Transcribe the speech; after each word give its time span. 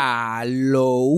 Aló. 0.00 1.10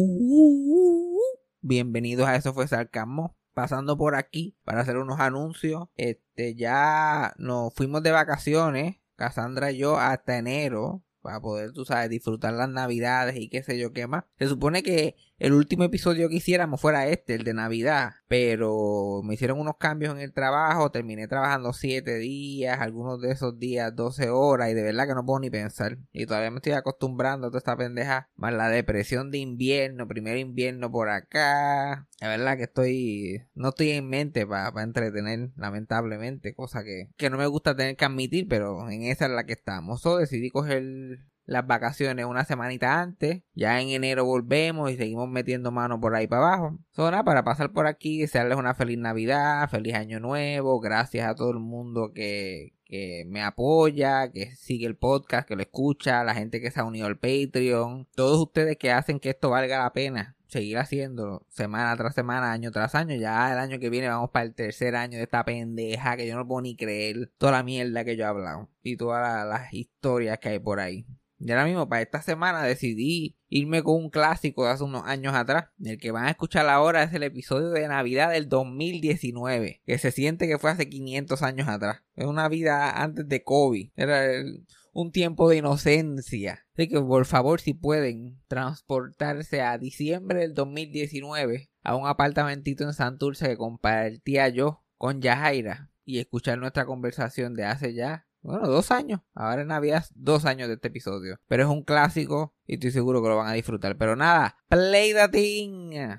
Bienvenidos 1.61 2.27
a 2.27 2.37
Eso 2.37 2.55
fue 2.55 2.67
Sarcasmo. 2.67 3.37
Pasando 3.53 3.99
por 3.99 4.15
aquí 4.15 4.57
para 4.65 4.81
hacer 4.81 4.97
unos 4.97 5.21
anuncios. 5.21 5.89
Este, 5.97 6.55
ya 6.55 7.35
nos 7.37 7.75
fuimos 7.75 8.03
de 8.03 8.13
vacaciones, 8.13 8.97
Cassandra 9.17 9.71
y 9.71 9.77
yo, 9.77 9.99
hasta 9.99 10.39
enero 10.39 11.03
para 11.21 11.43
poder, 11.43 11.73
tú 11.73 11.85
sabes, 11.85 12.09
disfrutar 12.09 12.55
las 12.55 12.71
navidades 12.71 13.37
y 13.37 13.51
qué 13.51 13.63
sé 13.63 13.79
yo 13.79 13.93
qué 13.93 14.07
más. 14.07 14.25
Se 14.39 14.49
supone 14.49 14.83
que 14.83 15.15
el 15.41 15.55
último 15.55 15.85
episodio 15.85 16.29
que 16.29 16.37
hiciéramos 16.37 16.83
fuera 16.83 17.09
este, 17.09 17.35
el 17.35 17.45
de 17.45 17.55
Navidad, 17.55 18.13
pero 18.29 19.23
me 19.25 19.35
hicieron 19.35 19.59
unos 19.59 19.79
cambios 19.79 20.15
en 20.15 20.21
el 20.21 20.35
trabajo, 20.35 20.91
terminé 20.91 21.29
trabajando 21.29 21.73
7 21.73 22.19
días, 22.19 22.79
algunos 22.79 23.23
de 23.23 23.33
esos 23.33 23.59
días 23.59 23.97
12 23.97 24.29
horas 24.29 24.71
y 24.71 24.75
de 24.75 24.83
verdad 24.83 25.09
que 25.09 25.15
no 25.15 25.25
puedo 25.25 25.41
ni 25.41 25.49
pensar. 25.49 25.97
Y 26.13 26.27
todavía 26.27 26.51
me 26.51 26.59
estoy 26.59 26.73
acostumbrando 26.73 27.47
a 27.47 27.51
toda 27.51 27.59
esta 27.59 27.75
pendeja, 27.75 28.29
más 28.37 28.53
la 28.53 28.69
depresión 28.69 29.31
de 29.31 29.39
invierno, 29.39 30.07
primer 30.07 30.37
invierno 30.37 30.93
por 30.93 31.09
acá. 31.09 32.07
La 32.21 32.29
verdad 32.29 32.59
que 32.59 32.65
estoy, 32.65 33.43
no 33.55 33.71
estoy 33.71 33.93
en 33.93 34.11
mente 34.11 34.47
para 34.47 34.83
entretener, 34.83 35.53
lamentablemente, 35.57 36.55
cosa 36.55 36.85
que, 36.85 37.09
que 37.17 37.31
no 37.31 37.39
me 37.39 37.47
gusta 37.47 37.75
tener 37.75 37.97
que 37.97 38.05
admitir, 38.05 38.47
pero 38.47 38.91
en 38.91 39.05
esa 39.05 39.25
es 39.25 39.33
la 39.33 39.47
que 39.47 39.55
estamos. 39.55 40.03
So 40.03 40.19
decidí 40.19 40.51
coger 40.51 41.30
las 41.51 41.67
vacaciones 41.67 42.27
una 42.27 42.45
semanita 42.45 43.01
antes. 43.01 43.43
Ya 43.55 43.81
en 43.81 43.89
enero 43.89 44.25
volvemos 44.25 44.91
y 44.93 44.97
seguimos 44.97 45.29
metiendo 45.29 45.73
mano 45.73 46.01
por 46.01 46.15
ahí 46.15 46.29
para 46.29 46.47
abajo. 46.47 46.79
Zona 46.93 47.25
para 47.25 47.43
pasar 47.43 47.73
por 47.73 47.89
aquí, 47.89 48.21
desearles 48.21 48.57
una 48.57 48.75
feliz 48.75 48.99
Navidad, 48.99 49.69
feliz 49.69 49.95
Año 49.95 50.21
Nuevo. 50.21 50.79
Gracias 50.79 51.29
a 51.29 51.35
todo 51.35 51.51
el 51.51 51.59
mundo 51.59 52.13
que, 52.15 52.75
que 52.85 53.25
me 53.27 53.43
apoya, 53.43 54.31
que 54.31 54.55
sigue 54.55 54.87
el 54.87 54.97
podcast, 54.97 55.49
que 55.49 55.57
lo 55.57 55.63
escucha, 55.63 56.23
la 56.23 56.35
gente 56.35 56.61
que 56.61 56.71
se 56.71 56.79
ha 56.79 56.85
unido 56.85 57.09
al 57.09 57.19
Patreon. 57.19 58.07
Todos 58.15 58.41
ustedes 58.41 58.77
que 58.77 58.93
hacen 58.93 59.19
que 59.19 59.31
esto 59.31 59.51
valga 59.51 59.81
la 59.83 59.93
pena 59.93 60.37
seguir 60.47 60.79
haciéndolo 60.79 61.47
semana 61.49 61.97
tras 61.97 62.15
semana, 62.15 62.53
año 62.53 62.71
tras 62.71 62.95
año. 62.95 63.17
Ya 63.17 63.53
el 63.53 63.59
año 63.59 63.81
que 63.81 63.91
viene 63.91 64.09
vamos 64.09 64.31
para 64.31 64.47
el 64.47 64.55
tercer 64.55 64.95
año 64.95 65.19
de 65.19 65.25
esta 65.25 65.45
pendeja 65.45 66.17
que 66.17 66.29
yo 66.29 66.37
no 66.37 66.47
puedo 66.47 66.63
ni 66.63 66.77
creer 66.77 67.33
toda 67.39 67.53
la 67.53 67.63
mierda 67.65 68.05
que 68.05 68.17
yo 68.17 68.25
he 68.25 68.29
hablado 68.29 68.69
y 68.85 68.97
todas 68.97 69.47
las 69.49 69.73
historias 69.73 70.39
que 70.39 70.51
hay 70.51 70.59
por 70.61 70.79
ahí. 70.79 71.07
Y 71.41 71.51
ahora 71.51 71.65
mismo, 71.65 71.89
para 71.89 72.03
esta 72.03 72.21
semana, 72.21 72.63
decidí 72.63 73.39
irme 73.49 73.83
con 73.83 73.97
un 73.97 74.11
clásico 74.11 74.65
de 74.65 74.73
hace 74.73 74.85
unos 74.85 75.05
años 75.07 75.35
atrás. 75.35 75.69
El 75.83 75.99
que 75.99 76.11
van 76.11 76.27
a 76.27 76.31
escuchar 76.31 76.69
ahora 76.69 77.03
es 77.03 77.15
el 77.15 77.23
episodio 77.23 77.71
de 77.71 77.89
Navidad 77.89 78.31
del 78.31 78.49
2019, 78.49 79.81
que 79.87 79.99
se 79.99 80.13
siente 80.13 80.47
que 80.47 80.59
fue 80.59 80.71
hace 80.71 80.91
500 80.91 81.43
años 81.43 81.69
atrás. 81.69 82.03
Es 82.15 82.27
una 82.27 82.49
vida 82.49 83.03
antes 83.03 83.27
de 83.27 83.43
COVID. 83.43 83.91
Era 83.97 84.45
un 84.93 85.13
tiempo 85.13 85.49
de 85.49 85.57
inocencia. 85.57 86.67
Así 86.75 86.89
que, 86.89 87.01
por 87.01 87.25
favor, 87.25 87.61
si 87.61 87.73
pueden 87.73 88.39
transportarse 88.47 89.63
a 89.63 89.79
diciembre 89.79 90.41
del 90.41 90.53
2019 90.53 91.71
a 91.83 91.97
un 91.97 92.07
apartamentito 92.07 92.85
en 92.85 92.93
Santurce 92.93 93.49
que 93.49 93.57
compartía 93.57 94.51
yo 94.51 94.85
con 94.99 95.23
Yajaira 95.23 95.91
y 96.05 96.19
escuchar 96.19 96.59
nuestra 96.59 96.85
conversación 96.85 97.55
de 97.55 97.65
hace 97.65 97.95
ya 97.95 98.27
bueno, 98.43 98.69
dos 98.69 98.91
años. 98.91 99.21
Ahora 99.35 99.63
en 99.63 99.69
Navidad, 99.69 100.05
dos 100.15 100.45
años 100.45 100.69
de 100.69 100.75
este 100.75 100.89
episodio. 100.89 101.39
Pero 101.47 101.65
es 101.65 101.69
un 101.69 101.83
clásico 101.83 102.55
y 102.67 102.75
estoy 102.75 102.91
seguro 102.91 103.23
que 103.23 103.29
lo 103.29 103.37
van 103.37 103.49
a 103.49 103.53
disfrutar. 103.53 103.97
Pero 103.97 104.17
nada, 104.17 104.57
play 104.69 105.13
the 105.13 105.29
thing. 105.29 106.19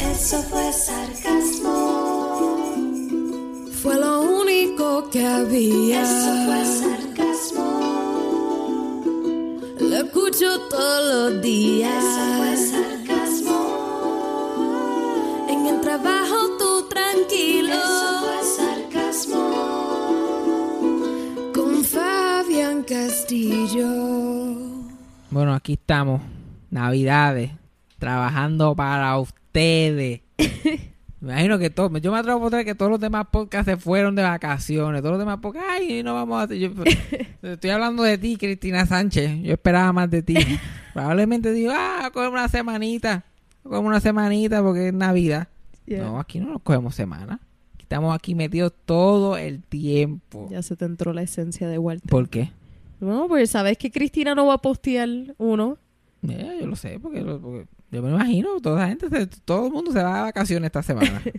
Eso 0.00 0.42
fue 0.44 0.72
sarcasmo. 0.72 1.70
Fue 3.82 3.94
lo 3.98 4.22
único 4.22 5.10
que 5.10 5.26
había. 5.26 6.02
Eso 6.02 6.32
fue 6.46 6.64
sarcasmo. 6.64 7.68
Lo 9.80 9.96
escucho 9.96 10.60
todos 10.70 11.32
los 11.32 11.42
días. 11.42 12.02
Eso 12.02 12.24
fue 12.38 12.56
sarcasmo. 12.56 13.58
En 15.48 15.66
el 15.66 15.80
trabajo 15.80 16.36
tú 16.58 16.88
tranquilo. 16.88 17.74
Eso 17.74 18.08
fue 18.24 18.42
sarcasmo. 18.56 19.44
Con 21.54 21.84
Fabián 21.84 22.82
Castillo. 22.84 23.88
Bueno, 25.30 25.52
aquí 25.52 25.74
estamos. 25.74 26.22
Navidades. 26.70 27.50
Trabajando 27.98 28.74
para 28.74 29.18
ustedes. 29.54 30.20
Me 31.20 31.32
imagino 31.32 31.58
que 31.58 31.70
todo, 31.70 31.96
yo 31.98 32.12
me 32.12 32.18
atrevo 32.18 32.38
a 32.38 32.50
poner 32.50 32.66
que 32.66 32.74
todos 32.74 32.90
los 32.90 33.00
demás 33.00 33.28
podcasts 33.32 33.64
se 33.70 33.78
fueron 33.78 34.14
de 34.14 34.22
vacaciones. 34.22 35.00
Todos 35.00 35.12
los 35.12 35.18
demás 35.20 35.38
podcasts, 35.38 35.70
ay, 35.72 36.02
no 36.02 36.12
vamos 36.12 36.50
a 36.50 36.54
yo- 36.54 36.68
estoy 37.42 37.70
hablando 37.70 38.02
de 38.02 38.18
ti, 38.18 38.36
Cristina 38.36 38.84
Sánchez. 38.84 39.40
Yo 39.42 39.54
esperaba 39.54 39.90
más 39.94 40.10
de 40.10 40.22
ti. 40.22 40.34
Probablemente 40.92 41.50
digo, 41.52 41.72
ah, 41.74 42.10
cogemos 42.12 42.34
una 42.34 42.48
semanita. 42.48 43.24
Cogemos 43.62 43.86
una 43.86 44.00
semanita 44.00 44.62
porque 44.62 44.88
es 44.88 44.92
Navidad. 44.92 45.48
No, 45.86 46.20
aquí 46.20 46.40
no 46.40 46.48
nos 46.52 46.62
cogemos 46.62 46.94
semana. 46.94 47.40
Estamos 47.78 48.14
aquí 48.14 48.34
metidos 48.34 48.74
todo 48.84 49.38
el 49.38 49.62
tiempo. 49.62 50.48
Ya 50.50 50.60
se 50.62 50.76
te 50.76 50.84
entró 50.84 51.14
la 51.14 51.22
esencia 51.22 51.68
de 51.68 51.78
Walter. 51.78 52.10
¿Por 52.10 52.28
qué? 52.28 52.50
Bueno, 53.00 53.28
pues 53.28 53.50
sabes 53.50 53.78
que 53.78 53.90
Cristina 53.90 54.34
no 54.34 54.44
va 54.46 54.54
a 54.54 54.58
postear 54.58 55.08
uno. 55.38 55.78
Eh, 56.28 56.58
yo 56.60 56.66
lo 56.66 56.76
sé, 56.76 56.98
porque, 57.00 57.22
porque 57.22 57.66
yo 57.90 58.02
me 58.02 58.10
lo 58.10 58.16
imagino, 58.16 58.60
toda 58.60 58.80
la 58.80 58.88
gente, 58.88 59.08
se- 59.08 59.26
todo 59.44 59.66
el 59.66 59.72
mundo 59.72 59.92
se 59.92 60.02
va 60.02 60.16
de 60.16 60.20
vacaciones 60.22 60.66
esta 60.66 60.82
semana. 60.82 61.22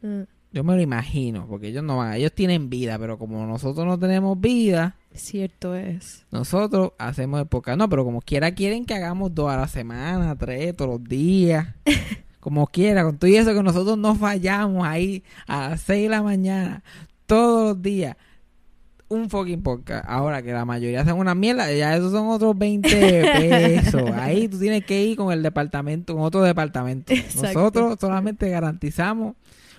Ah, 0.00 0.24
yo 0.52 0.62
me 0.62 0.76
lo 0.76 0.80
imagino, 0.80 1.46
porque 1.48 1.66
ellos 1.68 1.82
no 1.82 1.96
van, 1.96 2.14
ellos 2.14 2.32
tienen 2.32 2.70
vida, 2.70 2.96
pero 3.00 3.18
como 3.18 3.44
nosotros 3.46 3.84
no 3.84 3.98
tenemos 3.98 4.40
vida, 4.40 4.94
cierto 5.12 5.74
es. 5.74 6.24
nosotros 6.30 6.92
hacemos 6.98 7.40
época. 7.42 7.74
No, 7.74 7.88
pero 7.88 8.04
como 8.04 8.20
quiera 8.22 8.52
quieren 8.54 8.84
que 8.86 8.94
hagamos 8.94 9.34
dos 9.34 9.50
a 9.50 9.56
la 9.56 9.66
semana, 9.66 10.36
tres, 10.36 10.76
todos 10.76 10.92
los 11.00 11.04
días. 11.04 11.66
como 12.40 12.68
quiera, 12.68 13.02
con 13.02 13.18
todo 13.18 13.28
y 13.28 13.36
eso 13.36 13.52
que 13.52 13.62
nosotros 13.62 13.98
no 13.98 14.14
fallamos 14.14 14.86
ahí 14.86 15.24
a 15.48 15.70
las 15.70 15.80
seis 15.80 16.04
de 16.04 16.08
la 16.10 16.22
mañana, 16.22 16.84
todos 17.26 17.70
los 17.74 17.82
días. 17.82 18.16
Un 19.08 19.30
fucking 19.30 19.62
podcast. 19.62 20.04
Ahora 20.06 20.42
que 20.42 20.52
la 20.52 20.64
mayoría 20.64 21.00
hacen 21.00 21.16
una 21.16 21.34
mierda, 21.34 21.72
ya 21.72 21.96
esos 21.96 22.12
son 22.12 22.28
otros 22.28 22.56
20 22.58 22.88
pesos. 22.90 24.10
Ahí 24.14 24.48
tú 24.48 24.58
tienes 24.58 24.84
que 24.84 25.02
ir 25.02 25.16
con 25.16 25.32
el 25.32 25.42
departamento, 25.42 26.14
con 26.14 26.22
otro 26.22 26.42
departamento. 26.42 27.12
Exacto. 27.12 27.58
Nosotros 27.58 27.96
solamente 28.00 28.50
garantizamos 28.50 29.34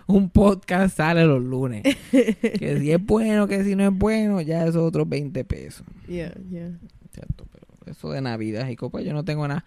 un 0.08 0.32
podcast 0.32 0.98
sale 0.98 1.26
los 1.26 1.42
lunes. 1.42 1.84
que 2.12 2.78
si 2.80 2.92
es 2.92 3.06
bueno, 3.06 3.48
que 3.48 3.64
si 3.64 3.76
no 3.76 3.84
es 3.84 3.94
bueno, 3.94 4.42
ya 4.42 4.64
esos 4.64 4.78
otros 4.78 5.08
20 5.08 5.44
pesos. 5.46 5.86
Yeah, 6.08 6.34
yeah. 6.50 6.72
¿cierto? 7.14 7.46
Pero 7.52 7.68
eso 7.86 8.12
de 8.12 8.22
Navidad 8.22 8.68
y 8.70 8.76
copa, 8.76 9.02
yo 9.02 9.14
no 9.14 9.24
tengo 9.24 9.48
nada. 9.48 9.64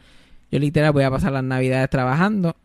Yo 0.50 0.58
literal 0.58 0.92
voy 0.92 1.04
a 1.04 1.10
pasar 1.10 1.32
las 1.32 1.44
Navidades 1.44 1.88
trabajando 1.90 2.56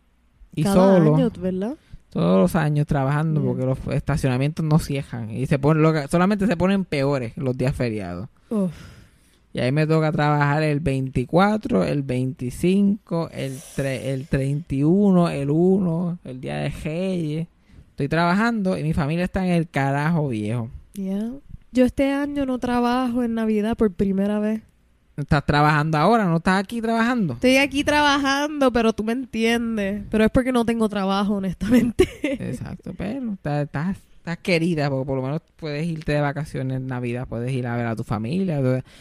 y 0.54 0.64
Cada 0.64 0.74
solo, 0.74 1.16
año, 1.16 1.30
¿verdad? 1.38 1.76
Todos 2.10 2.40
los 2.40 2.56
años 2.56 2.86
trabajando 2.86 3.40
Yeah. 3.42 3.48
porque 3.50 3.66
los 3.66 3.78
estacionamientos 3.96 4.64
no 4.64 4.78
cierran 4.78 5.30
y 5.30 5.46
se 5.46 5.58
ponen, 5.58 5.82
lo 5.82 5.92
que- 5.92 6.08
solamente 6.08 6.46
se 6.46 6.56
ponen 6.56 6.84
peores 6.84 7.36
los 7.36 7.56
días 7.56 7.74
feriados. 7.76 8.28
Uf. 8.50 8.72
Y 9.52 9.60
ahí 9.60 9.72
me 9.72 9.86
toca 9.86 10.12
trabajar 10.12 10.62
el 10.62 10.80
24, 10.80 11.84
el 11.84 12.02
25, 12.02 13.30
el, 13.32 13.56
tre- 13.76 14.02
el 14.04 14.26
31, 14.28 15.28
el 15.30 15.50
1, 15.50 16.18
el 16.24 16.40
día 16.40 16.56
de 16.58 16.68
Reyes. 16.70 17.48
Estoy 17.90 18.08
trabajando 18.08 18.78
y 18.78 18.82
mi 18.82 18.92
familia 18.92 19.24
está 19.24 19.44
en 19.46 19.52
el 19.52 19.68
carajo 19.68 20.28
viejo. 20.28 20.68
Yeah. 20.94 21.30
Yo 21.72 21.84
este 21.84 22.10
año 22.12 22.46
no 22.46 22.58
trabajo 22.58 23.22
en 23.22 23.34
Navidad 23.34 23.76
por 23.76 23.92
primera 23.92 24.38
vez. 24.38 24.62
¿Estás 25.18 25.44
trabajando 25.44 25.98
ahora? 25.98 26.24
¿No 26.26 26.36
estás 26.36 26.62
aquí 26.62 26.80
trabajando? 26.80 27.34
Estoy 27.34 27.56
aquí 27.56 27.82
trabajando, 27.82 28.72
pero 28.72 28.92
tú 28.92 29.02
me 29.02 29.12
entiendes. 29.12 30.04
Pero 30.10 30.24
es 30.24 30.30
porque 30.30 30.52
no 30.52 30.64
tengo 30.64 30.88
trabajo, 30.88 31.34
honestamente. 31.34 32.08
Exacto, 32.22 32.92
pero 32.96 33.32
estás, 33.32 33.64
estás, 33.64 33.96
estás 34.18 34.38
querida 34.38 34.88
porque 34.88 35.06
por 35.06 35.16
lo 35.16 35.22
menos 35.22 35.42
puedes 35.56 35.84
irte 35.86 36.12
de 36.12 36.20
vacaciones 36.20 36.76
en 36.76 36.86
Navidad, 36.86 37.26
puedes 37.28 37.52
ir 37.52 37.66
a 37.66 37.76
ver 37.76 37.86
a 37.86 37.96
tu 37.96 38.04
familia. 38.04 38.60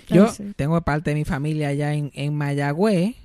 Yo 0.09 0.25
Ay, 0.25 0.31
sí. 0.35 0.53
tengo 0.55 0.81
parte 0.81 1.11
de 1.11 1.15
mi 1.17 1.23
familia 1.25 1.67
allá 1.69 1.93
en, 1.93 2.09
en 2.15 2.33
Mayagüez 2.33 3.15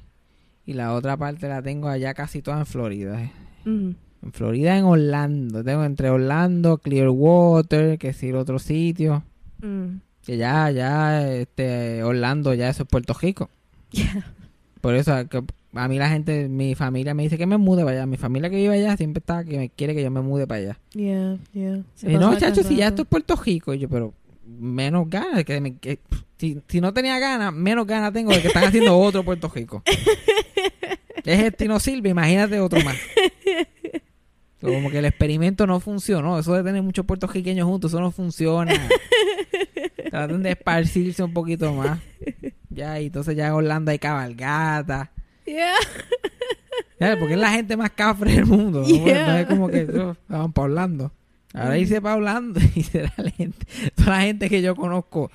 y 0.66 0.74
la 0.74 0.92
otra 0.92 1.16
parte 1.16 1.48
la 1.48 1.62
tengo 1.62 1.88
allá 1.88 2.12
casi 2.12 2.42
toda 2.42 2.58
en 2.58 2.66
Florida. 2.66 3.22
eh. 3.22 3.32
En 3.64 4.32
Florida, 4.32 4.76
en 4.76 4.84
Orlando. 4.84 5.64
Tengo 5.64 5.82
entre 5.84 6.10
Orlando, 6.10 6.76
Clearwater, 6.78 7.98
que 7.98 8.08
es 8.10 8.22
el 8.22 8.36
otro 8.36 8.58
sitio. 8.58 9.22
Mm. 9.62 9.96
Que 10.24 10.36
ya, 10.36 10.70
ya, 10.70 11.30
este, 11.32 12.02
Orlando, 12.04 12.54
ya 12.54 12.68
eso 12.68 12.84
es 12.84 12.88
Puerto 12.88 13.14
Rico. 13.14 13.50
Yeah. 13.90 14.26
Por 14.80 14.94
eso 14.94 15.12
que 15.28 15.42
a 15.74 15.88
mí 15.88 15.98
la 15.98 16.08
gente, 16.08 16.48
mi 16.48 16.74
familia 16.74 17.14
me 17.14 17.22
dice 17.22 17.38
que 17.38 17.46
me 17.46 17.56
mude 17.56 17.82
para 17.84 17.96
allá. 17.98 18.06
Mi 18.06 18.16
familia 18.16 18.50
que 18.50 18.56
vive 18.56 18.74
allá 18.74 18.96
siempre 18.96 19.20
está 19.20 19.44
que 19.44 19.56
me 19.58 19.68
quiere 19.68 19.94
que 19.94 20.02
yo 20.02 20.10
me 20.10 20.20
mude 20.20 20.46
para 20.46 20.60
allá. 20.60 20.78
Yeah, 20.92 21.38
yeah. 21.52 21.82
Y 22.02 22.14
no, 22.18 22.36
chacho, 22.38 22.62
si 22.62 22.76
ya 22.76 22.88
esto 22.88 23.02
es 23.02 23.08
Puerto 23.08 23.36
Rico, 23.36 23.72
Y 23.74 23.78
yo, 23.78 23.88
pero 23.88 24.12
menos 24.46 25.08
ganas. 25.08 25.44
Que 25.44 25.60
me- 25.60 25.76
que- 25.78 25.98
si, 26.38 26.60
si 26.68 26.80
no 26.80 26.92
tenía 26.92 27.18
ganas, 27.20 27.52
menos 27.52 27.86
ganas 27.86 28.12
tengo 28.12 28.32
de 28.32 28.42
que 28.42 28.48
están 28.48 28.64
haciendo 28.64 28.98
otro 28.98 29.22
Puerto 29.24 29.48
Rico. 29.54 29.82
es 31.24 31.40
este 31.40 31.64
y 31.64 31.68
no 31.68 31.78
sirve, 31.80 32.08
imagínate 32.10 32.58
otro 32.60 32.80
más. 32.84 32.96
Como 34.60 34.90
que 34.90 34.98
el 34.98 35.04
experimento 35.06 35.66
no 35.66 35.80
funcionó. 35.80 36.38
Eso 36.38 36.54
de 36.54 36.62
tener 36.62 36.82
muchos 36.82 37.04
puertorriqueños 37.04 37.66
juntos, 37.66 37.90
eso 37.92 38.00
no 38.00 38.10
funciona. 38.12 38.72
Traten 40.12 40.42
de 40.42 40.50
esparcirse 40.50 41.22
un 41.22 41.32
poquito 41.32 41.72
más. 41.72 41.98
Ya, 42.68 42.98
y 43.00 43.06
entonces 43.06 43.36
ya 43.36 43.48
en 43.48 43.52
Orlando 43.52 43.90
hay 43.90 43.98
cabalgata. 43.98 45.10
Yeah. 45.44 45.74
Ya, 47.00 47.18
Porque 47.18 47.34
es 47.34 47.40
la 47.40 47.50
gente 47.50 47.76
más 47.76 47.90
cafre 47.90 48.32
del 48.32 48.46
mundo. 48.46 48.80
¿no? 48.80 48.86
Yeah. 48.86 49.26
No 49.26 49.36
es 49.38 49.46
como 49.46 49.68
que 49.68 49.82
oh, 49.84 50.16
van 50.28 50.52
para 50.52 50.64
Orlando. 50.66 51.12
Ahora 51.52 51.76
irse 51.76 52.00
para 52.00 52.16
Orlando 52.16 52.60
y 52.74 52.82
será 52.82 53.12
la 53.18 53.30
gente, 53.30 53.66
toda 53.94 54.10
la 54.18 54.22
gente 54.22 54.48
que 54.48 54.62
yo 54.62 54.74
conozco, 54.76 55.30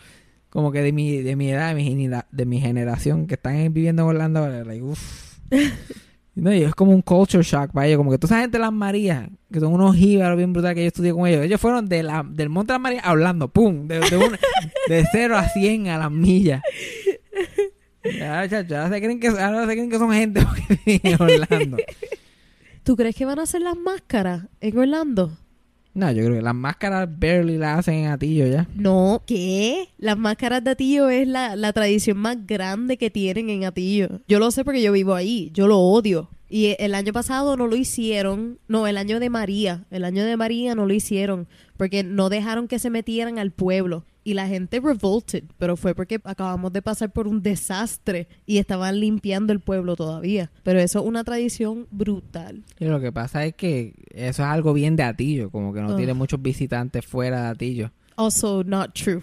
como 0.49 0.71
que 0.71 0.81
de 0.81 0.91
mi, 0.93 1.21
de 1.21 1.35
mi 1.35 1.51
edad, 1.51 1.69
de 1.69 1.75
mi, 1.75 1.83
genera- 1.89 2.25
de 2.31 2.45
mi 2.45 2.59
generación, 2.59 3.27
que 3.27 3.35
están 3.35 3.71
viviendo 3.73 4.01
en 4.03 4.07
Orlando, 4.07 4.39
ahora, 4.39 4.63
like, 4.63 4.81
uff. 4.83 5.37
No, 6.39 6.53
y 6.53 6.61
es 6.61 6.75
como 6.75 6.91
un 6.91 7.01
culture 7.01 7.41
shock 7.43 7.71
para 7.71 7.87
ellos, 7.87 7.97
como 7.97 8.11
que 8.11 8.19
toda 8.19 8.35
esa 8.35 8.41
gente 8.41 8.57
de 8.57 8.61
las 8.61 8.71
Marías, 8.71 9.27
que 9.51 9.59
son 9.59 9.73
unos 9.73 9.95
jíbaros 9.95 10.37
bien 10.37 10.53
brutales 10.53 10.75
que 10.75 10.81
yo 10.83 10.87
estudié 10.87 11.11
con 11.11 11.25
ellos, 11.25 11.43
ellos 11.43 11.59
fueron 11.59 11.87
de 11.89 12.03
la, 12.03 12.23
del 12.29 12.49
Monte 12.49 12.73
de 12.73 12.75
las 12.75 12.81
Marías 12.81 13.03
a 13.05 13.11
Orlando, 13.13 13.47
pum, 13.47 13.87
de, 13.87 13.99
de, 14.01 14.17
un- 14.17 14.37
de 14.87 15.05
0 15.11 15.35
a 15.35 15.49
100 15.49 15.87
a 15.87 15.97
las 15.97 16.11
millas. 16.11 16.61
Ya, 18.03 18.47
chacho, 18.47 18.77
ahora 18.77 18.89
se 18.95 19.01
creen 19.01 19.19
que, 19.19 19.27
ahora 19.29 19.65
se 19.65 19.73
creen 19.73 19.89
que 19.89 19.97
son 19.97 20.11
gente 20.13 20.41
porque 20.45 21.15
Orlando. 21.19 21.77
¿Tú 22.83 22.95
crees 22.95 23.15
que 23.15 23.25
van 23.25 23.39
a 23.39 23.43
hacer 23.43 23.61
las 23.61 23.75
máscaras 23.75 24.43
en 24.61 24.77
Orlando? 24.77 25.37
No, 25.97 26.11
yo 26.11 26.23
creo 26.25 26.35
que 26.35 26.41
las 26.43 26.53
máscaras 26.53 27.09
barely 27.19 27.57
las 27.57 27.79
hacen 27.79 27.95
en 27.95 28.11
Atillo 28.11 28.45
ya. 28.45 28.67
No, 28.75 29.23
¿qué? 29.25 29.89
Las 29.97 30.15
máscaras 30.15 30.63
de 30.63 30.69
Atillo 30.69 31.09
es 31.09 31.27
la, 31.27 31.55
la 31.55 31.73
tradición 31.73 32.17
más 32.17 32.45
grande 32.45 32.97
que 32.97 33.09
tienen 33.09 33.49
en 33.49 33.65
Atillo. 33.65 34.21
Yo 34.27 34.37
lo 34.37 34.51
sé 34.51 34.63
porque 34.63 34.83
yo 34.83 34.91
vivo 34.91 35.15
ahí, 35.15 35.49
yo 35.55 35.65
lo 35.65 35.79
odio. 35.79 36.29
Y 36.49 36.75
el 36.77 36.93
año 36.93 37.13
pasado 37.13 37.57
no 37.57 37.65
lo 37.65 37.75
hicieron, 37.75 38.59
no, 38.67 38.85
el 38.85 38.97
año 38.97 39.19
de 39.19 39.31
María, 39.31 39.85
el 39.89 40.05
año 40.05 40.23
de 40.23 40.37
María 40.37 40.75
no 40.75 40.85
lo 40.85 40.93
hicieron 40.93 41.47
porque 41.77 42.03
no 42.03 42.29
dejaron 42.29 42.67
que 42.67 42.77
se 42.77 42.91
metieran 42.91 43.39
al 43.39 43.49
pueblo. 43.49 44.05
Y 44.27 44.33
la 44.33 44.45
gente 44.45 44.81
revolted, 44.81 45.45
pero 45.57 45.77
fue 45.77 45.95
porque 45.95 46.19
acabamos 46.25 46.73
de 46.73 46.81
pasar 46.81 47.13
por 47.13 47.29
un 47.29 47.41
desastre 47.41 48.27
y 48.45 48.57
estaban 48.57 48.99
limpiando 48.99 49.53
el 49.53 49.61
pueblo 49.61 49.95
todavía. 49.95 50.51
Pero 50.63 50.81
eso 50.81 50.99
es 50.99 51.05
una 51.05 51.23
tradición 51.23 51.87
brutal. 51.91 52.61
Y 52.77 52.83
lo 52.83 52.99
que 52.99 53.13
pasa 53.13 53.45
es 53.45 53.55
que 53.55 53.93
eso 54.13 54.43
es 54.43 54.49
algo 54.49 54.73
bien 54.73 54.97
de 54.97 55.03
Atillo, 55.03 55.49
como 55.49 55.73
que 55.73 55.79
no 55.79 55.91
Ugh. 55.91 55.95
tiene 55.95 56.13
muchos 56.13 56.41
visitantes 56.41 57.05
fuera 57.05 57.43
de 57.43 57.47
Atillo. 57.47 57.91
Also 58.17 58.65
not 58.65 58.93
true. 58.93 59.21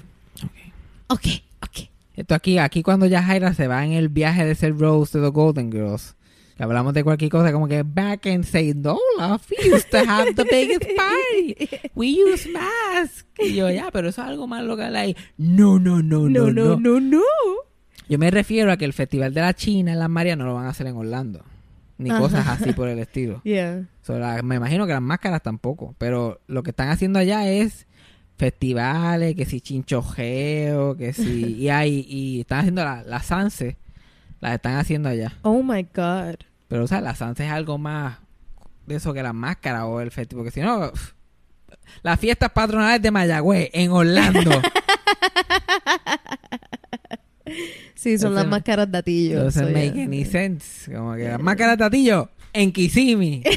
Ok, 1.09 1.27
ok. 1.61 1.89
Esto 2.17 2.35
aquí, 2.35 2.57
aquí 2.57 2.83
cuando 2.83 3.05
ya 3.05 3.23
Jaira 3.23 3.53
se 3.53 3.69
va 3.69 3.85
en 3.85 3.93
el 3.93 4.09
viaje 4.09 4.47
de 4.47 4.55
ser 4.55 4.79
Rose 4.79 5.19
de 5.19 5.23
the 5.23 5.31
Golden 5.31 5.71
Girls, 5.71 6.17
hablamos 6.59 6.95
de 6.95 7.03
cualquier 7.05 7.31
cosa 7.31 7.53
como 7.53 7.67
que 7.69 7.83
back 7.83 8.27
say, 8.45 8.73
no, 8.75 8.99
love, 9.19 9.43
we 9.51 9.75
used 9.75 9.91
to 9.91 9.99
have 9.99 10.35
the 10.35 10.45
biggest 10.45 10.85
party. 10.97 11.69
We 11.95 12.09
use 12.09 12.49
masks. 12.51 13.27
Y 13.39 13.55
yo, 13.55 13.71
ya, 13.71 13.91
pero 13.93 14.09
eso 14.09 14.23
es 14.23 14.29
algo 14.29 14.47
más 14.47 14.63
local 14.65 14.95
ahí. 14.97 15.17
No, 15.37 15.79
no, 15.79 16.03
no, 16.03 16.29
no, 16.29 16.51
No, 16.51 16.53
no, 16.53 16.77
no, 16.81 17.01
no. 17.01 17.21
Yo 18.09 18.19
me 18.19 18.31
refiero 18.31 18.71
a 18.71 18.77
que 18.77 18.85
el 18.85 18.93
Festival 18.93 19.33
de 19.35 19.41
la 19.41 19.55
China 19.55 19.93
en 19.93 19.99
las 19.99 20.11
Marías 20.11 20.37
no 20.37 20.45
lo 20.45 20.55
van 20.55 20.67
a 20.67 20.71
hacer 20.71 20.87
en 20.87 20.97
Orlando. 20.97 21.45
Ni 21.97 22.11
Ajá. 22.11 22.21
cosas 22.21 22.47
así 22.49 22.73
por 22.73 22.89
el 22.89 22.99
estilo. 22.99 23.41
Yeah. 23.45 23.85
So, 24.03 24.19
la- 24.19 24.43
me 24.43 24.57
imagino 24.57 24.87
que 24.87 24.93
las 24.93 25.01
máscaras 25.03 25.43
tampoco. 25.43 25.95
Pero 25.99 26.41
lo 26.47 26.63
que 26.63 26.71
están 26.71 26.89
haciendo 26.91 27.19
allá 27.19 27.49
es 27.49 27.87
festivales, 28.37 29.35
que 29.37 29.45
si 29.47 29.61
chinchojeo, 29.61 30.97
que 30.97 31.13
si... 31.13 31.57
y, 31.59 31.69
hay, 31.69 32.05
y 32.09 32.41
están 32.41 32.61
haciendo 32.61 32.85
la- 32.85 33.03
las 33.05 33.27
Sanse. 33.27 33.77
Las 34.45 34.55
están 34.57 34.77
haciendo 34.77 35.09
allá. 35.09 35.33
Oh 35.41 35.63
my 35.63 35.83
God. 35.95 36.35
Pero, 36.69 36.85
o 36.85 36.87
sea, 36.87 37.01
la 37.01 37.15
Sanse 37.15 37.47
es 37.47 37.51
algo 37.51 37.79
más 37.79 38.19
de 38.87 38.97
eso 38.97 39.15
que 39.15 39.23
las 39.23 39.33
máscaras 39.33 39.85
o 39.85 40.03
el 40.03 40.11
festival. 40.11 40.45
Porque 40.45 40.51
si 40.53 40.61
no... 40.61 40.93
pff, 40.93 41.13
Las 42.03 42.21
fiestas 42.21 42.51
patronales 42.51 43.01
de 43.01 43.11
Mayagüez 43.11 43.71
en 43.73 43.91
Orlando. 43.91 44.51
Sí, 47.95 48.19
son 48.19 48.33
Entonces- 48.33 48.35
las 48.45 48.47
máscaras 48.51 48.91
de 48.93 48.99
Atillo. 48.99 49.45
Doesn't 49.45 49.67
so, 49.69 49.73
make 49.73 50.03
any 50.03 50.25
sense. 50.27 50.93
Como 50.95 51.15
que 51.15 51.25
las 51.29 51.41
máscaras 51.41 51.79
de 51.79 51.85
Tatillo 51.85 52.29
en 52.53 52.71
Kissimmee. 52.73 53.43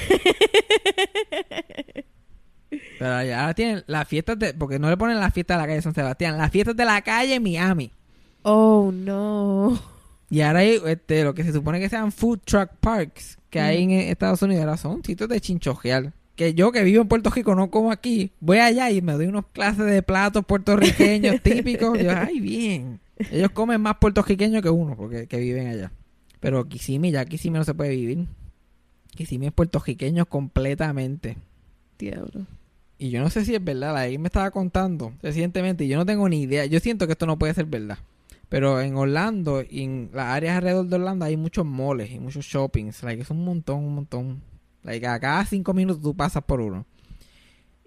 Pero 3.00 3.14
allá 3.14 3.42
ahora 3.42 3.54
tienen 3.54 3.84
las 3.88 4.08
fiestas 4.08 4.40
de... 4.40 4.54
Porque 4.54 4.80
no 4.80 4.90
le 4.90 4.96
ponen 4.96 5.20
las 5.20 5.34
fiestas 5.34 5.58
de 5.58 5.62
la 5.64 5.68
calle 5.68 5.82
San 5.82 5.94
Sebastián. 5.94 6.38
Las 6.38 6.52
fiestas 6.52 6.76
de 6.78 6.86
la 6.86 7.02
calle 7.02 7.40
Miami. 7.42 7.92
Oh, 8.44 8.90
no. 8.94 9.97
Y 10.30 10.42
ahora 10.42 10.60
hay 10.60 10.82
este, 10.86 11.24
lo 11.24 11.34
que 11.34 11.44
se 11.44 11.54
supone 11.54 11.80
que 11.80 11.90
sean 11.90 12.12
food 12.12 12.40
truck 12.46 12.72
parks 12.80 13.38
que 13.50 13.60
hay 13.60 13.84
en 13.84 13.92
Estados 13.92 14.42
Unidos. 14.42 14.64
Ahora 14.66 14.78
son 14.78 15.04
sitios 15.04 15.30
de 15.30 15.40
chinchojear. 15.40 16.14
Que 16.36 16.54
yo 16.54 16.72
que 16.72 16.84
vivo 16.84 17.02
en 17.02 17.08
Puerto 17.08 17.30
Rico 17.30 17.56
no 17.56 17.72
como 17.72 17.92
aquí. 17.92 18.32
Voy 18.40 18.60
allá 18.60 18.92
y 18.92 19.02
me 19.02 19.14
doy 19.14 19.28
unos 19.28 19.46
clases 19.48 19.86
de 19.86 20.04
platos 20.04 20.46
puertorriqueños 20.46 21.42
típicos. 21.44 21.98
Yo, 22.00 22.12
ay, 22.12 22.40
bien. 22.40 23.00
Ellos 23.32 23.50
comen 23.52 23.82
más 23.82 23.98
puertorriqueños 23.98 24.62
que 24.62 24.70
uno 24.70 24.96
porque 24.96 25.28
que 25.28 25.38
viven 25.38 25.68
allá. 25.68 25.92
Pero 26.40 26.68
Kissimmee, 26.68 27.12
ya 27.12 27.26
Kissimmee 27.26 27.60
no 27.60 27.66
se 27.66 27.74
puede 27.74 27.92
vivir. 27.92 28.28
Kissimmee 29.16 29.48
es 29.48 29.54
puertorriqueño 29.54 30.28
completamente. 30.28 31.38
Diablo. 31.98 32.46
Y 33.00 33.10
yo 33.10 33.22
no 33.22 33.30
sé 33.30 33.46
si 33.46 33.56
es 33.56 33.64
verdad, 33.64 33.94
la 33.94 34.20
me 34.20 34.28
estaba 34.28 34.52
contando 34.52 35.14
recientemente 35.22 35.86
y 35.86 35.88
yo 35.88 35.98
no 35.98 36.06
tengo 36.06 36.28
ni 36.30 36.42
idea. 36.42 36.66
Yo 36.66 36.80
siento 36.80 37.08
que 37.08 37.14
esto 37.14 37.26
no 37.26 37.40
puede 37.40 37.54
ser 37.54 37.66
verdad. 37.66 37.98
Pero 38.50 38.80
en 38.82 38.96
Orlando, 38.96 39.62
y 39.62 39.84
en 39.84 40.10
las 40.14 40.28
áreas 40.28 40.58
alrededor 40.58 40.88
de 40.88 40.96
Orlando, 40.96 41.26
hay 41.26 41.36
muchos 41.36 41.66
moles 41.66 42.12
y 42.12 42.20
muchos 42.20 42.46
shoppings. 42.46 43.04
Like, 43.04 43.22
es 43.22 43.30
un 43.30 43.44
montón, 43.44 43.84
un 43.84 43.96
montón. 43.96 44.42
Like, 44.84 45.06
a 45.06 45.20
cada 45.20 45.46
cinco 45.46 45.74
minutos 45.74 46.02
tú 46.02 46.16
pasas 46.16 46.44
por 46.44 46.62
uno. 46.62 46.86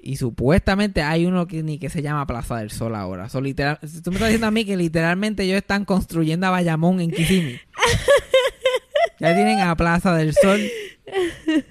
Y 0.03 0.17
supuestamente 0.17 1.03
hay 1.03 1.27
uno 1.27 1.47
que 1.47 1.63
ni 1.63 1.79
que 1.79 1.91
se 1.91 2.03
llama 2.03 2.27
Plaza 2.27 2.59
del 2.59 2.71
Sol 2.71 2.95
ahora. 2.95 3.29
So, 3.29 3.41
literal, 3.41 3.79
tú 3.81 4.11
me 4.11 4.17
estás 4.17 4.29
diciendo 4.29 4.47
a 4.47 4.51
mí 4.51 4.65
que 4.65 4.77
literalmente 4.77 5.43
ellos 5.45 5.59
están 5.59 5.85
construyendo 5.85 6.47
a 6.47 6.51
Bayamón 6.51 7.01
en 7.01 7.11
Kissimmee. 7.11 7.61
ya 9.21 9.35
tienen 9.35 9.61
a 9.61 9.77
Plaza 9.77 10.15
del 10.15 10.35
Sol. 10.35 10.61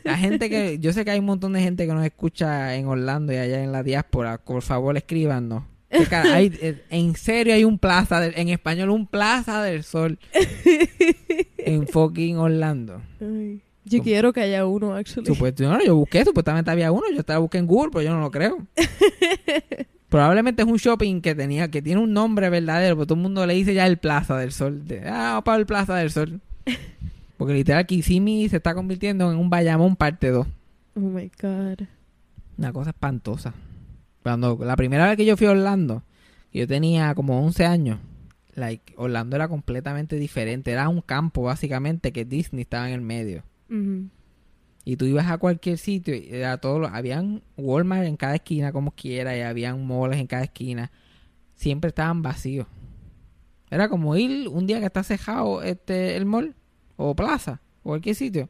La 0.03 0.17
gente 0.17 0.50
que... 0.50 0.79
Yo 0.79 0.93
sé 0.93 1.05
que 1.05 1.12
hay 1.12 1.19
un 1.19 1.25
montón 1.25 1.53
de 1.53 1.62
gente 1.62 1.88
que 1.88 1.93
nos 1.93 2.05
escucha 2.05 2.75
en 2.75 2.86
Orlando 2.88 3.34
y 3.34 3.38
allá 3.38 3.63
en 3.63 3.72
la 3.72 3.81
diáspora. 3.81 4.38
Por 4.38 4.62
favor, 4.62 4.96
escríbanos. 4.98 5.63
¿Qué 5.89 6.05
cara- 6.05 6.36
hay- 6.36 6.51
eh, 6.62 6.84
en 6.89 7.15
serio 7.15 7.53
hay 7.53 7.63
un 7.63 7.79
Plaza 7.79 8.19
del... 8.19 8.34
En 8.38 8.50
español, 8.50 8.89
un 8.91 9.08
Plaza 9.08 9.63
del 9.63 9.84
Sol. 9.84 10.19
en 11.58 11.88
fucking 11.88 12.38
Orlando. 12.38 13.01
Ay. 13.22 13.62
Yo 13.86 13.98
Sup- 14.00 14.03
quiero 14.03 14.34
que 14.34 14.41
haya 14.41 14.65
uno, 14.67 14.93
actually. 14.93 15.25
Supuesto, 15.25 15.63
no, 15.63 15.84
yo 15.84 15.96
busqué, 15.96 16.24
supuestamente 16.24 16.69
había 16.69 16.91
uno, 16.91 17.03
yo 17.12 17.19
estaba 17.22 17.39
busqué 17.39 17.58
en 17.58 17.65
Google, 17.65 17.89
pero 17.91 18.03
yo 18.03 18.12
no 18.13 18.19
lo 18.22 18.29
creo. 18.29 18.60
Probablemente 20.10 20.63
es 20.63 20.67
un 20.67 20.77
shopping 20.77 21.22
que 21.22 21.36
tenía, 21.36 21.69
que 21.69 21.81
tiene 21.81 22.01
un 22.01 22.13
nombre 22.13 22.50
verdadero, 22.50 22.96
pero 22.96 23.05
todo 23.08 23.15
el 23.15 23.22
mundo 23.22 23.46
le 23.46 23.53
dice 23.53 23.74
ya 23.74 23.86
el 23.86 23.98
Plaza 23.98 24.38
del 24.38 24.51
Sol. 24.51 24.88
De, 24.88 25.03
ah, 25.08 25.41
para 25.46 25.58
el 25.60 25.65
Plaza 25.65 25.96
del 25.96 26.12
Sol. 26.12 26.39
Porque 27.38 27.53
literal 27.53 27.86
Kissimmee 27.86 28.50
se 28.50 28.58
está 28.58 28.74
convirtiendo 28.74 29.31
en 29.31 29.38
un 29.38 29.50
Bayamón 29.50 29.96
parte 29.96 30.29
2. 30.29 30.46
Oh 30.96 31.00
my 31.00 31.31
God. 31.41 31.86
Una 32.58 32.74
cosa 32.74 32.89
espantosa. 32.89 33.53
Cuando 34.29 34.59
la 34.63 34.75
primera 34.75 35.07
vez 35.07 35.17
que 35.17 35.25
yo 35.25 35.36
fui 35.38 35.48
a 35.48 35.51
Orlando, 35.51 36.03
yo 36.53 36.67
tenía 36.67 37.15
como 37.15 37.43
11 37.43 37.65
años, 37.65 38.00
like, 38.53 38.93
Orlando 38.98 39.36
era 39.36 39.48
completamente 39.48 40.17
diferente. 40.17 40.71
Era 40.71 40.88
un 40.89 41.01
campo, 41.01 41.43
básicamente, 41.43 42.12
que 42.12 42.25
Disney 42.25 42.62
estaba 42.62 42.88
en 42.88 42.93
el 42.93 43.01
medio. 43.01 43.43
Y 44.86 44.95
tú 44.98 45.05
ibas 45.05 45.27
a 45.27 45.38
cualquier 45.38 45.77
sitio, 45.77 46.15
y 46.15 46.27
era 46.31 46.57
todo, 46.57 46.79
lo- 46.79 46.88
habían 46.88 47.41
Walmart 47.57 48.05
en 48.05 48.17
cada 48.17 48.36
esquina 48.36 48.71
como 48.71 48.91
quiera, 48.91 49.36
y 49.38 49.41
habían 49.41 49.86
malls 49.88 50.17
en 50.17 50.27
cada 50.27 50.43
esquina. 50.43 50.91
Siempre 51.55 51.89
estaban 51.89 52.21
vacíos. 52.21 52.67
Era 53.71 53.89
como 53.89 54.15
ir 54.15 54.48
un 54.48 54.65
día 54.67 54.79
que 54.79 54.86
está 54.86 55.03
cejado 55.03 55.62
este, 55.63 56.15
el 56.15 56.25
mall, 56.25 56.55
o 56.98 57.15
plaza, 57.15 57.62
o 57.83 57.89
cualquier 57.89 58.15
sitio. 58.15 58.50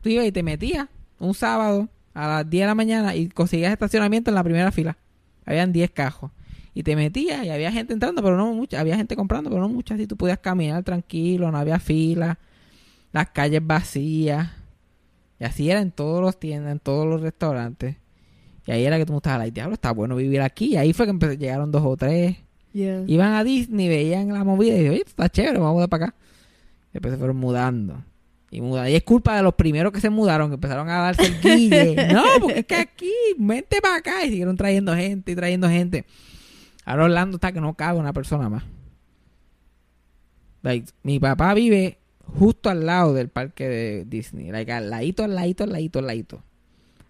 Tú 0.00 0.08
ibas 0.08 0.26
y 0.26 0.32
te 0.32 0.42
metías 0.42 0.88
un 1.18 1.34
sábado 1.34 1.88
a 2.14 2.28
las 2.28 2.48
10 2.50 2.62
de 2.62 2.66
la 2.66 2.74
mañana 2.74 3.14
y 3.14 3.28
conseguías 3.28 3.72
estacionamiento 3.72 4.30
en 4.30 4.36
la 4.36 4.44
primera 4.44 4.70
fila. 4.72 4.96
Habían 5.44 5.72
10 5.72 5.90
cajos. 5.90 6.30
Y 6.72 6.82
te 6.82 6.96
metías 6.96 7.44
y 7.44 7.50
había 7.50 7.70
gente 7.70 7.92
entrando, 7.92 8.22
pero 8.22 8.36
no 8.36 8.52
mucha. 8.54 8.80
Había 8.80 8.96
gente 8.96 9.14
comprando, 9.14 9.50
pero 9.50 9.62
no 9.62 9.68
mucha. 9.68 9.94
Así 9.94 10.06
tú 10.06 10.16
podías 10.16 10.38
caminar 10.38 10.82
tranquilo, 10.82 11.50
no 11.52 11.58
había 11.58 11.78
fila. 11.78 12.38
Las 13.12 13.28
calles 13.30 13.60
vacías. 13.64 14.50
Y 15.38 15.44
así 15.44 15.70
era 15.70 15.80
en 15.80 15.90
todos 15.92 16.20
los 16.20 16.38
tiendas, 16.40 16.72
en 16.72 16.80
todos 16.80 17.06
los 17.06 17.20
restaurantes. 17.20 17.96
Y 18.66 18.72
ahí 18.72 18.84
era 18.84 18.96
que 18.98 19.06
tú 19.06 19.16
estabas, 19.16 19.52
diablo, 19.52 19.74
está 19.74 19.92
bueno 19.92 20.16
vivir 20.16 20.40
aquí. 20.40 20.72
Y 20.72 20.76
ahí 20.76 20.92
fue 20.92 21.06
que 21.06 21.12
empe- 21.12 21.38
llegaron 21.38 21.70
dos 21.70 21.82
o 21.84 21.96
tres. 21.96 22.36
Yeah. 22.72 23.04
Iban 23.06 23.34
a 23.34 23.44
Disney, 23.44 23.88
veían 23.88 24.32
la 24.32 24.42
movida 24.42 24.70
y 24.72 24.78
dijeron, 24.78 24.92
oye, 24.94 25.00
esto 25.06 25.10
está 25.10 25.28
chévere, 25.28 25.58
vamos 25.60 25.80
de 25.80 25.86
para 25.88 26.06
acá. 26.06 26.14
Después 26.92 27.12
se 27.12 27.18
fueron 27.18 27.36
mudando. 27.36 28.02
Y, 28.54 28.60
muda- 28.60 28.88
y 28.88 28.94
es 28.94 29.02
culpa 29.02 29.36
de 29.36 29.42
los 29.42 29.54
primeros 29.54 29.92
que 29.92 30.00
se 30.00 30.10
mudaron, 30.10 30.48
que 30.48 30.54
empezaron 30.54 30.88
a 30.88 30.98
darse 30.98 31.26
el 31.26 31.40
guille. 31.40 31.96
no, 32.12 32.22
porque 32.40 32.60
es 32.60 32.66
que 32.66 32.74
aquí, 32.76 33.10
vente 33.36 33.80
para 33.80 33.96
acá. 33.96 34.24
Y 34.24 34.30
siguieron 34.30 34.56
trayendo 34.56 34.94
gente 34.94 35.32
y 35.32 35.34
trayendo 35.34 35.68
gente. 35.68 36.04
Ahora 36.84 37.04
Orlando 37.04 37.36
está 37.36 37.52
que 37.52 37.60
no 37.60 37.74
cabe 37.74 37.98
una 37.98 38.12
persona 38.12 38.48
más. 38.48 38.62
Like, 40.62 40.90
mi 41.02 41.18
papá 41.18 41.52
vive 41.54 41.98
justo 42.38 42.70
al 42.70 42.86
lado 42.86 43.12
del 43.12 43.28
parque 43.28 43.68
de 43.68 44.04
Disney. 44.06 44.50
Like, 44.50 44.72
al 44.72 44.88
ladito, 44.90 45.24
al 45.24 45.34
ladito, 45.34 45.64
al 45.64 45.72
ladito, 45.72 45.98
al 45.98 46.06
ladito. 46.06 46.42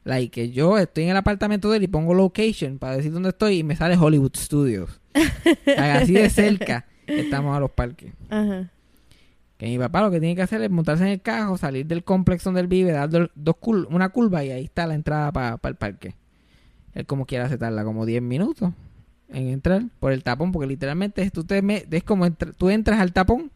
Like, 0.04 0.30
que 0.30 0.50
yo 0.50 0.76
estoy 0.78 1.04
en 1.04 1.10
el 1.10 1.16
apartamento 1.16 1.70
de 1.70 1.78
él 1.78 1.82
y 1.84 1.88
pongo 1.88 2.14
location 2.14 2.78
para 2.78 2.96
decir 2.96 3.12
dónde 3.12 3.30
estoy 3.30 3.58
y 3.58 3.62
me 3.64 3.76
sale 3.76 3.96
Hollywood 3.96 4.32
Studios. 4.36 5.00
Like, 5.66 5.80
así 5.80 6.12
de 6.14 6.28
cerca 6.30 6.86
estamos 7.06 7.56
a 7.56 7.60
los 7.60 7.70
parques. 7.70 8.12
Ajá. 8.28 8.70
Que 9.58 9.66
mi 9.66 9.78
papá 9.78 10.02
lo 10.02 10.10
que 10.10 10.18
tiene 10.20 10.34
que 10.34 10.42
hacer 10.42 10.60
es 10.62 10.70
montarse 10.70 11.04
en 11.04 11.10
el 11.10 11.20
carro, 11.22 11.56
salir 11.56 11.86
del 11.86 12.02
complex 12.04 12.42
donde 12.44 12.60
él 12.60 12.66
vive, 12.66 12.90
dar 12.92 13.08
do- 13.08 13.30
dos 13.34 13.54
cul- 13.60 13.86
una 13.88 14.08
curva 14.08 14.42
y 14.44 14.50
ahí 14.50 14.64
está 14.64 14.86
la 14.86 14.94
entrada 14.94 15.30
para 15.32 15.58
el 15.64 15.76
parque. 15.76 16.14
Él 16.94 17.06
como 17.06 17.24
quiera 17.26 17.48
se 17.48 17.56
tarda 17.58 17.84
como 17.84 18.04
10 18.06 18.20
minutos 18.22 18.72
en 19.28 19.48
entrar 19.48 19.82
por 20.00 20.12
el 20.12 20.22
tapón, 20.22 20.52
porque 20.52 20.66
literalmente 20.66 21.28
tú 21.30 21.44
te 21.44 21.62
me- 21.62 21.84
es 21.90 22.02
como 22.04 22.30
tú 22.32 22.68
entras 22.70 23.00
al 23.00 23.12
tapón 23.12 23.50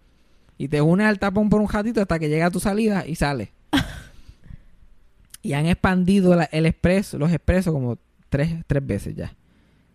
y 0.56 0.68
te 0.68 0.80
unes 0.80 1.06
al 1.06 1.18
tapón 1.18 1.48
por 1.50 1.60
un 1.60 1.68
ratito 1.68 2.00
hasta 2.00 2.18
que 2.18 2.28
llega 2.28 2.46
a 2.46 2.50
tu 2.50 2.60
salida 2.60 3.04
y 3.06 3.14
sales. 3.16 3.48
y 5.42 5.52
han 5.52 5.66
expandido 5.66 6.34
la- 6.34 6.44
el 6.44 6.66
expreso, 6.66 7.18
los 7.18 7.30
expresos 7.32 7.72
como 7.72 7.98
tres, 8.28 8.54
tres 8.66 8.86
veces 8.86 9.14
ya. 9.14 9.34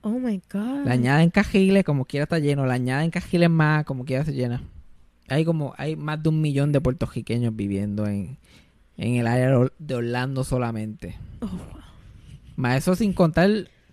Oh 0.01 0.19
my 0.19 0.41
God. 0.51 0.86
Le 0.86 0.91
añaden 0.91 1.29
cajiles, 1.29 1.83
como 1.86 2.03
quiera 2.05 2.24
está 2.24 2.39
lleno. 2.39 2.65
Le 2.65 2.74
añaden 2.74 3.10
cajiles 3.10 3.50
más, 3.50 3.86
como 3.86 4.03
quiera 4.03 4.25
se 4.25 4.33
llena. 4.33 4.62
Hay 5.30 5.46
como, 5.46 5.74
hay 5.77 5.96
más 5.96 6.22
de 6.22 6.30
un 6.30 6.42
millón 6.42 6.72
de 6.72 6.82
puertorriqueños 6.82 7.56
viviendo 7.56 8.06
en, 8.08 8.38
en 8.98 9.15
el 9.15 9.27
área 9.27 9.70
de 9.80 9.96
Orlando 9.96 10.44
solamente. 10.44 11.15
Oh, 11.42 11.48
Más 12.56 12.77
eso 12.77 12.96
sin 12.96 13.13
contar 13.13 13.50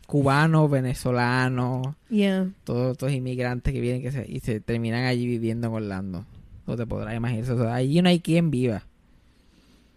cubanos, 0.07 0.69
venezolanos, 0.71 1.95
Yeah. 2.11 2.49
todos 2.65 2.93
estos 2.93 3.13
inmigrantes 3.13 3.73
que 3.73 3.81
vienen 3.81 4.03
que 4.03 4.11
se, 4.11 4.27
y 4.29 4.41
se 4.41 4.61
terminan 4.61 5.05
allí 5.05 5.27
viviendo 5.27 5.69
en 5.69 5.75
Orlando. 5.75 6.27
No 6.67 6.77
te 6.77 6.85
podrás 6.87 7.15
imaginar 7.17 7.45
eso. 7.45 7.55
O 7.55 7.59
sea, 7.59 7.75
allí 7.75 8.03
no 8.03 8.09
hay 8.09 8.21
quien 8.21 8.51
viva. 8.51 8.83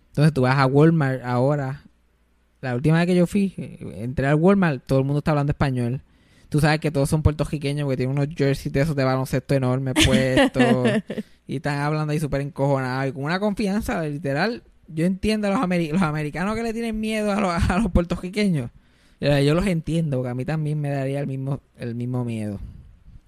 Entonces 0.10 0.34
tú 0.34 0.42
vas 0.42 0.58
a 0.58 0.66
Walmart 0.68 1.24
ahora. 1.24 1.82
La 2.62 2.76
última 2.76 2.98
vez 3.00 3.08
que 3.08 3.16
yo 3.16 3.26
fui, 3.28 3.54
eh, 3.58 3.80
entré 3.98 4.28
al 4.28 4.36
Walmart, 4.36 4.84
todo 4.86 5.00
el 5.00 5.06
mundo 5.06 5.18
está 5.20 5.32
hablando 5.32 5.52
español. 5.52 6.02
Tú 6.54 6.60
sabes 6.60 6.80
que 6.80 6.92
todos 6.92 7.10
son 7.10 7.24
puertorriqueños 7.24 7.84
porque 7.86 7.98
tienen 7.98 8.16
unos 8.16 8.28
jerseys 8.36 8.72
de 8.72 8.82
esos 8.82 8.96
de 8.96 9.04
baloncesto 9.04 9.56
enormes 9.56 9.96
puestos. 10.06 10.88
y 11.48 11.56
están 11.56 11.80
hablando 11.80 12.14
ahí 12.14 12.20
súper 12.20 12.42
encojonados. 12.42 13.10
Y 13.10 13.12
con 13.12 13.24
una 13.24 13.40
confianza, 13.40 14.04
literal. 14.04 14.62
Yo 14.88 15.08
entiendo 15.08 15.48
a 15.48 15.50
los, 15.50 15.60
ameri- 15.60 15.92
los 15.92 16.04
americanos 16.04 16.56
que 16.56 16.62
le 16.62 16.72
tienen 16.72 17.00
miedo 17.00 17.32
a 17.32 17.42
los, 17.42 17.52
a 17.72 17.80
los 17.80 17.92
puertorriqueños. 17.92 18.70
Yo 19.20 19.56
los 19.56 19.66
entiendo, 19.66 20.18
porque 20.18 20.30
a 20.30 20.36
mí 20.36 20.46
también 20.46 20.80
me 20.80 20.92
daría 20.92 21.22
el 21.22 21.26
mismo, 21.26 21.60
el 21.76 21.96
mismo 21.96 22.24
miedo. 22.24 22.60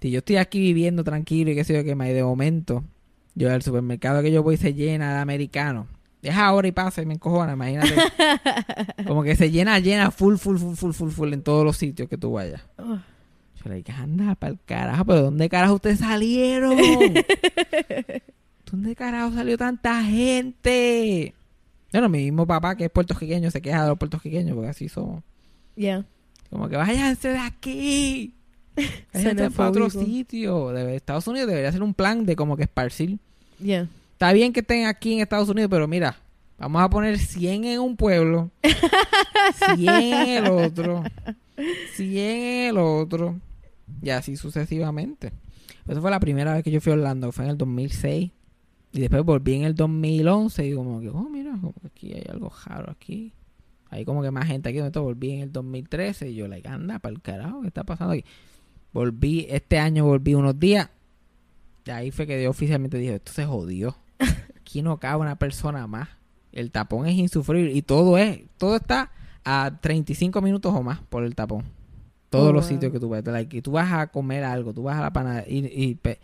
Si 0.02 0.12
yo 0.12 0.20
estoy 0.20 0.36
aquí 0.38 0.60
viviendo 0.60 1.04
tranquilo 1.04 1.50
y 1.50 1.56
qué 1.56 1.64
sé 1.64 1.84
yo 1.84 1.96
más, 1.96 2.10
y 2.10 2.14
de 2.14 2.24
momento, 2.24 2.84
yo 3.34 3.52
al 3.52 3.64
supermercado 3.64 4.22
que 4.22 4.32
yo 4.32 4.44
voy 4.44 4.58
se 4.58 4.76
llena 4.76 5.16
de 5.16 5.20
americanos. 5.22 5.88
Deja 6.22 6.46
ahora 6.46 6.68
y 6.68 6.72
pasa 6.72 7.02
y 7.02 7.08
me 7.08 7.16
encojona, 7.16 7.54
imagínate. 7.54 7.96
Como 9.08 9.24
que 9.24 9.36
se 9.36 9.50
llena, 9.50 9.80
llena, 9.80 10.12
full, 10.12 10.36
full, 10.36 10.58
full, 10.58 10.76
full, 10.76 10.92
full, 10.92 11.10
full 11.10 11.34
en 11.34 11.42
todos 11.42 11.66
los 11.66 11.76
sitios 11.78 12.08
que 12.08 12.20
tú 12.20 12.34
vayas. 12.34 12.62
Yo 13.66 13.72
le 13.72 13.78
dije, 13.78 13.92
anda 13.94 14.36
para 14.36 14.54
el 14.54 14.60
carajo, 14.64 15.06
pero 15.06 15.22
¿dónde 15.24 15.50
carajo 15.50 15.74
ustedes 15.74 15.98
salieron? 15.98 16.78
¿Dónde 18.72 18.96
carajo 18.96 19.34
salió 19.34 19.58
tanta 19.58 20.04
gente? 20.04 21.34
Bueno, 21.92 22.08
mi 22.10 22.26
mismo 22.26 22.46
papá, 22.46 22.78
que 22.78 22.86
es 22.86 22.92
puertorriqueño, 22.92 23.50
se 23.50 23.64
queja 23.64 23.82
de 23.82 23.90
los 23.90 23.98
puertorriqueños, 23.98 24.54
porque 24.54 24.70
así 24.70 24.88
somos. 24.88 25.24
Yeah. 25.76 26.06
Como 26.52 26.70
que 26.70 26.78
váyanse 26.78 27.30
de 27.30 27.40
aquí. 27.40 28.36
Váyanse 29.14 29.50
para 29.50 29.70
otro 29.70 29.90
sitio. 29.90 30.70
De 30.70 30.96
Estados 30.96 31.28
Unidos 31.28 31.50
debería 31.50 31.72
ser 31.72 31.82
un 31.82 31.96
plan 31.96 32.26
de 32.26 32.36
como 32.36 32.56
que 32.56 32.64
esparcir. 32.64 33.18
Yeah. 33.60 33.90
Está 34.14 34.32
bien 34.32 34.54
que 34.54 34.60
estén 34.60 34.86
aquí 34.86 35.14
en 35.14 35.22
Estados 35.22 35.50
Unidos, 35.50 35.72
pero 35.72 35.88
mira, 35.88 36.18
vamos 36.60 36.84
a 36.84 36.90
poner 36.90 37.18
100 37.18 37.66
en 37.66 37.80
un 37.80 37.98
pueblo, 37.98 38.52
100 39.76 39.90
en 39.90 40.46
el 40.46 40.52
otro, 40.52 41.04
100 41.96 42.18
en 42.18 42.70
el 42.70 42.78
otro, 42.78 43.40
y 44.02 44.10
así 44.10 44.36
sucesivamente. 44.36 45.32
Esa 45.88 46.02
fue 46.02 46.12
la 46.12 46.20
primera 46.20 46.54
vez 46.54 46.64
que 46.64 46.72
yo 46.72 46.82
fui 46.82 46.92
a 46.92 46.96
Orlando, 46.96 47.32
fue 47.32 47.46
en 47.46 47.52
el 47.52 47.58
2006. 47.58 48.32
Y 48.94 49.00
después 49.00 49.24
volví 49.24 49.56
en 49.56 49.64
el 49.64 49.76
2011 49.76 50.68
y 50.68 50.74
como 50.74 51.02
que, 51.02 51.10
oh, 51.10 51.30
mira, 51.30 51.52
como 51.52 51.74
que 51.74 51.88
aquí 51.88 52.14
hay 52.14 52.24
algo 52.30 52.52
raro 52.66 52.92
aquí. 52.92 53.34
Hay 53.90 54.06
como 54.06 54.22
que 54.22 54.32
más 54.32 54.48
gente 54.48 54.70
aquí. 54.70 54.78
Entonces 54.78 55.02
volví 55.02 55.32
en 55.32 55.42
el 55.42 55.52
2013 55.52 56.30
y 56.30 56.36
yo, 56.36 56.48
like, 56.48 56.68
anda, 56.68 57.00
para 57.00 57.14
el 57.14 57.22
carajo, 57.22 57.62
¿qué 57.62 57.68
está 57.68 57.84
pasando 57.84 58.14
aquí? 58.14 58.24
Volví, 58.94 59.48
este 59.50 59.80
año 59.80 60.06
volví 60.06 60.34
unos 60.34 60.58
días. 60.58 60.90
Y 61.86 61.92
ahí 61.92 62.12
fue 62.12 62.26
que 62.26 62.42
yo 62.42 62.50
oficialmente 62.50 62.98
dije, 62.98 63.16
esto 63.16 63.34
se 63.34 63.46
jodió. 63.46 63.98
Aquí 64.60 64.82
no 64.82 64.98
cabe 64.98 65.22
una 65.22 65.36
persona 65.36 65.86
más. 65.88 66.10
El 66.52 66.72
tapón 66.72 67.06
es 67.06 67.16
insufrible 67.16 67.74
y 67.74 67.82
todo 67.82 68.18
es, 68.18 68.44
todo 68.58 68.78
está 68.78 69.12
a 69.44 69.78
35 69.82 70.42
minutos 70.42 70.74
o 70.74 70.82
más 70.82 71.02
por 71.02 71.26
el 71.26 71.36
tapón. 71.36 71.66
Todos 72.36 72.50
Oh, 72.50 72.54
los 72.54 72.66
wow. 72.66 72.74
sitios 72.74 72.92
que 72.92 73.00
tú 73.00 73.10
vas, 73.10 73.24
like, 73.26 73.62
tú 73.62 73.72
vas 73.72 73.92
a 73.92 74.08
comer 74.08 74.44
algo, 74.44 74.74
tú 74.74 74.84
vas 74.84 74.98
a 74.98 75.02
la 75.02 75.12
panadería 75.14 75.70
y, 75.74 75.84
y 75.84 75.96
pe- 75.96 76.20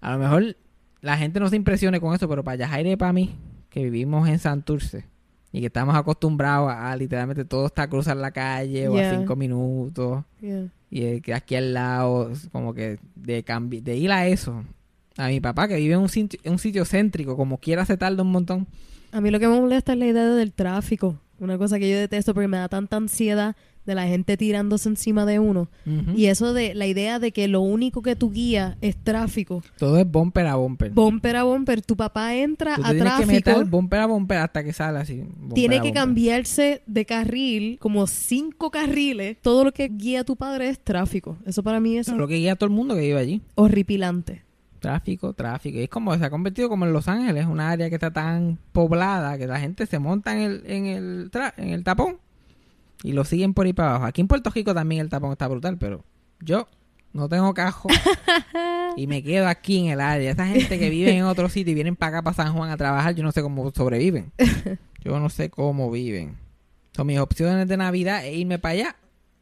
a 0.00 0.12
lo 0.12 0.18
mejor 0.18 0.56
la 1.00 1.16
gente 1.16 1.40
no 1.40 1.48
se 1.48 1.56
impresione 1.56 2.00
con 2.00 2.14
eso, 2.14 2.28
pero 2.28 2.42
para 2.44 2.56
Yajaira 2.56 2.90
y 2.90 2.96
para 2.96 3.12
mí, 3.12 3.34
que 3.68 3.84
vivimos 3.84 4.28
en 4.28 4.38
Santurce 4.38 5.04
y 5.52 5.60
que 5.60 5.66
estamos 5.66 5.94
acostumbrados 5.96 6.70
a, 6.70 6.90
a 6.92 6.96
literalmente 6.96 7.44
todo 7.44 7.66
está 7.66 7.82
a 7.82 7.88
cruzar 7.90 8.16
la 8.16 8.30
calle 8.30 8.88
o 8.88 8.94
a 8.94 9.00
Yeah. 9.00 9.18
cinco 9.18 9.36
minutos 9.36 10.24
Yeah. 10.40 10.68
y 10.90 11.02
el 11.04 11.22
que 11.22 11.34
aquí 11.34 11.54
al 11.56 11.74
lado, 11.74 12.30
como 12.52 12.74
que 12.74 12.98
de, 13.14 13.44
cambi- 13.44 13.82
de 13.82 13.96
ir 13.96 14.10
a 14.12 14.26
eso. 14.26 14.64
A 15.16 15.28
mi 15.28 15.40
papá 15.40 15.68
que 15.68 15.76
vive 15.76 15.94
en 15.94 16.00
un 16.00 16.08
sitio, 16.08 16.38
en 16.44 16.52
un 16.52 16.58
sitio 16.58 16.84
céntrico, 16.84 17.36
como 17.36 17.58
quiera 17.58 17.84
se 17.84 17.96
tarda 17.96 18.22
un 18.22 18.30
montón. 18.32 18.66
A 19.12 19.20
mí 19.20 19.30
lo 19.30 19.38
que 19.40 19.48
me 19.48 19.60
molesta 19.60 19.92
es 19.92 19.98
la 19.98 20.06
idea 20.06 20.28
del 20.28 20.52
tráfico. 20.52 21.16
Una 21.40 21.58
cosa 21.58 21.78
que 21.78 21.90
yo 21.90 21.98
detesto 21.98 22.32
porque 22.32 22.48
me 22.48 22.58
da 22.58 22.68
tanta 22.68 22.96
ansiedad 22.96 23.56
de 23.90 23.94
la 23.96 24.06
gente 24.06 24.36
tirándose 24.36 24.88
encima 24.88 25.26
de 25.26 25.38
uno. 25.38 25.68
Y 26.16 26.26
eso 26.26 26.54
de 26.54 26.74
la 26.74 26.86
idea 26.86 27.18
de 27.18 27.32
que 27.32 27.48
lo 27.48 27.60
único 27.60 28.00
que 28.02 28.16
tú 28.16 28.30
guías 28.30 28.76
es 28.80 28.96
tráfico. 28.96 29.62
Todo 29.78 29.98
es 29.98 30.10
bumper 30.10 30.46
a 30.46 30.54
bumper. 30.54 30.90
Bumper 30.92 31.36
a 31.36 31.42
bumper, 31.42 31.82
tu 31.82 31.96
papá 31.96 32.34
entra 32.34 32.76
Tú 32.76 32.82
a 32.84 32.90
tienes 32.92 33.12
que 33.14 33.26
meter 33.26 33.42
tráfico, 33.54 33.70
bumper 33.70 34.00
a 34.00 34.06
bumper 34.06 34.38
hasta 34.38 34.64
que 34.64 34.72
sale 34.72 34.98
así. 35.00 35.24
tiene 35.54 35.76
a 35.76 35.80
que 35.82 35.88
bumper. 35.88 36.02
cambiarse 36.02 36.82
de 36.86 37.04
carril, 37.04 37.78
como 37.80 38.06
cinco 38.06 38.70
carriles. 38.70 39.36
Todo 39.42 39.64
lo 39.64 39.72
que 39.72 39.88
guía 39.88 40.24
tu 40.24 40.36
padre 40.36 40.68
es 40.68 40.78
tráfico. 40.78 41.36
Eso 41.44 41.62
para 41.62 41.80
mí 41.80 41.98
es 41.98 42.08
lo 42.08 42.28
que 42.28 42.36
guía 42.36 42.52
a 42.52 42.56
todo 42.56 42.68
el 42.68 42.74
mundo 42.74 42.94
que 42.94 43.00
vive 43.00 43.18
allí. 43.18 43.42
horripilante. 43.56 44.42
Tráfico, 44.78 45.34
tráfico. 45.34 45.78
Y 45.78 45.82
es 45.82 45.88
como 45.90 46.16
se 46.16 46.24
ha 46.24 46.30
convertido 46.30 46.68
como 46.70 46.86
en 46.86 46.92
Los 46.94 47.06
Ángeles, 47.06 47.44
una 47.44 47.70
área 47.70 47.90
que 47.90 47.96
está 47.96 48.10
tan 48.12 48.58
poblada 48.72 49.36
que 49.36 49.46
la 49.46 49.60
gente 49.60 49.84
se 49.86 49.98
monta 49.98 50.32
en 50.32 50.38
el, 50.40 50.62
en 50.66 50.86
el, 50.86 51.30
tra- 51.30 51.52
en 51.58 51.68
el 51.70 51.84
tapón 51.84 52.16
y 53.02 53.12
lo 53.12 53.24
siguen 53.24 53.54
por 53.54 53.66
ahí 53.66 53.72
para 53.72 53.90
abajo. 53.90 54.04
Aquí 54.06 54.20
en 54.20 54.28
Puerto 54.28 54.50
Rico 54.50 54.74
también 54.74 55.00
el 55.00 55.08
tapón 55.08 55.32
está 55.32 55.48
brutal, 55.48 55.78
pero 55.78 56.04
yo 56.40 56.68
no 57.12 57.28
tengo 57.28 57.52
cajo 57.54 57.88
y 58.96 59.06
me 59.06 59.22
quedo 59.22 59.48
aquí 59.48 59.78
en 59.78 59.86
el 59.86 60.00
área. 60.00 60.30
Esa 60.30 60.46
gente 60.46 60.78
que 60.78 60.90
vive 60.90 61.10
en 61.16 61.24
otro 61.24 61.48
sitio 61.48 61.72
y 61.72 61.74
vienen 61.74 61.96
para 61.96 62.18
acá, 62.18 62.22
para 62.22 62.36
San 62.36 62.54
Juan 62.54 62.70
a 62.70 62.76
trabajar, 62.76 63.14
yo 63.14 63.22
no 63.22 63.32
sé 63.32 63.42
cómo 63.42 63.70
sobreviven. 63.70 64.32
Yo 65.02 65.18
no 65.18 65.30
sé 65.30 65.48
cómo 65.48 65.90
viven. 65.90 66.36
Son 66.94 67.06
mis 67.06 67.18
opciones 67.18 67.66
de 67.66 67.78
Navidad 67.78 68.22
e 68.22 68.34
irme 68.34 68.58
para 68.58 68.72
allá, 68.74 68.96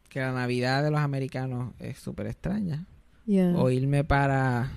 que 0.07 0.21
la 0.21 0.31
Navidad 0.31 0.83
de 0.83 0.89
los 0.89 1.01
americanos 1.01 1.73
es 1.79 1.99
súper 1.99 2.27
extraña 2.27 2.85
Yeah. 3.25 3.53
o 3.57 3.69
irme 3.69 4.03
para 4.05 4.71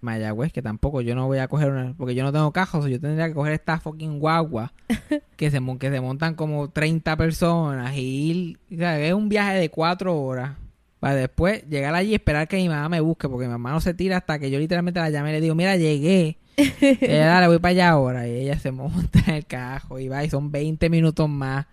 Mayagüez, 0.00 0.52
que 0.52 0.62
tampoco 0.62 1.00
yo 1.00 1.14
no 1.14 1.26
voy 1.26 1.38
a 1.38 1.48
coger 1.48 1.70
una, 1.70 1.94
porque 1.96 2.14
yo 2.14 2.22
no 2.24 2.32
tengo 2.32 2.52
cajos, 2.52 2.86
yo 2.86 3.00
tendría 3.00 3.28
que 3.28 3.34
coger 3.34 3.52
esta 3.52 3.78
fucking 3.80 4.18
guagua 4.18 4.72
que 5.36 5.50
se, 5.50 5.60
mon- 5.60 5.78
que 5.78 5.90
se 5.90 6.00
montan 6.00 6.34
como 6.34 6.70
30 6.70 7.16
personas 7.16 7.94
y 7.96 8.00
ir, 8.30 8.58
o 8.74 8.76
sea, 8.78 8.98
es 9.00 9.12
un 9.14 9.28
viaje 9.28 9.54
de 9.58 9.68
cuatro 9.70 10.18
horas 10.20 10.52
para 11.00 11.14
después 11.14 11.66
llegar 11.68 11.94
allí 11.94 12.10
y 12.10 12.14
esperar 12.14 12.46
que 12.48 12.56
mi 12.56 12.68
mamá 12.68 12.88
me 12.88 13.00
busque, 13.00 13.28
porque 13.28 13.46
mi 13.46 13.52
mamá 13.52 13.72
no 13.72 13.80
se 13.80 13.94
tira 13.94 14.18
hasta 14.18 14.38
que 14.38 14.50
yo 14.50 14.58
literalmente 14.58 15.00
la 15.00 15.08
llame 15.10 15.30
y 15.30 15.32
le 15.32 15.40
digo, 15.40 15.54
mira, 15.54 15.76
llegué. 15.76 16.36
ella, 16.56 17.26
dale, 17.26 17.46
voy 17.48 17.58
para 17.58 17.70
allá 17.70 17.88
ahora. 17.90 18.28
Y 18.28 18.32
ella 18.32 18.58
se 18.58 18.70
monta 18.70 19.18
en 19.26 19.34
el 19.36 19.46
cajo 19.46 19.98
y 19.98 20.08
va 20.08 20.22
y 20.24 20.28
son 20.28 20.50
20 20.52 20.90
minutos 20.90 21.26
más. 21.26 21.64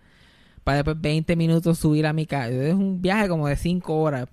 Para 0.64 0.78
después 0.78 1.02
20 1.02 1.36
minutos 1.36 1.78
subir 1.78 2.06
a 2.08 2.14
mi 2.14 2.26
casa. 2.26 2.52
Es 2.52 2.74
un 2.74 3.02
viaje 3.02 3.28
como 3.28 3.48
de 3.50 3.58
5 3.58 4.00
horas. 4.00 4.28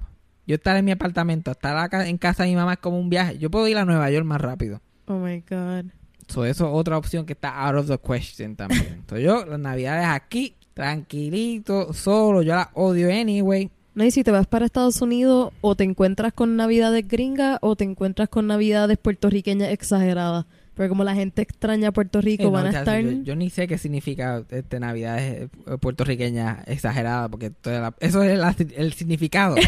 Yo 0.47 0.57
estar 0.57 0.77
en 0.77 0.85
mi 0.85 0.91
apartamento, 0.91 1.51
estar 1.51 1.77
acá 1.77 2.07
en 2.07 2.19
casa 2.19 2.43
de 2.43 2.51
mi 2.51 2.57
mamá 2.57 2.75
es 2.75 2.79
como 2.79 2.99
un 2.99 3.09
viaje. 3.09 3.39
Yo 3.39 3.51
puedo 3.51 3.67
ir 3.69 3.79
a 3.79 3.85
Nueva 3.85 4.11
York 4.11 4.27
más 4.27 4.41
rápido. 4.41 4.81
Oh 5.07 5.19
my 5.19 5.43
God. 5.49 5.91
So, 6.29 6.45
eso 6.45 6.67
es 6.67 6.73
otra 6.73 6.97
opción 6.97 7.27
que 7.27 7.35
está 7.35 7.67
out 7.67 7.77
of 7.77 7.87
the 7.89 7.99
question 7.99 8.57
también. 8.57 8.87
Entonces 8.95 9.25
yo, 9.25 9.45
las 9.45 9.59
navidades 9.59 10.07
aquí, 10.07 10.55
tranquilito, 10.75 11.93
solo, 11.93 12.43
yo 12.43 12.55
las 12.55 12.69
odio 12.75 13.09
anyway. 13.11 13.71
No, 13.95 14.05
y 14.05 14.11
si 14.11 14.25
te 14.25 14.31
vas 14.31 14.47
para 14.47 14.67
Estados 14.67 15.01
Unidos, 15.03 15.53
o 15.61 15.77
te 15.77 15.85
encuentras 15.85 16.33
con 16.33 16.57
navidades 16.57 17.07
gringas 17.07 17.59
o 17.61 17.77
te 17.77 17.85
encuentras 17.85 18.29
con 18.29 18.47
navidades 18.47 18.99
puertorriqueñas 18.99 19.71
exageradas. 19.71 20.47
Pero 20.75 20.89
como 20.89 21.05
la 21.05 21.15
gente 21.15 21.41
extraña 21.43 21.89
a 21.89 21.93
Puerto 21.93 22.21
Rico, 22.21 22.45
no, 22.45 22.51
van 22.51 22.67
a 22.67 22.79
estar... 22.79 23.01
yo, 23.01 23.23
yo 23.23 23.37
ni 23.37 23.49
sé 23.51 23.69
qué 23.69 23.79
significa 23.79 24.45
este, 24.51 24.81
Navidades 24.81 25.43
eh, 25.67 25.77
puertorriqueñas 25.81 26.67
exageradas, 26.67 27.29
porque 27.31 27.51
toda 27.51 27.81
la- 27.81 27.95
eso 28.01 28.23
es 28.23 28.37
la- 28.39 28.55
el 28.77 28.93
significado. 28.93 29.55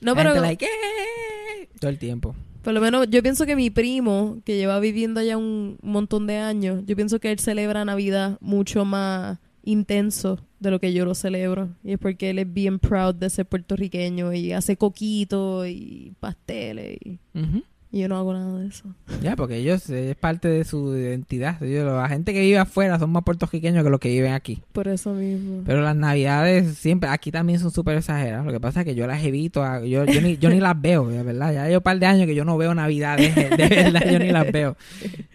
No, 0.00 0.14
La 0.14 0.16
pero 0.16 0.30
gente 0.34 0.40
like, 0.40 0.64
"Eh", 0.66 1.68
todo 1.80 1.90
el 1.90 1.98
tiempo. 1.98 2.34
por 2.62 2.72
lo 2.74 2.80
menos 2.80 3.06
yo 3.10 3.22
pienso 3.22 3.46
que 3.46 3.56
mi 3.56 3.70
primo, 3.70 4.38
que 4.44 4.56
lleva 4.56 4.78
viviendo 4.80 5.20
allá 5.20 5.36
un 5.36 5.78
montón 5.82 6.26
de 6.26 6.36
años, 6.36 6.82
yo 6.86 6.96
pienso 6.96 7.18
que 7.20 7.30
él 7.32 7.38
celebra 7.38 7.84
Navidad 7.84 8.38
mucho 8.40 8.84
más 8.84 9.38
intenso 9.64 10.38
de 10.60 10.70
lo 10.70 10.80
que 10.80 10.92
yo 10.92 11.04
lo 11.04 11.14
celebro. 11.14 11.68
Y 11.82 11.92
es 11.92 11.98
porque 11.98 12.30
él 12.30 12.38
es 12.38 12.52
bien 12.52 12.78
proud 12.78 13.14
de 13.14 13.30
ser 13.30 13.46
puertorriqueño 13.46 14.32
y 14.32 14.52
hace 14.52 14.76
coquitos 14.76 15.66
y 15.68 16.12
pasteles. 16.20 16.98
Y, 17.04 17.18
y 17.34 17.48
yo 17.92 18.08
no 18.08 18.16
hago 18.16 18.32
nada 18.34 18.58
de 18.58 18.68
eso. 18.68 18.84
Ya, 19.22 19.36
porque 19.36 19.56
ellos 19.56 19.88
eh, 19.90 20.10
es 20.10 20.16
parte 20.16 20.48
de 20.48 20.64
su 20.64 20.96
identidad. 20.96 21.62
Ellos, 21.62 21.86
la 21.86 22.08
gente 22.08 22.32
que 22.32 22.40
vive 22.40 22.58
afuera 22.58 22.98
son 22.98 23.10
más 23.10 23.22
puertorriqueños 23.22 23.84
que 23.84 23.90
los 23.90 24.00
que 24.00 24.08
viven 24.08 24.32
aquí. 24.32 24.62
Por 24.72 24.88
eso 24.88 25.14
mismo. 25.14 25.62
Pero 25.64 25.80
las 25.82 25.96
navidades 25.96 26.76
siempre, 26.76 27.08
aquí 27.08 27.30
también 27.30 27.58
son 27.58 27.70
súper 27.70 27.96
exageradas. 27.96 28.44
Lo 28.44 28.52
que 28.52 28.60
pasa 28.60 28.80
es 28.80 28.86
que 28.86 28.94
yo 28.94 29.06
las 29.06 29.24
evito, 29.24 29.64
yo, 29.84 30.04
yo, 30.04 30.20
ni, 30.20 30.36
yo 30.36 30.50
ni 30.50 30.60
las 30.60 30.80
veo, 30.80 31.08
de 31.08 31.22
verdad. 31.22 31.52
Ya 31.52 31.62
hay 31.64 31.76
un 31.76 31.82
par 31.82 31.98
de 31.98 32.06
años 32.06 32.26
que 32.26 32.34
yo 32.34 32.44
no 32.44 32.58
veo 32.58 32.74
navidades, 32.74 33.34
de, 33.34 33.48
de 33.50 33.68
verdad, 33.68 34.02
yo 34.10 34.18
ni 34.18 34.30
las 34.30 34.52
veo. 34.52 34.76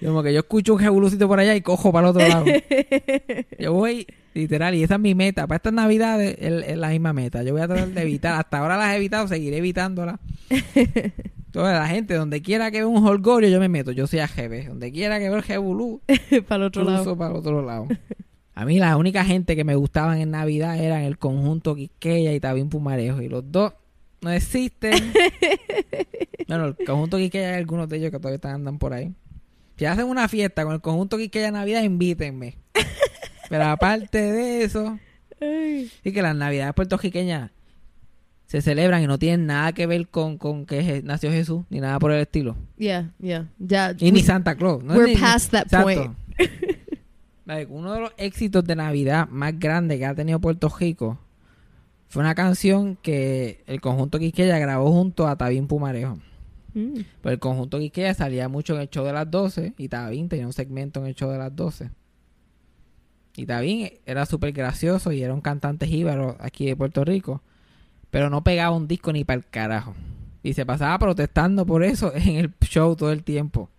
Como 0.03 0.21
que 0.21 0.33
yo 0.33 0.39
escucho 0.39 0.73
un 0.73 0.79
jebulucito 0.79 1.27
por 1.27 1.39
allá 1.39 1.55
y 1.55 1.61
cojo 1.61 1.91
para 1.91 2.09
el 2.09 2.15
otro 2.15 2.27
lado. 2.27 2.45
Yo 3.59 3.73
voy, 3.73 4.07
literal, 4.33 4.75
y 4.75 4.83
esa 4.83 4.95
es 4.95 4.99
mi 4.99 5.15
meta. 5.15 5.47
Para 5.47 5.57
estas 5.57 5.73
navidades 5.73 6.35
es, 6.39 6.77
la 6.77 6.89
misma 6.89 7.13
meta. 7.13 7.43
Yo 7.43 7.53
voy 7.53 7.61
a 7.61 7.67
tratar 7.67 7.89
de 7.89 8.01
evitar, 8.01 8.39
hasta 8.39 8.59
ahora 8.59 8.77
las 8.77 8.93
he 8.93 8.97
evitado, 8.97 9.27
seguiré 9.27 9.57
evitándolas. 9.57 10.19
Toda 11.51 11.73
la 11.73 11.87
gente, 11.87 12.13
donde 12.13 12.41
quiera 12.41 12.71
que 12.71 12.77
vea 12.77 12.87
un 12.87 13.05
holgorio, 13.05 13.49
yo 13.49 13.59
me 13.59 13.67
meto. 13.67 13.91
Yo 13.91 14.07
soy 14.07 14.19
AGB. 14.19 14.69
Donde 14.69 14.91
quiera 14.91 15.19
que 15.19 15.27
vea 15.27 15.37
el 15.37 15.43
jebulú, 15.43 16.01
Para 16.47 16.63
el 16.63 16.67
otro 16.67 16.83
lado. 16.83 17.17
para 17.17 17.31
el 17.31 17.37
otro 17.37 17.61
lado. 17.61 17.87
A 18.55 18.65
mí 18.65 18.79
la 18.79 18.95
única 18.95 19.25
gente 19.25 19.55
que 19.55 19.63
me 19.63 19.75
gustaban 19.75 20.19
en 20.19 20.31
Navidad 20.31 20.77
eran 20.77 21.03
el 21.03 21.17
conjunto 21.17 21.75
Quisqueya 21.75 22.33
y 22.33 22.39
Tabín 22.39 22.69
Pumarejo. 22.69 23.21
Y 23.21 23.27
los 23.27 23.51
dos 23.51 23.73
no 24.21 24.31
existen. 24.31 24.93
bueno, 26.47 26.67
el 26.67 26.75
conjunto 26.85 27.17
Quisqueya 27.17 27.49
hay 27.49 27.55
algunos 27.55 27.89
de 27.89 27.97
ellos 27.97 28.11
que 28.11 28.17
todavía 28.17 28.35
están, 28.35 28.55
andan 28.55 28.79
por 28.79 28.93
ahí. 28.93 29.11
Si 29.77 29.85
hacen 29.85 30.05
una 30.05 30.27
fiesta 30.27 30.63
con 30.63 30.73
el 30.73 30.81
conjunto 30.81 31.17
Quisqueya 31.17 31.51
Navidad, 31.51 31.83
invítenme. 31.83 32.55
Pero 33.51 33.65
aparte 33.65 34.17
de 34.19 34.63
eso, 34.63 34.97
sí 35.39 36.11
que 36.13 36.21
las 36.21 36.35
Navidades 36.35 36.73
puertorriqueñas 36.73 37.51
se 38.45 38.61
celebran 38.61 39.01
y 39.03 39.07
no 39.07 39.17
tienen 39.19 39.45
nada 39.45 39.71
que 39.73 39.85
ver 39.87 40.07
con, 40.09 40.37
con 40.37 40.65
que 40.65 40.81
je- 40.83 41.03
nació 41.03 41.31
Jesús, 41.31 41.63
ni 41.69 41.79
nada 41.79 41.99
por 41.99 42.11
el 42.11 42.21
estilo. 42.21 42.55
Yeah, 42.77 43.11
yeah. 43.19 43.47
Ya. 43.59 43.95
Y 43.97 44.11
ni 44.11 44.21
Santa 44.21 44.55
Claus. 44.55 44.83
¿no? 44.83 44.93
we're 44.95 45.13
Ni- 45.13 45.17
past 45.19 45.51
that 45.51 45.63
Exacto. 45.63 45.83
point. 45.85 46.17
Like, 47.45 47.71
uno 47.71 47.93
de 47.93 47.99
los 48.01 48.11
éxitos 48.17 48.63
de 48.63 48.75
Navidad 48.75 49.27
más 49.29 49.57
grandes 49.59 49.97
que 49.97 50.05
ha 50.05 50.15
tenido 50.15 50.39
Puerto 50.39 50.69
Rico 50.69 51.17
fue 52.07 52.21
una 52.21 52.35
canción 52.35 52.97
que 53.01 53.63
el 53.67 53.81
conjunto 53.81 54.19
Quisqueya 54.19 54.57
grabó 54.59 54.91
junto 54.91 55.27
a 55.27 55.35
Tabín 55.37 55.67
Pumarejo. 55.67 56.19
Mm. 56.73 56.99
Pues 57.21 57.33
el 57.33 57.39
conjunto 57.39 57.79
Quisqueya 57.79 58.13
salía 58.13 58.47
mucho 58.47 58.75
en 58.75 58.81
el 58.81 58.89
show 58.89 59.05
de 59.05 59.13
las 59.13 59.29
12 59.29 59.73
y 59.77 59.87
Tabín 59.89 60.29
tenía 60.29 60.45
un 60.45 60.53
segmento 60.53 60.99
en 61.01 61.07
el 61.07 61.15
show 61.15 61.31
de 61.31 61.37
las 61.39 61.53
12. 61.55 61.89
Y 63.35 63.45
Tabín 63.45 63.89
era 64.05 64.25
súper 64.25 64.51
gracioso 64.51 65.11
y 65.11 65.23
era 65.23 65.33
un 65.33 65.41
cantante 65.41 65.87
jíbaro 65.87 66.37
aquí 66.39 66.65
de 66.65 66.75
Puerto 66.75 67.03
Rico, 67.05 67.41
pero 68.09 68.29
no 68.29 68.43
pegaba 68.43 68.75
un 68.75 68.87
disco 68.87 69.13
ni 69.13 69.23
para 69.23 69.37
el 69.37 69.45
carajo. 69.45 69.95
Y 70.43 70.53
se 70.53 70.65
pasaba 70.65 70.97
protestando 70.99 71.65
por 71.65 71.83
eso 71.83 72.11
en 72.15 72.35
el 72.35 72.53
show 72.61 72.95
todo 72.95 73.11
el 73.11 73.23
tiempo. 73.23 73.69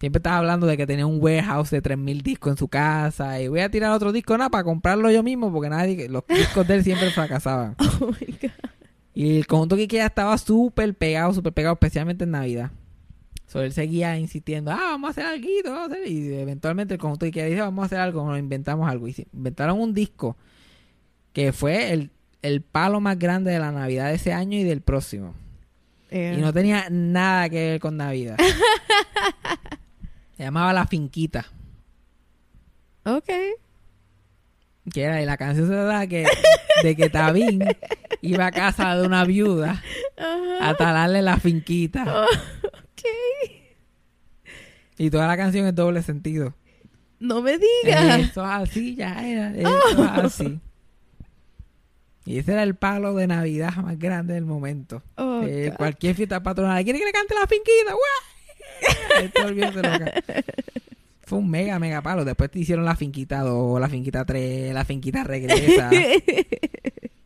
Siempre 0.00 0.18
estaba 0.18 0.38
hablando 0.38 0.66
de 0.66 0.76
que 0.76 0.86
tenía 0.86 1.06
un 1.06 1.22
warehouse 1.22 1.70
de 1.70 1.80
3.000 1.80 2.22
discos 2.22 2.50
en 2.50 2.56
su 2.56 2.66
casa 2.66 3.40
y 3.40 3.46
voy 3.46 3.60
a 3.60 3.70
tirar 3.70 3.92
otro 3.92 4.10
disco 4.10 4.36
nada 4.36 4.50
para 4.50 4.64
comprarlo 4.64 5.08
yo 5.12 5.22
mismo 5.22 5.52
porque 5.52 5.68
nadie, 5.70 6.08
los 6.08 6.24
discos 6.26 6.66
de 6.66 6.74
él 6.74 6.84
siempre 6.84 7.10
fracasaban. 7.10 7.76
Oh 8.00 8.06
my 8.06 8.36
God. 8.42 8.50
Y 9.14 9.36
el 9.36 9.46
conjunto 9.46 9.76
que 9.76 9.86
ya 9.86 10.06
estaba 10.06 10.36
súper 10.38 10.94
pegado, 10.94 11.32
súper 11.34 11.52
pegado, 11.52 11.74
especialmente 11.74 12.24
en 12.24 12.32
Navidad. 12.32 12.70
So, 13.52 13.60
él 13.60 13.74
seguía 13.74 14.16
insistiendo, 14.16 14.70
ah, 14.70 14.92
vamos 14.92 15.08
a 15.08 15.10
hacer 15.10 15.26
algo, 15.26 15.46
vamos 15.66 15.90
a 15.90 15.92
hacer. 15.92 16.08
Y 16.08 16.32
eventualmente 16.32 16.94
el 16.94 17.00
conjunto 17.00 17.30
que 17.30 17.44
dice, 17.44 17.60
vamos 17.60 17.82
a 17.82 17.86
hacer 17.86 17.98
algo, 17.98 18.24
nos 18.24 18.38
inventamos 18.38 18.90
algo. 18.90 19.08
Y 19.08 19.26
inventaron 19.34 19.78
un 19.78 19.92
disco 19.92 20.38
que 21.34 21.52
fue 21.52 21.92
el, 21.92 22.08
el 22.40 22.62
palo 22.62 22.98
más 23.02 23.18
grande 23.18 23.50
de 23.50 23.58
la 23.58 23.70
Navidad 23.70 24.08
de 24.08 24.14
ese 24.14 24.32
año 24.32 24.56
y 24.56 24.64
del 24.64 24.80
próximo. 24.80 25.34
Yeah. 26.10 26.32
Y 26.32 26.40
no 26.40 26.50
tenía 26.54 26.86
nada 26.88 27.50
que 27.50 27.72
ver 27.72 27.80
con 27.80 27.98
Navidad. 27.98 28.38
Se 30.38 30.44
llamaba 30.44 30.72
La 30.72 30.86
Finquita. 30.86 31.44
Okay. 33.04 33.50
Que 34.90 35.02
era, 35.02 35.20
y 35.20 35.26
la 35.26 35.36
canción 35.36 35.66
se 35.66 35.74
trata 35.74 36.06
que, 36.06 36.26
de 36.82 36.96
que 36.96 37.10
Tabín 37.10 37.62
iba 38.22 38.46
a 38.46 38.50
casa 38.50 38.96
de 38.96 39.06
una 39.06 39.24
viuda 39.24 39.82
a 40.60 40.74
talarle 40.74 41.20
la 41.20 41.36
finquita. 41.36 42.26
Y 44.98 45.10
toda 45.10 45.26
la 45.26 45.36
canción 45.36 45.66
es 45.66 45.74
doble 45.74 46.02
sentido. 46.02 46.54
No 47.18 47.40
me 47.42 47.58
digas. 47.58 48.20
Eso 48.20 48.42
es 48.44 48.50
así, 48.50 48.94
ya 48.96 49.26
era. 49.26 49.54
Eso 49.56 49.78
es 49.88 49.98
así. 50.24 50.60
Y 52.24 52.38
ese 52.38 52.52
era 52.52 52.62
el 52.62 52.76
palo 52.76 53.14
de 53.14 53.26
Navidad 53.26 53.74
más 53.76 53.98
grande 53.98 54.34
del 54.34 54.44
momento. 54.44 55.02
Oh, 55.16 55.42
Eh, 55.44 55.72
cualquier 55.76 56.14
fiesta 56.14 56.42
patronal. 56.42 56.82
¿Quiere 56.84 56.98
que 57.00 57.04
le 57.06 57.12
cante 57.12 57.34
la 57.34 57.46
finquita? 57.46 57.94
Fue 61.22 61.38
un 61.38 61.50
mega, 61.50 61.78
mega 61.78 62.00
palo. 62.02 62.24
Después 62.24 62.50
te 62.50 62.60
hicieron 62.60 62.84
la 62.84 62.94
finquita 62.94 63.40
2, 63.40 63.80
la 63.80 63.88
finquita 63.88 64.24
3, 64.24 64.72
la 64.74 64.84
finquita 64.84 65.24
regresa. 65.24 65.90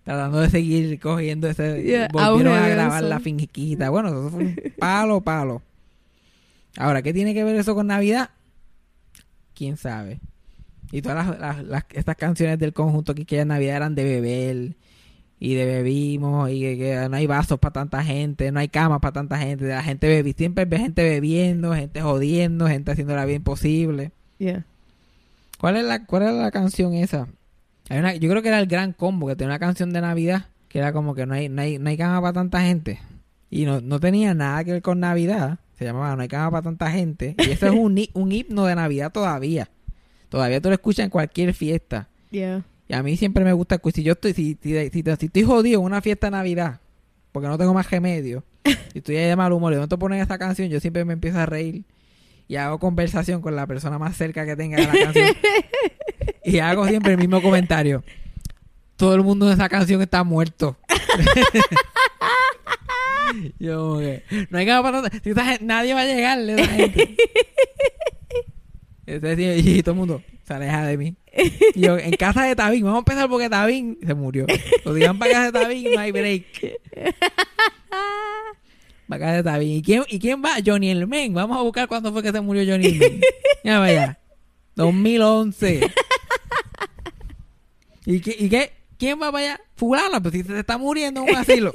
tratando 0.06 0.40
de 0.40 0.48
seguir 0.48 0.98
cogiendo 1.00 1.48
ese. 1.48 1.82
Yeah, 1.82 2.08
volvieron 2.12 2.54
a 2.54 2.66
grabar 2.68 3.00
eso. 3.02 3.08
la 3.10 3.20
finquita. 3.20 3.90
Bueno, 3.90 4.08
eso 4.08 4.30
fue 4.30 4.44
un 4.44 4.56
palo, 4.78 5.20
palo. 5.20 5.60
Ahora, 6.78 7.02
¿qué 7.02 7.12
tiene 7.12 7.34
que 7.34 7.44
ver 7.44 7.56
eso 7.56 7.74
con 7.74 7.88
Navidad? 7.88 8.30
¿Quién 9.54 9.76
sabe? 9.76 10.20
Y 10.92 11.02
todas 11.02 11.26
las, 11.26 11.38
las- 11.40 11.64
las- 11.64 11.84
estas 11.92 12.16
canciones 12.16 12.58
del 12.58 12.72
conjunto 12.72 13.14
que 13.14 13.40
en 13.40 13.48
Navidad 13.48 13.76
eran 13.76 13.94
de 13.94 14.04
beber 14.04 14.76
y 15.40 15.54
de 15.54 15.66
bebimos 15.66 16.48
y 16.50 16.60
que, 16.60 16.78
que 16.78 17.08
no 17.10 17.16
hay 17.16 17.26
vasos 17.26 17.58
para 17.58 17.72
tanta 17.72 18.02
gente, 18.04 18.52
no 18.52 18.60
hay 18.60 18.68
camas 18.68 19.00
para 19.00 19.12
tanta 19.12 19.36
gente, 19.38 19.66
la 19.66 19.82
gente 19.82 20.06
bebi 20.08 20.32
siempre 20.32 20.64
ve 20.64 20.78
gente 20.78 21.02
bebiendo, 21.02 21.74
gente 21.74 22.00
jodiendo, 22.00 22.66
gente 22.68 22.92
haciendo 22.92 23.14
la 23.16 23.24
bien 23.26 23.42
posible. 23.42 24.12
Yeah. 24.38 24.64
¿Cuál 25.58 25.76
es 25.78 25.84
la 25.84 26.06
cuál 26.06 26.22
era 26.22 26.32
la 26.32 26.50
canción 26.50 26.94
esa? 26.94 27.26
Hay 27.88 27.98
una, 27.98 28.14
yo 28.16 28.28
creo 28.30 28.42
que 28.42 28.48
era 28.48 28.58
el 28.58 28.66
gran 28.66 28.92
combo 28.92 29.26
que 29.28 29.36
tenía 29.36 29.50
una 29.52 29.58
canción 29.58 29.92
de 29.92 30.00
Navidad 30.00 30.46
que 30.68 30.78
era 30.80 30.92
como 30.92 31.14
que 31.14 31.24
no 31.26 31.34
hay 31.34 31.48
no 31.48 31.62
hay 31.62 31.78
no 31.78 31.88
hay 31.88 31.96
cama 31.96 32.20
para 32.20 32.32
tanta 32.32 32.60
gente 32.60 33.00
y 33.50 33.64
no, 33.64 33.80
no 33.80 34.00
tenía 34.00 34.34
nada 34.34 34.64
que 34.64 34.72
ver 34.72 34.82
con 34.82 34.98
Navidad. 35.00 35.58
Se 35.78 35.84
llamaba 35.84 36.16
No 36.16 36.22
hay 36.22 36.28
cama 36.28 36.50
para 36.50 36.62
tanta 36.62 36.90
gente 36.90 37.34
y 37.38 37.50
eso 37.50 37.66
es 37.66 37.72
un 37.72 37.98
un 38.14 38.32
himno 38.32 38.66
de 38.66 38.74
Navidad 38.74 39.12
todavía. 39.12 39.70
Todavía 40.28 40.60
tú 40.60 40.68
lo 40.68 40.74
escuchas 40.74 41.04
en 41.04 41.10
cualquier 41.10 41.54
fiesta. 41.54 42.08
Yeah. 42.30 42.64
Y 42.88 42.94
a 42.94 43.02
mí 43.02 43.16
siempre 43.16 43.44
me 43.44 43.52
gusta. 43.52 43.80
Si 43.92 44.02
yo 44.02 44.12
estoy, 44.14 44.32
si, 44.32 44.58
si, 44.60 44.90
si- 44.90 45.02
si 45.02 45.26
estoy 45.26 45.42
jodido 45.44 45.80
en 45.80 45.86
una 45.86 46.00
fiesta 46.00 46.26
de 46.28 46.32
Navidad, 46.32 46.80
porque 47.32 47.48
no 47.48 47.56
tengo 47.58 47.72
más 47.74 47.90
remedio, 47.90 48.42
y 48.94 48.98
estoy 48.98 49.16
ahí 49.16 49.26
de 49.28 49.36
mal 49.36 49.52
humor 49.52 49.72
y 49.72 49.76
no 49.76 49.86
te 49.88 49.96
ponen 49.96 50.20
esa 50.20 50.38
canción, 50.38 50.68
yo 50.68 50.80
siempre 50.80 51.04
me 51.04 51.12
empiezo 51.12 51.38
a 51.38 51.46
reír 51.46 51.84
y 52.48 52.56
hago 52.56 52.78
conversación 52.78 53.40
con 53.40 53.56
la 53.56 53.66
persona 53.66 53.98
más 53.98 54.16
cerca 54.16 54.46
que 54.46 54.56
tenga 54.56 54.76
de 54.76 54.86
la 54.86 54.92
canción. 54.92 55.36
y 56.44 56.58
hago 56.58 56.86
siempre 56.86 57.12
el 57.12 57.18
mismo 57.18 57.42
comentario. 57.42 58.04
Todo 58.96 59.14
el 59.14 59.22
mundo 59.22 59.46
de 59.46 59.54
esa 59.54 59.68
canción 59.68 60.00
está 60.00 60.24
muerto. 60.24 60.78
yo 63.58 64.00
no 64.50 64.58
hay 64.58 64.66
cama 64.66 64.82
para 64.82 65.10
si 65.22 65.64
nadie 65.64 65.94
va 65.94 66.02
a 66.02 66.06
llegarle 66.06 66.54
esa 66.54 66.72
gente. 66.72 67.16
Y 69.08 69.82
todo 69.82 69.92
el 69.92 69.98
mundo 69.98 70.20
se 70.42 70.52
aleja 70.52 70.84
de 70.84 70.96
mí. 70.96 71.14
Y 71.76 71.80
yo, 71.80 71.96
en 71.96 72.10
casa 72.16 72.42
de 72.42 72.56
Tabín, 72.56 72.82
vamos 72.82 72.96
a 72.96 72.98
empezar 72.98 73.28
porque 73.28 73.48
Tabín 73.48 73.96
se 74.04 74.14
murió. 74.14 74.46
Lo 74.84 74.94
digan 74.94 75.16
para 75.16 75.30
casa 75.30 75.44
de 75.44 75.52
Tabín, 75.52 75.92
no 75.94 76.00
hay 76.00 76.10
break. 76.10 76.44
De 79.08 79.42
Tabín. 79.42 79.76
¿Y 79.76 79.82
quién, 79.82 80.02
¿Y 80.08 80.18
quién 80.18 80.42
va? 80.44 80.54
Johnny 80.64 80.90
el 80.90 81.06
Men. 81.06 81.32
Vamos 81.32 81.56
a 81.58 81.62
buscar 81.62 81.86
cuándo 81.88 82.12
fue 82.12 82.22
que 82.22 82.32
se 82.32 82.40
murió 82.40 82.64
Johnny 82.66 82.86
el 82.86 82.98
Men. 82.98 83.20
Ya 83.64 83.78
vaya. 83.78 84.18
2011. 84.76 85.80
¿Y 88.04 88.20
qué, 88.20 88.36
¿Y 88.38 88.48
qué? 88.48 88.72
¿Quién 88.98 89.20
va 89.20 89.32
para 89.32 89.44
allá? 89.44 89.60
Fulano, 89.74 90.22
pues 90.22 90.34
si 90.34 90.42
se 90.42 90.58
está 90.58 90.78
muriendo 90.78 91.22
en 91.22 91.30
un 91.30 91.36
asilo. 91.36 91.72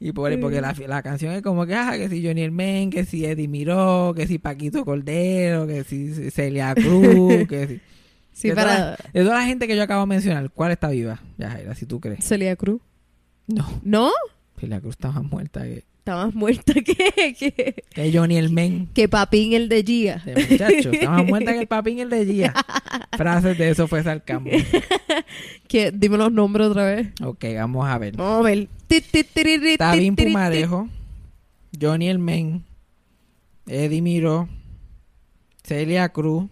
y 0.00 0.12
por, 0.12 0.38
porque 0.40 0.60
la, 0.60 0.74
la 0.86 1.02
canción 1.02 1.34
es 1.34 1.42
como 1.42 1.66
que, 1.66 1.74
ah, 1.74 1.92
que 1.96 2.08
si 2.08 2.24
Johnny 2.26 2.48
Men, 2.50 2.90
que 2.90 3.04
si 3.04 3.24
Eddie 3.24 3.48
Miró, 3.48 4.14
que 4.16 4.26
si 4.26 4.38
Paquito 4.38 4.84
Cordero, 4.84 5.66
que 5.66 5.84
si 5.84 6.30
Celia 6.30 6.74
Cruz, 6.74 7.46
que 7.48 7.66
si... 7.66 7.80
Sí, 8.34 8.48
de, 8.48 8.54
para 8.54 8.74
toda, 8.74 9.10
de 9.12 9.24
toda 9.24 9.34
la 9.40 9.44
gente 9.44 9.68
que 9.68 9.76
yo 9.76 9.82
acabo 9.82 10.00
de 10.00 10.06
mencionar, 10.06 10.50
¿cuál 10.50 10.72
está 10.72 10.88
viva? 10.88 11.20
Ya, 11.36 11.50
Jaira, 11.50 11.74
si 11.74 11.84
tú 11.84 12.00
crees. 12.00 12.24
Celia 12.24 12.56
Cruz. 12.56 12.80
No, 13.46 13.68
¿No? 13.82 14.10
Celia 14.58 14.80
Cruz 14.80 14.92
está 14.94 15.10
más 15.10 15.22
muerta 15.24 15.62
que... 15.64 15.84
Está 16.02 16.16
más 16.16 16.34
muerta 16.34 16.74
que, 16.74 16.82
que, 17.38 17.84
Que 17.94 18.12
Johnny 18.12 18.36
el 18.36 18.50
men. 18.50 18.88
que 18.92 19.08
Papín 19.08 19.52
el 19.52 19.68
de 19.68 19.84
Gia. 19.84 20.16
De 20.16 20.34
muchacho, 20.34 20.90
está 20.90 21.10
más 21.10 21.24
muerta 21.24 21.52
que 21.52 21.60
el 21.60 21.66
papín 21.68 22.00
el 22.00 22.10
de 22.10 22.26
Gia. 22.26 22.52
Frases 23.16 23.56
de 23.56 23.70
eso 23.70 23.86
fue 23.86 24.02
sarcasmo. 24.02 24.50
Que, 25.68 25.90
dime 25.92 26.18
los 26.18 26.30
nombres 26.32 26.66
otra 26.66 26.84
vez. 26.84 27.08
Ok, 27.24 27.44
vamos 27.56 27.86
a 27.88 27.96
ver. 27.98 28.16
Vamos 28.16 28.40
a 28.40 28.42
ver. 28.50 28.68
Tabín. 29.78 30.16
Pumarejo, 30.16 30.88
Johnny 31.80 32.08
el 32.08 32.18
men, 32.18 32.64
Eddie 33.66 34.02
Miró, 34.02 34.48
Celia 35.64 36.08
Cruz. 36.10 36.50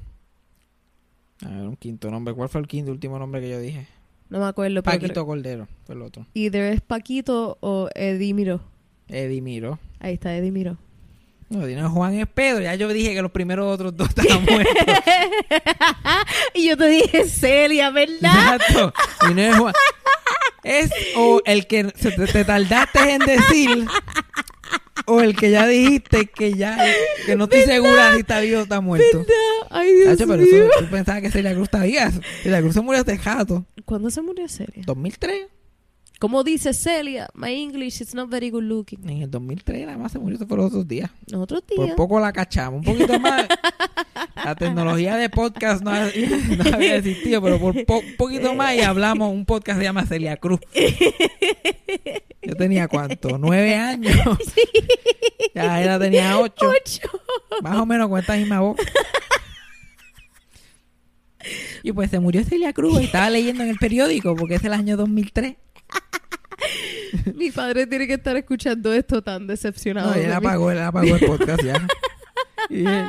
A 1.45 1.49
ver, 1.51 1.67
un 1.67 1.77
quinto 1.77 2.11
nombre. 2.11 2.33
¿Cuál 2.35 2.49
fue 2.49 2.61
el 2.61 2.67
quinto 2.69 2.93
último 2.93 3.19
nombre 3.19 3.41
que 3.41 3.51
yo 3.51 3.61
dije? 3.61 3.87
No 4.31 4.39
me 4.39 4.47
acuerdo. 4.47 4.83
pero 4.83 4.97
Paquito 4.97 5.13
creo- 5.13 5.27
Cordero 5.27 5.69
fue 5.85 5.95
el 5.97 6.03
otro. 6.03 6.25
Either 6.35 6.73
es 6.73 6.81
Paquito 6.81 7.59
o 7.61 7.89
Eddie 7.95 8.33
Miró. 9.40 9.79
Ahí 9.99 10.14
está 10.14 10.37
Eddie 10.37 10.51
Miró. 10.51 10.77
No, 11.49 11.66
Dino 11.66 11.90
Juan 11.90 12.14
es 12.14 12.29
Pedro. 12.29 12.61
Ya 12.62 12.77
yo 12.77 12.88
dije 12.88 13.12
que 13.12 13.23
los 13.23 13.33
primeros 13.33 13.66
otros 13.75 13.96
dos 13.96 14.09
estaban 14.09 14.44
muertos. 14.49 14.73
Y 16.55 16.68
yo 16.68 16.77
te 16.77 16.87
dije 16.87 17.25
Celia, 17.29 17.90
¿verdad? 17.90 18.55
Exacto. 18.57 18.92
Dino 19.29 19.42
es 19.42 19.57
Juan. 19.59 19.75
Es 20.62 20.90
o 21.16 21.40
el 21.46 21.66
que 21.66 21.85
te, 21.85 22.11
te 22.11 22.44
tardaste 22.44 23.14
en 23.14 23.18
decir 23.20 23.87
o 25.07 25.20
el 25.20 25.35
que 25.35 25.51
ya 25.51 25.66
dijiste 25.66 26.27
que 26.27 26.55
ya 26.55 26.79
que 27.27 27.35
no 27.35 27.44
estoy 27.44 27.62
segura 27.62 28.12
si 28.14 28.20
está 28.20 28.40
vivo 28.40 28.61
o 28.61 28.62
está 28.62 28.81
muerto. 28.81 29.25
Ay, 29.70 29.92
Dios 29.92 30.16
pero 30.18 30.37
mío. 30.37 30.46
eso, 30.46 30.81
tú 30.85 30.90
pensabas 30.90 31.23
que 31.23 31.31
Celia 31.31 31.53
Cruz 31.55 31.64
está 31.64 31.83
viva. 31.83 32.11
Celia 32.42 32.61
Cruz 32.61 32.75
se 32.75 32.81
murió 32.81 33.01
hace 33.01 33.18
jato. 33.18 33.64
¿Cuándo 33.85 34.11
se 34.11 34.20
murió 34.23 34.46
Celia? 34.49 34.85
2003. 34.87 35.46
Como 36.20 36.44
dice 36.44 36.72
Celia, 36.74 37.28
my 37.35 37.48
English 37.50 38.02
is 38.02 38.14
not 38.14 38.28
very 38.30 38.50
good 38.50 38.62
looking. 38.62 39.09
En 39.09 39.22
el 39.22 39.30
2003 39.30 39.87
nada 39.87 39.96
más 39.98 40.12
se 40.12 40.18
murió. 40.18 40.37
Eso 40.37 40.46
fue 40.46 40.59
los 40.59 40.66
otros 40.66 40.87
días. 40.87 41.11
Por 41.88 41.96
poco 41.96 42.20
la 42.20 42.30
cachamos. 42.33 42.87
Un 42.87 42.92
poquito 42.94 43.18
más. 43.18 43.46
La 44.44 44.54
tecnología 44.54 45.16
de 45.16 45.28
podcast 45.30 45.83
no, 45.83 45.90
ha- 45.90 46.04
no 46.59 46.74
había 46.74 46.96
existido, 46.96 47.40
pero 47.42 47.59
por 47.59 47.85
po- 47.85 47.98
un 48.00 48.16
poquito 48.16 48.54
más 48.54 48.74
y 48.74 48.80
hablamos. 48.80 49.33
Un 49.33 49.44
podcast 49.46 49.78
se 49.78 49.85
llama 49.85 50.04
Celia 50.06 50.37
Cruz. 50.37 50.61
Yo 52.42 52.54
tenía 52.54 52.87
cuánto? 52.88 53.37
Nueve 53.38 53.74
años. 53.76 54.14
Ya 55.54 55.83
ella 55.83 55.98
tenía 55.98 56.38
ocho. 56.38 56.70
Ocho. 56.70 57.09
Más 57.62 57.76
o 57.78 57.87
menos 57.87 58.09
con 58.09 58.18
esta 58.20 58.37
misma 58.37 58.61
voz. 58.61 58.76
Y 61.83 61.92
pues 61.92 62.11
se 62.11 62.18
murió 62.20 62.44
Celia 62.44 62.72
Cruz 62.74 63.00
y 63.00 63.04
estaba 63.04 63.30
leyendo 63.30 63.62
en 63.62 63.70
el 63.70 63.76
periódico 63.78 64.37
porque 64.37 64.56
es 64.56 64.64
el 64.64 64.72
año 64.74 64.96
2003. 64.98 65.56
Mi 67.35 67.51
padre 67.51 67.87
tiene 67.87 68.07
que 68.07 68.14
estar 68.14 68.37
escuchando 68.37 68.92
esto 68.92 69.23
tan 69.23 69.46
decepcionado. 69.46 70.11
No, 70.11 70.16
y 70.16 70.20
él 70.20 70.31
de 70.31 70.40
mí. 70.40 70.46
apagó, 70.46 70.70
él 70.70 70.79
apagó 70.81 71.16
el 71.16 71.27
podcast 71.27 71.62
ya. 71.62 71.87
Y 72.68 72.87
él, 72.87 73.05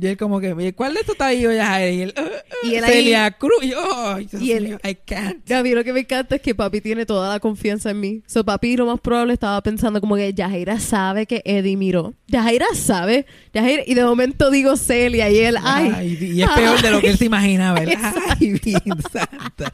y 0.00 0.06
él 0.06 0.16
como 0.16 0.38
que, 0.38 0.52
"Oye, 0.52 0.74
¿cuál 0.74 0.94
de 0.94 1.00
estos 1.00 1.14
está 1.14 1.32
ya? 1.32 1.88
Y 1.88 2.02
él, 2.02 2.14
"Uh, 2.16 2.20
uh, 2.20 2.68
Y 2.70 2.74
él 2.76 2.84
ahí- 2.84 2.92
Celia 2.92 3.30
Cruz. 3.32 3.54
Y 3.62 3.68
yo, 3.70 3.78
"Ay, 4.14 4.26
Dios 4.30 4.42
Y 4.42 4.52
él- 4.52 4.64
mío, 4.68 4.78
I 4.84 4.94
can't. 4.94 5.50
A 5.50 5.62
mí 5.62 5.70
lo 5.72 5.82
que 5.82 5.92
me 5.92 6.00
encanta 6.00 6.36
es 6.36 6.40
que 6.42 6.54
papi 6.54 6.80
tiene 6.80 7.04
toda 7.06 7.30
la 7.32 7.40
confianza 7.40 7.90
en 7.90 7.98
mí. 8.00 8.22
So, 8.26 8.44
papi 8.44 8.76
lo 8.76 8.86
más 8.86 9.00
probable 9.00 9.32
estaba 9.32 9.60
pensando 9.62 10.00
como 10.00 10.14
que 10.16 10.32
Yajaira 10.34 10.78
sabe 10.78 11.26
que 11.26 11.42
Eddie 11.44 11.76
miró. 11.76 12.14
Yajaira 12.28 12.66
sabe. 12.74 13.26
Yajaira, 13.54 13.82
y 13.86 13.94
de 13.94 14.04
momento 14.04 14.50
digo 14.50 14.76
Celia 14.76 15.30
y 15.30 15.38
él, 15.38 15.56
ay. 15.62 15.92
Ay, 15.94 16.18
y 16.20 16.42
es 16.42 16.48
peor 16.50 16.80
de 16.80 16.90
lo 16.90 17.00
que 17.00 17.08
él 17.10 17.18
se 17.18 17.24
imaginaba. 17.24 17.78
él. 17.80 17.94
Ay, 18.38 18.52
bien 18.62 18.82
santa. 19.10 19.72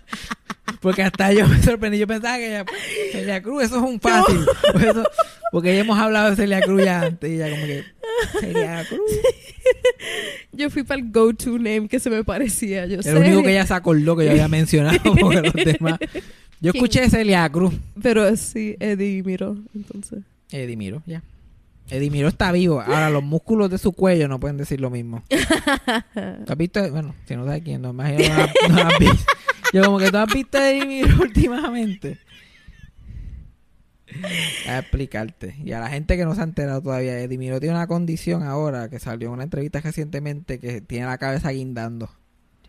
Porque 0.85 1.03
hasta 1.03 1.33
yo 1.33 1.49
me 1.49 1.63
sorprendí. 1.63 1.99
Yo 1.99 2.07
pensaba 2.07 2.37
que 2.37 2.47
ella, 2.47 2.65
Celia 3.11 3.43
Cruz, 3.43 3.63
eso 3.65 3.77
es 3.79 3.83
un 3.83 3.99
fácil. 3.99 4.45
Por 4.73 4.83
eso- 4.85 5.05
porque 5.51 5.73
ya 5.75 5.81
hemos 5.81 5.99
hablado 5.99 6.31
de 6.31 6.37
Celia 6.37 6.61
Cruz 6.61 6.85
ya 6.85 7.01
antes. 7.03 7.31
Y 7.31 7.35
ella 7.37 7.49
como 7.51 7.65
que, 7.65 7.85
Celia 8.41 8.85
Cruz. 8.89 9.01
Yo 10.53 10.69
fui 10.69 10.83
para 10.83 11.01
el 11.01 11.11
go-to 11.11 11.53
name 11.59 11.89
que 11.89 11.99
se 12.01 12.11
me 12.11 12.23
parecía. 12.23 12.87
Yo 12.87 12.97
El 12.97 13.03
sé. 13.03 13.17
único 13.17 13.43
que 13.43 13.51
ella 13.53 13.67
se 13.67 13.73
acordó 13.75 14.15
que 14.17 14.25
yo 14.27 14.33
había 14.33 14.49
mencionado. 14.49 14.99
Porque 15.21 15.41
los 15.43 15.53
demás. 15.55 15.99
Yo 16.61 16.73
¿Quién? 16.73 16.85
escuché 16.85 17.09
Celia 17.09 17.49
Cruz. 17.49 17.73
Pero 18.03 18.37
sí, 18.37 18.77
Eddie 18.81 19.23
miró. 19.23 19.57
Entonces. 19.75 20.19
Eddie 20.51 20.77
Miro, 20.77 21.03
ya. 21.07 21.23
Eddie 21.89 22.11
Miro 22.11 22.29
está 22.29 22.51
vivo. 22.53 22.81
Ahora, 22.81 23.09
los 23.11 23.23
músculos 23.23 23.71
de 23.71 23.79
su 23.79 23.93
cuello 23.93 24.29
no 24.29 24.39
pueden 24.41 24.57
decir 24.57 24.81
lo 24.81 24.91
mismo. 24.91 25.23
¿Tú 26.15 26.53
has 26.53 26.57
visto? 26.59 26.91
Bueno, 26.91 27.15
si 27.27 27.37
no 27.37 27.45
sabes 27.45 27.63
quién, 27.63 27.81
no 27.83 27.91
imagino 27.91 28.35
no, 28.69 28.77
no. 28.85 28.89
Yo 29.75 29.83
como 29.83 29.99
que 29.99 30.09
tú 30.09 30.19
has 30.19 30.33
visto 30.33 30.57
a 30.57 30.71
últimamente. 31.21 32.21
A 34.69 34.79
explicarte. 34.79 35.57
Y 35.65 35.73
a 35.73 35.81
la 35.81 35.89
gente 35.89 36.17
que 36.17 36.25
no 36.25 36.33
se 36.37 36.43
ha 36.43 36.45
enterado 36.45 36.81
todavía, 36.81 37.19
Eddie 37.19 37.39
Miro 37.39 37.59
tiene 37.59 37.75
una 37.75 37.89
condición 37.89 38.45
ahora 38.45 38.89
que 38.89 39.01
salió 39.01 39.27
en 39.27 39.35
una 39.35 39.43
entrevista 39.43 39.81
recientemente 39.81 40.61
que 40.61 40.81
tiene 40.81 41.07
la 41.07 41.19
cabeza 41.19 41.51
guindando. 41.51 42.09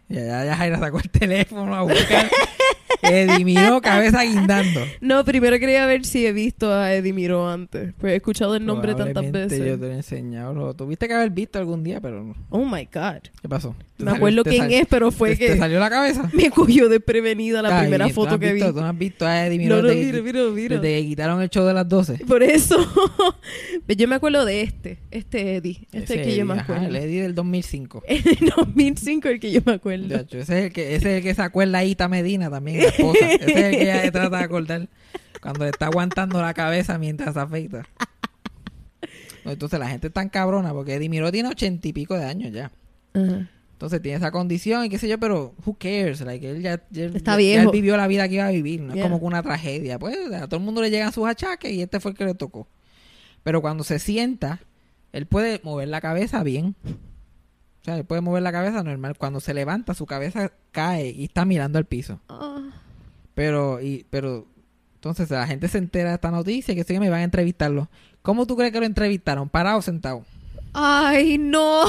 Y 0.09 0.17
allá 0.17 0.45
ya 0.45 0.57
Jaira 0.57 0.79
sacó 0.79 0.97
el 0.97 1.11
teléfono 1.11 1.75
a 1.75 1.83
buscar. 1.83 2.27
Eddie 3.11 3.45
Miro, 3.45 3.81
cabeza 3.81 4.23
guindando. 4.23 4.81
No, 5.01 5.23
primero 5.25 5.57
quería 5.59 5.85
ver 5.85 6.05
si 6.05 6.25
he 6.25 6.33
visto 6.33 6.73
a 6.73 6.93
Eddie 6.93 7.13
Miró 7.13 7.49
antes. 7.49 7.93
Pues 7.99 8.13
he 8.13 8.15
escuchado 8.17 8.55
el 8.55 8.65
nombre 8.65 8.95
tantas 8.95 9.31
veces. 9.31 9.59
Yo 9.59 9.79
te 9.79 9.85
lo 9.87 9.91
he 9.91 9.95
enseñado. 9.95 10.53
Lo 10.53 10.73
tuviste 10.73 11.07
que 11.07 11.13
haber 11.13 11.29
visto 11.31 11.59
algún 11.59 11.83
día, 11.83 11.99
pero 12.01 12.23
no. 12.23 12.35
Oh 12.49 12.65
my 12.65 12.87
God. 12.93 13.21
¿Qué 13.41 13.49
pasó? 13.49 13.75
¿Te 13.97 14.03
Me 14.03 14.11
salió- 14.11 14.15
acuerdo 14.17 14.43
quién 14.43 14.71
es, 14.71 14.87
pero 14.89 15.11
fue 15.11 15.29
te, 15.31 15.37
que 15.37 15.47
¿Te 15.53 15.57
salió 15.57 15.79
la 15.79 15.89
cabeza? 15.89 16.29
me 16.33 16.49
cogió 16.49 16.89
desprevenida 16.89 17.61
la 17.61 17.77
Ay, 17.79 17.83
primera 17.85 18.05
¿tú 18.05 18.09
no 18.09 18.15
foto 18.15 18.33
has 18.35 18.39
que 18.39 18.47
vi. 18.47 18.53
visto- 18.55 18.73
¿Tú 18.73 18.81
no 18.81 18.87
has 18.87 18.97
visto 18.97 19.25
a 19.25 19.45
Eddie 19.47 19.57
Miro 19.57 19.75
No, 19.77 19.81
no, 19.83 19.87
desde, 19.87 20.81
que 20.81 21.05
quitaron 21.07 21.41
el 21.41 21.49
show 21.49 21.65
de 21.65 21.73
las 21.73 21.87
12? 21.87 22.19
Por 22.27 22.43
eso. 22.43 22.75
Yo 23.97 24.07
me 24.07 24.15
acuerdo 24.15 24.43
de 24.45 24.61
este. 24.61 24.97
Este 25.11 25.55
Eddie. 25.55 25.87
Este 25.93 26.03
es 26.03 26.09
el 26.19 26.25
que 26.25 26.35
yo 26.35 26.45
me 26.45 26.53
Eddie, 26.55 26.61
ajá, 26.61 26.73
acuerdo. 26.73 26.87
el 26.89 26.95
Eddie 27.03 27.21
del 27.23 27.35
2005. 27.35 28.03
En 28.07 28.17
el 28.27 28.49
2005 28.57 29.29
el 29.29 29.39
que 29.39 29.51
yo 29.51 29.61
me 29.65 29.73
acuerdo. 29.73 30.09
Chacho, 30.09 30.39
ese, 30.39 30.59
es 30.59 30.65
el 30.65 30.73
que, 30.73 30.95
ese 30.95 31.11
es 31.11 31.17
el 31.17 31.23
que 31.23 31.33
sacó 31.33 31.61
el 31.61 31.71
Laíta 31.71 32.07
Medina 32.09 32.49
también, 32.49 32.81
esposa. 32.95 33.19
Ese 33.31 33.51
es 33.51 33.57
el 33.57 33.71
que 33.71 33.81
ella 33.83 34.11
trata 34.11 34.37
de 34.37 34.43
acordar 34.43 34.89
cuando 35.41 35.63
le 35.65 35.69
está 35.71 35.85
aguantando 35.87 36.41
la 36.41 36.53
cabeza 36.53 36.97
mientras 36.97 37.33
se 37.33 37.39
afeita. 37.39 37.83
Entonces 39.43 39.79
la 39.79 39.87
gente 39.87 40.07
es 40.07 40.13
tan 40.13 40.29
cabrona 40.29 40.73
porque 40.73 40.95
Eddie 40.95 41.09
Miro 41.09 41.31
tiene 41.31 41.49
ochenta 41.49 41.87
y 41.87 41.93
pico 41.93 42.17
de 42.17 42.25
años 42.25 42.51
ya. 42.51 42.71
Entonces 43.13 44.01
tiene 44.01 44.17
esa 44.17 44.31
condición 44.31 44.85
y 44.85 44.89
qué 44.89 44.97
sé 44.97 45.07
yo, 45.07 45.19
pero 45.19 45.53
who 45.65 45.75
cares? 45.77 46.21
Like, 46.21 46.49
él 46.49 46.61
ya, 46.61 46.81
ya- 46.89 47.05
Está 47.05 47.31
ya- 47.33 47.37
viejo. 47.37 47.55
ya 47.57 47.61
él 47.63 47.69
vivió 47.71 47.95
la 47.97 48.07
vida 48.07 48.27
que 48.27 48.35
iba 48.35 48.47
a 48.47 48.51
vivir, 48.51 48.81
no 48.81 48.93
Yeah. 48.93 49.03
es 49.03 49.09
como 49.09 49.19
que 49.19 49.25
una 49.25 49.43
tragedia. 49.43 49.99
Pues 49.99 50.17
a 50.33 50.47
todo 50.47 50.57
el 50.59 50.65
mundo 50.65 50.81
le 50.81 50.89
llegan 50.89 51.11
sus 51.13 51.27
achaques 51.27 51.71
y 51.71 51.81
este 51.81 51.99
fue 51.99 52.11
el 52.11 52.17
que 52.17 52.25
le 52.25 52.33
tocó. 52.33 52.67
Pero 53.43 53.61
cuando 53.61 53.83
se 53.83 53.99
sienta, 53.99 54.61
él 55.11 55.27
puede 55.27 55.59
mover 55.63 55.89
la 55.89 56.01
cabeza 56.01 56.41
bien. 56.43 56.75
O 57.81 57.83
sea, 57.85 57.97
él 57.97 58.05
puede 58.05 58.21
mover 58.21 58.41
la 58.41 58.51
cabeza 58.51 58.81
normal. 58.81 59.15
Cuando 59.17 59.39
se 59.39 59.53
levanta, 59.53 59.93
su 59.93 60.07
cabeza 60.07 60.51
cae 60.71 61.09
y 61.11 61.25
está 61.25 61.45
mirando 61.45 61.77
al 61.77 61.85
piso. 61.85 62.19
Ah. 62.29 62.63
Pero, 63.35 63.79
y, 63.81 64.05
pero, 64.09 64.47
entonces 64.95 65.29
la 65.29 65.45
gente 65.45 65.67
se 65.67 65.77
entera 65.77 66.09
de 66.09 66.15
esta 66.15 66.31
noticia 66.31 66.73
que 66.73 66.83
sí 66.83 66.93
que 66.93 66.99
me 66.99 67.09
van 67.09 67.19
a 67.19 67.23
entrevistarlo. 67.23 67.89
¿Cómo 68.23 68.47
tú 68.47 68.55
crees 68.57 68.71
que 68.71 68.79
lo 68.79 68.85
entrevistaron? 68.87 69.49
¿Parado 69.49 69.77
o 69.77 69.81
sentado? 69.83 70.23
Ay, 70.73 71.37
no. 71.37 71.83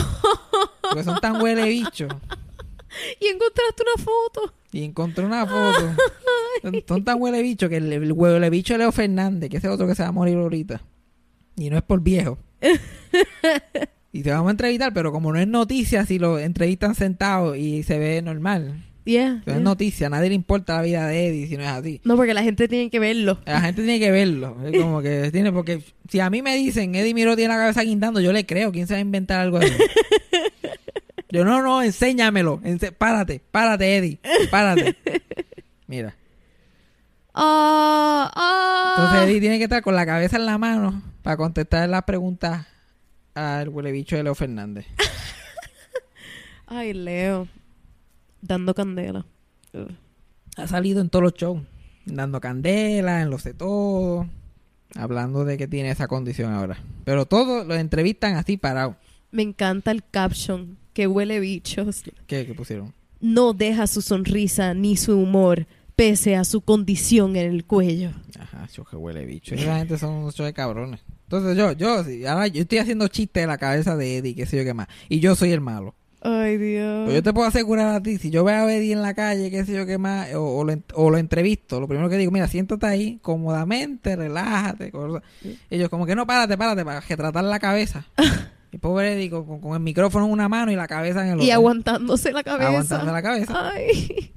Porque 0.83 1.03
son 1.05 1.19
tan 1.21 1.41
huele 1.41 1.67
bichos. 1.69 2.13
y 3.21 3.27
encontraste 3.27 3.83
una 3.83 4.05
foto. 4.05 4.55
Y 4.73 4.85
encontré 4.85 5.25
una 5.25 5.47
foto. 5.47 5.95
Son- 6.63 6.83
Son 6.87 7.05
tan 7.05 7.21
huele 7.21 7.41
bicho 7.43 7.69
que 7.69 7.77
el, 7.79 7.93
el 7.93 8.13
huele 8.13 8.51
bicho 8.51 8.75
de 8.75 8.79
Leo 8.79 8.93
Fernández, 8.93 9.49
que 9.51 9.57
ese 9.59 9.69
otro 9.69 9.87
que 9.87 9.95
se 9.95 10.03
va 10.03 10.09
a 10.11 10.13
morir 10.13 10.37
ahorita. 10.37 10.83
Y 11.57 11.71
no 11.71 11.77
es 11.79 11.83
por 11.83 12.01
viejo. 12.01 12.39
y 14.13 14.23
te 14.23 14.31
vamos 14.31 14.49
a 14.49 14.51
entrevistar, 14.53 14.93
pero 14.93 15.13
como 15.13 15.33
no 15.33 15.39
es 15.39 15.49
noticia, 15.49 16.05
si 16.07 16.19
lo 16.19 16.39
entrevistan 16.39 16.95
sentado 16.95 17.55
y 17.55 17.83
se 17.83 17.99
ve 17.99 18.21
normal. 18.23 18.85
Yeah, 19.07 19.35
No 19.35 19.43
yeah. 19.45 19.55
es 19.57 19.61
noticia, 19.63 20.09
a 20.09 20.11
nadie 20.11 20.29
le 20.31 20.35
importa 20.35 20.75
la 20.75 20.83
vida 20.83 21.07
de 21.07 21.29
Eddie 21.29 21.47
si 21.47 21.57
no 21.57 21.63
es 21.63 21.69
así. 21.69 22.01
No, 22.03 22.17
porque 22.17 22.35
la 22.35 22.43
gente 22.43 22.67
tiene 22.67 22.91
que 22.91 22.99
verlo. 22.99 23.39
La 23.47 23.61
gente 23.61 23.83
tiene 23.85 24.01
que 24.01 24.11
verlo. 24.11 24.57
Es 24.67 24.73
como 24.83 25.01
que 25.01 25.31
tiene, 25.31 25.53
porque 25.53 25.81
si 26.09 26.19
a 26.19 26.29
mí 26.29 26.43
me 26.43 26.57
dicen 26.57 26.93
Eddie 26.95 27.15
Miro 27.15 27.37
tiene 27.37 27.55
la 27.55 27.61
cabeza 27.61 27.83
guindando, 27.83 28.21
yo 28.21 28.33
le 28.33 28.45
creo. 28.45 28.73
¿Quién 28.73 28.89
se 28.89 28.95
va 28.95 28.99
a 28.99 29.01
inventar 29.03 29.41
algo 29.41 29.59
así? 29.59 29.73
Yo 31.29 31.45
no, 31.45 31.61
no, 31.61 31.83
enséñamelo. 31.83 32.61
Ense- 32.63 32.93
párate, 32.93 33.43
párate, 33.51 33.97
Eddie. 33.97 34.19
Párate. 34.51 34.97
Mira. 35.87 36.15
Ah, 37.35 38.31
ah. 38.35 38.95
Entonces 38.97 39.29
Eddie 39.29 39.41
tiene 39.41 39.59
que 39.59 39.65
estar 39.65 39.83
con 39.83 39.95
la 39.97 40.07
cabeza 40.07 40.37
en 40.37 40.47
la 40.47 40.57
mano 40.57 41.03
para 41.23 41.37
contestar 41.37 41.89
las 41.89 42.05
preguntas 42.05 42.67
al 43.35 43.69
huele 43.69 43.93
bicho 43.93 44.17
de 44.17 44.23
Leo 44.23 44.35
Fernández. 44.35 44.87
Ay, 46.67 46.93
Leo. 46.95 47.49
Dando 48.47 48.75
candela. 48.75 49.27
Ugh. 49.73 49.91
Ha 50.57 50.67
salido 50.67 51.01
en 51.01 51.11
todos 51.11 51.23
los 51.23 51.35
shows. 51.35 51.63
Dando 52.07 52.41
candela, 52.41 53.21
en 53.21 53.31
los 53.31 53.45
de 53.45 53.55
todo. 53.55 54.27
Hablando 54.95 55.45
de 55.45 55.59
que 55.59 55.67
tiene 55.67 55.91
esa 55.91 56.09
condición 56.09 56.53
ahora. 56.53 56.79
Pero 57.05 57.27
todos 57.27 57.67
lo 57.67 57.75
entrevistan 57.75 58.37
así 58.37 58.57
parado. 58.57 58.97
Me 59.31 59.43
encanta 59.43 59.91
el 59.91 60.03
caption. 60.09 60.79
Que 60.95 61.07
huele 61.07 61.41
bichos. 61.41 62.05
¿Qué, 62.27 62.47
qué 62.47 62.55
pusieron? 62.55 62.95
No 63.21 63.53
deja 63.53 63.87
su 63.87 64.01
sonrisa 64.01 64.73
ni 64.73 64.97
su 64.97 65.19
humor, 65.19 65.67
pese 65.95 66.37
a 66.37 66.45
su 66.45 66.63
condición 66.63 67.37
en 67.37 67.53
el 67.53 67.65
cuello. 67.65 68.13
Ajá, 68.39 68.67
show 68.69 68.85
que 68.85 68.97
huele 68.97 69.27
bicho. 69.27 69.55
Esa 69.55 69.79
gente 69.79 69.99
son 69.99 70.15
unos 70.15 70.37
de 70.37 70.53
cabrones. 70.53 71.01
Entonces 71.25 71.57
yo, 71.57 71.73
yo, 71.73 72.05
ahora 72.31 72.47
yo 72.47 72.63
estoy 72.63 72.79
haciendo 72.79 73.09
chistes 73.09 73.43
de 73.43 73.47
la 73.47 73.59
cabeza 73.59 73.97
de 73.97 74.19
Eddie, 74.19 74.35
qué 74.35 74.47
sé 74.47 74.57
yo 74.57 74.65
qué 74.65 74.75
más. 74.75 74.87
Y 75.09 75.21
yo 75.21 75.35
soy 75.35 75.51
el 75.51 75.61
malo. 75.61 75.95
Ay, 76.23 76.57
Dios. 76.57 77.05
Pues 77.05 77.15
yo 77.17 77.23
te 77.23 77.33
puedo 77.33 77.47
asegurar 77.47 77.95
a 77.95 78.03
ti, 78.03 78.19
si 78.19 78.31
yo 78.31 78.43
veo 78.43 78.67
a 78.67 78.73
Eddie 78.75 78.93
en 78.93 79.03
la 79.03 79.15
calle, 79.15 79.51
qué 79.51 79.65
sé 79.65 79.75
yo 79.75 79.87
qué 79.87 79.97
más, 79.99 80.35
o, 80.35 80.59
o 80.59 80.65
lo, 80.65 80.73
en- 80.73 80.85
o 80.95 81.11
lo 81.11 81.19
entrevisto, 81.19 81.79
lo 81.81 81.87
primero 81.87 82.09
que 82.09 82.17
digo, 82.17 82.33
mira, 82.33 82.49
siéntate 82.49 82.87
ahí, 82.87 83.19
cómodamente, 83.23 84.17
relájate. 84.17 84.91
cosas. 84.91 85.23
Ellos 85.71 85.89
como 85.89 86.05
que 86.07 86.17
no, 86.17 86.27
párate, 86.27 86.57
párate, 86.59 86.85
para 86.85 87.01
que 87.01 87.17
tratar 87.17 87.45
la 87.45 87.59
cabeza. 87.61 88.07
y 88.73 88.79
pobre 88.79 89.13
Eddie 89.13 89.31
con, 89.31 89.61
el 89.75 89.81
micrófono 89.81 90.27
en 90.27 90.33
una 90.33 90.49
mano 90.49 90.73
y 90.73 90.77
la 90.77 90.89
cabeza 90.89 91.21
en 91.23 91.29
el 91.29 91.35
otro. 91.35 91.47
Y 91.47 91.51
aguantándose 91.51 92.33
la 92.33 92.43
cabeza. 92.43 92.69
Aguantando 92.69 93.13
la 93.13 93.23
cabeza. 93.23 93.71
Ay. 93.73 94.33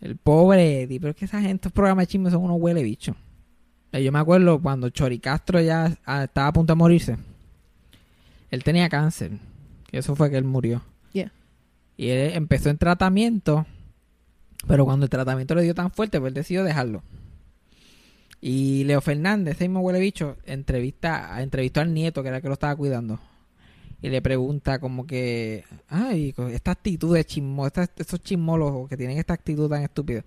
El 0.00 0.16
pobre 0.16 0.82
Eddie, 0.82 1.00
pero 1.00 1.10
es 1.10 1.16
que 1.16 1.24
esa 1.24 1.40
gente, 1.40 1.54
estos 1.56 1.72
programas 1.72 2.02
de 2.04 2.06
chisme 2.08 2.30
son 2.30 2.42
unos 2.44 2.58
huele 2.60 2.82
bichos. 2.82 3.16
Eh, 3.92 4.02
Yo 4.04 4.12
me 4.12 4.18
acuerdo 4.18 4.60
cuando 4.60 4.90
Chori 4.90 5.18
Castro 5.18 5.60
ya 5.60 5.96
ah, 6.06 6.24
estaba 6.24 6.48
a 6.48 6.52
punto 6.52 6.72
de 6.72 6.76
morirse. 6.76 7.16
Él 8.50 8.62
tenía 8.64 8.88
cáncer. 8.88 9.32
Eso 9.90 10.14
fue 10.16 10.30
que 10.30 10.36
él 10.38 10.44
murió. 10.44 10.82
Y 11.96 12.08
él 12.08 12.32
empezó 12.34 12.70
en 12.70 12.78
tratamiento. 12.78 13.66
Pero 14.66 14.84
cuando 14.84 15.04
el 15.04 15.10
tratamiento 15.10 15.54
le 15.54 15.62
dio 15.62 15.74
tan 15.74 15.90
fuerte, 15.90 16.18
pues 16.20 16.30
él 16.30 16.34
decidió 16.34 16.64
dejarlo. 16.64 17.02
Y 18.40 18.84
Leo 18.84 19.00
Fernández, 19.00 19.54
ese 19.56 19.68
mismo 19.68 19.80
huele 19.80 20.00
bicho, 20.00 20.36
entrevista, 20.44 21.40
entrevistó 21.42 21.80
al 21.80 21.94
nieto, 21.94 22.22
que 22.22 22.28
era 22.28 22.38
el 22.38 22.42
que 22.42 22.48
lo 22.48 22.54
estaba 22.54 22.74
cuidando. 22.74 23.20
Y 24.00 24.08
le 24.08 24.20
pregunta 24.20 24.80
como 24.80 25.06
que, 25.06 25.64
ay, 25.88 26.34
esta 26.50 26.72
actitud 26.72 27.14
de 27.14 27.24
chismo, 27.24 27.66
estas- 27.66 27.90
estos 27.96 28.20
chismólogos 28.20 28.88
que 28.88 28.96
tienen 28.96 29.18
esta 29.18 29.34
actitud 29.34 29.68
tan 29.70 29.82
estúpida. 29.82 30.24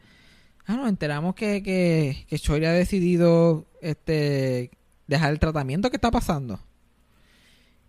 Ah, 0.66 0.78
nos 0.78 0.88
enteramos 0.88 1.36
que, 1.36 1.62
que, 1.62 2.26
que 2.28 2.40
Chori 2.40 2.66
ha 2.66 2.72
decidido 2.72 3.66
este, 3.82 4.72
dejar 5.08 5.32
el 5.34 5.40
tratamiento. 5.40 5.90
¿Qué 5.90 5.98
está 5.98 6.10
pasando? 6.10 6.60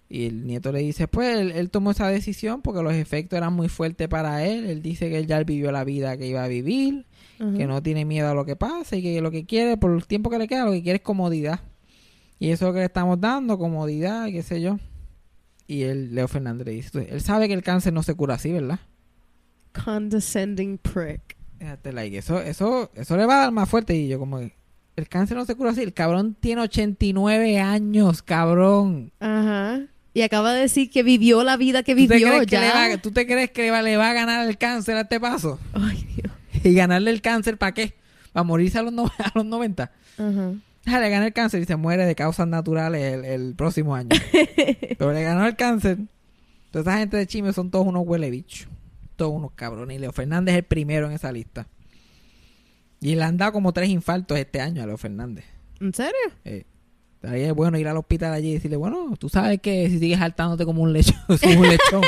Y 0.08 0.26
el 0.26 0.46
nieto 0.46 0.70
le 0.70 0.80
dice, 0.80 1.08
pues 1.08 1.36
él, 1.36 1.50
él 1.52 1.70
tomó 1.70 1.90
esa 1.90 2.08
decisión 2.08 2.62
porque 2.62 2.82
los 2.82 2.94
efectos 2.94 3.36
eran 3.36 3.52
muy 3.52 3.68
fuertes 3.68 4.06
para 4.08 4.44
él. 4.44 4.66
Él 4.66 4.80
dice 4.80 5.10
que 5.10 5.18
él 5.18 5.26
ya 5.26 5.42
vivió 5.42 5.72
la 5.72 5.84
vida 5.84 6.16
que 6.16 6.28
iba 6.28 6.44
a 6.44 6.48
vivir, 6.48 7.06
que 7.38 7.66
no 7.66 7.82
tiene 7.82 8.04
miedo 8.04 8.30
a 8.30 8.34
lo 8.34 8.44
que 8.44 8.56
pasa 8.56 8.96
y 8.96 9.02
que 9.02 9.20
lo 9.20 9.30
que 9.30 9.44
quiere, 9.44 9.76
por 9.76 9.92
el 9.92 10.06
tiempo 10.06 10.30
que 10.30 10.38
le 10.38 10.46
queda, 10.46 10.64
lo 10.64 10.72
que 10.72 10.82
quiere 10.82 10.98
es 10.98 11.02
comodidad. 11.02 11.60
Y 12.38 12.50
eso 12.50 12.66
es 12.66 12.68
lo 12.68 12.72
que 12.74 12.80
le 12.80 12.86
estamos 12.86 13.20
dando, 13.20 13.58
comodidad, 13.58 14.26
y 14.26 14.32
qué 14.32 14.42
sé 14.42 14.60
yo. 14.60 14.78
Y 15.66 15.82
él, 15.82 16.14
Leo 16.14 16.28
Fernández 16.28 16.66
le 16.66 16.72
dice, 16.72 17.08
él 17.10 17.20
sabe 17.20 17.48
que 17.48 17.54
el 17.54 17.62
cáncer 17.62 17.92
no 17.92 18.02
se 18.02 18.14
cura 18.14 18.34
así, 18.34 18.52
¿verdad? 18.52 18.78
Condescending 19.84 20.78
prick. 20.78 21.36
Like, 21.82 22.18
eso, 22.18 22.40
eso, 22.40 22.90
eso 22.94 23.16
le 23.16 23.26
va 23.26 23.38
a 23.38 23.40
dar 23.44 23.52
más 23.52 23.68
fuerte. 23.68 23.96
Y 23.96 24.08
yo 24.08 24.18
como 24.18 24.38
que, 24.38 24.54
el 24.94 25.08
cáncer 25.08 25.36
no 25.36 25.44
se 25.44 25.54
cura 25.56 25.70
así. 25.70 25.82
El 25.82 25.92
cabrón 25.92 26.36
tiene 26.38 26.62
89 26.62 27.58
años, 27.58 28.22
cabrón. 28.22 29.12
Ajá. 29.20 29.82
Y 30.16 30.22
acaba 30.22 30.54
de 30.54 30.60
decir 30.62 30.88
que 30.88 31.02
vivió 31.02 31.44
la 31.44 31.58
vida 31.58 31.82
que 31.82 31.92
¿Tú 31.94 32.06
te, 32.08 32.14
vivió 32.14 32.28
crees 32.28 32.46
que 32.46 32.52
ya. 32.52 32.60
le 32.86 32.94
va, 32.96 33.02
¿Tú 33.02 33.10
te 33.10 33.26
crees 33.26 33.50
que 33.50 33.64
le 33.64 33.70
va, 33.70 33.82
le 33.82 33.98
va 33.98 34.08
a 34.08 34.12
ganar 34.14 34.48
el 34.48 34.56
cáncer 34.56 34.96
a 34.96 35.02
este 35.02 35.20
paso? 35.20 35.60
Ay, 35.74 36.08
Dios. 36.16 36.32
¿Y 36.64 36.72
ganarle 36.72 37.10
el 37.10 37.20
cáncer 37.20 37.58
para 37.58 37.74
qué? 37.74 37.92
¿Para 38.32 38.42
morirse 38.44 38.78
a 38.78 38.82
los, 38.82 38.94
no- 38.94 39.04
a 39.18 39.32
los 39.34 39.44
90? 39.44 39.82
Ajá. 40.16 40.52
Ah, 40.86 41.00
le 41.00 41.10
gana 41.10 41.26
el 41.26 41.34
cáncer 41.34 41.60
y 41.60 41.66
se 41.66 41.76
muere 41.76 42.06
de 42.06 42.14
causas 42.14 42.48
naturales 42.48 43.02
el, 43.12 43.24
el 43.26 43.54
próximo 43.56 43.94
año. 43.94 44.08
Pero 44.98 45.12
le 45.12 45.22
ganó 45.22 45.46
el 45.46 45.54
cáncer. 45.54 45.98
Toda 46.70 46.80
esa 46.92 46.98
gente 46.98 47.18
de 47.18 47.26
chisme 47.26 47.52
son 47.52 47.70
todos 47.70 47.86
unos 47.86 48.04
huele 48.06 48.30
bichos. 48.30 48.68
Todos 49.16 49.32
unos 49.34 49.52
cabrones. 49.52 49.96
Y 49.98 50.00
Leo 50.00 50.12
Fernández 50.12 50.54
es 50.54 50.58
el 50.60 50.64
primero 50.64 51.08
en 51.08 51.12
esa 51.12 51.30
lista. 51.30 51.66
Y 53.02 53.16
le 53.16 53.22
han 53.22 53.36
dado 53.36 53.52
como 53.52 53.74
tres 53.74 53.90
infartos 53.90 54.38
este 54.38 54.62
año 54.62 54.82
a 54.82 54.86
Leo 54.86 54.96
Fernández. 54.96 55.44
¿En 55.78 55.92
serio? 55.92 56.14
Eh, 56.46 56.64
ahí 57.28 57.42
es 57.42 57.54
bueno 57.54 57.78
ir 57.78 57.88
al 57.88 57.96
hospital 57.96 58.32
allí 58.32 58.50
y 58.50 58.54
decirle, 58.54 58.76
bueno, 58.76 59.14
tú 59.18 59.28
sabes 59.28 59.60
que 59.60 59.88
si 59.88 59.98
sigues 59.98 60.18
saltándote 60.18 60.64
como 60.64 60.82
un 60.82 60.92
lechón, 60.92 61.16
como 61.42 61.60
un 61.60 61.68
lechón 61.68 62.02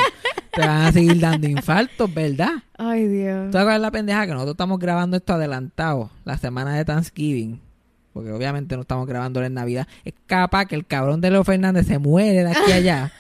te 0.53 0.61
van 0.61 0.83
a 0.83 0.93
seguir 0.93 1.21
dando 1.21 1.47
infartos, 1.47 2.13
¿verdad? 2.13 2.63
Ay, 2.77 3.07
Dios. 3.07 3.51
¿Tú 3.51 3.59
es 3.59 3.81
la 3.81 3.91
pendeja? 3.91 4.27
Que 4.27 4.33
nosotros 4.33 4.55
estamos 4.55 4.79
grabando 4.79 5.17
esto 5.17 5.35
adelantado, 5.35 6.11
la 6.25 6.39
semana 6.39 6.75
de 6.77 6.85
Thanksgiving. 6.85 7.61
Porque 8.13 8.33
obviamente 8.33 8.75
no 8.75 8.83
estamos 8.83 9.07
grabando 9.07 9.43
en 9.45 9.55
Navidad. 9.55 9.87
Es 10.05 10.15
capaz 10.27 10.67
que 10.67 10.75
el 10.75 10.87
cabrón 10.87 11.21
de 11.21 11.31
Leo 11.31 11.45
Fernández 11.45 11.87
se 11.87 11.99
muere 11.99 12.43
de 12.43 12.51
aquí 12.51 12.73
a 12.73 12.77
allá. 12.77 13.13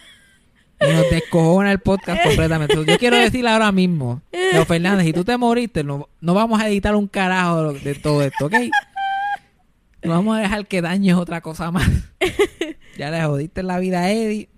Y 0.81 0.93
nos 0.93 1.11
descojona 1.11 1.73
el 1.73 1.81
podcast 1.81 2.23
completamente. 2.25 2.73
Entonces, 2.73 2.95
yo 2.95 2.99
quiero 2.99 3.17
decirle 3.17 3.51
ahora 3.51 3.71
mismo, 3.73 4.23
Leo 4.33 4.65
Fernández, 4.65 5.07
si 5.07 5.13
tú 5.13 5.25
te 5.25 5.37
moriste, 5.37 5.85
no, 5.85 6.09
no 6.21 6.35
vamos 6.35 6.61
a 6.61 6.69
editar 6.69 6.95
un 6.95 7.07
carajo 7.09 7.73
de 7.73 7.95
todo 7.95 8.23
esto, 8.23 8.47
¿ok? 8.47 8.55
No 10.03 10.11
vamos 10.11 10.37
a 10.37 10.41
dejar 10.41 10.67
que 10.67 10.81
dañes 10.81 11.15
otra 11.15 11.41
cosa 11.41 11.71
más. 11.71 11.89
Ya 12.97 13.13
le 13.13 13.23
jodiste 13.23 13.63
la 13.63 13.79
vida 13.79 14.01
a 14.01 14.11
Eddie, 14.11 14.49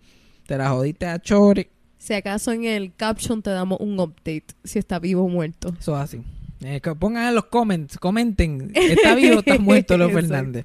te 0.46 0.56
la 0.56 0.70
jodiste 0.70 1.04
a 1.04 1.18
Chori. 1.18 1.68
Si 1.98 2.14
acaso 2.14 2.52
en 2.52 2.64
el 2.64 2.94
caption 2.94 3.42
te 3.42 3.50
damos 3.50 3.78
un 3.80 4.00
update 4.00 4.46
si 4.64 4.78
está 4.78 4.98
vivo 4.98 5.24
o 5.24 5.28
muerto. 5.28 5.74
Eso 5.78 5.94
es 5.94 6.02
así. 6.02 6.22
Eh, 6.64 6.80
que 6.80 6.94
pongan 6.94 7.28
en 7.28 7.34
los 7.34 7.44
comments, 7.44 7.98
comenten, 7.98 8.72
¿está 8.74 9.14
vivo 9.14 9.36
o 9.36 9.38
está 9.40 9.58
muerto 9.58 9.98
Leo. 9.98 10.08
Fernández? 10.12 10.64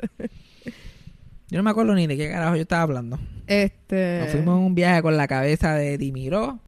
Yo 1.49 1.57
no 1.57 1.63
me 1.63 1.69
acuerdo 1.69 1.93
ni 1.95 2.07
de 2.07 2.15
qué 2.15 2.29
carajo 2.29 2.55
yo 2.55 2.61
estaba 2.61 2.83
hablando. 2.83 3.19
Este. 3.45 4.19
Nos 4.21 4.31
fuimos 4.31 4.57
en 4.57 4.65
un 4.65 4.75
viaje 4.75 5.01
con 5.01 5.17
la 5.17 5.27
cabeza 5.27 5.75
de 5.75 5.97
Dimiró. 5.97 6.61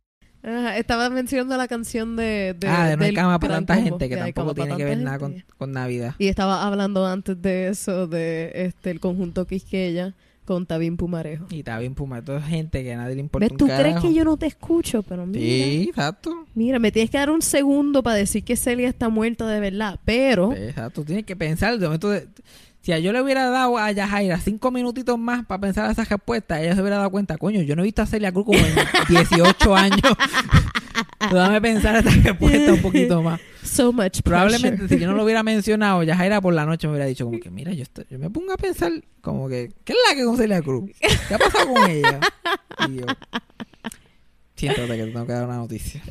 Ajá, 0.48 0.78
estaba 0.78 1.10
mencionando 1.10 1.58
la 1.58 1.68
canción 1.68 2.16
de. 2.16 2.56
de 2.58 2.68
ah, 2.68 2.88
de 2.88 2.98
no 2.98 3.04
hay 3.04 3.14
cama 3.14 3.38
para 3.38 3.56
tanta 3.56 3.76
gente 3.76 4.08
que 4.08 4.16
tampoco 4.16 4.56
tiene 4.56 4.78
que 4.78 4.86
ver 4.86 4.98
nada 5.00 5.20
con, 5.20 5.44
con 5.58 5.74
Navidad. 5.74 6.16
Y 6.20 6.28
estaba 6.28 6.66
hablando 6.66 7.06
antes 7.06 7.42
de 7.42 7.68
eso, 7.68 8.08
de 8.08 8.52
este 8.54 8.92
el 8.92 9.02
conjunto 9.02 9.46
Quisqueya 9.46 10.16
con 10.46 10.66
Tabín 10.66 10.96
Pumarejo. 10.96 11.48
Y 11.50 11.60
está 11.60 11.78
bien 11.78 11.94
Puma, 11.94 12.24
toda 12.24 12.42
gente 12.42 12.82
que 12.82 12.94
a 12.94 12.98
nadie 12.98 13.16
le 13.16 13.20
importa 13.20 13.44
¿Ves? 13.46 13.52
un 13.52 13.58
¿Tú 13.58 13.66
crees 13.66 14.00
que 14.00 14.14
yo 14.14 14.24
no 14.24 14.38
te 14.38 14.46
escucho? 14.46 15.04
Pero 15.04 15.26
mira. 15.26 15.42
Sí, 15.42 15.88
exacto. 15.90 16.46
Mira, 16.56 16.80
me 16.80 16.94
tienes 16.94 17.12
que 17.12 17.18
dar 17.18 17.30
un 17.30 17.42
segundo 17.42 18.02
para 18.02 18.16
decir 18.16 18.46
que 18.46 18.56
Celia 18.56 18.88
está 18.88 19.10
muerta 19.10 19.46
de 19.46 19.60
verdad. 19.60 20.00
Pero. 20.06 20.54
Exacto, 20.54 21.04
tienes 21.04 21.26
que 21.26 21.36
pensar 21.36 21.78
de 21.78 21.86
momento 21.86 22.10
de- 22.10 22.30
Si 22.88 22.94
a 22.94 23.00
yo 23.00 23.12
le 23.12 23.22
hubiera 23.22 23.50
dado 23.50 23.78
a 23.78 23.92
Yajaira 23.92 24.40
cinco 24.40 24.72
minutitos 24.72 25.20
más 25.20 25.46
para 25.46 25.60
pensar 25.60 25.92
esas 25.92 26.08
respuestas, 26.08 26.62
ella 26.62 26.74
se 26.74 26.80
hubiera 26.80 26.96
dado 26.96 27.12
cuenta, 27.12 27.38
coño, 27.38 27.62
yo 27.62 27.76
no 27.76 27.82
he 27.82 27.86
visto 27.86 28.02
a 28.02 28.06
Celia 28.06 28.32
Cruz 28.32 28.46
como 28.46 28.60
en 28.60 28.76
18 29.10 29.76
años. 29.76 30.00
Dame 31.34 31.60
pensar 31.60 31.98
esta 31.98 32.12
respuesta 32.12 32.72
un 32.72 32.82
poquito 32.82 33.22
más. 33.22 33.42
So 33.62 33.92
much 33.92 34.22
Probablemente 34.24 34.88
si 34.88 35.00
yo 35.00 35.08
no 35.08 35.18
lo 35.18 35.26
hubiera 35.26 35.44
mencionado, 35.44 36.02
Yajaira 36.04 36.40
por 36.40 36.54
la 36.54 36.66
noche 36.66 36.88
me 36.88 36.94
hubiera 36.94 37.08
dicho 37.08 37.26
como 37.26 37.42
que, 37.42 37.50
mira, 37.50 37.74
yo, 37.74 37.84
estoy- 37.84 38.06
yo 38.10 38.20
me 38.20 38.30
pongo 38.30 38.54
a 38.54 38.58
pensar 38.58 38.94
como 39.20 39.50
que, 39.50 39.70
¿qué 39.84 39.92
es 39.92 40.00
la 40.10 40.16
que 40.16 40.24
con 40.24 40.38
Celia 40.38 40.62
Cruz? 40.62 40.90
¿Qué 41.28 41.34
ha 41.36 41.40
pasado 41.40 41.74
con 41.74 41.92
ella? 41.92 42.22
Y 42.88 42.96
yo, 43.02 43.06
siéntate 44.56 44.88
que 44.88 45.04
te 45.04 45.12
tengo 45.12 45.26
que 45.28 45.34
dar 45.34 45.44
una 45.46 45.58
noticia. 45.58 46.02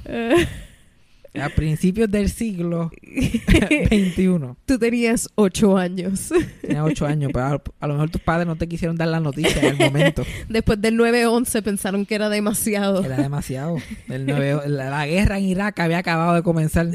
A 1.42 1.49
principios 1.51 2.11
del 2.11 2.29
siglo 2.31 2.90
XXI, 3.03 4.29
Tú 4.64 4.79
tenías 4.79 5.29
ocho 5.35 5.77
años. 5.77 6.33
tenía 6.62 6.85
ocho 6.85 7.07
años, 7.07 7.31
pero 7.33 7.44
a, 7.46 7.62
a 7.81 7.87
lo 7.87 7.94
mejor 7.94 8.11
tus 8.11 8.20
padres 8.20 8.46
no 8.46 8.57
te 8.57 8.68
quisieron 8.68 8.96
dar 8.96 9.09
la 9.09 9.20
noticia 9.20 9.61
en 9.61 9.66
el 9.66 9.79
momento. 9.90 10.25
Después 10.49 10.81
del 10.81 10.96
9-11 10.99 11.62
pensaron 11.62 12.07
que 12.07 12.14
era 12.14 12.29
demasiado. 12.29 13.05
Era 13.05 13.16
demasiado. 13.18 13.77
El 14.09 14.27
nueve- 14.27 14.68
la, 14.68 14.90
la 14.90 15.07
guerra 15.07 15.38
en 15.38 15.44
Irak 15.44 15.79
había 15.81 15.99
acabado 15.99 16.35
de 16.35 16.42
comenzar. 16.42 16.87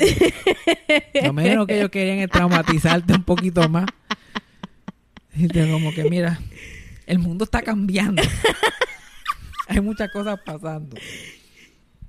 Lo 1.23 1.34
menos 1.34 1.67
que 1.67 1.77
ellos 1.77 1.89
querían 1.89 2.19
es 2.19 2.30
traumatizarte 2.30 3.13
un 3.13 3.23
poquito 3.23 3.67
más. 3.69 3.86
Y 5.36 5.47
te 5.47 5.69
como 5.71 5.93
que, 5.93 6.04
mira, 6.10 6.39
el 7.08 7.19
mundo 7.19 7.45
está 7.45 7.62
cambiando. 7.62 8.21
Hay 9.67 9.80
muchas 9.80 10.12
cosas 10.12 10.38
pasando. 10.45 10.97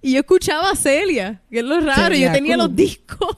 Y 0.03 0.13
yo 0.15 0.21
escuchaba 0.21 0.71
a 0.73 0.77
Celia, 0.77 1.41
que 1.51 1.61
es 1.61 1.65
lo 1.65 1.81
raro. 1.81 2.03
Celia 2.03 2.27
yo 2.29 2.33
tenía 2.33 2.55
Cruz. 2.57 2.67
los 2.67 2.77
discos. 2.77 3.37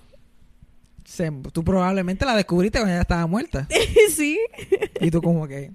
Se- 1.05 1.31
tú 1.53 1.63
probablemente 1.63 2.25
la 2.25 2.35
descubriste 2.35 2.79
cuando 2.79 2.93
ella 2.95 3.03
estaba 3.03 3.27
muerta. 3.27 3.69
sí. 4.11 4.39
Y 5.01 5.11
tú 5.11 5.21
como 5.23 5.47
que 5.47 5.71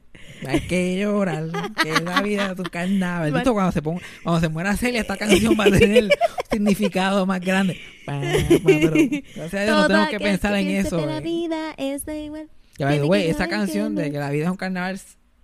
hay 0.45 0.61
que 0.67 0.99
llorar, 0.99 1.45
que 1.81 1.91
la 2.03 2.21
vida 2.21 2.51
es 2.53 2.59
un 2.59 2.65
carnaval. 2.65 3.33
Esto 3.37 3.53
cuando 3.53 3.71
se 3.71 3.81
ponga, 3.81 4.01
cuando 4.23 4.41
se 4.41 4.49
muera 4.49 4.75
Celia, 4.75 5.01
esta 5.01 5.15
canción 5.15 5.55
va 5.57 5.65
a 5.65 5.71
tener 5.71 6.03
un 6.05 6.09
significado 6.51 7.25
más 7.25 7.39
grande. 7.39 7.79
Pa, 8.05 8.19
pa, 8.19 8.27
Pero 8.65 8.91
gracias 9.35 9.53
a 9.53 9.63
Dios 9.63 9.77
no 9.77 9.87
tenemos 9.87 10.09
que 10.09 10.19
pensar 10.19 10.55
en 10.55 10.67
eso. 10.69 11.09
eh. 11.09 11.21
vida 11.21 11.73
es 11.77 12.03
igual. 12.07 12.49
Ya, 12.77 12.89
que 12.89 13.29
esa 13.29 13.47
canción 13.47 13.95
que 13.95 14.01
de 14.03 14.11
que 14.11 14.17
la 14.17 14.31
vida 14.31 14.45
es 14.45 14.49
un 14.51 14.57
carnaval 14.57 14.99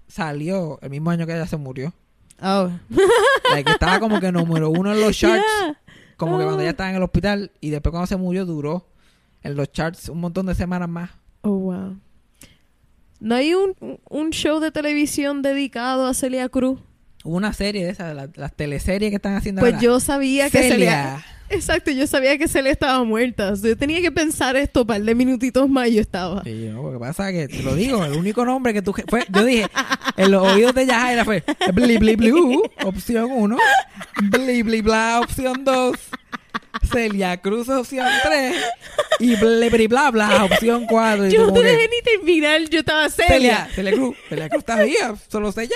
salió 0.08 0.80
el 0.82 0.90
mismo 0.90 1.12
año 1.12 1.28
que 1.28 1.34
ella 1.34 1.48
se 1.48 1.58
murió. 1.58 1.94
Oh. 2.42 2.70
Like, 3.52 3.72
estaba 3.72 4.00
como 4.00 4.20
que 4.20 4.32
número 4.32 4.70
uno 4.70 4.94
en 4.94 5.02
los 5.02 5.18
charts, 5.18 5.46
Yeah. 5.62 5.80
como 6.18 6.38
que 6.38 6.44
cuando 6.44 6.58
Oh. 6.60 6.62
ella 6.62 6.72
estaba 6.72 6.90
en 6.90 6.96
el 6.98 7.04
hospital 7.04 7.52
y 7.62 7.70
después 7.70 7.92
cuando 7.92 8.08
se 8.08 8.18
murió 8.18 8.46
duró 8.46 8.88
en 9.44 9.56
los 9.56 9.72
charts 9.72 10.10
un 10.10 10.20
montón 10.20 10.46
de 10.48 10.56
semanas 10.56 10.90
más. 10.90 11.12
Oh, 11.42 11.52
wow. 11.52 11.98
¿No 13.20 13.36
hay 13.36 13.54
un, 13.54 13.76
un 14.10 14.30
show 14.32 14.60
de 14.60 14.72
televisión 14.72 15.42
dedicado 15.42 16.06
a 16.08 16.14
Celia 16.14 16.50
Cruz? 16.50 16.80
Hubo 17.26 17.38
una 17.38 17.54
serie 17.54 17.84
de 17.84 17.92
esas, 17.92 18.16
las, 18.16 18.30
las 18.36 18.54
teleseries 18.54 19.10
que 19.10 19.16
están 19.16 19.36
haciendo 19.36 19.60
Pues 19.60 19.74
ahora. 19.74 19.84
yo 19.84 20.00
sabía 20.00 20.50
que 20.52 20.60
le... 20.62 20.70
Celia. 20.70 21.26
Exacto, 21.50 21.90
yo 21.92 22.06
sabía 22.08 22.38
que 22.38 22.46
le 22.62 22.70
estaba 22.70 23.04
muerta. 23.04 23.52
O 23.52 23.56
sea, 23.56 23.70
yo 23.70 23.78
tenía 23.78 24.00
que 24.00 24.12
pensar 24.12 24.56
esto 24.56 24.82
un 24.82 24.88
par 24.88 25.02
de 25.02 25.16
minutitos 25.16 25.68
más 25.68 25.88
y 25.88 25.96
yo 25.96 26.02
estaba. 26.02 26.44
Sí, 26.44 26.70
no, 26.72 26.84
lo 26.84 26.94
que 26.94 27.00
pasa 27.00 27.32
que, 27.32 27.48
te 27.48 27.64
lo 27.64 27.76
digo, 27.76 28.06
el 28.06 28.14
único 28.14 28.46
nombre 28.46 28.74
que 28.74 28.82
tú... 28.84 28.94
Fue, 29.08 29.26
yo 29.30 29.44
dije, 29.44 29.68
en 30.18 30.32
los 30.32 30.44
oídos 30.48 30.74
de 30.76 30.86
Yajaira 30.86 31.26
fue 31.26 31.44
Bli 31.74 31.98
Bli 31.98 32.16
Blue, 32.16 32.64
opción 32.84 33.30
1, 33.32 33.58
Bli 34.32 34.62
Bli 34.64 34.82
Bla, 34.82 35.20
opción 35.24 35.64
2, 35.64 35.96
Celia 36.92 37.38
Cruz, 37.38 37.70
opción 37.70 38.08
3, 38.24 38.56
y 39.20 39.36
Bli 39.36 39.70
Bli 39.70 39.88
Bla 39.88 40.12
Bla, 40.12 40.46
opción 40.46 40.86
4. 40.88 41.30
Yo 41.30 41.48
no 41.48 41.54
te 41.54 41.62
dejé 41.62 41.90
ni 41.90 42.02
terminar, 42.04 42.62
yo 42.70 42.80
estaba 42.80 43.10
Celia, 43.10 43.28
seria. 43.30 43.70
Celia 43.74 43.92
Cruz, 43.94 44.16
Celia 44.30 44.50
Cruz 44.50 44.60
está 44.60 44.84
viva, 44.84 45.16
solo 45.28 45.52
sé 45.52 45.64
ella. 45.64 45.76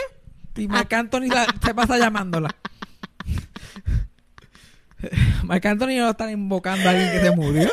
Y 0.59 0.67
Marc 0.67 0.91
Anthony 0.93 1.27
la- 1.27 1.47
se 1.63 1.73
pasa 1.73 1.97
llamándola. 1.97 2.49
Marc 5.43 5.65
Anthony 5.65 5.97
no 5.97 6.09
está 6.09 6.29
invocando 6.31 6.87
a 6.87 6.91
alguien 6.91 7.11
que 7.11 7.19
se 7.21 7.35
murió. 7.35 7.69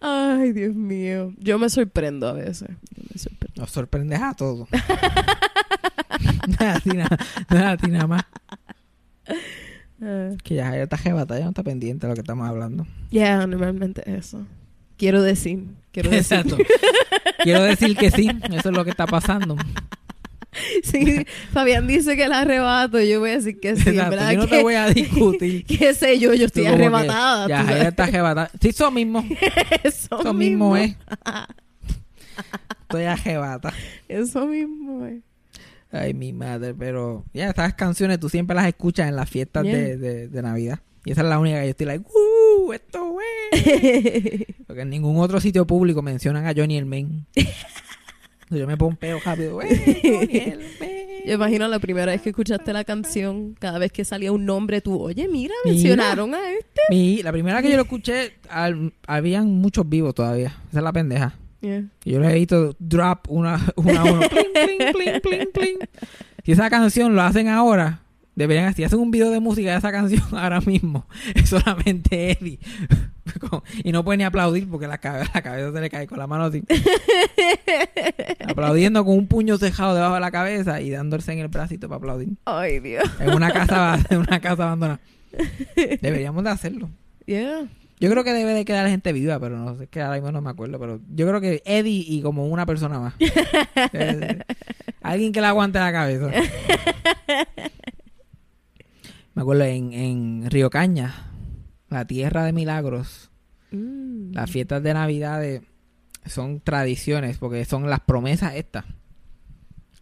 Ay, 0.00 0.52
Dios 0.52 0.74
mío. 0.74 1.32
Yo 1.38 1.58
me 1.58 1.68
sorprendo 1.70 2.28
a 2.28 2.32
veces. 2.32 2.68
Me 2.68 3.18
sorprendo. 3.18 3.60
Nos 3.60 3.70
sorprendes 3.70 4.20
a 4.20 4.34
todos. 4.34 4.68
nada, 6.58 6.80
nada, 6.84 7.18
nada, 7.48 7.76
nada 7.88 8.06
más. 8.06 8.24
Ah, 10.02 10.30
Que 10.42 10.56
ya 10.56 10.76
está 10.76 10.98
jebata, 10.98 11.38
ya 11.38 11.44
no 11.44 11.50
está 11.50 11.62
pendiente 11.62 12.06
de 12.06 12.10
lo 12.10 12.14
que 12.14 12.20
estamos 12.20 12.46
hablando. 12.48 12.86
Ya, 13.10 13.46
normalmente 13.46 14.02
eso. 14.14 14.46
Quiero 14.96 15.22
decir. 15.22 15.64
Quiero 15.92 16.10
decir. 16.10 16.38
Exacto. 16.38 16.56
Quiero 17.42 17.62
decir 17.62 17.96
que 17.96 18.10
sí, 18.10 18.28
eso 18.52 18.68
es 18.70 18.76
lo 18.76 18.84
que 18.84 18.90
está 18.90 19.06
pasando. 19.06 19.56
Sí, 20.84 21.26
Fabián 21.52 21.88
dice 21.88 22.16
que 22.16 22.28
la 22.28 22.42
arrebato. 22.42 23.00
Yo 23.00 23.18
voy 23.18 23.30
a 23.30 23.34
decir 23.38 23.58
que 23.58 23.74
sí. 23.74 23.88
Exacto, 23.90 24.10
¿verdad? 24.12 24.30
yo 24.30 24.38
no 24.38 24.46
te 24.46 24.62
voy 24.62 24.74
a 24.74 24.86
discutir. 24.88 25.64
¿Qué 25.66 25.92
sé 25.94 26.20
yo? 26.20 26.32
Yo 26.32 26.46
estoy 26.46 26.66
arrebatada. 26.66 27.48
Ya, 27.48 27.62
ella 27.62 27.88
está 27.88 28.06
jebata. 28.06 28.48
Sí, 28.60 28.68
eso 28.68 28.88
mismo. 28.92 29.24
Eso, 29.82 30.20
Eso 30.20 30.32
mismo 30.32 30.76
es. 30.76 30.94
Estoy 32.82 33.04
ajebata. 33.04 33.72
Eso 34.08 34.46
mismo 34.46 35.04
es. 35.06 35.22
Ay, 35.90 36.14
mi 36.14 36.32
madre, 36.32 36.72
pero 36.72 37.24
ya 37.32 37.48
estas 37.48 37.74
canciones 37.74 38.20
tú 38.20 38.28
siempre 38.28 38.54
las 38.54 38.66
escuchas 38.68 39.08
en 39.08 39.16
las 39.16 39.28
fiestas 39.28 39.64
Yeah. 39.64 39.76
de, 39.76 39.96
de- 39.96 40.28
de 40.28 40.42
Navidad. 40.42 40.78
Y 41.04 41.10
esa 41.10 41.22
es 41.22 41.26
la 41.28 41.38
única 41.40 41.58
que 41.58 41.64
yo 41.66 41.70
estoy 41.70 41.86
like, 41.86 42.04
¡Uh! 42.08 42.33
Esto 42.72 43.16
es. 43.52 44.44
Porque 44.66 44.82
en 44.82 44.90
ningún 44.90 45.18
otro 45.18 45.40
sitio 45.40 45.66
público 45.66 46.02
mencionan 46.02 46.46
a 46.46 46.52
Johnny 46.56 46.76
el 46.76 46.86
Men. 46.86 47.26
Yo 48.50 48.66
me 48.66 48.76
pompeo 48.76 49.18
rápido. 49.24 49.60
¡Eh, 49.62 50.00
Johnny 50.02 50.38
el 50.38 50.58
Men! 50.80 51.04
Yo 51.26 51.32
imagino 51.34 51.66
la 51.68 51.78
primera 51.78 52.12
vez 52.12 52.20
que 52.20 52.28
escuchaste 52.30 52.72
la 52.74 52.84
canción, 52.84 53.54
cada 53.58 53.78
vez 53.78 53.90
que 53.90 54.04
salía 54.04 54.30
un 54.30 54.44
nombre, 54.44 54.82
tú, 54.82 55.00
oye, 55.00 55.26
mira, 55.26 55.54
Mira. 55.64 55.74
mencionaron 55.74 56.34
a 56.34 56.50
este. 56.52 56.82
Mi- 56.90 57.22
la 57.22 57.32
primera 57.32 57.62
que 57.62 57.70
yo 57.70 57.76
lo 57.76 57.82
escuché, 57.84 58.34
al- 58.50 58.92
habían 59.06 59.48
muchos 59.48 59.88
vivos 59.88 60.14
todavía. 60.14 60.48
Esa 60.68 60.78
es 60.80 60.84
la 60.84 60.92
pendeja. 60.92 61.34
Yeah. 61.62 61.84
Y 62.04 62.10
yo 62.12 62.20
le 62.20 62.30
he 62.30 62.34
visto 62.34 62.76
drop 62.78 63.20
una, 63.30 63.58
una 63.76 64.00
a 64.02 64.04
uno. 64.04 64.20
Pling. 65.52 65.78
Si 66.44 66.52
esa 66.52 66.68
canción 66.68 67.14
lo 67.14 67.22
hacen 67.22 67.48
ahora, 67.48 68.02
deberían 68.36 68.74
si 68.74 68.84
hacen 68.84 68.98
un 68.98 69.10
video 69.10 69.30
de 69.30 69.40
música 69.40 69.70
de 69.72 69.78
esa 69.78 69.92
canción 69.92 70.22
ahora 70.32 70.60
mismo. 70.60 71.06
Es 71.34 71.48
solamente 71.50 72.32
Eddie. 72.32 72.58
Y 73.82 73.90
no 73.92 74.04
puede 74.04 74.18
ni 74.18 74.24
aplaudir 74.24 74.68
porque 74.68 74.86
la, 74.86 74.98
cabe- 74.98 75.24
la 75.32 75.40
cabeza 75.42 75.72
se 75.72 75.80
le 75.80 75.88
cae 75.90 76.06
con 76.06 76.18
la 76.18 76.26
mano 76.26 76.44
así. 76.44 76.62
Aplaudiendo 78.48 79.04
con 79.04 79.16
un 79.16 79.26
puño 79.26 79.56
cejado 79.58 79.94
debajo 79.94 80.14
de 80.14 80.20
la 80.20 80.30
cabeza 80.30 80.80
y 80.80 80.90
dándose 80.90 81.32
en 81.32 81.38
el 81.38 81.48
bracito 81.48 81.88
para 81.88 81.96
aplaudir. 81.98 82.28
Ay, 82.44 82.80
Dios. 82.80 83.04
En 83.20 83.32
una 83.34 83.50
casa, 83.52 83.98
en 84.10 84.18
una 84.18 84.40
casa 84.40 84.64
abandonada. 84.64 85.00
Deberíamos 86.00 86.44
de 86.44 86.50
hacerlo. 86.50 86.90
Yeah. 87.26 87.66
Yo 88.00 88.10
creo 88.10 88.24
que 88.24 88.32
debe 88.32 88.52
de 88.54 88.64
quedar 88.64 88.88
gente 88.88 89.12
viva, 89.12 89.38
pero 89.40 89.56
no 89.58 89.76
sé, 89.78 89.86
que 89.86 90.00
ahora 90.02 90.16
mismo 90.16 90.32
no 90.32 90.40
me 90.42 90.50
acuerdo. 90.50 90.78
Pero 90.78 91.00
yo 91.14 91.26
creo 91.26 91.40
que 91.40 91.62
Eddie 91.64 92.04
y 92.06 92.20
como 92.22 92.46
una 92.46 92.66
persona 92.66 92.98
más. 93.00 93.14
Eh, 93.92 94.38
alguien 95.00 95.32
que 95.32 95.40
le 95.40 95.46
aguante 95.46 95.78
la 95.78 95.92
cabeza. 95.92 96.30
Me 99.34 99.42
acuerdo 99.42 99.64
en, 99.64 99.92
en 99.92 100.50
Río 100.50 100.70
Caña, 100.70 101.14
la 101.88 102.06
tierra 102.06 102.44
de 102.44 102.52
milagros, 102.52 103.30
Mm. 103.70 104.32
las 104.34 104.48
fiestas 104.50 104.82
de 104.84 104.94
Navidad 104.94 105.40
de- 105.40 105.62
son 106.26 106.60
tradiciones, 106.60 107.38
porque 107.38 107.64
son 107.64 107.90
las 107.90 108.00
promesas 108.00 108.54
estas. 108.54 108.84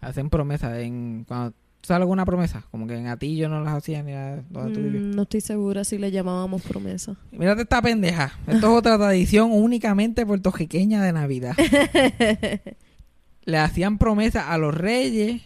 Hacen 0.01 0.29
promesas 0.31 0.77
en... 0.79 1.25
Cuando, 1.27 1.53
¿tú 1.53 1.57
¿Sabes 1.87 2.03
alguna 2.03 2.25
promesa? 2.27 2.65
Como 2.71 2.87
que 2.87 2.95
en 2.97 3.07
Atillo 3.07 3.49
no 3.49 3.61
las 3.65 3.75
hacían 3.75 4.05
ni 4.07 4.13
donde 4.51 4.75
tú. 4.75 4.81
Mm, 4.81 5.11
no 5.17 5.23
estoy 5.23 5.41
segura 5.41 5.85
si 5.85 5.97
le 5.97 6.11
llamábamos 6.11 6.61
promesa. 6.63 7.17
Mírate 7.31 7.63
esta 7.63 7.81
pendeja. 7.81 8.33
Esto 8.47 8.57
es 8.73 8.79
otra 8.79 8.99
tradición 8.99 9.51
únicamente 9.53 10.27
puertorriqueña 10.27 11.03
de 11.03 11.13
Navidad. 11.13 11.57
Le 13.45 13.59
hacían 13.59 13.99
promesas 13.99 14.45
a 14.49 14.59
los 14.59 14.75
reyes, 14.75 15.43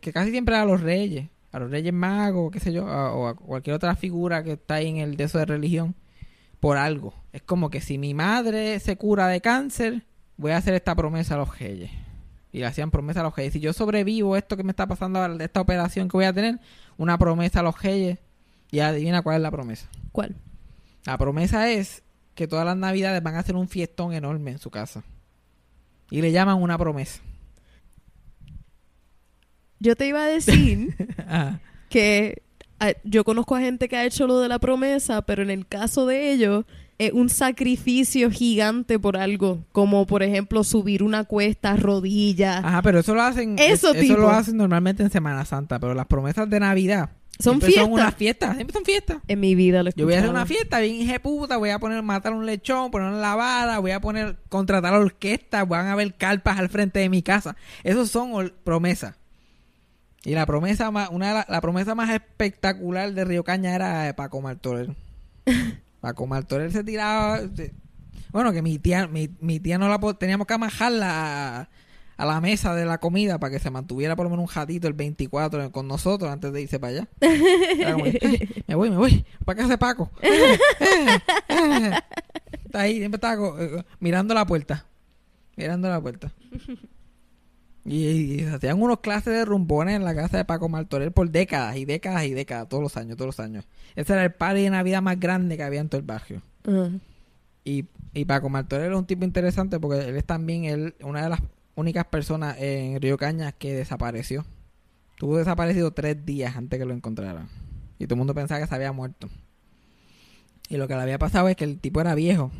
que 0.00 0.12
casi 0.12 0.30
siempre 0.30 0.56
a 0.56 0.64
los 0.64 0.80
reyes, 0.80 1.28
a 1.52 1.58
los 1.58 1.70
reyes 1.70 1.92
magos, 1.92 2.50
qué 2.50 2.60
sé 2.60 2.72
yo, 2.72 2.88
a- 2.88 3.14
o 3.14 3.28
a 3.28 3.36
cualquier 3.36 3.76
otra 3.76 3.94
figura 3.94 4.42
que 4.42 4.52
está 4.52 4.74
ahí 4.74 4.88
en 4.88 4.96
el 4.96 5.16
de 5.16 5.24
eso 5.24 5.38
de 5.38 5.44
religión, 5.44 5.94
por 6.60 6.76
algo. 6.78 7.14
Es 7.32 7.42
como 7.42 7.70
que 7.70 7.80
si 7.80 7.98
mi 7.98 8.14
madre 8.14 8.80
se 8.80 8.96
cura 8.96 9.28
de 9.28 9.40
cáncer, 9.40 10.04
voy 10.36 10.52
a 10.52 10.56
hacer 10.56 10.74
esta 10.74 10.94
promesa 10.94 11.34
a 11.34 11.38
los 11.38 11.58
reyes. 11.58 11.90
Y 12.52 12.58
le 12.58 12.66
hacían 12.66 12.90
promesa 12.90 13.20
a 13.20 13.22
los 13.22 13.34
reyes. 13.36 13.52
Si 13.54 13.60
yo 13.60 13.72
sobrevivo 13.72 14.36
esto 14.36 14.56
que 14.56 14.62
me 14.62 14.72
está 14.72 14.86
pasando 14.86 15.18
ahora, 15.18 15.34
de 15.36 15.44
esta 15.44 15.60
operación 15.60 16.08
que 16.08 16.16
voy 16.16 16.26
a 16.26 16.32
tener, 16.32 16.60
una 16.98 17.16
promesa 17.16 17.60
a 17.60 17.62
los 17.62 17.80
reyes. 17.80 18.18
Y 18.70 18.80
adivina 18.80 19.22
cuál 19.22 19.36
es 19.36 19.42
la 19.42 19.50
promesa. 19.50 19.88
¿Cuál? 20.12 20.36
La 21.04 21.16
promesa 21.18 21.70
es 21.70 22.02
que 22.34 22.46
todas 22.46 22.64
las 22.66 22.76
navidades 22.76 23.22
van 23.22 23.36
a 23.36 23.40
hacer 23.40 23.56
un 23.56 23.68
fiestón 23.68 24.12
enorme 24.12 24.50
en 24.52 24.58
su 24.58 24.70
casa. 24.70 25.02
Y 26.10 26.20
le 26.20 26.30
llaman 26.32 26.60
una 26.60 26.76
promesa. 26.76 27.22
Yo 29.82 29.96
te 29.96 30.06
iba 30.06 30.22
a 30.22 30.26
decir 30.26 30.94
Ajá. 31.26 31.60
que 31.88 32.42
ah, 32.78 32.92
yo 33.02 33.24
conozco 33.24 33.56
a 33.56 33.60
gente 33.60 33.88
que 33.88 33.96
ha 33.96 34.04
hecho 34.04 34.28
lo 34.28 34.38
de 34.38 34.48
la 34.48 34.60
promesa, 34.60 35.22
pero 35.22 35.42
en 35.42 35.50
el 35.50 35.66
caso 35.66 36.06
de 36.06 36.32
ellos 36.32 36.64
es 36.98 37.12
un 37.12 37.28
sacrificio 37.28 38.30
gigante 38.30 38.96
por 39.00 39.16
algo, 39.16 39.64
como 39.72 40.06
por 40.06 40.22
ejemplo 40.22 40.62
subir 40.62 41.02
una 41.02 41.24
cuesta 41.24 41.74
rodillas. 41.74 42.64
Ajá, 42.64 42.80
pero 42.82 43.00
eso 43.00 43.12
lo 43.14 43.22
hacen. 43.22 43.56
Eso 43.58 43.92
es- 43.92 44.00
tipo. 44.02 44.18
lo 44.20 44.30
hacen 44.30 44.56
normalmente 44.56 45.02
en 45.02 45.10
Semana 45.10 45.44
Santa. 45.44 45.80
Pero 45.80 45.94
las 45.94 46.06
promesas 46.06 46.48
de 46.48 46.60
Navidad 46.60 47.10
Son 47.40 47.54
siempre 47.54 47.72
son 47.72 47.86
fiestas. 47.86 47.92
unas 47.92 48.14
fiestas. 48.14 48.54
Siempre 48.54 48.74
son 48.74 48.84
fiestas. 48.84 49.16
En 49.26 49.40
mi 49.40 49.56
vida 49.56 49.82
lo 49.82 49.90
Yo 49.96 50.04
voy 50.04 50.14
a 50.14 50.18
hacer 50.18 50.30
una 50.30 50.46
fiesta 50.46 50.78
bien 50.78 51.20
puta, 51.20 51.56
voy 51.56 51.70
a 51.70 51.80
poner 51.80 52.00
matar 52.04 52.34
un 52.34 52.46
lechón, 52.46 52.92
poner 52.92 53.08
una 53.08 53.18
lavada, 53.18 53.80
voy 53.80 53.90
a 53.90 54.00
poner 54.00 54.36
contratar 54.48 54.94
a 54.94 54.98
la 54.98 55.04
orquesta, 55.04 55.64
van 55.64 55.88
a 55.88 55.96
ver 55.96 56.14
carpas 56.14 56.56
al 56.60 56.68
frente 56.68 57.00
de 57.00 57.08
mi 57.08 57.22
casa. 57.22 57.56
Esos 57.82 58.10
son 58.10 58.52
promesas. 58.62 59.16
Y 60.24 60.34
la 60.34 60.46
promesa 60.46 60.90
más, 60.90 61.08
una 61.10 61.28
de 61.28 61.34
la, 61.34 61.46
la 61.48 61.60
promesa 61.60 61.94
más 61.94 62.10
espectacular 62.10 63.12
de 63.12 63.24
Río 63.24 63.42
Caña 63.44 63.74
era 63.74 64.14
Paco 64.16 64.40
Martorell. 64.40 64.94
Paco 66.00 66.26
Martorell 66.26 66.72
se 66.72 66.84
tiraba, 66.84 67.40
se- 67.54 67.72
bueno 68.30 68.52
que 68.52 68.62
mi 68.62 68.78
tía, 68.78 69.06
mi, 69.08 69.28
mi 69.40 69.58
tía 69.60 69.78
no 69.78 69.88
la 69.88 69.98
teníamos 70.14 70.46
que 70.46 70.54
amajarla 70.54 71.60
a, 71.60 71.68
a 72.16 72.24
la 72.26 72.40
mesa 72.40 72.74
de 72.74 72.84
la 72.86 72.98
comida 72.98 73.38
para 73.38 73.50
que 73.52 73.58
se 73.58 73.70
mantuviera 73.70 74.14
por 74.16 74.24
lo 74.24 74.30
menos 74.30 74.44
un 74.44 74.46
jatito 74.48 74.86
el 74.86 74.94
24 74.94 75.72
con 75.72 75.88
nosotros 75.88 76.30
antes 76.30 76.52
de 76.52 76.62
irse 76.62 76.78
para 76.78 76.92
allá. 76.92 77.08
Era 77.20 77.92
como 77.92 78.04
que, 78.04 78.18
"Eh, 78.20 78.62
me 78.68 78.74
voy, 78.76 78.90
me 78.90 78.96
voy, 78.96 79.24
para 79.44 79.56
casa 79.58 79.70
de 79.70 79.78
Paco. 79.78 80.10
Eh, 80.22 80.56
eh, 80.80 81.18
eh". 81.48 81.90
Está 82.64 82.80
ahí, 82.80 82.98
siempre 82.98 83.16
estaba 83.16 83.84
mirando 84.00 84.34
la 84.34 84.46
puerta. 84.46 84.86
Mirando 85.56 85.88
la 85.90 86.00
puerta. 86.00 86.32
Y, 87.84 88.06
y 88.06 88.44
hacían 88.44 88.80
unos 88.80 89.00
clases 89.00 89.34
de 89.34 89.44
rumbones 89.44 89.96
en 89.96 90.04
la 90.04 90.14
casa 90.14 90.36
de 90.36 90.44
Paco 90.44 90.68
Martorell 90.68 91.12
por 91.12 91.30
décadas 91.30 91.76
y 91.76 91.84
décadas 91.84 92.24
y 92.24 92.32
décadas, 92.32 92.68
todos 92.68 92.82
los 92.82 92.96
años, 92.96 93.16
todos 93.16 93.26
los 93.26 93.40
años. 93.40 93.66
Ese 93.96 94.12
era 94.12 94.24
el 94.24 94.32
party 94.32 94.62
de 94.62 94.70
Navidad 94.70 95.02
más 95.02 95.18
grande 95.18 95.56
que 95.56 95.62
había 95.62 95.80
en 95.80 95.88
todo 95.88 95.98
el 95.98 96.06
barrio. 96.06 96.42
Y, 97.64 97.86
y 98.14 98.24
Paco 98.24 98.48
Martorell 98.48 98.92
es 98.92 98.98
un 98.98 99.06
tipo 99.06 99.24
interesante 99.24 99.80
porque 99.80 100.08
él 100.08 100.16
es 100.16 100.24
también 100.24 100.64
él, 100.64 100.94
una 101.02 101.22
de 101.22 101.30
las 101.30 101.40
únicas 101.74 102.04
personas 102.06 102.56
en 102.60 103.00
Río 103.00 103.16
Cañas 103.16 103.54
que 103.58 103.74
desapareció. 103.74 104.44
Tuvo 105.16 105.38
desaparecido 105.38 105.92
tres 105.92 106.24
días 106.24 106.56
antes 106.56 106.78
que 106.78 106.84
lo 106.84 106.94
encontraran. 106.94 107.48
Y 107.98 108.06
todo 108.06 108.14
el 108.14 108.18
mundo 108.18 108.34
pensaba 108.34 108.60
que 108.60 108.66
se 108.66 108.74
había 108.74 108.92
muerto. 108.92 109.28
Y 110.68 110.76
lo 110.76 110.88
que 110.88 110.94
le 110.94 111.02
había 111.02 111.18
pasado 111.18 111.48
es 111.48 111.56
que 111.56 111.64
el 111.64 111.78
tipo 111.78 112.00
era 112.00 112.14
viejo. 112.14 112.50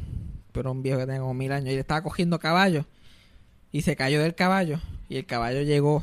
Pero 0.52 0.70
un 0.70 0.82
viejo 0.82 0.98
que 0.98 1.06
tenía 1.06 1.20
como 1.20 1.34
mil 1.34 1.50
años. 1.50 1.70
Y 1.70 1.74
le 1.74 1.80
estaba 1.80 2.02
cogiendo 2.02 2.38
caballo. 2.38 2.86
Y 3.72 3.82
se 3.82 3.96
cayó 3.96 4.20
del 4.22 4.34
caballo. 4.34 4.80
Y 5.12 5.16
el 5.18 5.26
caballo 5.26 5.60
llegó 5.60 6.02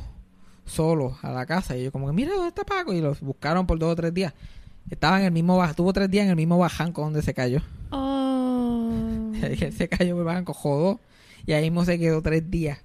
solo 0.67 1.17
a 1.23 1.31
la 1.31 1.47
casa. 1.47 1.75
Y 1.75 1.83
yo 1.85 1.91
como 1.91 2.05
que, 2.05 2.13
mira, 2.13 2.31
¿dónde 2.33 2.49
está 2.49 2.63
Paco? 2.63 2.93
Y 2.93 3.01
los 3.01 3.21
buscaron 3.21 3.65
por 3.65 3.79
dos 3.79 3.93
o 3.93 3.95
tres 3.95 4.13
días. 4.13 4.33
Estaba 4.91 5.19
en 5.19 5.25
el 5.25 5.31
mismo 5.31 5.57
baj- 5.59 5.73
tuvo 5.73 5.91
tres 5.93 6.11
días 6.11 6.25
en 6.25 6.29
el 6.29 6.35
mismo 6.35 6.59
bajanco 6.59 7.01
donde 7.01 7.23
se 7.23 7.33
cayó. 7.33 7.61
Oh. 7.89 9.31
Él 9.41 9.73
se 9.73 9.89
cayó 9.89 10.11
por 10.13 10.19
el 10.21 10.25
barranco, 10.25 10.53
jodó. 10.53 10.99
Y 11.47 11.53
ahí 11.53 11.63
mismo 11.63 11.85
se 11.85 11.97
quedó 11.97 12.21
tres 12.21 12.51
días. 12.51 12.77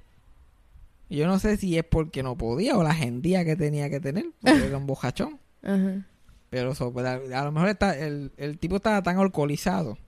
Y 1.10 1.16
yo 1.16 1.26
no 1.26 1.38
sé 1.38 1.58
si 1.58 1.76
es 1.76 1.84
porque 1.84 2.22
no 2.22 2.36
podía 2.36 2.78
o 2.78 2.82
la 2.82 2.90
agendía 2.92 3.44
que 3.44 3.54
tenía 3.56 3.90
que 3.90 4.00
tener, 4.00 4.24
porque 4.40 4.66
era 4.66 4.78
un 4.78 4.86
bojachón. 4.86 5.38
Ajá. 5.62 6.06
Pero 6.48 6.72
eso, 6.72 6.90
pues, 6.90 7.04
a, 7.04 7.16
a 7.16 7.44
lo 7.44 7.52
mejor 7.52 7.68
está, 7.68 7.98
el, 7.98 8.32
el 8.38 8.56
tipo 8.58 8.76
estaba 8.76 9.02
tan 9.02 9.18
alcoholizado 9.18 9.98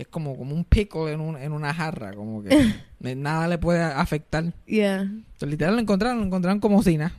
que 0.00 0.04
es 0.04 0.08
como, 0.08 0.34
como 0.38 0.54
un 0.54 0.64
pico 0.64 1.10
en, 1.10 1.20
un- 1.20 1.36
en 1.36 1.52
una 1.52 1.74
jarra, 1.74 2.14
como 2.14 2.42
que 2.42 2.74
nada 3.16 3.46
le 3.48 3.58
puede 3.58 3.82
afectar. 3.82 4.44
Yeah. 4.66 5.02
Entonces, 5.02 5.48
literal 5.50 5.74
lo 5.74 5.80
encontraron, 5.82 6.20
lo 6.20 6.24
encontraron 6.26 6.58
como 6.58 6.82
si 6.82 6.96
nada. 6.96 7.12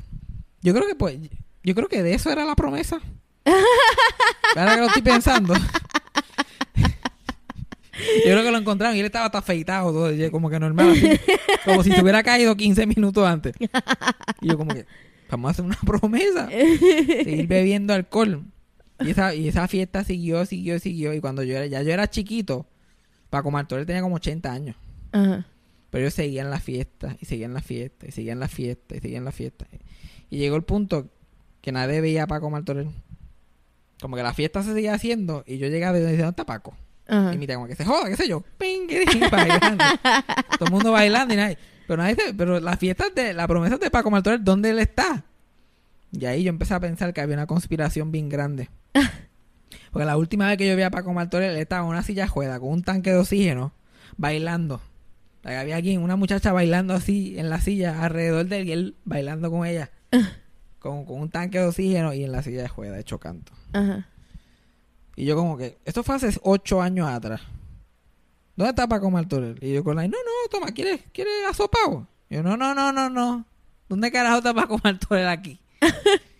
Yo 0.63 0.73
creo 0.73 0.87
que 0.87 0.95
pues, 0.95 1.17
yo 1.63 1.75
creo 1.75 1.87
que 1.87 2.01
de 2.01 2.15
eso 2.15 2.31
era 2.31 2.43
la 2.43 2.55
promesa. 2.55 2.99
Ahora 4.55 4.73
que 4.75 4.81
lo 4.81 4.87
estoy 4.87 5.01
pensando. 5.03 5.53
Yo 8.25 8.31
creo 8.31 8.43
que 8.43 8.51
lo 8.51 8.57
encontraron 8.57 8.95
y 8.97 8.99
él 8.99 9.05
estaba 9.05 9.25
hasta 9.25 9.37
afeitado, 9.37 9.91
todo, 9.91 10.31
como 10.31 10.49
que 10.49 10.59
normal, 10.59 10.89
así, 10.91 11.07
como 11.63 11.83
si 11.83 11.91
se 11.91 12.01
hubiera 12.01 12.23
caído 12.23 12.55
15 12.55 12.87
minutos 12.87 13.27
antes. 13.27 13.53
Y 14.41 14.47
yo 14.47 14.57
como 14.57 14.73
que, 14.73 14.87
vamos 15.29 15.49
a 15.49 15.51
hacer 15.51 15.65
una 15.65 15.77
promesa, 15.85 16.47
seguir 16.49 17.45
bebiendo 17.47 17.93
alcohol. 17.93 18.43
Y 19.01 19.11
esa, 19.11 19.35
y 19.35 19.47
esa 19.47 19.67
fiesta 19.67 20.03
siguió, 20.03 20.45
siguió, 20.47 20.79
siguió. 20.79 21.13
Y 21.13 21.19
cuando 21.21 21.43
yo 21.43 21.55
era, 21.55 21.67
ya 21.67 21.81
yo 21.83 21.91
era 21.91 22.09
chiquito, 22.09 22.65
Paco 23.31 23.49
Martorell 23.49 23.87
tenía 23.87 24.03
como 24.03 24.15
80 24.17 24.51
años. 24.53 24.75
Ajá. 25.11 25.45
Pero 25.89 26.03
ellos 26.03 26.13
seguían 26.13 26.49
la 26.51 26.59
fiesta, 26.59 27.17
y 27.19 27.25
seguían 27.25 27.53
la 27.55 27.61
fiesta, 27.61 28.05
y 28.07 28.11
seguían 28.11 28.39
la 28.39 28.47
fiesta, 28.47 28.95
y 28.95 28.99
seguían 28.99 29.25
la 29.25 29.31
fiesta. 29.31 29.65
Y 30.29 30.37
llegó 30.37 30.55
el 30.55 30.63
punto 30.63 31.09
que 31.61 31.71
nadie 31.71 31.99
veía 31.99 32.23
a 32.23 32.27
Paco 32.27 32.49
Martorell. 32.49 32.89
Como 33.99 34.15
que 34.15 34.23
la 34.23 34.33
fiesta 34.33 34.61
se 34.63 34.73
seguía 34.73 34.93
haciendo, 34.93 35.43
y 35.47 35.57
yo 35.57 35.67
llegaba 35.67 35.97
y 35.97 36.01
decía, 36.01 36.17
¿dónde 36.25 36.29
está 36.29 36.45
Paco? 36.45 36.75
Ajá. 37.07 37.33
Y 37.33 37.37
mi 37.37 37.45
tía 37.47 37.55
como 37.55 37.67
que 37.67 37.75
se 37.75 37.83
joda, 37.83 38.07
qué 38.09 38.15
sé 38.15 38.27
yo. 38.27 38.41
Ping, 38.57 38.87
ping, 38.87 39.21
bailando. 39.31 39.83
Todo 40.57 40.65
el 40.67 40.71
mundo 40.71 40.91
bailando 40.91 41.33
y 41.33 41.37
nadie. 41.37 41.57
Pero 41.87 42.01
nadie 42.03 42.15
se- 42.15 42.33
pero 42.33 42.59
las 42.61 42.79
fiestas 42.79 43.13
de, 43.13 43.33
la 43.33 43.47
promesa 43.47 43.77
de 43.77 43.91
Paco 43.91 44.09
Martorell, 44.11 44.43
¿dónde 44.43 44.69
él 44.69 44.79
está? 44.79 45.25
Y 46.13 46.25
ahí 46.25 46.43
yo 46.43 46.49
empecé 46.49 46.73
a 46.73 46.79
pensar 46.79 47.13
que 47.13 47.19
había 47.21 47.35
una 47.35 47.47
conspiración 47.47 48.11
bien 48.11 48.29
grande. 48.29 48.69
Porque 49.91 50.05
la 50.05 50.17
última 50.17 50.47
vez 50.47 50.57
que 50.57 50.67
yo 50.67 50.75
vi 50.75 50.83
a 50.83 50.89
Paco 50.89 51.13
Martorell, 51.13 51.51
él 51.51 51.57
estaba 51.57 51.83
en 51.83 51.89
una 51.89 52.03
silla 52.03 52.27
juega 52.27 52.59
con 52.59 52.69
un 52.69 52.83
tanque 52.83 53.11
de 53.11 53.17
oxígeno, 53.17 53.73
bailando. 54.17 54.75
O 55.43 55.47
sea, 55.47 55.59
había 55.59 55.75
aquí 55.75 55.97
una 55.97 56.15
muchacha 56.15 56.53
bailando 56.53 56.93
así 56.93 57.37
en 57.37 57.49
la 57.49 57.59
silla 57.59 58.01
alrededor 58.03 58.45
de 58.45 58.59
él 58.59 58.67
y 58.67 58.71
él 58.71 58.95
bailando 59.03 59.51
con 59.51 59.65
ella. 59.65 59.91
Con, 60.79 61.05
con 61.05 61.21
un 61.21 61.29
tanque 61.29 61.59
de 61.59 61.67
oxígeno 61.67 62.11
y 62.11 62.23
en 62.23 62.31
la 62.31 62.41
silla 62.41 62.63
de 62.63 62.67
juega, 62.67 62.97
hecho 62.97 63.19
canto. 63.19 63.51
Ajá. 63.71 64.07
Y 65.15 65.25
yo 65.25 65.35
como 65.35 65.55
que, 65.55 65.77
esto 65.85 66.01
fue 66.01 66.15
hace 66.15 66.35
ocho 66.41 66.81
años 66.81 67.07
atrás. 67.07 67.41
¿Dónde 68.55 68.71
está 68.71 68.87
Paco 68.87 69.11
Martorell? 69.11 69.59
Y 69.61 69.73
yo 69.73 69.83
con 69.83 69.95
la, 69.95 70.07
no, 70.07 70.17
no, 70.17 70.49
toma, 70.49 70.71
¿quieres, 70.71 71.01
¿quieres 71.13 71.33
asopado? 71.47 72.07
Y 72.31 72.35
yo, 72.35 72.41
no, 72.41 72.57
no, 72.57 72.73
no, 72.73 72.91
no, 72.91 73.11
no. 73.11 73.45
¿Dónde 73.87 74.11
carajo 74.11 74.37
está 74.37 74.55
Paco 74.55 74.79
Martorell 74.83 75.27
aquí? 75.27 75.59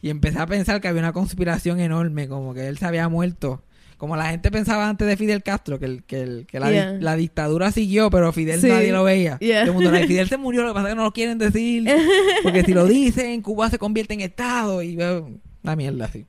y 0.00 0.10
empecé 0.10 0.38
a 0.38 0.46
pensar 0.46 0.80
que 0.80 0.88
había 0.88 1.00
una 1.02 1.12
conspiración 1.12 1.80
enorme, 1.80 2.28
como 2.28 2.54
que 2.54 2.68
él 2.68 2.78
se 2.78 2.86
había 2.86 3.08
muerto. 3.08 3.62
Como 3.96 4.14
la 4.16 4.26
gente 4.30 4.52
pensaba 4.52 4.88
antes 4.88 5.08
de 5.08 5.16
Fidel 5.16 5.42
Castro, 5.42 5.80
que, 5.80 5.84
el, 5.86 6.04
que, 6.04 6.20
el, 6.22 6.46
que 6.46 6.60
la, 6.60 6.68
di- 6.68 6.74
Yeah. 6.74 6.92
la 7.00 7.16
dictadura 7.16 7.72
siguió, 7.72 8.10
pero 8.10 8.32
Fidel 8.32 8.60
Sí. 8.60 8.68
nadie 8.68 8.92
lo 8.92 9.02
veía. 9.02 9.38
Yeah. 9.40 9.62
Todo 9.66 9.70
el 9.70 9.74
mundo, 9.84 9.90
"Ay, 9.98 10.06
Fidel 10.06 10.28
se 10.28 10.36
murió, 10.36 10.62
lo 10.62 10.68
que 10.68 10.74
pasa 10.74 10.86
es 10.88 10.92
que 10.92 10.96
no 10.96 11.02
lo 11.02 11.12
quieren 11.12 11.36
decir. 11.38 11.84
Porque 12.44 12.62
si 12.62 12.74
lo 12.74 12.86
dicen, 12.86 13.42
Cuba 13.42 13.68
se 13.70 13.78
convierte 13.78 14.14
en 14.14 14.20
Estado. 14.20 14.82
Y 14.82 14.94
veo 14.94 15.28
una 15.64 15.74
mierda 15.74 16.04
así. 16.04 16.26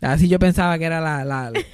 Así 0.00 0.28
yo 0.28 0.38
pensaba 0.38 0.78
que 0.78 0.86
era 0.86 0.98
la... 1.02 1.24
la- 1.26 1.50
la- 1.50 1.60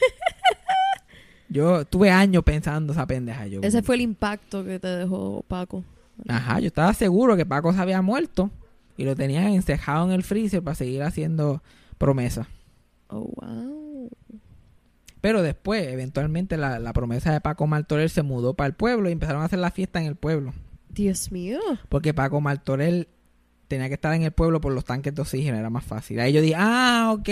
Yo 1.48 1.84
tuve 1.84 2.10
años 2.10 2.42
pensando 2.44 2.92
esa 2.94 3.06
pendeja. 3.06 3.46
Yo, 3.46 3.60
Ese 3.62 3.82
fue 3.82 3.96
el 3.96 4.00
impacto 4.00 4.64
que 4.64 4.78
te 4.78 4.88
dejó 4.88 5.44
Paco. 5.46 5.84
Ajá, 6.28 6.60
yo 6.60 6.68
estaba 6.68 6.94
seguro 6.94 7.36
que 7.36 7.44
Paco 7.44 7.72
se 7.74 7.80
había 7.80 8.00
muerto 8.00 8.50
y 8.96 9.04
lo 9.04 9.16
tenían 9.16 9.48
encejado 9.48 10.06
en 10.06 10.12
el 10.12 10.22
freezer 10.22 10.62
para 10.62 10.74
seguir 10.74 11.02
haciendo 11.02 11.62
promesas. 11.98 12.46
Oh, 13.08 13.30
wow. 13.36 14.10
Pero 15.20 15.42
después, 15.42 15.86
eventualmente, 15.86 16.56
la, 16.56 16.78
la 16.78 16.92
promesa 16.92 17.32
de 17.32 17.40
Paco 17.40 17.66
Martorell 17.66 18.10
se 18.10 18.22
mudó 18.22 18.54
para 18.54 18.66
el 18.66 18.74
pueblo 18.74 19.08
y 19.08 19.12
empezaron 19.12 19.42
a 19.42 19.44
hacer 19.44 19.60
la 19.60 19.70
fiesta 19.70 20.00
en 20.00 20.06
el 20.06 20.16
pueblo. 20.16 20.52
Dios 20.88 21.30
mío. 21.30 21.60
Porque 21.88 22.12
Paco 22.12 22.40
Martorell 22.40 23.08
tenía 23.68 23.88
que 23.88 23.94
estar 23.94 24.12
en 24.14 24.22
el 24.22 24.32
pueblo 24.32 24.60
por 24.60 24.72
los 24.72 24.84
tanques 24.84 25.14
de 25.14 25.22
oxígeno, 25.22 25.56
era 25.56 25.70
más 25.70 25.84
fácil. 25.84 26.20
Ahí 26.20 26.32
yo 26.32 26.42
dije, 26.42 26.56
ah, 26.58 27.14
ok. 27.14 27.28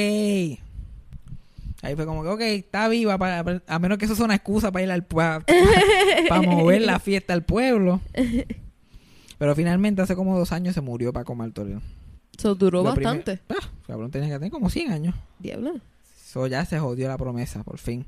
Ahí 1.82 1.96
fue 1.96 2.06
como 2.06 2.22
que, 2.22 2.28
ok, 2.28 2.40
está 2.40 2.88
viva, 2.88 3.18
para, 3.18 3.62
a 3.66 3.78
menos 3.78 3.98
que 3.98 4.04
eso 4.04 4.14
sea 4.14 4.26
una 4.26 4.34
excusa 4.34 4.70
para 4.70 4.84
ir 4.84 4.90
al 4.90 5.04
pueblo, 5.04 5.44
para 6.28 6.42
mover 6.46 6.82
la 6.82 6.98
fiesta 6.98 7.32
al 7.32 7.42
pueblo. 7.42 8.00
Pero 9.40 9.54
finalmente, 9.56 10.02
hace 10.02 10.14
como 10.14 10.38
dos 10.38 10.52
años 10.52 10.74
se 10.74 10.82
murió 10.82 11.12
Paco 11.14 11.34
Martorell. 11.34 11.80
Eso 12.38 12.54
duró 12.54 12.82
Lo 12.84 12.94
primer- 12.94 13.16
bastante. 13.16 13.42
Ah, 13.48 13.66
cabrón, 13.86 14.10
tenía 14.10 14.28
que 14.28 14.34
tener 14.34 14.50
como 14.50 14.68
100 14.68 14.92
años. 14.92 15.14
Diablo. 15.38 15.80
Eso 16.22 16.46
ya 16.46 16.64
se 16.66 16.78
jodió 16.78 17.08
la 17.08 17.16
promesa, 17.16 17.64
por 17.64 17.78
fin. 17.78 18.04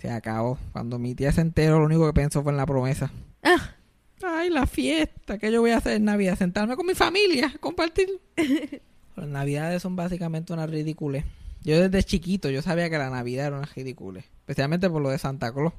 Se 0.00 0.10
acabó. 0.10 0.58
Cuando 0.72 0.98
mi 0.98 1.14
tía 1.14 1.30
se 1.30 1.42
enteró, 1.42 1.78
lo 1.78 1.86
único 1.86 2.04
que 2.06 2.12
pensó 2.12 2.42
fue 2.42 2.50
en 2.50 2.56
la 2.58 2.66
promesa. 2.66 3.12
Ah, 3.44 3.70
Ay, 4.22 4.50
la 4.50 4.66
fiesta 4.66 5.38
que 5.38 5.52
yo 5.52 5.60
voy 5.60 5.70
a 5.70 5.76
hacer 5.78 5.92
en 5.94 6.04
Navidad, 6.04 6.36
sentarme 6.36 6.74
con 6.76 6.86
mi 6.86 6.94
familia, 6.94 7.54
compartir. 7.60 8.08
Las 9.16 9.28
Navidades 9.28 9.80
son 9.80 9.94
básicamente 9.96 10.52
una 10.52 10.66
ridícula. 10.66 11.24
Yo 11.62 11.80
desde 11.80 12.02
chiquito 12.02 12.50
yo 12.50 12.62
sabía 12.62 12.90
que 12.90 12.98
la 12.98 13.10
Navidad 13.10 13.46
era 13.46 13.58
una 13.58 13.66
ridícula, 13.76 14.20
especialmente 14.20 14.90
por 14.90 15.00
lo 15.02 15.10
de 15.10 15.18
Santa 15.18 15.52
Claus. 15.52 15.72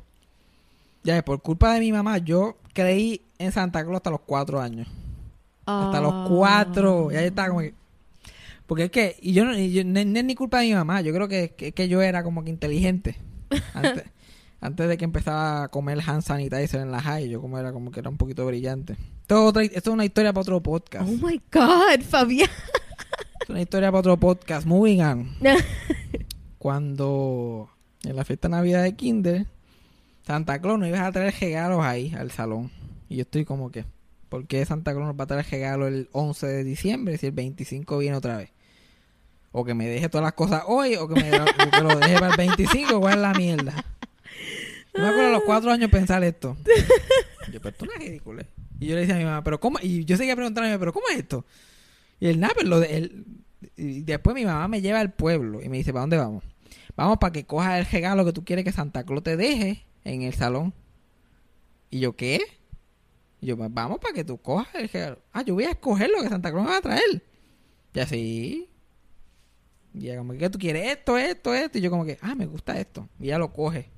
Ya, 1.04 1.24
por 1.24 1.42
culpa 1.42 1.74
de 1.74 1.82
mi 1.82 1.92
mamá, 1.92 2.18
yo 2.18 2.58
creí 2.76 3.22
en 3.40 3.52
Santa 3.52 3.82
Claus 3.84 3.96
hasta 3.98 4.12
los 4.12 4.20
cuatro 4.22 4.62
años. 4.62 4.88
Hasta 5.66 5.98
Ah. 5.98 6.02
los 6.02 6.30
cuatro. 6.30 7.10
Ya 7.12 7.22
yo 7.22 7.28
estaba 7.28 7.48
como 7.48 7.62
que... 7.62 7.74
Porque 8.68 8.84
es 8.84 8.92
que... 8.92 9.16
Y 9.22 9.34
yo 9.34 9.46
no, 9.46 9.58
y 9.58 9.72
yo- 9.72 9.84
no, 9.84 10.04
no 10.06 10.20
es 10.20 10.26
ni 10.26 10.36
culpa 10.36 10.60
de 10.60 10.68
mi 10.68 10.74
mamá. 10.74 11.02
Yo 11.02 11.12
creo 11.14 11.28
que, 11.28 11.56
que, 11.56 11.72
que 11.72 11.88
yo 11.88 12.02
era 12.04 12.24
como 12.24 12.44
que 12.44 12.52
inteligente. 12.52 13.16
Antes, 13.74 14.04
antes 14.62 14.88
de 14.90 14.98
que 14.98 15.06
empezaba 15.06 15.64
a 15.64 15.68
comer 15.70 16.00
hand 16.06 16.22
sanitizer 16.24 16.82
en 16.82 16.92
la 16.92 17.02
high. 17.02 17.30
Yo 17.30 17.42
como 17.42 17.58
era 17.60 17.72
como 17.72 17.92
que 17.92 18.00
era 18.02 18.10
un 18.10 18.18
poquito 18.18 18.46
brillante. 18.46 18.94
Esto 19.22 19.36
es, 19.44 19.50
otra, 19.50 19.64
esto 19.64 19.78
es 19.78 19.88
una 19.88 20.06
historia 20.06 20.34
para 20.34 20.42
otro 20.42 20.62
podcast. 20.62 21.08
Oh 21.10 21.26
my 21.28 21.42
God, 21.52 22.02
Fabián. 22.08 22.50
Es 23.42 23.50
una 23.50 23.62
historia 23.62 23.90
para 23.92 24.00
otro 24.00 24.18
podcast. 24.20 24.66
Moving 24.68 25.02
on. 25.02 25.36
Cuando... 26.58 27.70
En 28.04 28.16
la 28.16 28.24
fiesta 28.26 28.48
de 28.48 28.52
Navidad 28.54 28.84
de 28.84 28.96
Kinder... 28.96 29.46
Santa 30.26 30.60
Claus 30.60 30.80
nos 30.80 30.88
iba 30.88 31.06
a 31.06 31.12
traer 31.12 31.34
regalos 31.40 31.84
ahí 31.84 32.14
al 32.18 32.32
salón. 32.32 32.72
Y 33.10 33.18
yo 33.18 33.22
estoy 33.22 33.46
como 33.46 33.72
que... 33.72 33.86
¿Por 34.30 34.48
qué 34.48 34.66
Santa 34.66 34.92
Claus 34.92 35.06
nos 35.08 35.16
va 35.16 35.26
a 35.26 35.28
traer 35.28 35.46
regalo 35.50 35.88
el 35.88 36.10
11 36.12 36.48
de 36.48 36.64
diciembre 36.64 37.18
si 37.18 37.28
el 37.28 37.32
25 37.32 38.00
viene 38.00 38.18
otra 38.18 38.38
vez? 38.38 38.50
O 39.52 39.64
que 39.64 39.76
me 39.76 39.88
deje 39.88 40.10
todas 40.10 40.24
las 40.24 40.34
cosas 40.34 40.64
hoy 40.66 40.96
o 40.96 41.08
que 41.08 41.22
me 41.22 41.32
o 41.32 41.46
que 41.72 41.82
lo 41.82 41.96
deje 42.00 42.16
para 42.16 42.32
el 42.32 42.38
25, 42.38 43.00
¿cuál 43.00 43.14
es 43.14 43.20
la 43.20 43.34
mierda? 43.34 43.86
Yo 44.94 45.02
me 45.02 45.08
acuerdo 45.10 45.28
a 45.28 45.32
los 45.32 45.44
cuatro 45.44 45.72
años 45.72 45.92
pensar 45.92 46.24
esto. 46.24 46.58
Yo, 47.54 47.62
pero 47.62 47.70
esto 47.70 47.86
no 47.86 47.92
es 47.94 48.00
ridículo. 48.00 48.44
Y 48.80 48.88
yo 48.88 48.96
le 48.96 49.02
decía 49.02 49.16
a 49.16 49.20
mi 49.20 49.24
mamá, 49.24 49.44
¿pero 49.44 49.60
cómo? 49.60 49.78
Y 49.82 50.04
yo 50.04 50.18
seguía 50.18 50.36
preguntándome, 50.36 50.78
¿pero 50.80 50.92
cómo 50.92 51.06
es 51.10 51.18
esto? 51.18 51.46
Y 52.20 52.28
el 52.28 52.40
nada, 52.40 52.56
lo 52.64 52.80
de 52.80 52.98
él. 52.98 53.26
Y 53.78 54.02
después 54.02 54.36
mi 54.36 54.44
mamá 54.44 54.68
me 54.68 54.82
lleva 54.82 55.00
al 55.00 55.14
pueblo 55.14 55.62
y 55.62 55.70
me 55.70 55.78
dice, 55.78 55.94
¿para 55.94 56.02
dónde 56.02 56.18
vamos? 56.18 56.44
Vamos 56.98 57.20
para 57.20 57.32
que 57.32 57.46
cojas 57.46 57.80
el 57.80 57.86
regalo 57.86 58.26
que 58.26 58.34
tú 58.34 58.44
quieres 58.44 58.66
que 58.66 58.72
Santa 58.74 59.04
Claus 59.06 59.24
te 59.24 59.38
deje 59.38 59.86
en 60.06 60.22
el 60.22 60.34
salón. 60.34 60.74
Y 61.90 62.00
yo, 62.00 62.16
¿qué? 62.16 62.40
Y 63.42 63.48
yo, 63.48 63.58
"Pues 63.58 63.70
vamos 63.74 64.00
para 64.00 64.14
que 64.14 64.24
tú 64.24 64.38
cojas 64.38 64.74
el 64.76 64.88
regalo. 64.90 65.20
Ah, 65.34 65.42
yo 65.42 65.54
voy 65.56 65.66
a 65.66 65.72
escoger 65.72 66.10
lo 66.10 66.22
que 66.24 66.30
Santa 66.30 66.52
Claus 66.52 66.64
me 66.66 66.72
va 66.72 66.78
a 66.78 66.82
traer. 66.82 67.22
Y 67.94 68.00
así. 68.00 68.70
Y 69.94 70.06
ella 70.10 70.18
como, 70.18 70.34
¿qué 70.34 70.50
tú 70.50 70.58
quieres? 70.60 70.88
Esto, 70.98 71.18
esto, 71.18 71.54
esto. 71.54 71.78
Y 71.78 71.82
yo 71.82 71.90
como 71.90 72.06
que, 72.06 72.18
ah, 72.22 72.36
me 72.36 72.46
gusta 72.46 72.78
esto. 72.80 73.08
Y 73.20 73.26
ella 73.26 73.38
lo 73.38 73.52
coge. 73.54 73.90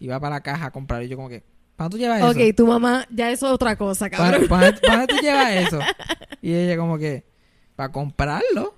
Y 0.00 0.06
va 0.08 0.18
para 0.20 0.36
la 0.36 0.40
caja 0.42 0.66
a 0.66 0.70
comprar. 0.72 1.02
Y 1.02 1.08
yo 1.08 1.16
como 1.16 1.28
que, 1.28 1.44
¿para 1.76 1.88
dónde 1.88 1.96
tú 1.96 1.98
llevas 2.02 2.18
eso? 2.18 2.30
Ok, 2.30 2.56
tu 2.56 2.66
mamá, 2.66 3.06
ya 3.10 3.30
eso 3.30 3.46
es 3.46 3.52
otra 3.52 3.76
cosa, 3.76 4.08
¿Para, 4.10 4.32
cabrón. 4.32 4.48
para, 4.48 4.74
para 4.80 4.96
dónde 4.98 5.14
tú 5.14 5.20
llevas 5.22 5.50
eso? 5.52 5.78
Y 6.42 6.52
ella 6.54 6.76
como 6.76 6.98
que, 6.98 7.24
para 7.76 7.92
comprarlo, 7.92 8.74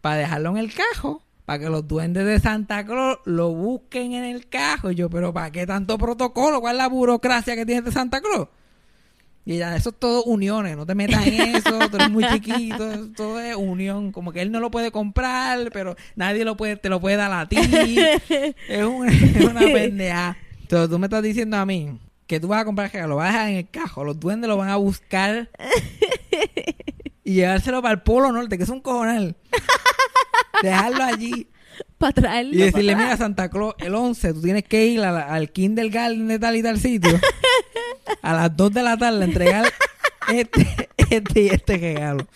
para 0.00 0.16
dejarlo 0.16 0.50
en 0.50 0.56
el 0.58 0.72
cajo, 0.72 1.22
para 1.46 1.58
que 1.60 1.70
los 1.70 1.86
duendes 1.88 2.26
de 2.26 2.38
Santa 2.40 2.84
Claus 2.84 3.18
lo 3.24 3.50
busquen 3.54 4.12
en 4.12 4.24
el 4.24 4.48
cajo. 4.48 4.90
Y 4.90 4.96
yo, 4.96 5.08
pero 5.08 5.32
¿para 5.32 5.50
qué 5.52 5.66
tanto 5.66 5.96
protocolo? 5.96 6.60
¿Cuál 6.60 6.74
es 6.76 6.78
la 6.78 6.88
burocracia 6.88 7.54
que 7.54 7.64
tiene 7.64 7.82
de 7.82 7.92
Santa 7.92 8.20
Claus? 8.20 8.48
Y 9.44 9.52
ella, 9.54 9.76
eso 9.76 9.90
es 9.90 9.96
todo 9.96 10.24
uniones, 10.24 10.76
no 10.76 10.84
te 10.84 10.96
metas 10.96 11.24
en 11.24 11.40
eso, 11.54 11.78
tú 11.88 11.96
eres 11.98 12.10
muy 12.10 12.24
chiquito, 12.26 12.90
eso 12.90 13.08
todo 13.16 13.38
es 13.38 13.54
unión, 13.54 14.10
como 14.10 14.32
que 14.32 14.42
él 14.42 14.50
no 14.50 14.58
lo 14.58 14.72
puede 14.72 14.90
comprar, 14.90 15.70
pero 15.72 15.94
nadie 16.16 16.44
lo 16.44 16.56
puede, 16.56 16.74
te 16.76 16.88
lo 16.88 17.00
puede 17.00 17.14
dar 17.14 17.32
a 17.32 17.46
ti. 17.48 17.56
Es, 17.56 18.84
un- 18.84 19.06
es 19.08 19.44
una 19.44 19.60
pendeja. 19.60 20.36
Entonces 20.62 20.90
tú 20.90 20.98
me 20.98 21.06
estás 21.06 21.22
diciendo 21.22 21.56
a 21.58 21.64
mí 21.64 21.96
que 22.26 22.40
tú 22.40 22.48
vas 22.48 22.62
a 22.62 22.64
comprar 22.64 22.90
regalo, 22.92 23.10
lo 23.10 23.16
vas 23.18 23.28
a 23.28 23.32
dejar 23.34 23.48
en 23.50 23.56
el 23.58 23.70
cajo, 23.70 24.02
los 24.02 24.18
duendes 24.18 24.48
lo 24.48 24.56
van 24.56 24.68
a 24.68 24.74
buscar 24.76 25.48
y 27.22 27.34
llevárselo 27.34 27.80
para 27.82 27.94
el 27.94 28.00
Polo 28.02 28.32
Norte, 28.32 28.56
que 28.58 28.64
es 28.64 28.68
un 28.70 28.80
cojonal. 28.80 29.36
Dejarlo 30.62 31.02
allí 31.04 31.48
Para 31.98 32.12
traerlo. 32.12 32.54
y 32.54 32.58
decirle, 32.58 32.92
para 32.92 33.04
mira. 33.04 33.16
Santa 33.16 33.48
Claus, 33.50 33.74
el 33.78 33.94
11 33.94 34.34
tú 34.34 34.42
tienes 34.42 34.64
que 34.64 34.86
ir 34.86 35.00
a 35.00 35.12
la- 35.12 35.26
al 35.26 35.50
kindergarten 35.50 36.28
de 36.28 36.38
tal 36.38 36.56
y 36.56 36.62
tal 36.62 36.78
sitio 36.80 37.18
a 38.22 38.32
las 38.34 38.56
2 38.56 38.72
de 38.72 38.82
la 38.82 38.96
tarde 38.96 39.22
a 39.22 39.24
entregar 39.26 39.72
este, 40.32 40.88
este 41.10 41.42
y 41.42 41.46
este 41.48 41.76
regalo. 41.76 42.26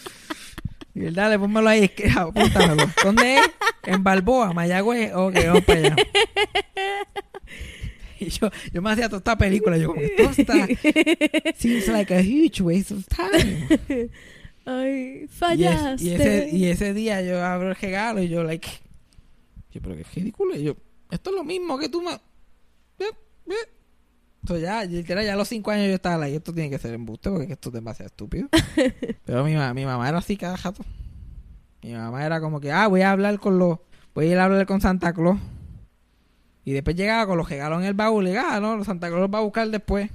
Y 0.95 1.05
él, 1.07 1.15
dale, 1.15 1.39
pónmelo 1.39 1.69
ahí, 1.69 1.85
es 1.85 1.91
que- 1.93 2.11
apúntamelo. 2.11 2.85
¿Dónde 3.05 3.37
es? 3.37 3.51
En 3.87 4.03
Balboa, 4.05 4.53
Mayagüez. 4.53 5.13
Ok, 5.15 5.35
vamos 5.47 5.65
para 5.65 5.79
allá. 5.81 5.97
Y 8.19 8.29
yo, 8.29 8.51
yo 8.73 8.83
me 8.83 8.91
hacía 8.91 9.07
toda 9.09 9.19
esta 9.19 9.39
película. 9.39 9.79
Yo, 9.79 9.89
como, 9.89 10.01
esto 10.03 10.31
está. 10.37 10.67
Seems 11.57 11.89
like 11.89 12.15
a 12.15 12.21
huge 12.21 12.61
waste 12.61 12.93
of 12.93 13.07
time. 13.09 14.11
Ay, 14.67 15.21
Y, 15.21 15.25
es- 15.25 15.31
fallaste. 15.31 16.05
y 16.05 16.11
ese, 16.13 16.49
y 16.53 16.65
ese 16.67 16.95
día 16.95 17.23
yo 17.23 17.45
abro 17.45 17.71
el 17.71 17.77
regalo 17.77 18.23
y 18.23 18.29
yo, 18.29 18.45
like. 18.45 18.69
Yo, 19.73 19.81
pero 19.81 19.97
qué 19.97 20.05
ridículo. 20.15 20.55
Y 20.57 20.65
yo, 20.65 20.77
esto 21.11 21.31
es 21.31 21.37
lo 21.37 21.45
mismo 21.45 21.79
que 21.79 21.89
tú 21.89 22.03
me. 22.03 22.11
Entonces 24.43 24.65
ya, 24.65 24.85
literal, 24.85 25.25
ya 25.25 25.35
a 25.35 25.37
los 25.37 25.49
cinco 25.49 25.71
años 25.71 25.89
yo 25.89 25.95
estaba 25.95 26.17
like, 26.17 26.37
esto 26.37 26.53
tiene 26.55 26.71
que 26.71 26.79
ser 26.79 26.95
embuste 26.95 27.31
porque 27.31 27.53
esto 27.53 27.69
es 27.69 27.75
demasiado 27.75 28.07
estúpido. 28.07 28.49
pero 29.27 29.45
mi, 29.45 29.53
mi 29.75 29.85
mamá 29.85 30.09
era 30.09 30.19
así 30.19 30.37
cada 30.37 30.57
rato. 30.57 30.83
Mi 31.83 31.93
mamá 31.93 32.25
era 32.25 32.41
como 32.41 32.59
que, 32.61 32.73
ah, 32.73 32.87
voy 32.89 33.03
a 33.03 33.11
hablar 33.11 33.39
con 33.39 33.59
los. 33.59 33.79
Voy 34.15 34.27
a 34.27 34.31
ir 34.33 34.39
a 34.39 34.45
hablar 34.45 34.67
con 34.67 34.81
Santa 34.81 35.13
Claus. 35.13 35.39
Y 36.65 36.73
después 36.73 36.97
llegaba 36.97 37.27
con 37.27 37.37
los 37.39 37.49
regalos 37.49 37.81
en 37.81 37.87
el 37.87 37.95
baúl 37.95 38.29
y 38.29 38.37
ah, 38.37 38.61
no, 38.61 38.83
Santa 38.85 39.09
Claus 39.09 39.23
los 39.23 39.31
va 39.35 39.39
a 39.39 39.43
buscar 39.43 39.69
después. 39.69 40.11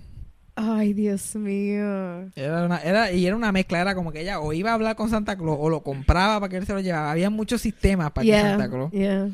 Ay, 0.56 0.94
Dios 0.94 1.36
mío. 1.36 2.30
Era 2.36 2.66
una, 2.66 2.78
era, 2.80 3.12
y 3.12 3.26
era 3.26 3.36
una 3.36 3.52
mezcla, 3.52 3.82
era 3.82 3.94
como 3.94 4.12
que 4.12 4.22
ella 4.22 4.40
o 4.40 4.54
iba 4.54 4.72
a 4.72 4.76
hablar 4.76 4.96
con 4.96 5.10
Santa 5.10 5.36
Claus 5.38 5.58
o 5.60 5.70
lo 5.70 5.84
compraba 5.84 6.40
para 6.40 6.50
que 6.50 6.58
él 6.58 6.66
se 6.66 6.74
lo 6.74 6.80
llevaba. 6.80 7.12
Había 7.12 7.30
muchos 7.30 7.62
sistemas 7.62 8.12
para 8.12 8.24
que 8.24 8.30
Yeah, 8.30 8.50
Santa 8.52 8.70
Claus. 8.70 8.92
yeah. 8.92 9.30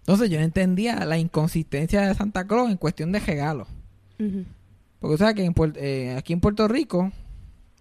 Entonces 0.00 0.30
yo 0.30 0.38
no 0.38 0.44
entendía 0.44 1.04
la 1.04 1.18
inconsistencia 1.18 2.02
de 2.02 2.14
Santa 2.14 2.46
Claus 2.46 2.70
en 2.70 2.76
cuestión 2.76 3.12
de 3.12 3.20
regalos. 3.20 3.66
Ujú. 4.20 4.44
Porque 5.00 5.16
sabes 5.18 5.34
que 5.34 5.44
en 5.44 5.54
eh, 5.76 6.14
aquí 6.18 6.32
en 6.32 6.40
Puerto 6.40 6.68
Rico, 6.68 7.10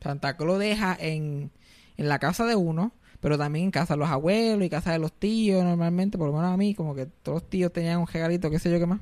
Santa 0.02 0.38
Claus 0.38 0.60
deja 0.60 0.96
en, 1.00 1.52
en 1.98 2.10
la 2.10 2.20
casa 2.20 2.46
de 2.46 2.56
uno, 2.56 2.94
pero 3.20 3.38
también 3.38 3.66
en 3.66 3.72
casa 3.72 3.96
de 3.96 4.00
los 4.00 4.10
abuelos 4.10 4.64
y 4.66 4.70
casa 4.70 4.92
de 4.92 5.00
los 5.00 5.12
tíos 5.12 5.64
normalmente, 5.64 6.18
por 6.18 6.28
lo 6.28 6.34
menos 6.34 6.54
a 6.54 6.58
mí, 6.58 6.74
como 6.74 6.96
que 6.96 7.06
todos 7.06 7.42
los 7.42 7.50
tíos 7.50 7.72
tenían 7.74 8.00
un 8.00 8.08
regalito, 8.08 8.50
qué 8.50 8.60
sé 8.60 8.72
yo 8.72 8.80
qué 8.80 8.86
más. 8.86 9.02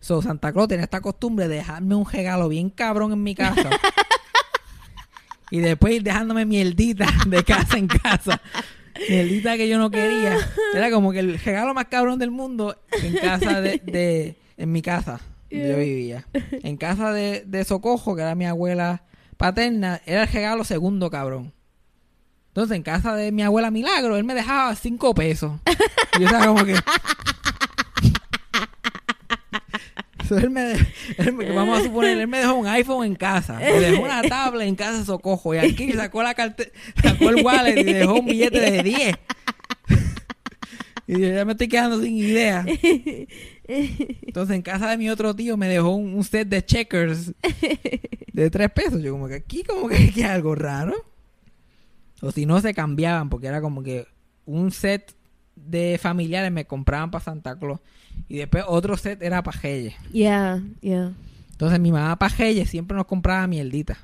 So, 0.00 0.22
Santa 0.22 0.52
Claus 0.52 0.68
tenía 0.68 0.84
esta 0.84 1.00
costumbre 1.00 1.48
de 1.48 1.56
dejarme 1.56 1.94
un 1.94 2.10
regalo 2.10 2.48
bien 2.48 2.70
cabrón 2.70 3.12
en 3.12 3.22
mi 3.22 3.34
casa. 3.34 3.70
y 5.50 5.58
después 5.58 5.94
ir 5.94 6.02
dejándome 6.02 6.44
mierdita 6.46 7.06
de 7.26 7.42
casa 7.44 7.78
en 7.78 7.88
casa. 7.88 8.40
Mierdita 9.08 9.56
que 9.56 9.68
yo 9.68 9.78
no 9.78 9.90
quería. 9.90 10.36
Era 10.74 10.90
como 10.90 11.12
que 11.12 11.20
el 11.20 11.38
regalo 11.38 11.74
más 11.74 11.86
cabrón 11.86 12.18
del 12.18 12.30
mundo 12.30 12.76
en 13.02 13.16
casa 13.16 13.60
de, 13.60 13.80
de 13.84 14.36
en 14.56 14.72
mi 14.72 14.82
casa 14.82 15.20
donde 15.50 15.68
yo 15.68 15.78
vivía. 15.78 16.26
En 16.32 16.76
casa 16.76 17.12
de, 17.12 17.44
de 17.46 17.64
Socojo, 17.64 18.14
que 18.14 18.22
era 18.22 18.34
mi 18.34 18.46
abuela 18.46 19.02
paterna, 19.36 20.00
era 20.04 20.22
el 20.22 20.28
regalo 20.28 20.64
segundo 20.64 21.10
cabrón. 21.10 21.52
Entonces, 22.48 22.76
en 22.76 22.82
casa 22.82 23.14
de 23.14 23.30
mi 23.32 23.42
abuela 23.42 23.70
Milagro, 23.70 24.16
él 24.16 24.24
me 24.24 24.34
dejaba 24.34 24.74
cinco 24.74 25.14
pesos. 25.14 25.52
Y 26.16 26.20
yo 26.20 26.26
estaba 26.26 26.46
como 26.46 26.64
que... 26.64 26.74
Él 30.36 30.50
me, 30.50 31.50
vamos 31.52 31.80
a 31.80 31.84
suponer, 31.84 32.18
él 32.18 32.28
me 32.28 32.38
dejó 32.38 32.54
un 32.54 32.66
iPhone 32.66 33.06
en 33.06 33.14
casa, 33.14 33.54
me 33.54 33.80
dejó 33.80 34.02
una 34.02 34.22
tablet 34.22 34.68
en 34.68 34.74
casa 34.74 35.04
Socojo 35.04 35.54
y 35.54 35.58
aquí 35.58 35.92
sacó 35.92 36.22
la 36.22 36.34
sacó 36.34 37.30
el 37.30 37.44
wallet 37.44 37.78
y 37.78 37.92
dejó 37.92 38.14
un 38.20 38.26
billete 38.26 38.60
de 38.60 38.82
10. 38.82 39.16
Y 41.06 41.12
yo 41.12 41.34
ya 41.34 41.44
me 41.46 41.52
estoy 41.52 41.68
quedando 41.68 42.02
sin 42.02 42.16
idea. 42.16 42.66
Entonces 43.66 44.54
en 44.54 44.62
casa 44.62 44.90
de 44.90 44.98
mi 44.98 45.08
otro 45.08 45.34
tío 45.34 45.56
me 45.56 45.66
dejó 45.66 45.90
un, 45.90 46.22
set 46.22 46.48
de 46.48 46.62
checkers 46.62 47.32
de 48.32 48.50
3 48.50 48.70
pesos. 48.70 49.02
Yo 49.02 49.12
como 49.12 49.26
que 49.26 49.36
aquí 49.36 49.62
como 49.64 49.88
que 49.88 50.12
que 50.12 50.24
algo 50.24 50.54
raro. 50.54 50.94
O 52.20 52.30
si 52.30 52.44
no 52.44 52.60
se 52.60 52.74
cambiaban 52.74 53.30
porque 53.30 53.46
era 53.46 53.62
como 53.62 53.82
que 53.82 54.06
un 54.44 54.70
set 54.70 55.14
de 55.56 55.98
familiares 56.00 56.52
me 56.52 56.66
compraban 56.66 57.10
para 57.10 57.24
Santa 57.24 57.58
Claus 57.58 57.80
y 58.28 58.38
después 58.38 58.64
otro 58.66 58.96
set 58.96 59.22
era 59.22 59.42
para 59.42 59.58
Reyes. 59.60 59.94
Yeah, 60.12 60.62
yeah. 60.80 61.12
Entonces 61.52 61.80
mi 61.80 61.90
mamá 61.92 62.16
para 62.16 62.34
Reyes 62.36 62.70
siempre 62.70 62.96
nos 62.96 63.06
compraba 63.06 63.46
mierdita. 63.46 63.98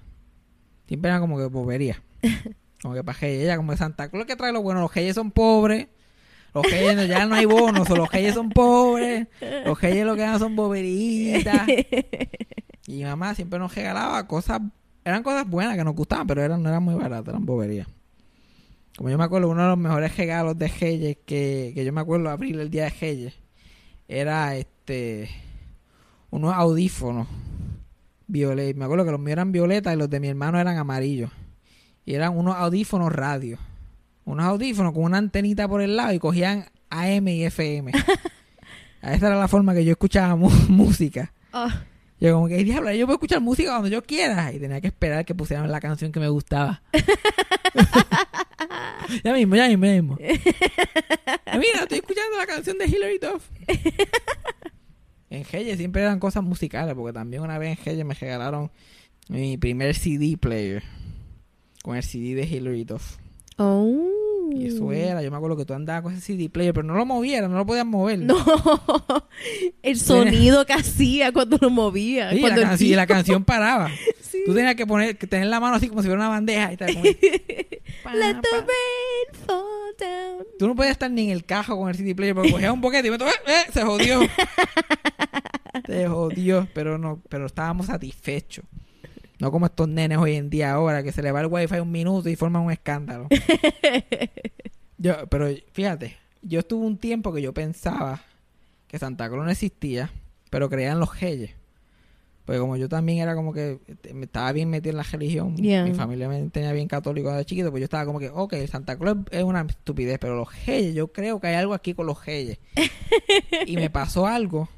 Siempre 0.89 1.11
era 1.11 1.21
como 1.21 1.39
que 1.39 1.45
bobería. 1.47 2.03
Como 2.83 2.93
que 2.95 3.03
para 3.03 3.19
Reyes. 3.19 3.45
Ella 3.45 3.57
como 3.57 3.71
que 3.73 3.79
Santa 3.79 4.11
Claus 4.11 4.27
que 4.27 4.37
trae 4.37 4.53
lo 4.53 4.61
bueno. 4.61 4.83
Los 4.83 4.95
Reyes 4.95 5.15
son 5.15 5.31
pobres. 5.31 5.87
Los 6.53 6.71
Reyes 6.71 6.95
no- 6.97 7.05
ya 7.07 7.25
no 7.25 7.35
hay 7.35 7.47
bonos. 7.47 7.89
los 7.89 8.13
Reyes 8.13 8.35
son 8.35 8.51
pobres. 8.51 9.27
Los 9.65 9.81
Reyes 9.81 10.05
lo 10.05 10.15
que 10.15 10.21
dan 10.21 10.39
son 10.39 10.55
boberitas. 10.55 11.67
Y 12.87 12.97
mi 12.99 13.05
mamá 13.05 13.35
siempre 13.35 13.59
nos 13.59 13.75
regalaba 13.75 14.27
cosas. 14.27 14.61
Eran 15.03 15.23
cosas 15.23 15.49
buenas 15.49 15.75
que 15.79 15.85
nos 15.85 15.95
gustaban, 15.95 16.27
pero 16.27 16.43
eran, 16.43 16.63
no 16.63 16.69
eran 16.69 16.83
muy 16.83 16.95
baratas, 16.95 17.29
eran 17.29 17.47
boberías. 17.47 17.87
Como 18.99 19.09
yo 19.09 19.17
me 19.17 19.25
acuerdo, 19.25 19.49
uno 19.49 19.63
de 19.63 19.69
los 19.71 19.79
mejores 19.79 20.15
regalos 20.19 20.59
de 20.59 20.69
Reyes 20.69 21.17
que, 21.25 21.73
que 21.75 21.85
yo 21.87 21.93
me 21.95 22.03
acuerdo 22.03 22.29
abrir 22.29 22.61
el 22.61 22.69
día 22.69 22.85
de 22.85 22.91
Reyes 22.91 23.35
era 24.21 24.57
este 24.57 25.29
unos 26.31 26.55
audífonos 26.55 27.27
violetas. 28.27 28.77
Me 28.77 28.85
acuerdo 28.85 29.05
que 29.05 29.11
los 29.11 29.21
míos 29.21 29.33
eran 29.33 29.53
violetas 29.53 29.95
y 29.95 29.97
los 29.97 30.09
de 30.11 30.21
mi 30.21 30.29
hermano 30.29 30.59
eran 30.59 30.79
amarillos. 30.79 31.31
Y 32.05 32.15
eran 32.15 32.37
unos 32.37 32.57
audífonos 32.57 33.13
radio. 33.13 33.59
Unos 34.25 34.45
audífonos 34.47 34.93
con 34.93 35.05
una 35.05 35.19
antenita 35.19 35.69
por 35.69 35.81
el 35.83 35.97
lado 35.97 36.13
y 36.13 36.19
cogían 36.19 36.67
AM 36.91 37.29
y 37.29 37.45
FM. 37.45 37.93
Esa 39.03 39.27
era 39.27 39.37
la 39.37 39.49
forma 39.49 39.75
que 39.75 39.85
yo 39.85 39.93
escuchaba 39.93 40.37
música. 40.69 41.33
Ah, 41.53 41.83
Yo 42.21 42.35
como 42.35 42.49
que, 42.49 42.63
diablo, 42.65 42.91
yo 42.93 43.07
puedo 43.07 43.17
escuchar 43.17 43.41
música 43.41 43.71
cuando 43.71 43.89
yo 43.89 44.03
quiera. 44.03 44.53
Y 44.53 44.59
tenía 44.59 44.81
que 44.81 44.89
esperar 44.89 45.25
que 45.25 45.35
pusieran 45.35 45.71
la 45.71 45.81
canción 45.81 46.11
que 46.13 46.21
me 46.21 46.29
gustaba. 46.29 46.83
ya 49.25 49.33
mismo, 49.33 49.57
ya 49.57 49.69
mismo, 49.69 49.87
ya 49.87 49.93
mismo. 49.93 50.17
Mira, 50.19 51.81
estoy 51.83 51.99
escuchando 51.99 52.37
la 52.37 52.47
canción 52.47 52.79
de 52.79 52.87
Hillary 52.87 53.19
Duff. 53.19 53.49
en 55.31 55.45
Gelle 55.45 55.77
siempre 55.77 56.03
eran 56.03 56.19
cosas 56.19 56.43
musicales, 56.43 56.95
porque 56.95 57.13
también 57.13 57.43
una 57.43 57.59
vez 57.59 57.79
en 57.79 57.85
Gelle 57.85 58.05
me 58.05 58.15
regalaron 58.15 58.71
mi 59.29 59.57
primer 59.57 59.95
CD 59.95 60.37
player. 60.37 60.83
Con 61.83 61.97
el 61.97 62.03
CD 62.03 62.35
de 62.35 62.45
Hillary 62.45 62.85
Duff. 62.85 63.17
Oh. 63.59 64.25
Y 64.53 64.67
eso 64.67 64.93
era, 64.93 65.23
yo 65.23 65.31
me 65.31 65.37
acuerdo 65.37 65.57
que 65.57 65.65
tú 65.65 65.75
andabas 65.75 66.03
con 66.03 66.13
ese 66.13 66.21
CD 66.21 66.49
player, 66.49 66.75
pero 66.75 66.87
no 66.87 66.95
lo 66.95 67.07
movieras, 67.07 67.51
no 67.51 67.57
lo 67.57 67.67
podías 67.67 67.87
mover. 67.87 68.21
No, 68.21 68.37
el 69.83 69.99
sonido 69.99 70.65
que 70.67 70.75
hacía 70.75 71.33
cuando 71.33 71.59
lo 71.61 71.71
movía. 71.71 72.31
Sí, 72.31 72.41
cuando 72.41 72.61
la, 72.61 72.75
el 72.75 72.83
y 72.83 72.95
la 72.95 73.07
canción 73.07 73.45
paraba. 73.45 73.91
Tú 74.47 74.55
tenías 74.55 74.75
que 74.75 74.87
poner, 74.87 75.17
que 75.17 75.27
tener 75.27 75.47
la 75.47 75.61
mano 75.61 75.77
así 75.77 75.89
como 75.89 76.03
si 76.03 76.09
fuera 76.09 76.21
una 76.21 76.29
bandeja 76.29 76.73
y 76.73 76.77
tal. 76.77 76.93
como- 76.95 77.05
pa, 78.05 78.15
Let 78.15 78.35
the 78.35 78.49
pa. 78.51 78.57
rain 78.59 79.47
fall 79.47 79.95
down. 79.99 80.47
Tú 80.59 80.67
no 80.69 80.75
podías 80.75 80.93
estar 80.93 81.11
ni 81.11 81.25
en 81.27 81.31
el 81.31 81.45
cajo 81.45 81.77
con 81.79 81.89
el 81.89 81.97
CD 81.97 82.15
player 82.15 82.35
porque 82.35 82.53
cogías 82.53 82.73
un 82.73 82.81
boquete 82.81 83.09
y 83.09 83.11
me 83.11 83.17
¡eh! 83.17 83.21
Se 83.73 83.83
jodió. 83.83 84.21
se 85.87 86.09
jodió, 86.09 86.69
pero 86.75 86.99
no, 86.99 87.23
pero 87.29 87.47
estábamos 87.47 87.87
satisfechos. 87.87 88.65
No 89.41 89.51
como 89.51 89.67
estos 89.67 89.89
nenes 89.89 90.19
hoy 90.19 90.35
en 90.37 90.49
día 90.49 90.73
ahora 90.73 91.03
que 91.03 91.11
se 91.13 91.23
le 91.23 91.33
va 91.33 91.41
el 91.41 91.47
wifi 91.49 91.77
un 91.81 91.91
minuto 91.91 92.29
y 92.29 92.37
forman 92.37 92.63
un 92.63 92.73
escándalo. 92.73 93.29
yo, 94.99 95.27
pero 95.29 95.49
fíjate, 95.73 96.17
yo 96.43 96.61
estuve 96.61 96.87
un 96.87 96.99
tiempo 96.99 97.33
que 97.33 97.43
yo 97.43 97.53
pensaba 97.53 98.23
que 98.87 98.99
Santa 98.99 99.29
Claus 99.29 99.45
no 99.45 99.51
existía, 99.51 100.11
pero 100.51 100.71
creían 100.71 101.01
los 101.01 101.19
reyes. 101.21 101.51
Pues 102.45 102.61
como 102.61 102.77
yo 102.77 102.89
también 102.91 103.21
era 103.21 103.35
como 103.35 103.55
que 103.55 103.79
este, 103.87 104.13
me 104.13 104.27
estaba 104.27 104.53
bien 104.53 104.69
metido 104.69 104.91
en 104.91 104.97
la 104.99 105.03
religión, 105.05 105.57
Yeah. 105.57 105.85
mi 105.85 105.95
familia 105.95 106.29
me 106.29 106.43
tenía 106.51 106.73
bien 106.73 106.89
católico 106.89 107.31
desde 107.31 107.47
chiquito, 107.47 107.71
pues 107.71 107.81
yo 107.81 107.85
estaba 107.85 108.05
como 108.05 108.19
que, 108.19 108.29
ok, 108.29 108.55
Santa 108.71 108.99
Claus 108.99 109.19
es 109.31 109.43
una 109.43 109.63
estupidez, 109.63 110.19
pero 110.19 110.37
los 110.37 110.67
reyes, 110.67 110.95
yo 110.95 111.09
creo 111.09 111.41
que 111.41 111.47
hay 111.47 111.55
algo 111.55 111.73
aquí 111.73 111.95
con 111.95 112.07
los 112.07 112.25
reyes. 112.27 112.59
y 113.67 113.77
me 113.77 113.89
pasó 113.89 114.27
algo 114.27 114.69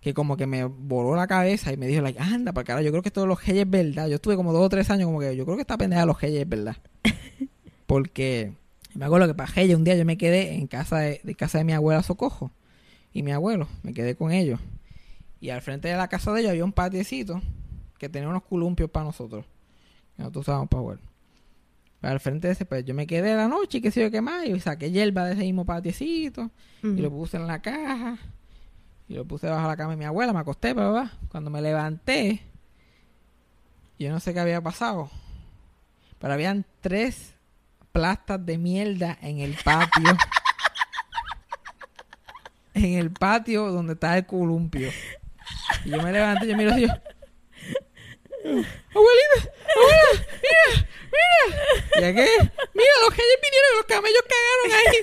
que 0.00 0.14
como 0.14 0.36
que 0.36 0.46
me 0.46 0.64
voló 0.64 1.14
la 1.14 1.26
cabeza 1.26 1.72
y 1.72 1.76
me 1.76 1.86
dijo, 1.86 2.00
like, 2.00 2.18
anda, 2.20 2.52
para 2.52 2.64
carajo, 2.64 2.84
yo 2.84 2.90
creo 2.90 3.02
que 3.02 3.08
esto 3.08 3.20
de 3.20 3.26
los 3.26 3.44
reyes 3.44 3.64
es 3.64 3.70
verdad. 3.70 4.08
Yo 4.08 4.14
estuve 4.14 4.36
como 4.36 4.52
dos 4.52 4.62
o 4.64 4.68
tres 4.68 4.88
años 4.90 5.06
como 5.06 5.20
que 5.20 5.36
yo 5.36 5.44
creo 5.44 5.56
que 5.56 5.62
esta 5.62 5.76
pendeja 5.76 6.02
de 6.02 6.06
los 6.06 6.20
reyes 6.20 6.42
es 6.42 6.48
verdad. 6.48 6.76
Porque 7.86 8.52
me 8.94 9.04
acuerdo 9.04 9.26
que 9.26 9.34
para 9.34 9.52
reyes 9.52 9.76
un 9.76 9.84
día 9.84 9.96
yo 9.96 10.04
me 10.04 10.16
quedé 10.16 10.54
en 10.54 10.66
casa 10.68 10.98
de, 11.00 11.20
de 11.22 11.34
casa 11.34 11.58
de 11.58 11.64
mi 11.64 11.72
abuela 11.72 12.02
Socojo 12.02 12.50
y 13.12 13.22
mi 13.22 13.32
abuelo, 13.32 13.68
me 13.82 13.92
quedé 13.92 14.14
con 14.14 14.32
ellos. 14.32 14.60
Y 15.40 15.50
al 15.50 15.62
frente 15.62 15.88
de 15.88 15.96
la 15.96 16.08
casa 16.08 16.32
de 16.32 16.40
ellos 16.40 16.50
había 16.50 16.64
un 16.64 16.72
patiecito 16.72 17.40
que 17.98 18.08
tenía 18.08 18.28
unos 18.28 18.44
columpios 18.44 18.90
para 18.90 19.06
nosotros. 19.06 19.44
Que 20.16 20.22
nosotros 20.22 20.42
usábamos 20.42 20.68
para 20.68 20.80
jugar. 20.80 20.98
Pero 22.00 22.12
al 22.12 22.20
frente 22.20 22.46
de 22.46 22.52
ese, 22.52 22.64
pues 22.64 22.84
yo 22.84 22.94
me 22.94 23.06
quedé 23.06 23.34
la 23.34 23.48
noche 23.48 23.78
y 23.78 23.80
qué 23.80 23.90
sé 23.90 24.02
yo 24.02 24.10
qué 24.10 24.20
más. 24.20 24.46
Y 24.46 24.58
saqué 24.60 24.90
hierba 24.90 25.24
de 25.24 25.34
ese 25.34 25.42
mismo 25.42 25.64
patiecito. 25.64 26.50
Y 26.82 27.00
lo 27.00 27.10
puse 27.10 27.36
en 27.36 27.46
la 27.46 27.60
caja. 27.60 28.18
Y 29.08 29.14
lo 29.14 29.24
puse 29.24 29.48
bajo 29.48 29.66
la 29.66 29.76
cama 29.76 29.92
de 29.92 29.96
mi 29.96 30.04
abuela. 30.04 30.32
Me 30.32 30.40
acosté, 30.40 30.74
pero 30.74 30.92
va. 30.92 31.12
Cuando 31.28 31.50
me 31.50 31.60
levanté, 31.60 32.42
yo 33.98 34.10
no 34.10 34.20
sé 34.20 34.32
qué 34.32 34.40
había 34.40 34.60
pasado. 34.60 35.10
Pero 36.20 36.32
habían 36.32 36.64
tres 36.80 37.34
plastas 37.90 38.44
de 38.44 38.58
mierda 38.58 39.18
en 39.20 39.40
el 39.40 39.56
patio. 39.64 40.04
en 42.74 42.94
el 42.94 43.10
patio 43.10 43.72
donde 43.72 43.94
está 43.94 44.18
el 44.18 44.26
columpio. 44.26 44.90
Y 45.84 45.90
yo 45.90 46.02
me 46.02 46.12
levanté, 46.12 46.46
yo 46.46 46.56
miro 46.56 46.72
así, 46.72 46.82
yo, 46.82 46.88
abuelita, 48.44 49.50
abuela, 49.76 50.26
¿Ya 52.00 52.14
qué? 52.14 52.28
Mira, 52.74 52.92
los 53.02 53.16
reyes 53.16 53.38
vinieron 53.42 53.70
y 53.72 53.76
los 53.76 53.86
camellos 53.86 54.22
cagaron 54.28 54.86
ahí. 54.86 55.00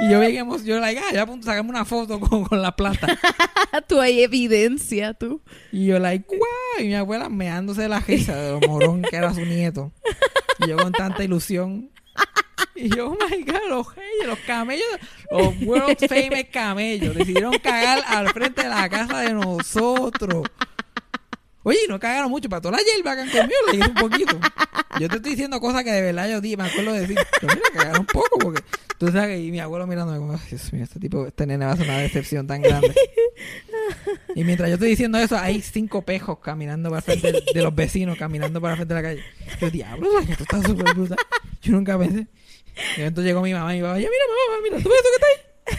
Y 0.00 0.12
yo 0.12 0.20
bien 0.20 0.36
emocionado, 0.36 0.80
like, 0.80 1.00
ah, 1.00 1.12
ya 1.12 1.26
punto 1.26 1.44
de 1.44 1.50
sacarme 1.50 1.70
una 1.70 1.84
foto 1.84 2.20
con, 2.20 2.44
con 2.44 2.62
la 2.62 2.76
plata. 2.76 3.18
tú 3.88 4.00
hay 4.00 4.22
evidencia, 4.22 5.14
tú. 5.14 5.42
Y 5.72 5.86
yo, 5.86 5.98
like, 5.98 6.24
guau. 6.28 6.40
Y 6.78 6.84
mi 6.84 6.94
abuela 6.94 7.28
meándose 7.28 7.82
de 7.82 7.88
la 7.88 7.98
risa 8.00 8.36
de 8.36 8.52
lo 8.52 8.60
morón 8.60 9.02
que 9.02 9.16
era 9.16 9.34
su 9.34 9.40
nieto. 9.40 9.92
Y 10.60 10.68
yo 10.68 10.76
con 10.76 10.92
tanta 10.92 11.24
ilusión. 11.24 11.90
Y 12.80 12.88
yo, 12.90 13.08
oh 13.08 13.18
my 13.28 13.42
god, 13.42 13.68
los 13.68 13.94
reyes, 13.96 14.26
los 14.26 14.38
camellos, 14.40 14.86
los 15.32 15.62
world 15.62 15.98
famous 16.08 16.44
camellos, 16.52 17.14
decidieron 17.14 17.58
cagar 17.58 18.02
al 18.06 18.28
frente 18.30 18.62
de 18.62 18.68
la 18.68 18.88
casa 18.88 19.20
de 19.20 19.34
nosotros. 19.34 20.46
Oye, 21.64 21.80
no 21.88 21.98
cagaron 21.98 22.30
mucho, 22.30 22.48
para 22.48 22.62
toda 22.62 22.78
la 22.78 22.82
hierba 22.82 23.16
que 23.16 23.22
han 23.22 23.30
comido, 23.30 23.58
le 23.70 23.78
hice 23.78 23.88
un 23.88 23.94
poquito. 23.94 24.40
Yo 25.00 25.08
te 25.08 25.16
estoy 25.16 25.32
diciendo 25.32 25.60
cosas 25.60 25.82
que 25.82 25.90
de 25.90 26.02
verdad 26.02 26.30
yo 26.30 26.40
di, 26.40 26.56
me 26.56 26.64
acuerdo 26.64 26.92
de 26.92 27.00
decir, 27.00 27.18
pero 27.40 27.54
mira, 27.54 27.66
cagaron 27.74 28.00
un 28.00 28.06
poco, 28.06 28.38
porque 28.38 28.62
tú 28.96 29.08
sabes, 29.10 29.40
y 29.40 29.50
mi 29.50 29.58
abuelo 29.58 29.86
mirándome 29.86 30.18
como, 30.18 30.38
Dios 30.48 30.72
mío, 30.72 30.84
este 30.84 31.00
tipo, 31.00 31.26
este 31.26 31.46
nene 31.46 31.66
va 31.66 31.72
a 31.72 31.76
ser 31.76 31.88
una 31.88 31.98
decepción 31.98 32.46
tan 32.46 32.62
grande. 32.62 32.94
Y 34.34 34.44
mientras 34.44 34.68
yo 34.68 34.74
estoy 34.74 34.90
diciendo 34.90 35.18
eso, 35.18 35.36
hay 35.36 35.60
cinco 35.62 36.02
pejos 36.02 36.38
caminando 36.38 36.90
para 36.90 37.02
frente 37.02 37.32
de, 37.32 37.42
de 37.52 37.62
los 37.62 37.74
vecinos, 37.74 38.16
caminando 38.16 38.60
para 38.60 38.76
frente 38.76 38.94
de 38.94 39.02
la 39.02 39.08
calle. 39.08 39.24
Yo, 39.60 39.70
diablo, 39.70 40.20
esto 40.20 40.44
está 40.44 40.62
súper 40.62 40.94
brutal. 40.94 41.18
Yo 41.60 41.72
nunca 41.72 41.98
pensé. 41.98 42.28
Y 42.96 43.00
entonces 43.02 43.24
llegó 43.24 43.42
mi 43.42 43.52
mamá 43.52 43.74
y 43.74 43.78
mi 43.78 43.82
papá, 43.82 43.98
ya 43.98 44.08
mira, 44.08 44.24
mamá, 44.28 44.62
mira, 44.62 44.82
¿tú 44.82 44.88
ves 44.88 44.98
eso 44.98 45.08
que 45.10 45.16
está 45.16 45.26
ahí? 45.76 45.78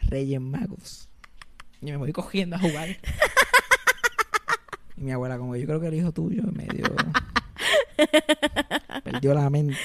Reyes 0.08 0.40
Magos. 0.40 1.08
Y 1.82 1.86
me 1.86 1.96
voy 1.96 2.12
cogiendo 2.12 2.56
a 2.56 2.58
jugar. 2.58 2.88
Y 4.96 5.02
mi 5.02 5.12
abuela, 5.12 5.38
como 5.38 5.56
yo 5.56 5.66
creo 5.66 5.80
que 5.80 5.86
el 5.88 5.94
hijo 5.94 6.12
tuyo 6.12 6.42
es 6.46 6.52
medio. 6.52 6.84
perdió 9.04 9.34
la 9.34 9.48
mente. 9.50 9.76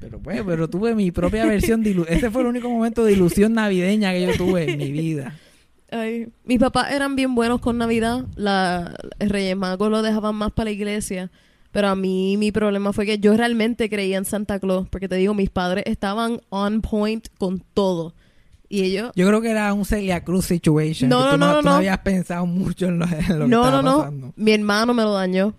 Pero 0.00 0.20
pues, 0.20 0.42
pero 0.46 0.68
tuve 0.70 0.94
mi 0.94 1.10
propia 1.10 1.44
versión 1.46 1.82
de 1.82 1.94
ilu- 1.94 2.06
Ese 2.08 2.30
fue 2.30 2.42
el 2.42 2.48
único 2.48 2.68
momento 2.68 3.04
de 3.04 3.12
ilusión 3.12 3.54
navideña 3.54 4.12
que 4.12 4.22
yo 4.26 4.36
tuve 4.36 4.70
en 4.70 4.78
mi 4.78 4.92
vida. 4.92 5.34
Ay, 5.90 6.28
mis 6.44 6.58
papás 6.58 6.92
eran 6.92 7.16
bien 7.16 7.34
buenos 7.34 7.60
con 7.60 7.78
Navidad. 7.78 8.26
La, 8.36 8.94
Reyes 9.18 9.56
Magos 9.56 9.90
lo 9.90 10.02
dejaban 10.02 10.36
más 10.36 10.52
para 10.52 10.66
la 10.66 10.70
iglesia. 10.72 11.30
Pero 11.70 11.88
a 11.88 11.94
mí 11.94 12.36
mi 12.38 12.50
problema 12.52 12.92
fue 12.92 13.04
que 13.06 13.18
yo 13.18 13.36
realmente 13.36 13.88
creía 13.90 14.16
en 14.18 14.24
Santa 14.24 14.58
Claus. 14.58 14.88
Porque 14.88 15.08
te 15.08 15.16
digo, 15.16 15.34
mis 15.34 15.50
padres 15.50 15.84
estaban 15.86 16.40
on 16.48 16.80
point 16.80 17.26
con 17.38 17.62
todo. 17.74 18.14
Y 18.70 18.82
ellos... 18.82 19.12
Yo 19.14 19.26
creo 19.26 19.40
que 19.40 19.50
era 19.50 19.72
un 19.72 19.84
Celia 19.84 20.22
Cruz 20.24 20.46
situation. 20.46 21.08
No, 21.08 21.36
no, 21.36 21.36
no, 21.38 21.60
tú 21.60 21.66
no. 21.68 21.74
habías 21.76 21.98
pensado 21.98 22.44
mucho 22.46 22.86
en 22.86 22.98
lo, 22.98 23.06
en 23.06 23.38
lo 23.38 23.44
que 23.46 23.50
No, 23.50 23.64
estaba 23.64 23.82
no, 23.82 23.90
no. 23.90 23.98
pasando. 23.98 24.32
Mi 24.36 24.52
hermano 24.52 24.92
me 24.94 25.02
lo 25.02 25.12
dañó. 25.14 25.54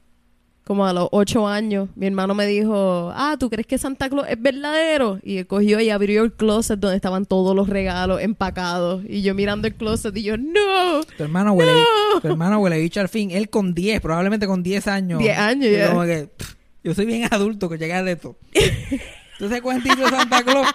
Como 0.70 0.86
a 0.86 0.94
los 0.94 1.10
ocho 1.12 1.48
años. 1.48 1.90
Mi 1.96 2.06
hermano 2.06 2.36
me 2.36 2.46
dijo, 2.46 3.12
ah, 3.16 3.38
¿tú 3.40 3.50
crees 3.50 3.66
que 3.66 3.80
Santa 3.80 4.08
Claus 4.08 4.28
es 4.30 4.40
verdadero? 4.40 5.18
Y 5.24 5.38
él 5.38 5.48
cogió 5.48 5.80
y 5.80 5.90
abrió 5.90 6.24
el 6.24 6.32
closet 6.32 6.80
donde 6.80 6.96
estaban 6.96 7.26
todos 7.26 7.56
los 7.56 7.68
regalos 7.70 8.22
empacados. 8.22 9.02
Y 9.10 9.24
yo 9.24 9.34
mirando 9.34 9.68
el 9.68 9.74
closet 9.74 10.16
y 10.16 10.22
yo, 10.22 10.38
no. 10.38 11.02
Tu 11.18 11.24
hermano 11.24 11.54
huele, 11.54 11.72
No. 11.74 12.22
tu 12.22 12.28
hermano 12.28 12.60
huele 12.60 12.78
bicho 12.80 13.02
al 13.02 13.10
fin. 13.10 13.32
Él 13.32 13.50
con 13.50 13.74
10, 13.74 14.00
probablemente 14.00 14.46
con 14.46 14.62
10 14.62 14.88
años. 14.88 15.18
10 15.18 15.38
años, 15.40 15.72
ya. 15.72 15.88
Como 15.90 16.04
que, 16.04 16.30
pff, 16.38 16.54
yo 16.84 16.94
soy 16.94 17.08
bien 17.08 17.28
adulto 17.32 17.68
que 17.68 17.80
llegué 17.80 18.04
de 18.04 18.12
esto. 18.12 18.38
Entonces 19.40 19.62
cuentito 19.64 19.96
de 20.04 20.08
Santa 20.10 20.44
Claus. 20.44 20.68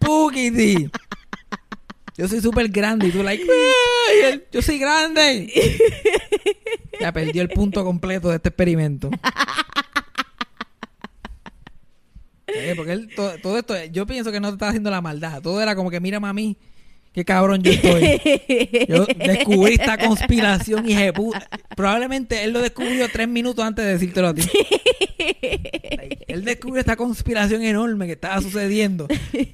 Pukiti. 0.00 0.90
Yo 2.16 2.26
soy 2.26 2.40
súper 2.40 2.68
grande 2.68 3.06
y 3.08 3.10
tú 3.12 3.22
like, 3.22 3.42
"Ay, 3.44 4.32
él- 4.32 4.44
yo 4.52 4.60
soy 4.60 4.78
grande. 4.78 5.52
Ya 7.00 7.12
perdió 7.12 7.42
el 7.42 7.48
punto 7.48 7.84
completo 7.84 8.28
de 8.30 8.36
este 8.36 8.48
experimento. 8.50 9.10
Eh, 12.46 12.74
Porque 12.76 12.92
él, 12.92 13.10
todo, 13.16 13.36
todo 13.42 13.58
esto, 13.58 13.74
yo 13.86 14.06
pienso 14.06 14.30
que 14.30 14.38
no 14.38 14.48
te 14.48 14.54
estaba 14.54 14.68
haciendo 14.68 14.90
la 14.90 15.00
maldad. 15.00 15.42
Todo 15.42 15.60
era 15.60 15.74
como 15.74 15.90
que, 15.90 15.98
mira, 15.98 16.20
mami, 16.20 16.56
qué 17.14 17.24
cabrón 17.24 17.62
yo 17.62 17.72
estoy. 17.72 18.20
Yo 18.88 19.06
descubrí 19.06 19.74
esta 19.74 19.96
conspiración 19.96 20.88
y 20.88 20.94
Probablemente 21.76 22.44
él 22.44 22.52
lo 22.52 22.60
descubrió 22.60 23.08
tres 23.10 23.28
minutos 23.28 23.64
antes 23.64 23.84
de 23.84 23.92
decírtelo 23.92 24.28
a 24.28 24.34
ti. 24.34 24.42
Él 26.26 26.44
descubrió 26.44 26.80
esta 26.80 26.96
conspiración 26.96 27.62
enorme 27.62 28.06
que 28.06 28.12
estaba 28.12 28.40
sucediendo. 28.42 29.06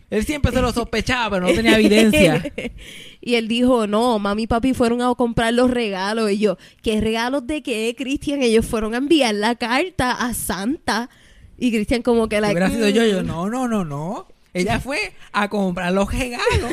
Él 0.08 0.24
siempre 0.24 0.50
se 0.50 0.62
lo 0.62 0.72
sospechaba, 0.72 1.36
pero 1.36 1.48
no 1.48 1.52
tenía 1.52 1.76
evidencia. 1.78 2.42
Y 3.22 3.34
él 3.34 3.48
dijo, 3.48 3.86
no, 3.86 4.18
mami 4.18 4.44
y 4.44 4.46
papi 4.46 4.72
fueron 4.72 5.02
a 5.02 5.14
comprar 5.14 5.52
los 5.52 5.70
regalos. 5.70 6.30
Y 6.30 6.38
yo, 6.38 6.56
¿qué 6.82 7.02
regalos 7.02 7.46
de 7.46 7.62
qué, 7.62 7.94
Cristian? 7.94 8.40
Ellos 8.42 8.64
fueron 8.64 8.94
a 8.94 8.96
enviar 8.96 9.34
la 9.34 9.56
carta 9.56 10.12
a 10.12 10.32
Santa. 10.32 11.10
Y 11.58 11.70
Cristian 11.70 12.00
como 12.00 12.30
que 12.30 12.40
la... 12.40 12.48
hubiera 12.48 12.70
sido 12.70 12.88
yo, 12.88 13.04
yo, 13.04 13.22
no, 13.22 13.50
no, 13.50 13.68
no, 13.68 13.84
no. 13.84 14.26
Ella 14.52 14.80
fue 14.80 15.12
a 15.32 15.48
comprar 15.48 15.92
los 15.92 16.12
regalos 16.12 16.72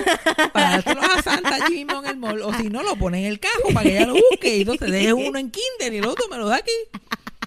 para 0.51 0.69
dárselos 0.81 1.05
a 1.15 1.21
Santa 1.21 1.69
mismo 1.69 1.99
en 2.03 2.09
el 2.09 2.17
mall. 2.17 2.41
O 2.41 2.53
si 2.55 2.69
no, 2.69 2.81
lo 2.83 2.95
pone 2.95 3.19
en 3.19 3.25
el 3.25 3.39
cajo 3.39 3.69
para 3.73 3.83
que 3.83 3.97
ella 3.97 4.07
lo 4.07 4.15
busque. 4.15 4.57
Y 4.57 4.61
entonces 4.61 4.91
deje 4.91 5.13
uno 5.13 5.37
en 5.37 5.51
Kinder 5.51 5.93
y 5.93 5.97
el 5.97 6.05
otro 6.05 6.25
me 6.29 6.37
lo 6.37 6.47
da 6.47 6.55
aquí. 6.57 6.71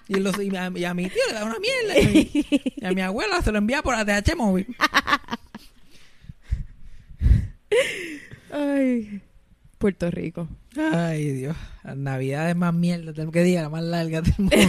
Y, 0.07 0.15
los- 0.19 0.37
y 0.41 0.55
a, 0.55 0.71
y 0.75 0.85
a 0.85 0.93
mi 0.93 1.09
tío 1.09 1.21
le 1.27 1.33
da 1.33 1.43
una 1.45 1.57
mierda. 1.59 1.99
Y 1.99 2.05
a 2.05 2.09
mi, 2.09 2.31
y 2.77 2.85
a 2.85 2.91
mi 2.91 3.01
abuela 3.01 3.41
se 3.41 3.51
lo 3.51 3.57
envía 3.57 3.81
por 3.81 3.93
ATH 3.95 4.35
móvil. 4.35 4.67
Ay, 8.51 9.21
Puerto 9.77 10.09
Rico. 10.11 10.47
Ay, 10.77 11.31
Dios. 11.31 11.55
Las 11.83 11.97
navidades 11.97 12.55
más 12.55 12.73
mierda, 12.73 13.13
tengo 13.13 13.31
que 13.31 13.43
diga, 13.43 13.61
la 13.63 13.69
más 13.69 13.83
larga 13.83 14.21
del 14.21 14.33
mundo. 14.37 14.55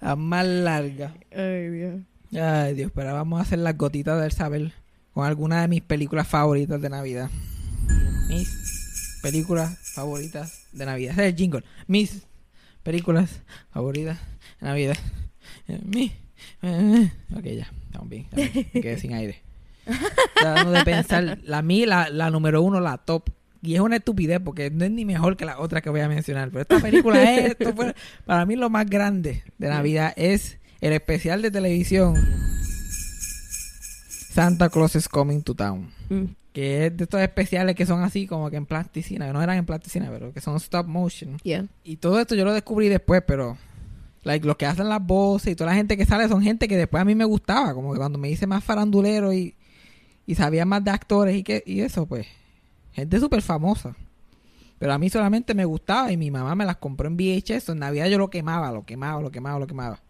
La 0.00 0.16
más 0.16 0.46
larga. 0.46 1.14
Ay, 1.34 1.68
Dios. 1.70 2.00
Ay, 2.40 2.74
Dios, 2.74 2.90
pero 2.94 3.12
vamos 3.14 3.38
a 3.38 3.42
hacer 3.42 3.58
las 3.60 3.76
gotitas 3.76 4.20
del 4.20 4.32
saber 4.32 4.72
con 5.12 5.24
alguna 5.26 5.60
de 5.62 5.68
mis 5.68 5.82
películas 5.82 6.26
favoritas 6.26 6.80
de 6.80 6.88
Navidad. 6.90 7.30
Mis 8.28 9.18
películas 9.22 9.78
favoritas 9.94 10.66
de 10.72 10.86
Navidad. 10.86 11.12
Ese 11.12 11.26
es 11.26 11.32
el 11.32 11.36
jingle. 11.36 11.64
Mis 11.86 12.22
películas 12.82 13.40
favoritas 13.70 14.18
de 14.60 14.66
Navidad. 14.66 14.96
Eh, 15.68 15.80
Mi. 15.84 16.12
eh, 16.62 17.12
ok, 17.36 17.44
ya. 17.44 17.72
Estamos 17.86 18.08
bien. 18.08 18.26
ya, 18.32 18.36
Me 18.72 18.80
quedé 18.80 18.98
sin 18.98 19.12
aire. 19.14 19.40
Tratando 20.34 20.72
de 20.72 20.84
pensar. 20.84 21.38
La 21.44 21.62
mí, 21.62 21.86
la, 21.86 22.08
la 22.08 22.30
número 22.30 22.62
uno, 22.62 22.80
la 22.80 22.98
top. 22.98 23.28
Y 23.62 23.74
es 23.76 23.80
una 23.80 23.96
estupidez 23.96 24.40
porque 24.44 24.70
no 24.70 24.84
es 24.84 24.90
ni 24.90 25.04
mejor 25.04 25.36
que 25.36 25.44
la 25.44 25.58
otra 25.60 25.80
que 25.80 25.90
voy 25.90 26.00
a 26.00 26.08
mencionar. 26.08 26.48
Pero 26.50 26.62
esta 26.62 26.80
película 26.80 27.22
es, 27.22 27.52
esto 27.52 27.74
fue- 27.74 27.94
para 28.26 28.44
mí 28.44 28.56
lo 28.56 28.68
más 28.68 28.86
grande 28.90 29.42
de 29.58 29.68
Navidad 29.68 30.12
es 30.16 30.58
el 30.80 30.92
especial 30.92 31.42
de 31.42 31.50
televisión 31.50 32.16
Santa 34.34 34.68
Claus 34.68 34.96
is 34.96 35.08
Coming 35.08 35.42
to 35.42 35.54
Town. 35.54 35.90
Mm. 36.08 36.24
Que 36.52 36.86
es 36.86 36.96
de 36.96 37.04
estos 37.04 37.20
especiales 37.20 37.76
que 37.76 37.86
son 37.86 38.02
así 38.02 38.26
como 38.26 38.50
que 38.50 38.56
en 38.56 38.66
plasticina. 38.66 39.28
Que 39.28 39.32
no 39.32 39.40
eran 39.40 39.58
en 39.58 39.64
plasticina, 39.64 40.08
pero 40.10 40.32
que 40.32 40.40
son 40.40 40.56
stop 40.56 40.86
motion. 40.88 41.38
Yeah. 41.44 41.66
Y 41.84 41.96
todo 41.96 42.18
esto 42.18 42.34
yo 42.34 42.44
lo 42.44 42.52
descubrí 42.52 42.88
después, 42.88 43.22
pero 43.24 43.56
like, 44.24 44.44
los 44.44 44.56
que 44.56 44.66
hacen 44.66 44.88
las 44.88 45.04
voces 45.06 45.52
y 45.52 45.54
toda 45.54 45.70
la 45.70 45.76
gente 45.76 45.96
que 45.96 46.04
sale 46.04 46.28
son 46.28 46.42
gente 46.42 46.66
que 46.66 46.76
después 46.76 47.00
a 47.00 47.04
mí 47.04 47.14
me 47.14 47.24
gustaba. 47.24 47.74
Como 47.74 47.92
que 47.92 47.98
cuando 47.98 48.18
me 48.18 48.28
hice 48.28 48.48
más 48.48 48.64
farandulero 48.64 49.32
y, 49.32 49.54
y 50.26 50.34
sabía 50.34 50.64
más 50.64 50.82
de 50.82 50.90
actores 50.90 51.36
y, 51.36 51.44
que, 51.44 51.62
y 51.64 51.82
eso, 51.82 52.06
pues. 52.06 52.26
Gente 52.92 53.20
súper 53.20 53.40
famosa. 53.40 53.94
Pero 54.80 54.92
a 54.92 54.98
mí 54.98 55.10
solamente 55.10 55.54
me 55.54 55.64
gustaba 55.64 56.10
y 56.10 56.16
mi 56.16 56.32
mamá 56.32 56.56
me 56.56 56.64
las 56.64 56.78
compró 56.78 57.06
en 57.06 57.16
VHS. 57.16 57.68
En 57.68 57.78
Navidad 57.78 58.06
yo 58.08 58.18
lo 58.18 58.30
quemaba, 58.30 58.72
lo 58.72 58.84
quemaba, 58.84 59.22
lo 59.22 59.30
quemaba, 59.30 59.60
lo 59.60 59.68
quemaba. 59.68 60.00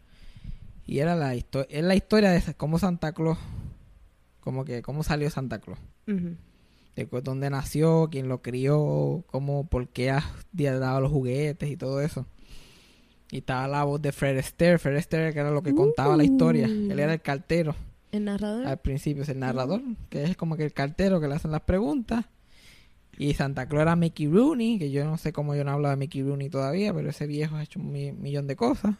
Y 0.87 0.99
era 0.99 1.15
la, 1.17 1.35
histo- 1.35 1.67
es 1.71 1.83
la 1.85 1.95
historia 1.95 2.31
de 2.31 2.43
cómo 2.55 2.79
Santa 2.79 3.13
Claus, 3.13 3.39
como 4.41 4.65
que 4.65 4.83
cómo 4.83 5.03
salió 5.03 5.31
Santa 5.31 5.59
Claus. 5.59 5.79
Ujú. 6.07 6.37
De 6.97 7.09
dónde 7.23 7.51
nació, 7.51 8.09
quién 8.11 8.29
lo 8.29 8.41
crió, 8.43 9.25
cómo, 9.27 9.67
por 9.67 9.89
qué 9.89 10.11
ha 10.11 10.23
dado 10.53 11.01
los 11.01 11.11
juguetes 11.11 11.69
y 11.71 11.77
todo 11.77 12.01
eso. 12.01 12.27
Y 13.33 13.39
estaba 13.39 13.67
la 13.67 13.83
voz 13.85 14.01
de 14.01 14.13
Fred 14.13 14.39
Astaire, 14.39 14.79
Fred 14.79 14.97
Astaire 14.97 15.33
que 15.33 15.41
era 15.41 15.51
lo 15.51 15.63
que 15.63 15.75
contaba 15.75 16.17
la 16.17 16.23
historia. 16.25 16.67
Él 16.67 16.99
era 17.01 17.15
el 17.15 17.21
cartero 17.23 17.75
El 18.13 18.27
narrador. 18.27 18.67
al 18.67 18.79
principio, 18.79 19.25
es 19.25 19.29
el 19.29 19.41
narrador, 19.41 19.81
que 20.09 20.23
es 20.23 20.37
como 20.37 20.57
que 20.57 20.65
el 20.65 20.73
cartero 20.73 21.21
que 21.21 21.27
le 21.27 21.35
hacen 21.35 21.51
las 21.51 21.63
preguntas. 21.63 22.27
Y 23.19 23.35
Santa 23.35 23.67
Claus 23.67 23.83
era 23.83 23.97
Mickey 23.97 24.29
Rooney, 24.29 24.79
que 24.79 24.91
yo 24.93 25.05
no 25.05 25.17
sé 25.19 25.33
cómo 25.33 25.55
yo 25.57 25.65
no 25.65 25.73
hablo 25.73 25.89
de 25.89 25.97
Mickey 25.97 26.23
Rooney 26.23 26.49
todavía, 26.51 26.93
pero 26.95 27.09
ese 27.11 27.27
viejo 27.27 27.57
ha 27.57 27.63
hecho 27.63 27.81
un 27.81 27.91
mi- 27.91 28.13
millón 28.13 28.47
de 28.47 28.55
cosas. 28.57 28.95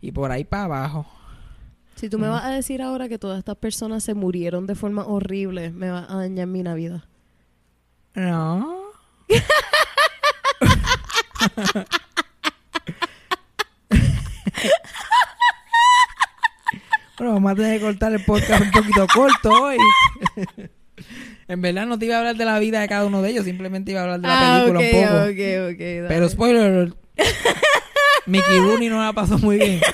Y 0.00 0.12
por 0.12 0.30
ahí 0.32 0.44
para 0.44 0.64
abajo. 0.64 1.06
Si 1.96 2.08
tú 2.08 2.18
me 2.18 2.28
vas 2.28 2.44
a 2.44 2.50
decir 2.50 2.80
ahora 2.80 3.08
que 3.10 3.18
todas 3.18 3.38
estas 3.38 3.56
personas 3.56 4.02
se 4.02 4.14
murieron 4.14 4.66
de 4.66 4.74
forma 4.74 5.04
horrible, 5.04 5.70
me 5.70 5.90
va 5.90 6.06
a 6.08 6.16
dañar 6.16 6.46
mi 6.46 6.62
Navidad. 6.62 7.02
No. 8.14 8.80
bueno, 17.18 17.34
vamos 17.34 17.52
a 17.52 17.54
tener 17.54 17.78
que 17.78 17.84
cortar 17.84 18.12
el 18.14 18.24
podcast 18.24 18.62
un 18.62 18.70
poquito 18.70 19.06
corto 19.14 19.50
hoy. 19.50 19.76
en 21.48 21.60
verdad 21.60 21.84
no 21.86 21.98
te 21.98 22.06
iba 22.06 22.16
a 22.16 22.20
hablar 22.20 22.36
de 22.36 22.44
la 22.46 22.58
vida 22.58 22.80
de 22.80 22.88
cada 22.88 23.04
uno 23.04 23.20
de 23.20 23.30
ellos, 23.30 23.44
simplemente 23.44 23.90
iba 23.92 24.00
a 24.00 24.04
hablar 24.04 24.20
de 24.20 24.28
la 24.28 24.62
película 24.62 24.80
un 24.80 24.90
poco. 24.90 25.06
Ah, 25.06 25.24
ok, 25.24 25.74
ok, 25.74 25.78
dale. 25.78 26.08
Pero 26.08 26.28
spoiler, 26.30 26.94
Mickey 28.30 28.58
Rooney 28.58 28.88
no 28.88 29.00
la 29.02 29.12
pasó 29.12 29.38
muy 29.38 29.56
bien. 29.58 29.80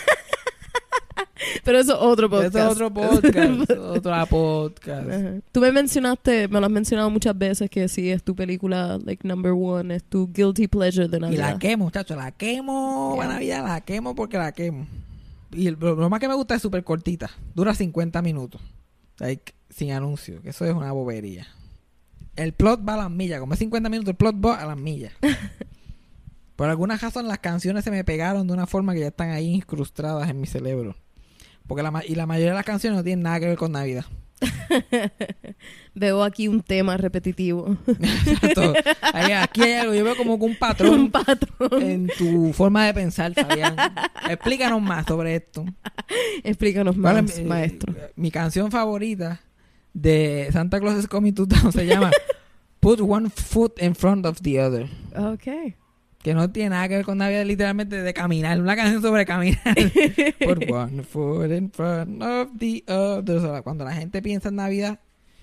Pero 1.65 1.79
eso 1.79 1.95
es 1.95 1.99
otro 2.01 2.31
podcast. 2.31 2.55
Este 2.55 2.61
es 2.61 2.73
otro 2.73 2.93
podcast. 2.95 3.71
otro 3.79 4.27
podcast. 4.27 5.11
Ajá. 5.11 5.33
Tú 5.53 5.61
me 5.61 5.73
mencionaste, 5.73 6.49
me 6.49 6.61
lo 6.61 6.67
has 6.67 6.73
mencionado 6.73 7.11
muchas 7.11 7.37
veces 7.37 7.69
que 7.71 7.89
sí 7.89 8.11
es 8.11 8.23
tu 8.23 8.35
película, 8.37 8.99
like, 9.05 9.27
number 9.27 9.53
one, 9.53 9.95
es 9.95 10.05
tu 10.05 10.31
guilty 10.33 10.69
pleasure 10.69 11.09
de 11.09 11.17
Y 11.17 11.21
Navidad. 11.21 11.53
la 11.53 11.59
quemo, 11.59 11.85
muchachos. 11.85 12.17
La 12.17 12.31
quemo 12.31 13.15
para 13.17 13.35
Navidad. 13.35 13.65
La 13.67 13.81
quemo 13.81 14.15
porque 14.15 14.39
la 14.39 14.53
quemo. 14.53 14.87
Y 15.53 15.67
el, 15.69 15.77
lo 15.81 16.09
más 16.11 16.21
que 16.21 16.29
me 16.29 16.35
gusta 16.35 16.55
es 16.55 16.63
súper 16.63 16.85
cortita. 16.85 17.31
Dura 17.55 17.75
50 17.75 18.23
minutos. 18.23 18.61
Like, 19.19 19.55
sin 19.71 19.93
anuncio. 19.93 20.43
Que 20.43 20.51
eso 20.51 20.65
es 20.65 20.75
una 20.75 20.93
bobería. 20.93 21.47
El 22.37 22.53
plot 22.53 22.87
va 22.87 22.95
a 22.95 22.99
las 22.99 23.11
millas. 23.11 23.41
Como 23.41 23.55
es 23.55 23.59
50 23.59 23.89
minutos, 23.89 24.11
el 24.11 24.17
plot 24.17 24.37
va 24.45 24.61
a 24.61 24.67
las 24.67 24.77
millas. 24.77 25.13
Por 26.57 26.69
alguna 26.71 26.97
razón 26.97 27.29
las 27.29 27.39
canciones 27.39 27.85
se 27.85 27.91
me 27.91 28.03
pegaron 28.05 28.47
de 28.47 28.53
una 28.55 28.67
forma 28.67 28.95
que 28.95 29.01
ya 29.01 29.09
están 29.09 29.31
ahí 29.31 29.55
incrustadas 29.55 30.29
en 30.31 30.41
mi 30.41 30.47
cerebro. 30.47 30.97
Porque 31.67 31.83
la, 31.83 32.03
y 32.07 32.15
la 32.15 32.27
mayoría 32.27 32.51
de 32.53 32.57
las 32.57 32.65
canciones 32.65 32.97
no 32.97 33.05
tienen 33.05 33.23
nada 33.25 33.41
que 33.41 33.47
ver 33.47 33.57
con 33.59 33.73
Navidad. 33.73 34.05
Veo 35.95 36.23
aquí 36.23 36.47
un 36.49 36.63
tema 36.63 36.97
repetitivo. 36.97 37.77
Exacto. 37.87 38.75
Ahí- 39.13 39.33
aquí 39.33 39.63
hay 39.63 39.73
algo. 39.75 39.95
Yo 39.95 40.05
veo 40.05 40.17
como 40.17 40.35
un 40.35 40.57
patrón 40.57 40.93
un 41.01 41.11
patrón. 41.11 41.83
en 41.83 42.07
tu 42.19 42.53
forma 42.53 42.85
de 42.87 42.95
pensar, 42.95 43.33
Fabián. 43.35 43.77
Explícanos 44.29 44.83
más 44.83 45.07
sobre 45.07 45.37
esto. 45.37 45.65
Explícanos 46.45 46.97
más, 46.97 47.13
¿Cuál 47.15 47.25
es, 47.25 47.39
eh, 47.39 47.45
maestro. 47.45 47.95
Mi 48.15 48.31
canción 48.31 48.71
favorita 48.71 49.41
de 49.95 50.49
Santa 50.53 50.81
Claus 50.81 50.99
is 50.99 51.09
Coming 51.09 51.33
to 51.33 51.47
Town 51.49 51.73
se 51.73 51.87
llama 51.87 52.11
Put 52.81 53.01
One 53.01 53.31
Foot 53.31 53.81
in 53.83 53.95
Front 53.95 54.27
of 54.27 54.41
the 54.43 54.61
Other. 54.63 54.89
Ok. 55.17 55.75
Que 56.27 56.35
no 56.35 56.51
tiene 56.51 56.71
nada 56.71 56.89
que 56.89 56.97
ver 56.97 57.05
con 57.05 57.19
Navidad, 57.19 57.45
literalmente 57.45 58.03
de 58.03 58.13
caminar. 58.13 58.61
Una 58.61 58.75
canción 58.75 59.01
sobre 59.01 59.25
caminar. 59.25 59.61
Put 60.45 60.69
one 60.69 61.05
foot 61.05 61.53
in 61.53 61.71
front 61.71 62.21
of 62.21 62.49
the 62.59 62.83
other. 62.89 63.37
O 63.37 63.41
sea, 63.41 63.63
cuando 63.63 63.85
la 63.85 63.93
gente 63.93 64.21
piensa 64.23 64.49
en 64.49 64.57
Navidad, 64.57 64.99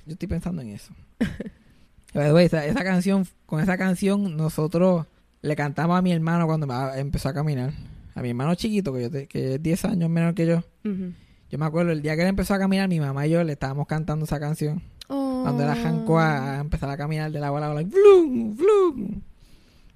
yo 0.06 0.12
estoy 0.12 0.28
pensando 0.28 0.62
en 0.62 0.72
eso. 0.72 0.94
Esa, 2.14 2.66
esa 2.66 2.84
canción, 2.84 3.26
con 3.46 3.62
esa 3.62 3.78
canción, 3.78 4.36
nosotros 4.36 5.08
le 5.42 5.56
cantamos 5.56 5.98
a 5.98 6.02
mi 6.02 6.12
hermano 6.12 6.46
cuando 6.48 6.68
empezó 6.96 7.30
a 7.30 7.34
caminar. 7.34 7.72
A 8.14 8.22
mi 8.22 8.30
hermano 8.32 8.54
chiquito, 8.56 8.94
que, 8.94 9.04
yo 9.04 9.10
te- 9.10 9.28
que 9.28 9.56
es 9.56 9.64
10 9.64 9.86
años 9.86 10.10
menor 10.10 10.34
que 10.36 10.46
yo. 10.46 10.64
Yo 11.50 11.58
me 11.58 11.66
acuerdo, 11.66 11.94
el 11.94 12.02
día 12.02 12.16
que 12.18 12.24
él 12.24 12.28
empezó 12.28 12.54
a 12.56 12.60
caminar, 12.60 12.90
mi 12.90 13.00
mamá 13.00 13.26
y 13.26 13.30
yo 13.32 13.42
le 13.46 13.54
estábamos 13.54 13.88
cantando 13.88 14.26
esa 14.26 14.38
canción. 14.40 14.82
Cuando 15.08 15.64
él 15.64 15.70
arrancó 15.70 16.20
a, 16.20 16.58
a 16.58 16.60
empezar 16.60 16.90
a 16.90 16.98
caminar 16.98 17.32
de 17.32 17.40
la 17.40 17.50
bola 17.52 17.70
bola, 17.70 17.84
¡blum! 17.84 18.56
¡blum! 18.58 19.22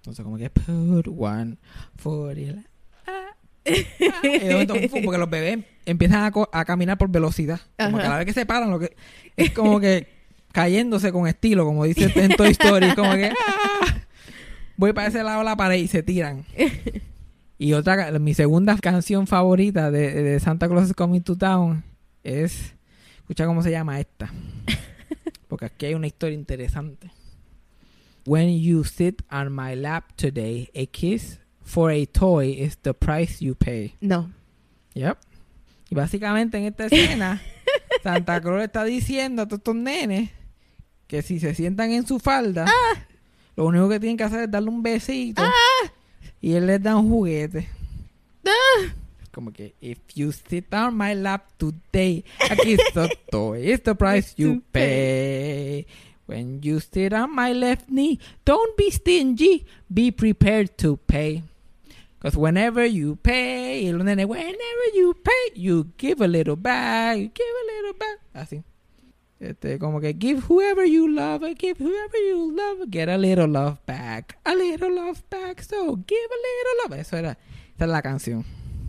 Entonces, 0.10 0.24
como 0.24 0.38
que, 0.38 0.50
put 0.50 1.08
one 1.18 1.58
foot 1.98 2.38
in 2.38 2.56
la- 2.56 2.64
ah, 3.08 3.28
ah. 3.66 3.76
Y 4.24 4.40
de 4.40 4.52
momento, 4.54 4.76
¡fum! 4.90 5.02
porque 5.04 5.18
los 5.20 5.30
bebés 5.30 5.60
empiezan 5.86 6.24
a, 6.24 6.32
co- 6.32 6.50
a 6.52 6.64
caminar 6.66 6.98
por 6.98 7.10
velocidad. 7.10 7.60
Como 7.78 7.98
Ajá. 7.98 8.02
que 8.02 8.06
a 8.08 8.10
la 8.12 8.18
vez 8.18 8.26
que 8.28 8.34
se 8.34 8.46
paran, 8.46 8.70
lo 8.72 8.80
que, 8.80 8.96
es 9.36 9.52
como 9.52 9.80
que 9.80 10.08
cayéndose 10.54 11.12
con 11.12 11.28
estilo, 11.28 11.66
como 11.66 11.84
dice 11.84 12.12
en 12.16 12.36
Toy 12.36 12.50
Story. 12.52 12.96
Como 12.96 13.12
que, 13.14 13.32
¡ah! 13.32 13.98
voy 14.78 14.94
para 14.94 15.08
ese 15.10 15.22
lado 15.24 15.40
de 15.40 15.46
la 15.46 15.56
pared 15.58 15.78
y 15.78 15.88
se 15.88 16.04
tiran. 16.04 16.46
Y 17.60 17.74
otra, 17.74 18.12
mi 18.20 18.36
segunda 18.36 18.78
canción 18.78 19.26
favorita 19.26 19.90
de, 19.90 20.14
de 20.22 20.40
Santa 20.40 20.68
Claus 20.68 20.90
is 20.90 20.94
Coming 20.94 21.22
to 21.22 21.36
Town 21.36 21.84
es, 22.24 22.76
escucha 23.18 23.48
cómo 23.48 23.64
se 23.64 23.72
llama 23.72 24.00
esta. 24.00 24.32
Porque 25.48 25.66
aquí 25.66 25.88
hay 25.88 25.96
una 25.96 26.06
historia 26.06 26.36
interesante. 26.36 27.10
When 28.28 28.60
you 28.60 28.84
sit 28.84 29.22
on 29.32 29.54
my 29.54 29.74
lap 29.74 30.12
today, 30.18 30.70
a 30.76 30.86
kiss 30.86 31.40
for 31.64 31.90
a 31.92 32.06
toy 32.06 32.58
is 32.60 32.76
the 32.84 32.94
price 32.94 33.42
you 33.42 33.56
pay. 33.56 33.96
No. 34.02 34.30
Yep. 34.96 35.18
Y 35.90 35.96
básicamente 35.96 36.58
en 36.58 36.66
esta 36.66 36.88
escena, 36.88 37.42
Santa 38.04 38.42
le 38.42 38.66
está 38.66 38.84
diciendo 38.84 39.44
a 39.44 39.46
todos 39.48 39.60
estos 39.60 39.76
nenes 39.76 40.32
que 41.08 41.22
si 41.22 41.40
se 41.40 41.56
sientan 41.56 41.92
en 41.92 42.06
su 42.06 42.20
falda, 42.20 42.66
lo 43.56 43.66
único 43.66 43.88
que 43.88 43.98
tienen 43.98 44.18
que 44.18 44.26
hacer 44.26 44.42
es 44.42 44.52
darle 44.52 44.72
un 44.72 44.84
besito 44.84 45.44
y 46.42 46.52
él 46.52 46.68
les 46.68 46.84
da 46.84 46.98
un 46.98 47.10
juguete. 47.10 47.70
Como 49.32 49.54
que, 49.54 49.74
if 49.80 50.00
you 50.16 50.34
sit 50.34 50.74
on 50.74 50.98
my 50.98 51.16
lap 51.16 51.46
today, 51.56 52.26
aquí 52.50 52.74
está 52.74 53.08
toy, 53.32 53.72
it's 53.72 53.84
the 53.84 53.96
price 53.96 54.34
you 54.36 54.62
pay. 54.74 55.88
When 56.28 56.60
you 56.62 56.82
sit 56.82 57.14
on 57.14 57.34
my 57.34 57.54
left 57.54 57.90
knee, 57.90 58.20
don't 58.44 58.76
be 58.76 58.92
stingy, 58.92 59.66
be 59.92 60.12
prepared 60.12 60.78
to 60.80 60.98
pay. 60.98 61.44
Because 62.20 62.36
whenever 62.36 62.86
you 62.86 63.16
pay, 63.16 63.92
whenever 63.94 64.26
you 64.94 65.14
pay, 65.24 65.52
you 65.56 65.88
give 65.98 66.20
a 66.20 66.28
little 66.28 66.58
back, 66.58 67.18
you 67.18 67.30
give 67.30 67.46
a 67.46 67.66
little 67.72 67.94
back. 67.94 68.20
Así. 68.36 68.64
Este, 69.40 69.80
como 69.80 70.02
que 70.02 70.14
give 70.14 70.42
whoever 70.50 70.84
you 70.84 71.08
love, 71.08 71.44
give 71.58 71.78
whoever 71.80 72.18
you 72.18 72.52
love, 72.54 72.90
get 72.90 73.08
a 73.08 73.18
little 73.18 73.48
love 73.48 73.80
back, 73.86 74.38
a 74.46 74.54
little 74.54 74.94
love 74.94 75.24
back, 75.30 75.62
so 75.62 75.96
give 75.96 76.18
a 76.18 76.40
little 76.44 76.90
love. 76.90 77.00
Eso 77.00 77.18
era, 77.18 77.38
esa 77.76 77.86
es 77.86 77.90
la 77.90 78.02
canción. 78.02 78.44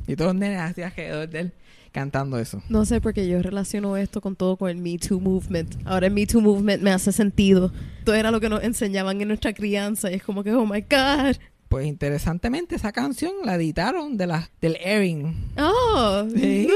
Y 0.08 0.16
todos 0.16 0.32
los 0.32 0.40
nenes 0.40 0.58
así 0.58 0.82
alrededor 0.82 1.28
de 1.28 1.38
él 1.40 1.52
cantando 1.98 2.38
eso. 2.38 2.62
No 2.68 2.84
sé 2.84 3.00
por 3.00 3.12
qué 3.12 3.28
yo 3.28 3.42
relaciono 3.42 3.96
esto 3.96 4.20
con 4.20 4.36
todo 4.36 4.56
con 4.56 4.70
el 4.70 4.76
Me 4.76 4.98
Too 4.98 5.18
Movement. 5.20 5.74
Ahora 5.84 6.06
el 6.06 6.12
Me 6.12 6.26
Too 6.26 6.40
Movement 6.40 6.82
me 6.82 6.92
hace 6.92 7.10
sentido. 7.10 7.72
Todo 8.04 8.14
era 8.14 8.30
lo 8.30 8.40
que 8.40 8.48
nos 8.48 8.62
enseñaban 8.62 9.20
en 9.20 9.28
nuestra 9.28 9.52
crianza 9.52 10.10
y 10.10 10.14
es 10.14 10.22
como 10.22 10.44
que, 10.44 10.52
oh 10.52 10.64
my 10.64 10.82
God. 10.82 11.36
Pues 11.68 11.86
interesantemente 11.86 12.76
esa 12.76 12.92
canción 12.92 13.32
la 13.44 13.56
editaron 13.56 14.16
de 14.16 14.26
la, 14.26 14.48
del 14.60 14.76
airing. 14.76 15.34
Oh. 15.58 16.24
Sí. 16.34 16.68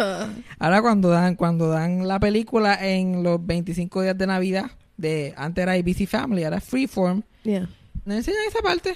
ah. 0.00 0.28
Ahora 0.58 0.80
cuando 0.80 1.10
dan 1.10 1.36
cuando 1.36 1.68
dan 1.68 2.08
la 2.08 2.18
película 2.18 2.74
en 2.80 3.22
los 3.22 3.44
25 3.44 4.02
días 4.02 4.16
de 4.16 4.26
Navidad, 4.26 4.70
de 4.96 5.34
antes 5.36 5.62
era 5.62 5.72
ABC 5.72 6.06
Family, 6.06 6.44
ahora 6.44 6.60
Freeform, 6.60 7.22
Yeah. 7.42 7.68
No 8.04 8.14
enseñan 8.14 8.40
esa 8.48 8.60
parte. 8.62 8.94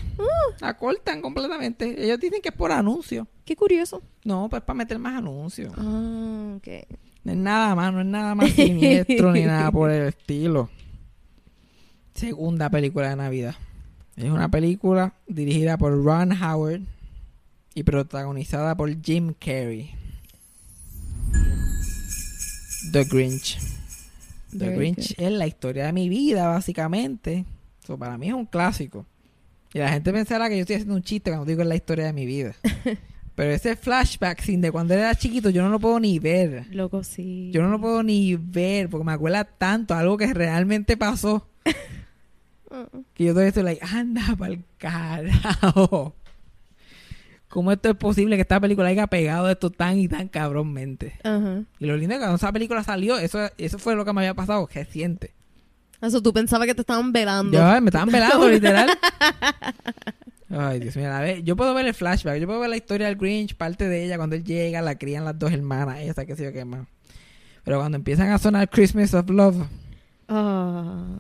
La 0.61 0.77
cortan 0.77 1.21
completamente. 1.21 2.05
Ellos 2.05 2.19
dicen 2.21 2.41
que 2.43 2.49
es 2.49 2.55
por 2.55 2.73
anuncio. 2.73 3.27
Qué 3.45 3.57
curioso. 3.57 4.03
No, 4.25 4.49
pues 4.49 4.63
para 4.63 4.77
meter 4.77 4.99
más 4.99 5.17
anuncios. 5.17 5.73
Ah, 5.77 6.55
ok. 6.57 6.69
No 7.25 7.33
es 7.33 7.39
nada 7.39 7.75
más, 7.75 7.93
no 7.93 8.01
es 8.01 8.07
nada 8.07 8.35
más 8.35 8.51
siniestro 8.51 9.33
ni 9.33 9.45
nada 9.45 9.71
por 9.71 9.91
el 9.91 10.09
estilo. 10.09 10.69
Segunda 12.15 12.71
película 12.71 13.11
de 13.11 13.17
Navidad. 13.17 13.55
Es 14.17 14.31
una 14.31 14.49
película 14.49 15.15
dirigida 15.27 15.77
por 15.77 16.05
Ron 16.05 16.33
Howard 16.41 16.83
y 17.75 17.83
protagonizada 17.83 18.77
por 18.77 19.03
Jim 19.03 19.35
Carrey. 19.39 19.95
The 22.93 23.05
Grinch. 23.05 23.59
The 24.51 24.59
Very 24.59 24.77
Grinch 24.77 25.15
es 25.19 25.33
la 25.33 25.47
historia 25.47 25.87
de 25.87 25.93
mi 25.93 26.09
vida, 26.09 26.47
básicamente. 26.47 27.45
Para 27.99 28.19
mí 28.19 28.29
es 28.29 28.35
un 28.35 28.47
clásico. 28.47 29.07
Y 29.73 29.79
la 29.79 29.91
gente 29.91 30.13
pensará 30.13 30.49
que 30.49 30.57
yo 30.57 30.61
estoy 30.63 30.77
haciendo 30.77 30.95
un 30.95 31.03
chiste 31.03 31.31
cuando 31.31 31.47
digo 31.47 31.63
es 31.63 31.69
la 31.69 31.75
historia 31.75 32.07
de 32.07 32.13
mi 32.13 32.27
vida. 32.27 32.55
Pero 33.35 33.51
ese 33.51 33.75
flashback 33.75 34.41
sin 34.41 34.61
de 34.61 34.71
cuando 34.71 34.95
era 34.95 35.15
chiquito 35.15 35.51
yo 35.51 35.63
no 35.63 35.69
lo 35.69 35.81
puedo 35.81 35.99
ni 35.99 36.19
ver. 36.21 36.67
Loco, 36.71 37.03
sí. 37.03 37.51
Yo 37.53 37.63
no 37.63 37.69
lo 37.69 37.81
puedo 37.81 38.03
ni 38.03 38.37
ver 38.37 38.89
porque 38.89 39.05
me 39.05 39.13
acuerda 39.13 39.45
tanto 39.45 39.95
a 39.95 40.01
algo 40.01 40.17
que 40.17 40.33
realmente 40.33 40.97
pasó. 40.97 41.49
que 43.15 43.25
yo 43.25 43.33
todavía 43.33 43.49
estoy 43.49 43.65
like, 43.65 43.85
anda 43.85 44.37
pa'l 44.39 44.65
carajo. 44.79 46.15
¿Cómo 47.49 47.73
esto 47.73 47.91
es 47.91 47.97
posible 47.97 48.37
que 48.37 48.43
esta 48.43 48.61
película 48.61 48.89
haya 48.89 49.07
pegado 49.07 49.51
esto 49.51 49.71
tan 49.71 49.99
y 49.99 50.09
tan 50.09 50.29
cabrónmente? 50.29 51.19
Ajá. 51.25 51.65
Y 51.79 51.87
lo 51.87 51.97
lindo 51.97 52.15
es 52.15 52.19
que 52.19 52.25
cuando 52.25 52.37
esa 52.37 52.53
película 52.53 52.83
salió, 52.83 53.19
eso, 53.19 53.49
eso 53.59 53.79
fue 53.79 53.97
lo 53.97 54.05
que 54.05 54.13
me 54.13 54.21
había 54.21 54.35
pasado 54.35 54.69
reciente. 54.73 55.33
Eso 56.01 56.23
tú 56.23 56.33
pensabas 56.33 56.67
que 56.67 56.75
te 56.75 56.81
estaban 56.83 57.13
velando. 57.13 57.57
Yo, 57.57 57.81
me 57.81 57.89
estaban 57.89 58.09
velando, 58.11 58.49
literal. 58.51 58.91
Ay, 60.51 60.79
Dios 60.81 60.97
mío, 60.97 61.13
a 61.13 61.21
ver, 61.21 61.43
yo 61.43 61.57
puedo 61.57 61.75
ver 61.75 61.87
el 61.87 61.95
flashback, 61.95 62.39
yo 62.39 62.47
puedo 62.47 62.61
ver 62.61 62.71
la 62.71 62.77
historia 62.77 63.07
del 63.07 63.17
Grinch, 63.17 63.57
parte 63.57 63.89
de 63.89 64.05
ella, 64.05 64.17
cuando 64.19 64.37
él 64.37 64.45
llega, 64.45 64.83
la 64.83 64.97
crían 64.97 65.25
las 65.25 65.39
dos 65.39 65.51
hermanas, 65.53 66.01
esa 66.01 66.25
que 66.27 66.37
sé 66.37 66.45
yo 66.45 66.53
qué 66.53 66.65
más. 66.65 66.87
Pero 67.65 67.79
cuando 67.79 67.97
empiezan 67.97 68.29
a 68.31 68.39
sonar 68.39 68.69
Christmas 68.71 69.15
of 69.15 69.29
Love, 69.31 69.57
Ah. 70.29 71.19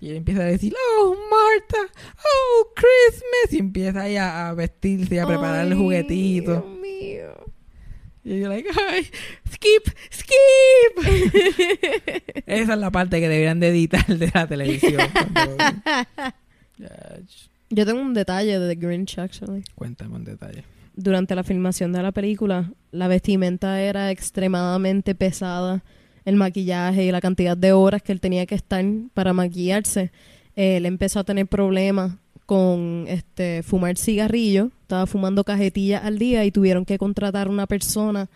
y 0.00 0.10
él 0.10 0.16
empieza 0.16 0.42
a 0.42 0.46
decir, 0.46 0.74
oh, 0.98 1.14
Marta, 1.30 1.92
oh, 2.16 2.68
Christmas, 2.74 3.52
y 3.52 3.58
empieza 3.58 4.00
ahí 4.02 4.16
a, 4.16 4.48
a 4.48 4.54
vestirse 4.54 5.14
y 5.14 5.18
a 5.18 5.26
preparar 5.26 5.66
el 5.66 5.74
juguetito. 5.74 6.52
Dios 6.52 6.64
mío. 6.80 7.43
Y 8.24 8.40
yo, 8.40 8.48
like, 8.48 8.68
ay, 8.90 9.06
skip, 9.52 9.94
skip. 10.10 12.32
Esa 12.46 12.72
es 12.72 12.78
la 12.78 12.90
parte 12.90 13.20
que 13.20 13.28
deberían 13.28 13.60
de 13.60 13.68
editar 13.68 14.06
de 14.06 14.30
la 14.34 14.46
televisión. 14.46 15.02
cuando- 15.32 15.56
Yo 17.70 17.86
tengo 17.86 18.00
un 18.00 18.14
detalle 18.14 18.58
de 18.58 18.74
The 18.74 18.86
Grinch, 18.86 19.18
actually. 19.18 19.64
Cuéntame 19.74 20.16
un 20.16 20.24
detalle. 20.24 20.64
Durante 20.96 21.34
la 21.34 21.44
filmación 21.44 21.92
de 21.92 22.02
la 22.02 22.12
película, 22.12 22.72
la 22.92 23.08
vestimenta 23.08 23.80
era 23.80 24.10
extremadamente 24.10 25.14
pesada. 25.14 25.82
El 26.24 26.36
maquillaje 26.36 27.04
y 27.04 27.12
la 27.12 27.20
cantidad 27.20 27.56
de 27.56 27.72
horas 27.72 28.02
que 28.02 28.12
él 28.12 28.20
tenía 28.20 28.46
que 28.46 28.54
estar 28.54 28.82
para 29.12 29.32
maquillarse. 29.34 30.10
Él 30.56 30.86
empezó 30.86 31.20
a 31.20 31.24
tener 31.24 31.46
problemas 31.46 32.12
con 32.46 33.06
este 33.08 33.62
fumar 33.62 33.96
cigarrillo, 33.96 34.70
estaba 34.82 35.06
fumando 35.06 35.44
cajetillas 35.44 36.04
al 36.04 36.18
día 36.18 36.44
y 36.44 36.50
tuvieron 36.50 36.84
que 36.84 36.98
contratar 36.98 37.48
una 37.48 37.66
persona 37.66 38.28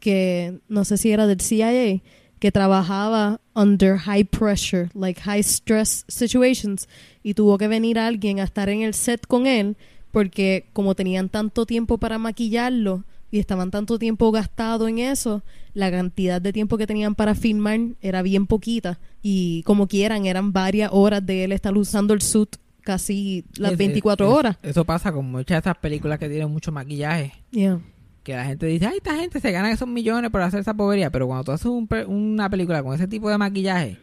que 0.00 0.58
no 0.68 0.84
sé 0.84 0.96
si 0.96 1.12
era 1.12 1.26
del 1.26 1.40
CIA 1.40 2.00
que 2.38 2.50
trabajaba 2.50 3.40
under 3.54 3.98
high 3.98 4.24
pressure, 4.24 4.88
like 4.94 5.20
high 5.20 5.42
stress 5.42 6.04
situations 6.08 6.88
y 7.22 7.34
tuvo 7.34 7.56
que 7.56 7.68
venir 7.68 7.98
alguien 7.98 8.40
a 8.40 8.44
estar 8.44 8.68
en 8.68 8.82
el 8.82 8.94
set 8.94 9.26
con 9.26 9.46
él 9.46 9.76
porque 10.10 10.66
como 10.72 10.94
tenían 10.94 11.28
tanto 11.28 11.66
tiempo 11.66 11.98
para 11.98 12.18
maquillarlo 12.18 13.04
y 13.30 13.38
estaban 13.38 13.70
tanto 13.70 13.98
tiempo 13.98 14.30
gastado 14.30 14.88
en 14.88 14.98
eso, 14.98 15.42
la 15.72 15.90
cantidad 15.90 16.40
de 16.40 16.52
tiempo 16.52 16.76
que 16.76 16.86
tenían 16.86 17.14
para 17.14 17.34
filmar 17.34 17.80
era 18.02 18.20
bien 18.20 18.46
poquita. 18.46 18.98
Y 19.22 19.62
como 19.62 19.88
quieran 19.88 20.26
eran 20.26 20.52
varias 20.52 20.90
horas 20.92 21.24
de 21.24 21.44
él 21.44 21.52
estar 21.52 21.74
usando 21.74 22.12
el 22.12 22.20
suit 22.20 22.56
casi 22.82 23.44
las 23.56 23.72
Es- 23.72 23.78
24 23.78 24.26
es- 24.26 24.32
horas. 24.32 24.56
Eso 24.62 24.84
pasa 24.84 25.12
con 25.12 25.30
muchas 25.30 25.56
de 25.56 25.70
esas 25.70 25.78
películas 25.78 26.18
que 26.18 26.28
tienen 26.28 26.50
mucho 26.50 26.72
maquillaje. 26.72 27.32
Yeah. 27.50 27.80
Que 28.22 28.34
la 28.36 28.44
gente 28.44 28.66
dice, 28.66 28.86
ay, 28.86 28.98
esta 28.98 29.16
gente 29.16 29.40
se 29.40 29.50
gana 29.50 29.70
esos 29.72 29.88
millones 29.88 30.30
por 30.30 30.42
hacer 30.42 30.60
esa 30.60 30.74
povería. 30.74 31.10
Pero 31.10 31.26
cuando 31.26 31.44
tú 31.44 31.52
haces 31.52 31.66
un 31.66 31.88
una 32.06 32.48
película 32.50 32.82
con 32.82 32.94
ese 32.94 33.08
tipo 33.08 33.28
de 33.30 33.38
maquillaje, 33.38 33.98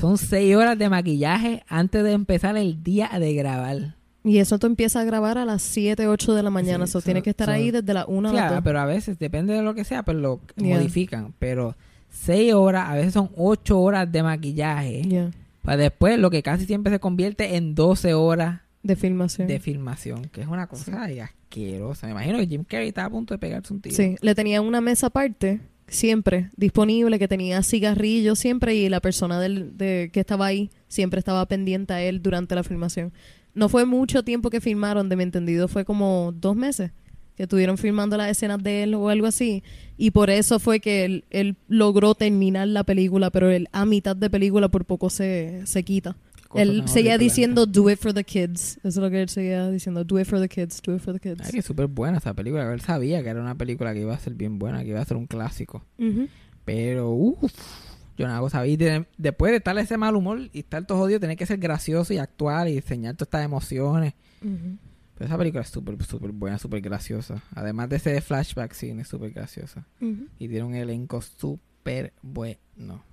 son 0.00 0.18
seis 0.18 0.56
horas 0.56 0.78
de 0.78 0.88
maquillaje 0.88 1.62
antes 1.68 2.02
de 2.02 2.12
empezar 2.12 2.56
el 2.56 2.82
día 2.82 3.08
de 3.18 3.34
grabar. 3.34 3.96
Y 4.22 4.38
eso 4.38 4.58
tú 4.58 4.66
empiezas 4.66 5.00
a 5.02 5.04
grabar 5.04 5.38
a 5.38 5.44
las 5.46 5.62
7, 5.62 6.06
8 6.06 6.34
de 6.34 6.42
la 6.42 6.50
mañana. 6.50 6.86
Sí, 6.86 6.92
so, 6.92 7.00
so- 7.00 7.04
tienes 7.06 7.22
que 7.22 7.30
estar 7.30 7.46
so- 7.46 7.52
ahí 7.52 7.70
desde 7.70 7.94
las 7.94 8.04
1 8.06 8.28
a 8.28 8.48
ah, 8.48 8.52
2. 8.52 8.60
pero 8.62 8.78
a 8.80 8.84
veces, 8.84 9.18
depende 9.18 9.54
de 9.54 9.62
lo 9.62 9.72
que 9.74 9.82
sea, 9.84 10.02
pues 10.02 10.18
lo 10.18 10.40
Yeah. 10.56 10.76
modifican. 10.76 11.32
Pero 11.38 11.74
seis 12.10 12.52
horas, 12.52 12.90
a 12.90 12.94
veces 12.96 13.14
son 13.14 13.30
ocho 13.36 13.80
horas 13.80 14.10
de 14.12 14.22
maquillaje. 14.22 15.02
Yeah, 15.04 15.30
Para 15.62 15.76
después, 15.76 16.18
lo 16.18 16.30
que 16.30 16.42
casi 16.42 16.66
siempre 16.66 16.92
se 16.92 17.00
convierte 17.00 17.56
en 17.56 17.74
12 17.74 18.14
horas 18.14 18.60
De 18.82 18.96
filmación. 18.96 19.46
de 19.48 19.60
filmación. 19.60 20.24
Que 20.26 20.40
es 20.42 20.46
una 20.46 20.66
cosa 20.66 21.04
ay, 21.04 21.20
asquerosa. 21.20 22.06
Me 22.06 22.12
imagino 22.12 22.38
que 22.38 22.46
Jim 22.46 22.64
Carrey 22.64 22.88
estaba 22.88 23.08
a 23.08 23.10
punto 23.10 23.34
de 23.34 23.38
pegarse 23.38 23.72
un 23.72 23.80
tiro. 23.80 23.94
Sí, 23.94 24.16
le 24.20 24.34
tenía 24.34 24.60
una 24.62 24.80
mesa 24.80 25.08
aparte, 25.08 25.60
siempre 25.86 26.50
disponible, 26.56 27.18
que 27.18 27.28
tenía 27.28 27.62
cigarrillos 27.62 28.38
siempre 28.38 28.74
y 28.74 28.88
la 28.88 29.00
persona 29.00 29.40
del, 29.40 29.76
de, 29.76 30.10
que 30.12 30.20
estaba 30.20 30.46
ahí 30.46 30.70
siempre 30.88 31.18
estaba 31.18 31.46
pendiente 31.46 31.92
a 31.92 32.02
él 32.02 32.22
durante 32.22 32.54
la 32.54 32.62
filmación. 32.64 33.12
No 33.52 33.68
fue 33.68 33.84
mucho 33.84 34.22
tiempo 34.22 34.48
que 34.48 34.60
filmaron, 34.60 35.08
de 35.08 35.16
mi 35.16 35.24
entendido, 35.24 35.66
fue 35.66 35.84
como 35.84 36.32
dos 36.32 36.54
meses 36.54 36.92
que 37.40 37.44
estuvieron 37.44 37.78
filmando 37.78 38.18
las 38.18 38.30
escenas 38.30 38.62
de 38.62 38.82
él 38.82 38.92
o 38.94 39.08
algo 39.08 39.26
así. 39.26 39.62
Y 39.96 40.10
por 40.10 40.28
eso 40.28 40.58
fue 40.58 40.78
que 40.78 41.06
él, 41.06 41.24
él 41.30 41.56
logró 41.68 42.14
terminar 42.14 42.68
la 42.68 42.84
película, 42.84 43.30
pero 43.30 43.48
él 43.50 43.66
a 43.72 43.86
mitad 43.86 44.14
de 44.14 44.28
película 44.28 44.68
por 44.68 44.84
poco 44.84 45.08
se, 45.08 45.62
se 45.64 45.82
quita. 45.82 46.16
Cosa 46.48 46.62
Él 46.64 46.82
seguía 46.86 47.16
diciendo, 47.16 47.64
do 47.64 47.88
it 47.90 47.98
for 47.98 48.12
the 48.12 48.24
kids. 48.24 48.76
Eso 48.78 48.88
es 48.88 48.96
lo 48.96 49.08
que 49.08 49.22
él 49.22 49.30
seguía 49.30 49.70
diciendo, 49.70 50.04
do 50.04 50.20
it 50.20 50.26
for 50.26 50.38
the 50.38 50.50
kids, 50.50 50.82
do 50.82 50.94
it 50.94 51.00
for 51.00 51.14
the 51.14 51.20
kids. 51.20 51.40
Ay, 51.46 51.52
que 51.52 51.62
súper 51.62 51.86
buena 51.86 52.18
esa 52.18 52.34
película. 52.34 52.70
Él 52.74 52.80
sabía 52.82 53.22
que 53.22 53.30
era 53.30 53.40
una 53.40 53.54
película 53.54 53.94
que 53.94 54.00
iba 54.00 54.12
a 54.14 54.18
ser 54.18 54.34
bien 54.34 54.58
buena, 54.58 54.82
que 54.82 54.90
iba 54.90 55.00
a 55.00 55.04
ser 55.06 55.16
un 55.16 55.26
clásico. 55.26 55.82
Ujú. 55.98 56.28
Pero, 56.66 57.10
uff, 57.10 57.50
yo 58.18 58.26
no 58.26 58.34
hago 58.34 58.50
sabía. 58.50 58.72
Y 58.72 58.76
de- 58.76 59.06
después 59.16 59.50
de 59.52 59.56
estar 59.56 59.78
ese 59.78 59.96
mal 59.96 60.14
humor 60.14 60.50
y 60.52 60.58
estar 60.58 60.84
todo 60.86 60.98
jodido, 60.98 61.20
tener 61.20 61.38
que 61.38 61.46
ser 61.46 61.56
gracioso 61.58 62.12
y 62.12 62.18
actuar 62.18 62.68
y 62.68 62.76
enseñar 62.76 63.14
todas 63.14 63.28
estas 63.28 63.44
emociones. 63.46 64.12
Ujú. 64.44 64.76
Pero 65.20 65.28
esa 65.28 65.36
película 65.36 65.60
es 65.60 65.68
súper, 65.68 66.02
súper 66.02 66.32
buena, 66.32 66.56
súper 66.58 66.80
graciosa. 66.80 67.42
Además 67.54 67.90
de 67.90 67.96
ese 67.96 68.18
flashback 68.22 68.72
scene, 68.72 69.02
es 69.02 69.08
súper 69.08 69.32
graciosa. 69.32 69.86
Y 70.00 70.48
tiene 70.48 70.62
un 70.62 70.74
elenco 70.74 71.20
súper 71.20 72.14
bueno. 72.22 73.04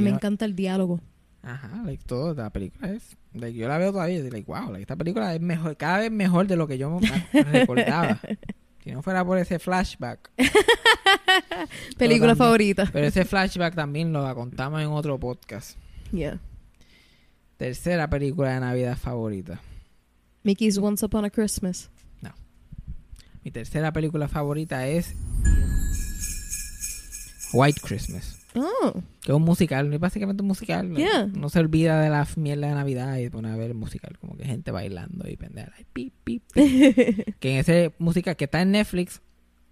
Me 0.00 0.08
encanta 0.08 0.46
el 0.46 0.56
diálogo. 0.56 0.98
Ajá, 1.42 1.82
like, 1.84 2.02
todo 2.06 2.32
la 2.32 2.48
película 2.48 2.90
es. 2.92 3.18
like, 3.34 3.52
yo 3.58 3.68
la 3.68 3.76
veo 3.76 3.92
todavía 3.92 4.16
y 4.20 4.30
like, 4.30 4.50
wow, 4.50 4.68
like, 4.70 4.80
esta 4.80 4.96
película 4.96 5.34
es 5.34 5.42
mejor, 5.42 5.76
cada 5.76 5.98
vez 5.98 6.10
mejor 6.10 6.46
de 6.46 6.56
lo 6.56 6.66
que 6.66 6.78
yo 6.78 6.98
me 7.00 7.42
recordaba. 7.42 8.18
si 8.82 8.92
no 8.92 9.02
fuera 9.02 9.22
por 9.22 9.36
ese 9.36 9.58
flashback. 9.58 10.30
Película 11.98 12.28
también- 12.30 12.36
favorita. 12.36 12.88
Pero 12.90 13.06
ese 13.08 13.26
flashback 13.26 13.74
también 13.74 14.10
lo 14.10 14.34
contamos 14.34 14.80
en 14.80 14.88
otro 14.88 15.18
podcast. 15.20 15.76
Yeah. 16.12 16.40
Tercera 17.58 18.08
película 18.08 18.54
de 18.54 18.60
Navidad 18.60 18.96
favorita. 18.96 19.60
Mickey's 20.42 20.78
Once 20.78 21.04
Upon 21.04 21.24
a 21.24 21.30
Christmas. 21.30 21.90
Mi 23.44 23.50
tercera 23.50 23.92
película 23.92 24.28
favorita 24.28 24.86
es 24.86 25.16
White 27.52 27.80
Christmas. 27.82 28.38
Oh, 28.54 28.92
Que 29.20 29.32
es 29.32 29.36
un 29.36 29.42
musical, 29.42 29.92
es 29.92 29.98
básicamente 29.98 30.42
un 30.42 30.46
musical. 30.46 30.94
Yeah. 30.94 31.26
No 31.26 31.48
se 31.48 31.58
olvida 31.58 32.00
de 32.00 32.08
la 32.08 32.24
mierda 32.36 32.68
de 32.68 32.74
Navidad 32.74 33.16
y 33.16 33.30
pone 33.30 33.50
a 33.50 33.56
ver 33.56 33.70
el 33.70 33.74
musical, 33.76 34.16
como 34.20 34.36
que 34.36 34.44
gente 34.44 34.70
bailando 34.70 35.28
y 35.28 35.36
pendeja. 35.36 35.70
like, 35.72 35.86
pi, 35.92 36.12
pi, 36.22 36.38
pi. 36.52 37.24
que 37.40 37.52
en 37.52 37.58
ese 37.58 37.92
musical 37.98 38.36
que 38.36 38.44
está 38.44 38.62
en 38.62 38.70
Netflix, 38.72 39.20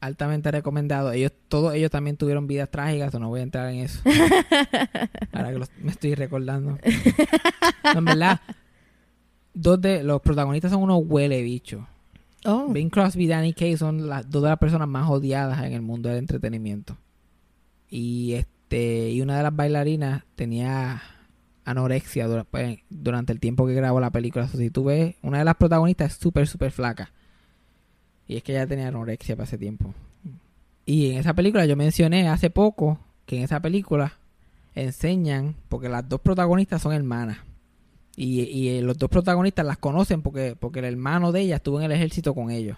altamente 0.00 0.50
recomendado. 0.50 1.12
Ellos, 1.12 1.32
todos 1.48 1.72
ellos 1.74 1.90
también 1.92 2.16
tuvieron 2.16 2.46
vidas 2.48 2.70
trágicas, 2.70 3.14
o 3.14 3.20
no 3.20 3.28
voy 3.28 3.40
a 3.40 3.44
entrar 3.44 3.68
en 3.70 3.80
eso. 3.80 4.00
Ahora 5.32 5.52
que 5.52 5.58
los- 5.58 5.70
me 5.80 5.92
estoy 5.92 6.14
recordando. 6.16 6.76
No, 7.84 7.98
en 7.98 8.04
verdad, 8.04 8.40
dos 9.54 9.80
de 9.80 10.02
los 10.02 10.20
protagonistas 10.20 10.70
son 10.70 10.82
unos 10.82 11.02
huele 11.04 11.42
bichos. 11.42 11.84
oh. 12.44 12.68
Bing 12.68 12.90
Crosby 12.90 13.24
y 13.24 13.28
Danny 13.28 13.52
Kaye 13.52 13.76
son 13.76 14.08
las 14.08 14.28
dos 14.30 14.42
de 14.42 14.48
las 14.48 14.58
personas 14.58 14.88
más 14.88 15.08
odiadas 15.08 15.62
en 15.64 15.72
el 15.72 15.82
mundo 15.82 16.08
del 16.08 16.18
entretenimiento. 16.18 16.96
Y 17.88 18.34
este 18.34 19.10
y 19.10 19.20
una 19.20 19.36
de 19.36 19.42
las 19.42 19.54
bailarinas 19.54 20.22
tenía 20.36 21.02
anorexia 21.64 22.28
pues, 22.50 22.78
durante 22.88 23.32
el 23.32 23.40
tiempo 23.40 23.66
que 23.66 23.74
grabó 23.74 24.00
la 24.00 24.10
película. 24.10 24.48
Si 24.48 24.70
tú 24.70 24.84
ves, 24.84 25.16
una 25.22 25.38
de 25.38 25.44
las 25.44 25.56
protagonistas 25.56 26.12
es 26.12 26.18
súper, 26.18 26.46
súper 26.46 26.70
flaca. 26.70 27.10
Y 28.26 28.36
es 28.36 28.42
que 28.42 28.52
ella 28.52 28.66
tenía 28.66 28.88
anorexia 28.88 29.34
para 29.34 29.44
ese 29.44 29.58
tiempo. 29.58 29.92
Y 30.86 31.10
en 31.10 31.18
esa 31.18 31.34
película 31.34 31.66
yo 31.66 31.76
mencioné 31.76 32.28
hace 32.28 32.50
poco 32.50 32.98
que 33.26 33.38
en 33.38 33.44
esa 33.44 33.60
película 33.60 34.14
enseñan, 34.74 35.56
porque 35.68 35.88
las 35.88 36.08
dos 36.08 36.20
protagonistas 36.20 36.82
son 36.82 36.92
hermanas. 36.92 37.38
Y, 38.16 38.42
y 38.42 38.68
eh, 38.70 38.82
los 38.82 38.98
dos 38.98 39.08
protagonistas 39.08 39.64
las 39.64 39.78
conocen 39.78 40.20
porque, 40.22 40.56
porque 40.58 40.80
el 40.80 40.84
hermano 40.86 41.32
de 41.32 41.40
ella 41.42 41.56
estuvo 41.56 41.78
en 41.78 41.86
el 41.86 41.92
ejército 41.92 42.34
con 42.34 42.50
ellos. 42.50 42.76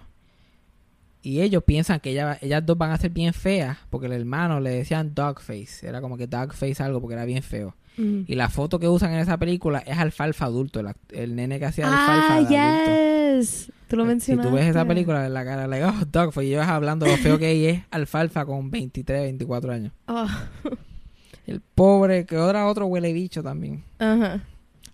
Y 1.24 1.41
ellos 1.41 1.62
piensan 1.64 2.01
que 2.01 2.11
ella, 2.11 2.37
ellas 2.41 2.66
dos 2.66 2.76
van 2.76 2.91
a 2.91 2.99
ser 2.99 3.11
bien 3.11 3.33
feas 3.33 3.78
porque 3.91 4.07
el 4.07 4.12
hermano 4.12 4.59
le 4.61 4.70
decían 4.70 5.14
dogface. 5.14 5.87
Era 5.87 6.01
como 6.01 6.16
que 6.16 6.26
dogface 6.26 6.83
algo 6.83 7.01
porque 7.01 7.14
era 7.14 7.24
bien 7.24 7.43
feo. 7.43 7.74
Mm. 7.97 8.22
Y 8.26 8.35
la 8.35 8.49
foto 8.49 8.78
que 8.78 8.89
usan 8.89 9.12
en 9.12 9.20
esa 9.20 9.37
película 9.39 9.78
es 9.80 9.99
alfalfa 9.99 10.47
adulto, 10.47 10.80
el, 11.11 11.37
nene 11.37 11.59
que 11.59 11.66
hacía 11.66 11.87
alfalfa 11.87 12.37
Ah, 12.37 12.43
de 12.43 12.57
adulto. 12.59 13.39
yes. 13.41 13.72
Tú 13.87 13.97
lo 13.97 14.05
Si 14.05 14.09
mencionaste. 14.09 14.49
tú 14.51 14.55
ves 14.57 14.66
esa 14.66 14.85
película 14.87 15.26
en 15.26 15.35
la 15.35 15.45
cara, 15.45 15.66
like, 15.66 15.85
oh, 15.85 16.05
dogface, 16.11 16.47
y 16.47 16.55
ellos 16.55 16.66
hablando 16.66 17.05
de 17.07 17.12
lo 17.12 17.18
feo 17.18 17.39
que 17.39 17.51
ella 17.51 17.70
es 17.70 17.83
alfalfa 17.91 18.45
con 18.47 18.70
23, 18.70 19.22
24 19.22 19.72
años. 19.72 19.93
Oh. 20.09 20.26
El 21.47 21.61
pobre, 21.61 22.24
que 22.24 22.39
otra 22.39 22.66
otro 22.66 22.87
huele 22.87 23.12
bicho 23.12 23.43
también. 23.43 23.85
Ajá. 23.99 24.41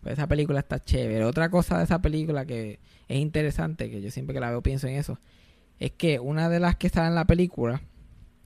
Pues 0.03 0.15
esa 0.15 0.27
película 0.27 0.61
está 0.61 0.83
chévere. 0.83 1.25
Otra 1.25 1.51
cosa 1.51 1.79
de 1.79 1.85
esa 1.85 2.01
película 2.01 2.47
que 2.47 2.79
es 3.09 3.19
interesante, 3.19 3.91
que 3.91 4.01
yo 4.01 4.11
siempre 4.11 4.35
que 4.35 4.41
la 4.41 4.51
veo 4.51 4.63
pienso 4.63 4.87
en 4.87 4.95
eso, 4.95 5.19
es 5.79 5.93
que 5.93 6.21
una 6.21 6.49
de 6.49 6.61
las 6.61 6.77
que 6.77 6.87
está 6.87 7.07
en 7.07 7.15
la 7.15 7.27
película, 7.27 7.83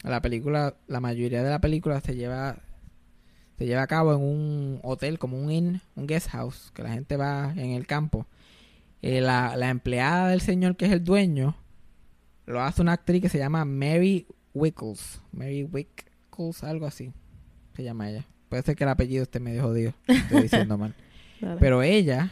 la 0.02 0.20
película, 0.22 0.76
la 0.86 1.00
mayoría 1.00 1.42
de 1.42 1.50
la 1.50 1.60
película 1.60 2.00
se 2.00 2.14
lleva 2.14 2.58
se 3.58 3.66
lleva 3.66 3.82
a 3.82 3.86
cabo 3.86 4.14
en 4.14 4.20
un 4.20 4.80
hotel, 4.82 5.18
como 5.18 5.38
un 5.38 5.50
inn, 5.50 5.80
un 5.94 6.06
guest 6.06 6.30
house, 6.30 6.72
que 6.74 6.82
la 6.82 6.90
gente 6.90 7.16
va 7.16 7.52
en 7.52 7.70
el 7.70 7.86
campo. 7.86 8.26
Eh, 9.02 9.20
la, 9.20 9.56
la 9.56 9.68
empleada 9.68 10.28
del 10.28 10.40
señor 10.40 10.76
que 10.76 10.86
es 10.86 10.92
el 10.92 11.04
dueño 11.04 11.56
lo 12.46 12.60
hace 12.60 12.82
una 12.82 12.92
actriz 12.92 13.22
que 13.22 13.28
se 13.28 13.38
llama 13.38 13.64
Mary 13.64 14.26
Wickles. 14.54 15.20
Mary 15.32 15.64
Wickles, 15.64 16.64
algo 16.64 16.86
así. 16.86 17.12
Se 17.76 17.84
llama 17.84 18.10
ella. 18.10 18.26
Puede 18.48 18.62
ser 18.62 18.76
que 18.76 18.84
el 18.84 18.90
apellido 18.90 19.22
esté 19.22 19.40
medio 19.40 19.62
jodido. 19.62 19.94
Estoy 20.06 20.42
diciendo 20.42 20.76
mal. 20.78 20.94
Dale. 21.42 21.60
Pero 21.60 21.82
ella 21.82 22.30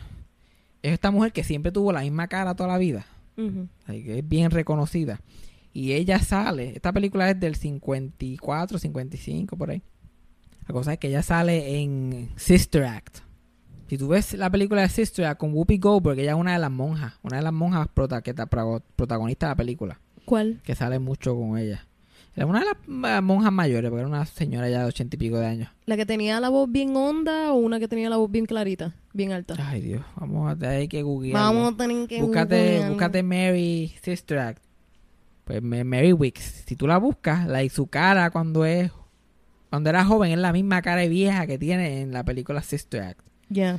es 0.82 0.92
esta 0.92 1.10
mujer 1.10 1.32
que 1.32 1.44
siempre 1.44 1.72
tuvo 1.72 1.92
la 1.92 2.00
misma 2.00 2.28
cara 2.28 2.54
toda 2.54 2.68
la 2.70 2.78
vida. 2.78 3.06
Ujú. 3.36 3.68
Así 3.86 4.02
que 4.02 4.18
es 4.18 4.28
bien 4.28 4.50
reconocida. 4.50 5.20
Y 5.72 5.92
ella 5.92 6.18
sale, 6.18 6.72
esta 6.74 6.92
película 6.92 7.30
es 7.30 7.38
del 7.38 7.54
54, 7.54 8.78
55, 8.78 9.56
por 9.56 9.70
ahí. 9.70 9.82
La 10.66 10.72
cosa 10.72 10.92
es 10.92 10.98
que 10.98 11.08
ella 11.08 11.22
sale 11.22 11.80
en 11.80 12.30
Sister 12.36 12.84
Act. 12.84 13.18
Si 13.88 13.98
tú 13.98 14.08
ves 14.08 14.34
la 14.34 14.50
película 14.50 14.82
de 14.82 14.88
Sister 14.88 15.24
Act 15.24 15.40
con 15.40 15.52
Whoopi 15.52 15.78
Goldberg, 15.78 16.18
ella 16.18 16.32
es 16.32 16.36
una 16.36 16.52
de 16.52 16.60
las 16.60 16.70
monjas, 16.70 17.14
una 17.22 17.38
de 17.38 17.42
las 17.42 17.52
monjas 17.52 17.88
prota 17.88 18.22
que 18.22 18.34
protagonista 18.34 19.46
de 19.46 19.50
la 19.50 19.56
película, 19.56 20.00
¿Cuál? 20.24 20.60
que 20.62 20.74
sale 20.76 20.98
mucho 21.00 21.34
con 21.36 21.58
ella. 21.58 21.86
Era 22.36 22.46
una 22.46 22.60
de 22.60 22.66
las 22.66 23.18
eh, 23.18 23.20
monjas 23.20 23.52
mayores, 23.52 23.90
porque 23.90 24.00
era 24.00 24.08
una 24.08 24.24
señora 24.24 24.68
ya 24.70 24.80
de 24.80 24.84
ochenta 24.86 25.16
y 25.16 25.18
pico 25.18 25.38
de 25.38 25.46
años. 25.46 25.68
¿La 25.86 25.96
que 25.96 26.06
tenía 26.06 26.38
la 26.40 26.48
voz 26.48 26.70
bien 26.70 26.94
honda 26.96 27.52
o 27.52 27.56
una 27.56 27.78
que 27.80 27.88
tenía 27.88 28.08
la 28.08 28.16
voz 28.16 28.30
bien 28.30 28.46
clarita? 28.46 28.94
Bien 29.12 29.32
alta. 29.32 29.56
Ay, 29.58 29.80
Dios, 29.80 30.02
vamos 30.16 30.50
a 30.50 30.56
tener 30.56 30.88
que 30.88 31.02
googlear. 31.02 31.34
Vamos 31.34 31.74
a 31.74 31.76
tener 31.76 32.06
que 32.06 32.22
búscate, 32.22 32.56
googlearlo. 32.56 32.88
búscate 32.94 33.22
Mary 33.22 33.92
Sister 34.02 34.38
Act. 34.38 34.62
Pues 35.44 35.60
Ma- 35.62 35.82
Mary 35.84 36.12
Wicks. 36.12 36.62
Si 36.66 36.76
tú 36.76 36.86
la 36.86 36.98
buscas, 36.98 37.46
la 37.48 37.64
y 37.64 37.68
su 37.68 37.88
cara 37.88 38.30
cuando 38.30 38.64
es 38.64 38.92
cuando 39.68 39.90
era 39.90 40.04
joven 40.04 40.32
es 40.32 40.38
la 40.38 40.52
misma 40.52 40.82
cara 40.82 41.00
de 41.00 41.08
vieja 41.08 41.46
que 41.46 41.58
tiene 41.58 42.00
en 42.02 42.12
la 42.12 42.24
película 42.24 42.62
Sister 42.62 43.02
Act. 43.02 43.20
Ya. 43.48 43.78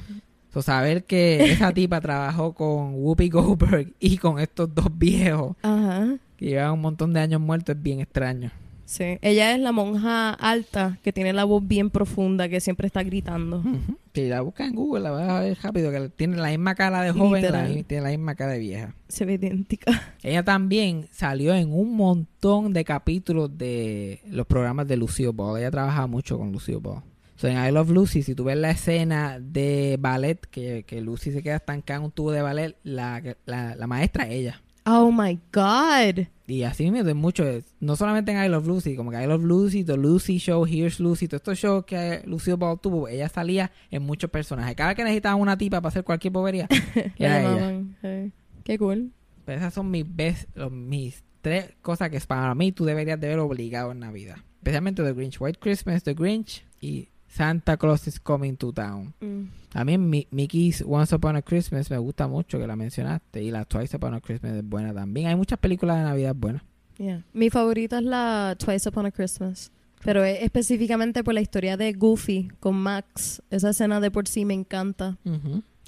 So, 0.53 0.61
saber 0.61 1.05
que 1.05 1.51
esa 1.53 1.71
tipa 1.73 2.01
trabajó 2.01 2.53
con 2.53 2.95
Whoopi 2.95 3.29
Goldberg 3.29 3.93
y 3.99 4.17
con 4.17 4.39
estos 4.39 4.73
dos 4.75 4.87
viejos 4.93 5.55
Ajá. 5.61 6.17
Que 6.41 6.47
llevan 6.49 6.73
un 6.73 6.81
montón 6.81 7.13
de 7.13 7.19
años 7.19 7.39
muertos 7.39 7.75
es 7.75 7.81
bien 7.83 7.99
extraño. 8.01 8.51
Sí. 8.85 9.17
Ella 9.21 9.53
es 9.53 9.59
la 9.61 9.71
monja 9.71 10.31
alta 10.31 10.97
que 11.01 11.13
tiene 11.13 11.31
la 11.31 11.45
voz 11.45 11.65
bien 11.65 11.89
profunda 11.91 12.49
que 12.49 12.59
siempre 12.59 12.87
está 12.87 13.03
gritando. 13.03 13.59
Ujú. 13.59 13.97
Si 14.13 14.27
la 14.27 14.41
buscas 14.41 14.67
en 14.67 14.75
Google, 14.75 15.03
la 15.03 15.11
vas 15.11 15.29
a 15.29 15.39
ver 15.39 15.57
rápido, 15.61 15.91
que 15.91 16.09
tiene 16.09 16.35
la 16.35 16.49
misma 16.49 16.75
cara 16.75 17.03
de 17.03 17.11
joven, 17.11 17.43
la, 17.43 17.63
Literal. 17.67 17.85
tiene 17.85 18.03
la 18.03 18.09
misma 18.09 18.35
cara 18.35 18.51
de 18.51 18.59
vieja. 18.59 18.93
Se 19.07 19.23
ve 19.23 19.33
idéntica. 19.35 20.15
Ella 20.23 20.43
también 20.43 21.07
salió 21.11 21.53
en 21.53 21.71
un 21.71 21.95
montón 21.95 22.73
de 22.73 22.83
capítulos 22.83 23.57
de 23.57 24.19
los 24.27 24.45
programas 24.45 24.87
de 24.87 24.97
Lucio 24.97 25.31
Ball. 25.31 25.59
Ella 25.61 25.71
trabajaba 25.71 26.07
mucho 26.07 26.37
con 26.37 26.51
Lucio 26.51 26.81
Ball. 26.81 27.01
So, 27.37 27.47
en 27.47 27.63
I 27.63 27.71
Love 27.71 27.91
Lucy, 27.91 28.23
si 28.23 28.35
tú 28.35 28.43
ves 28.43 28.57
la 28.57 28.71
escena 28.71 29.39
de 29.39 29.95
ballet, 29.99 30.39
que, 30.51 30.83
que 30.83 31.01
Lucy 31.01 31.31
se 31.31 31.41
queda 31.41 31.55
estancada 31.55 31.99
en 31.99 32.05
un 32.05 32.11
tubo 32.11 32.31
de 32.31 32.41
ballet, 32.41 32.75
la, 32.83 33.21
la, 33.45 33.75
la 33.75 33.87
maestra 33.87 34.25
es 34.25 34.33
ella. 34.33 34.61
Oh 34.93 35.11
my 35.11 35.39
God. 35.53 36.25
Y 36.47 36.63
así 36.63 36.91
me 36.91 37.01
doy 37.03 37.13
mucho, 37.13 37.45
no 37.79 37.95
solamente 37.95 38.31
en 38.33 38.43
I 38.43 38.49
Love 38.49 38.67
Lucy, 38.67 38.95
como 38.97 39.09
que 39.11 39.23
I 39.23 39.25
Love 39.25 39.43
Lucy, 39.43 39.85
The 39.85 39.95
Lucy 39.95 40.37
Show, 40.37 40.65
Here's 40.65 40.99
Lucy, 40.99 41.27
todos 41.29 41.39
estos 41.41 41.57
shows 41.59 41.85
que 41.85 42.21
Lucio 42.25 42.57
Ball 42.57 42.77
tuvo, 42.79 43.07
ella 43.07 43.29
salía 43.29 43.71
en 43.89 44.03
muchos 44.03 44.29
personajes. 44.29 44.75
Cada 44.75 44.89
vez 44.89 44.97
que 44.97 45.03
necesitaban 45.05 45.39
una 45.39 45.57
tipa 45.57 45.79
para 45.79 45.87
hacer 45.89 46.03
cualquier 46.03 46.33
bobería, 46.33 46.67
era 47.17 47.41
ella. 47.41 48.29
Qué 48.65 48.77
cool. 48.77 49.11
Pero 49.45 49.59
esas 49.59 49.73
son 49.73 49.89
mis, 49.89 50.05
best- 50.05 50.47
los- 50.55 50.71
mis 50.71 51.23
tres 51.41 51.73
cosas 51.81 52.09
que 52.09 52.19
para 52.19 52.53
mí 52.53 52.73
tú 52.73 52.83
deberías 52.83 53.19
de 53.19 53.29
ver 53.29 53.39
obligado 53.39 53.93
en 53.93 53.99
Navidad. 53.99 54.35
Especialmente 54.57 55.03
The 55.03 55.13
Grinch. 55.13 55.39
White 55.39 55.59
Christmas, 55.59 56.03
The 56.03 56.13
Grinch 56.15 56.65
y 56.81 57.07
Santa 57.31 57.77
Claus 57.77 58.07
is 58.07 58.19
Coming 58.19 58.55
to 58.57 58.73
Town. 58.73 59.13
Mm. 59.21 59.43
A 59.73 59.85
mí 59.85 59.97
Mi- 59.97 60.27
Mickey's 60.31 60.83
Once 60.85 61.15
Upon 61.15 61.37
a 61.37 61.41
Christmas 61.41 61.89
me 61.89 61.97
gusta 61.97 62.27
mucho 62.27 62.59
que 62.59 62.67
la 62.67 62.75
mencionaste. 62.75 63.41
Y 63.41 63.51
la 63.51 63.63
Twice 63.65 63.95
Upon 63.95 64.13
a 64.15 64.19
Christmas 64.21 64.53
es 64.53 64.63
buena 64.67 64.93
también. 64.93 65.27
Hay 65.27 65.35
muchas 65.35 65.57
películas 65.59 65.97
de 65.97 66.03
Navidad 66.03 66.35
buenas. 66.35 66.61
Yeah. 66.97 67.23
Mi 67.33 67.49
favorita 67.49 67.99
es 67.99 68.03
la 68.03 68.55
Twice 68.59 68.89
Upon 68.89 69.05
a 69.05 69.11
Christmas. 69.11 69.71
Pero 70.03 70.23
es 70.23 70.41
específicamente 70.41 71.23
por 71.23 71.33
la 71.33 71.41
historia 71.41 71.77
de 71.77 71.93
Goofy 71.93 72.49
con 72.59 72.75
Max. 72.75 73.41
Esa 73.49 73.69
escena 73.69 73.99
de 74.01 74.11
por 74.11 74.27
sí 74.27 74.45
me 74.45 74.53
encanta. 74.53 75.17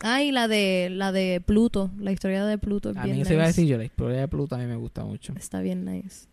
Ah, 0.04 0.22
y 0.24 0.32
la 0.32 0.48
de 0.48 0.90
la 0.92 1.12
de 1.12 1.42
Pluto. 1.46 1.92
La 2.00 2.12
historia 2.12 2.46
de 2.46 2.58
Pluto 2.58 2.92
es 2.92 2.98
A 2.98 3.04
bien 3.04 3.16
mí 3.16 3.20
nice. 3.20 3.28
se 3.30 3.34
iba 3.34 3.44
a 3.44 3.48
decir 3.48 3.68
yo, 3.68 3.78
la 3.78 3.86
historia 3.86 4.20
de 4.22 4.28
Pluto 4.28 4.56
a 4.56 4.60
mí 4.60 4.66
me 4.66 4.76
gusta 4.76 5.04
mucho. 5.04 5.34
Está 5.36 5.62
bien 5.62 5.84
nice. 5.84 6.28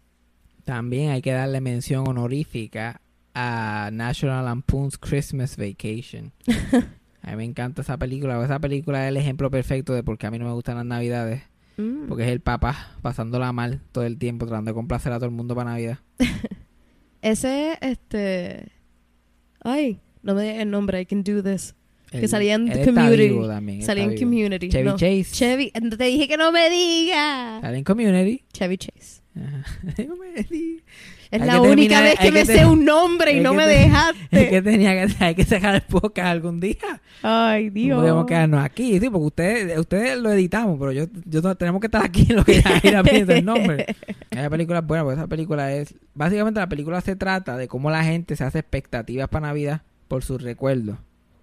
También 0.65 1.11
hay 1.11 1.23
que 1.23 1.33
darle 1.33 1.61
mención 1.61 2.07
honorífica 2.07 3.01
a 3.35 3.91
National 3.93 4.45
Lampoon's 4.45 4.99
Christmas 4.99 5.57
Vacation. 5.57 6.33
a 7.23 7.31
mí 7.31 7.37
me 7.37 7.45
encanta 7.45 7.83
esa 7.83 7.97
película. 7.99 8.43
Esa 8.45 8.59
película 8.59 9.05
es 9.05 9.11
el 9.11 9.17
ejemplo 9.17 9.51
perfecto 9.51 9.95
de 9.95 10.03
por 10.03 10.19
qué 10.19 10.27
a 10.27 10.31
mí 10.31 10.39
no 10.39 10.47
me 10.47 10.53
gustan 10.53 10.77
las 10.77 10.87
navidades. 10.87 11.43
Mm. 11.77 12.09
Porque 12.09 12.25
es 12.25 12.31
el 12.31 12.41
papá 12.41 12.97
pasándola 13.03 13.53
mal 13.53 13.81
todo 13.93 14.05
el 14.05 14.19
tiempo, 14.19 14.47
tratando 14.47 14.71
de 14.71 14.75
complacer 14.75 15.13
a 15.13 15.17
todo 15.17 15.27
el 15.27 15.33
mundo 15.33 15.55
para 15.55 15.71
Navidad. 15.71 15.99
Ese, 17.23 17.79
este... 17.81 18.73
Ay, 19.63 20.01
no 20.23 20.35
me 20.35 20.43
digas 20.43 20.59
el 20.59 20.71
nombre. 20.71 21.01
I 21.01 21.07
can 21.07 21.23
do 21.23 21.43
this. 21.43 21.75
Que 22.11 22.27
salía 22.27 22.55
en 22.55 22.67
Community. 22.85 23.47
también, 23.47 23.83
Salía 23.83 24.05
en 24.05 24.11
vivo. 24.11 24.23
Community. 24.23 24.69
Chevy 24.69 24.85
no. 24.85 24.97
Chase. 24.97 25.27
Chevy. 25.31 25.71
Te 25.71 26.05
dije 26.05 26.27
que 26.27 26.37
no 26.37 26.51
me 26.51 26.69
digas. 26.69 27.61
Sale 27.61 27.79
en 27.79 27.85
Community. 27.85 28.43
Chevy 28.53 28.79
Chase. 28.79 29.23
Ajá. 29.37 29.65
No. 31.33 31.37
Es 31.37 31.43
Hay 31.43 31.47
la 31.49 31.61
única 31.61 31.75
terminar- 31.97 32.03
vez 32.03 32.19
que, 32.19 32.33
me 32.33 32.41
que 32.41 32.47
sé 32.47 32.67
un 32.67 32.85
nombre 32.85 33.33
y 33.33 33.41
no 33.41 33.55
me 33.55 33.67
dejaste. 33.67 34.19
Es 34.33 34.49
que 34.49 34.63
tenía 34.63 35.07
que, 35.07 35.25
hay 35.25 35.35
que 35.37 35.45
sacar 35.45 35.75
el 35.77 35.83
podcast 35.83 36.27
algún 36.29 36.59
día. 36.59 36.77
Ay, 37.23 37.67
No 37.69 37.73
Dios. 37.75 38.01
podemos 38.01 38.27
quedarnos 38.27 38.65
aquí, 38.65 38.99
sí, 38.99 39.09
porque 39.11 39.27
ustedes, 39.27 39.79
ustedes 39.79 40.19
lo 40.19 40.33
editamos, 40.33 40.77
pero 40.79 40.91
yo, 40.93 41.05
yo 41.27 41.41
no- 41.41 41.55
tenemos 41.55 41.81
que 41.81 41.87
estar 41.87 42.05
aquí 42.05 42.27
en 42.31 42.37
lo 42.37 42.45
que 42.45 42.61
Jaira 42.63 43.03
piensa 43.05 43.35
el 43.35 43.45
nombre. 43.45 43.87
Esa 44.31 44.51
película 44.51 44.81
es 44.81 44.87
buena, 44.87 45.05
porque 45.05 45.19
esa 45.21 45.27
película 45.29 45.73
es, 45.73 45.95
básicamente 46.15 46.59
la 46.61 46.69
película 46.69 47.01
se 47.01 47.15
trata 47.17 47.57
de 47.57 47.69
cómo 47.69 47.91
la 47.91 48.03
gente 48.05 48.35
se 48.37 48.45
hace 48.45 48.59
expectativas 48.61 49.29
para 49.29 49.49
Navidad 49.49 49.83
por 50.09 50.25
sus 50.25 50.43
recuerdos. 50.43 50.97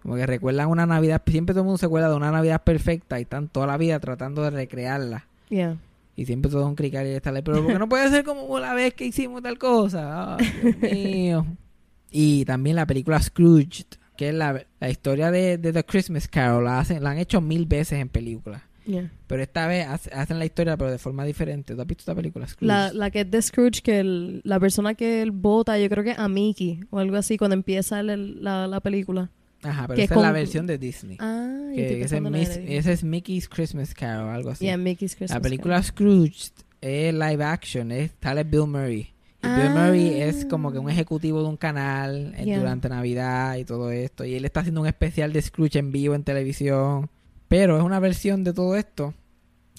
Como 0.04 0.16
que 0.16 0.26
recuerdan 0.26 0.70
una 0.70 0.86
Navidad, 0.86 1.22
siempre 1.26 1.54
todo 1.54 1.62
el 1.62 1.66
mundo 1.66 1.78
se 1.78 1.86
acuerda 1.86 2.10
de 2.10 2.16
una 2.16 2.32
Navidad 2.32 2.62
perfecta 2.64 3.20
y 3.20 3.24
están 3.24 3.48
toda 3.50 3.68
la 3.68 3.78
vida 3.78 4.00
tratando 4.00 4.42
de 4.44 4.50
recrearla. 4.52 5.28
Yeah. 5.50 5.76
Y 6.18 6.26
siempre 6.26 6.52
todo 6.52 6.62
es 6.64 6.68
un 6.68 6.76
cricar 6.76 7.06
y 7.06 7.12
estarle, 7.12 7.44
pero 7.44 7.64
porque 7.64 7.78
no 7.80 7.88
puede 7.88 8.10
ser 8.10 8.26
como 8.26 8.58
la 8.60 8.74
vez 8.74 8.94
que 8.96 9.06
hicimos 9.06 9.42
tal 9.44 9.58
cosa. 9.58 10.36
Dios 10.62 10.76
mío. 10.92 11.46
Y 12.12 12.44
también 12.46 12.76
la 12.76 12.86
película 12.88 13.22
Scrooge, 13.22 13.86
que 14.18 14.30
es 14.30 14.34
la, 14.36 14.66
la 14.80 14.90
historia 14.90 15.30
de, 15.32 15.58
de 15.60 15.72
The 15.72 15.84
Christmas 15.86 16.28
Carol, 16.28 16.64
la, 16.66 16.80
hacen, 16.80 17.04
la 17.04 17.12
han 17.12 17.20
hecho 17.20 17.40
mil 17.40 17.66
veces 17.68 18.00
en 18.00 18.10
películas. 18.10 18.64
Yeah. 18.86 19.12
Pero 19.28 19.44
esta 19.44 19.68
vez 19.68 19.86
hace- 19.86 20.10
hacen 20.14 20.40
la 20.40 20.46
historia, 20.46 20.76
pero 20.78 20.90
de 20.90 20.98
forma 20.98 21.24
diferente. 21.26 21.76
¿Tú 21.76 21.82
has 21.82 21.88
visto 21.88 22.02
esta 22.02 22.16
película, 22.16 22.48
Scrooge? 22.48 22.66
La, 22.68 22.92
la 22.94 23.12
que 23.12 23.22
es 23.22 23.30
de 23.30 23.42
Scrooge, 23.42 23.82
que 23.84 24.00
el- 24.00 24.42
la 24.44 24.60
persona 24.60 24.96
que 24.96 25.22
él 25.22 25.32
vota, 25.32 25.78
yo 25.78 25.88
creo 25.90 26.04
que 26.04 26.12
es 26.12 26.20
a 26.20 26.28
Mickey 26.30 26.80
o 26.90 26.98
algo 27.00 27.18
así, 27.18 27.38
cuando 27.38 27.54
empieza 27.56 28.00
el- 28.00 28.42
la, 28.44 28.66
la 28.66 28.80
película. 28.80 29.30
Ajá, 29.64 29.88
pero 29.88 30.02
esa 30.02 30.14
con- 30.14 30.24
es 30.24 30.28
la 30.28 30.32
versión 30.34 30.68
de 30.68 30.78
Disney. 30.78 31.18
Ah, 31.20 31.70
que 31.74 32.02
ese, 32.04 32.18
es 32.18 32.22
Miss- 32.24 32.60
ese 32.66 32.92
es 32.94 33.04
Mickey's 33.04 33.50
Christmas 33.50 33.94
Carol, 33.94 34.30
algo 34.30 34.52
así. 34.52 34.66
Yeah, 34.66 34.78
Mickey's 34.78 35.16
Christmas. 35.16 35.38
la 35.38 35.42
película 35.42 35.82
Scrooge 35.84 36.52
es 36.82 37.14
live 37.14 37.44
action, 37.44 37.92
es, 37.92 38.12
sale 38.22 38.44
Bill 38.44 38.68
Murray. 38.68 39.10
Y 39.44 39.48
Bill 39.48 39.68
Ah. 39.68 39.74
Murray 39.86 40.22
es 40.22 40.46
como 40.46 40.72
que 40.72 40.80
un 40.80 40.90
ejecutivo 40.90 41.42
de 41.42 41.48
un 41.50 41.58
canal 41.58 42.34
eh, 42.38 42.46
Yeah. 42.46 42.60
durante 42.60 42.90
Navidad 42.90 43.56
y 43.58 43.66
todo 43.66 43.92
esto. 43.92 44.26
Y 44.26 44.36
él 44.36 44.46
está 44.46 44.62
haciendo 44.62 44.82
un 44.82 44.88
especial 44.88 45.32
de 45.34 45.42
Scrooge 45.42 45.78
en 45.80 45.92
vivo 45.92 46.16
en 46.16 46.24
televisión. 46.24 47.10
Pero 47.48 47.78
es 47.78 47.84
una 47.84 48.00
versión 48.00 48.44
de 48.44 48.54
todo 48.54 48.76
esto. 48.76 49.14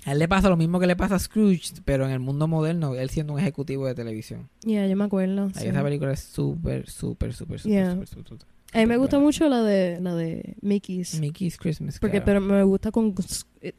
A 0.05 0.13
él 0.13 0.21
le 0.21 0.29
pasa 0.29 0.49
lo 0.49 0.57
mismo 0.57 0.79
que 0.81 0.87
le 0.87 0.97
pasa 0.97 1.17
a 1.17 1.19
Scrooge, 1.19 1.73
pero 1.85 2.05
en 2.07 2.13
el 2.13 2.21
mundo 2.21 2.47
moderno, 2.49 2.95
él 2.95 3.11
siendo 3.11 3.33
un 3.35 3.41
ejecutivo 3.41 3.87
de 3.87 3.95
televisión. 3.95 4.49
Yeah, 4.65 4.87
yo 4.87 4.97
me 4.97 5.05
acuerdo. 5.05 5.47
Ahí 5.55 5.63
sí. 5.63 5.67
Esa 5.67 5.83
película 5.83 6.13
es 6.13 6.21
súper, 6.21 6.89
súper, 6.89 7.35
súper, 7.35 7.61
súper, 7.61 8.07
súper, 8.07 8.25
súper. 8.27 8.49
A 8.75 8.79
mí 8.81 8.87
me 8.87 8.97
gusta 8.99 9.19
mucho 9.19 9.49
la 9.49 9.63
de 9.63 9.99
la 10.01 10.15
de 10.15 10.57
Mickey's. 10.61 11.19
Mickey's 11.19 11.57
Christmas 11.57 11.99
porque 11.99 12.21
pero 12.21 12.41
me 12.41 12.63
gusta 12.65 12.91
con 12.91 13.15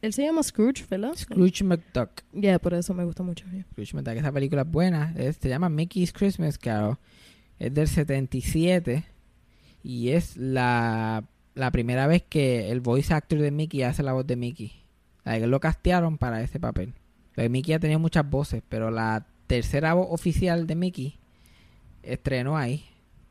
él 0.02 0.14
se 0.14 0.24
llama 0.24 0.42
Scrooge, 0.44 0.84
¿verdad? 0.90 1.14
Scrooge 1.16 1.64
McDuck. 1.64 2.22
Yeah, 2.34 2.60
por 2.60 2.74
eso 2.74 2.94
me 2.94 3.06
gusta 3.06 3.22
mucho. 3.24 3.46
yeah. 3.52 3.64
Scrooge 3.72 3.94
McDuck, 3.96 4.16
esa 4.18 4.32
película 4.32 4.64
es 4.64 4.68
buena. 4.72 5.14
Es- 5.18 5.38
se 5.38 5.48
llama 5.48 5.70
Mickey's 5.70 6.12
Christmas 6.12 6.58
Carol. 6.58 6.98
Es 7.60 7.74
del 7.74 7.88
77. 7.88 9.06
Y 9.84 10.10
es 10.10 10.36
la, 10.38 11.24
la 11.56 11.72
primera 11.72 12.08
vez 12.08 12.24
que 12.28 12.70
el 12.72 12.82
voice 12.82 13.14
actor 13.14 13.40
de 13.40 13.52
Mickey 13.52 13.84
hace 13.84 14.02
la 14.04 14.14
voz 14.14 14.26
de 14.28 14.36
Mickey. 14.36 14.74
La 15.24 15.40
que 15.40 15.48
lo 15.48 15.60
castearon 15.60 16.18
para 16.18 16.42
ese 16.42 16.60
papel. 16.60 16.94
Porque 17.36 17.48
Mickey 17.50 17.74
ha 17.74 17.80
tenido 17.80 18.00
muchas 18.00 18.28
voces, 18.30 18.64
pero 18.68 18.90
la 18.92 19.28
tercera 19.48 19.94
voz 19.94 20.08
oficial 20.10 20.68
de 20.68 20.76
Mickey 20.76 21.18
estrenó 22.04 22.58
ahí. 22.58 22.86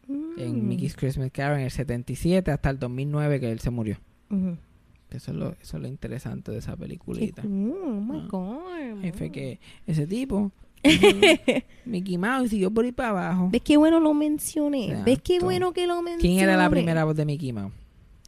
En 0.09 0.65
Mm. 0.65 0.69
Mickey's 0.69 0.97
Christmas 0.97 1.31
Carol 1.33 1.59
en 1.59 1.65
el 1.65 1.71
77 1.71 2.51
hasta 2.51 2.71
el 2.71 2.79
2009 2.79 3.41
que 3.41 3.51
él 3.53 3.61
se 3.61 3.71
murió. 3.71 3.99
Eso 5.11 5.31
es 5.31 5.37
lo, 5.37 5.53
eso 5.61 5.77
es 5.77 5.83
lo 5.83 5.89
interesante 5.89 6.53
de 6.53 6.59
esa 6.59 6.77
peliculita. 6.77 7.43
cool, 7.43 7.75
Oh 7.85 8.01
my 8.01 8.21
Ah. 8.21 8.27
God. 8.31 9.05
Ahí 9.05 9.13
fue 9.13 9.31
que 9.31 9.59
ese 9.87 10.07
tipo, 10.07 10.51
Mickey 11.85 12.19
Mouse, 12.19 12.51
siguió 12.51 12.71
por 12.71 12.85
ahí 12.85 12.93
para 12.93 13.11
abajo. 13.11 13.49
¿Ves 13.51 13.63
qué 13.63 13.77
bueno 13.77 14.01
lo 14.01 14.15
mencioné? 14.15 15.03
¿Ves 15.05 15.21
qué 15.23 15.41
bueno 15.41 15.73
que 15.73 15.87
lo 15.87 15.97
mencioné? 16.03 16.21
¿Quién 16.21 16.39
era 16.41 16.57
la 16.57 16.69
primera 16.71 17.05
voz 17.05 17.17
de 17.17 17.25
Mickey 17.25 17.53
Mouse? 17.53 17.73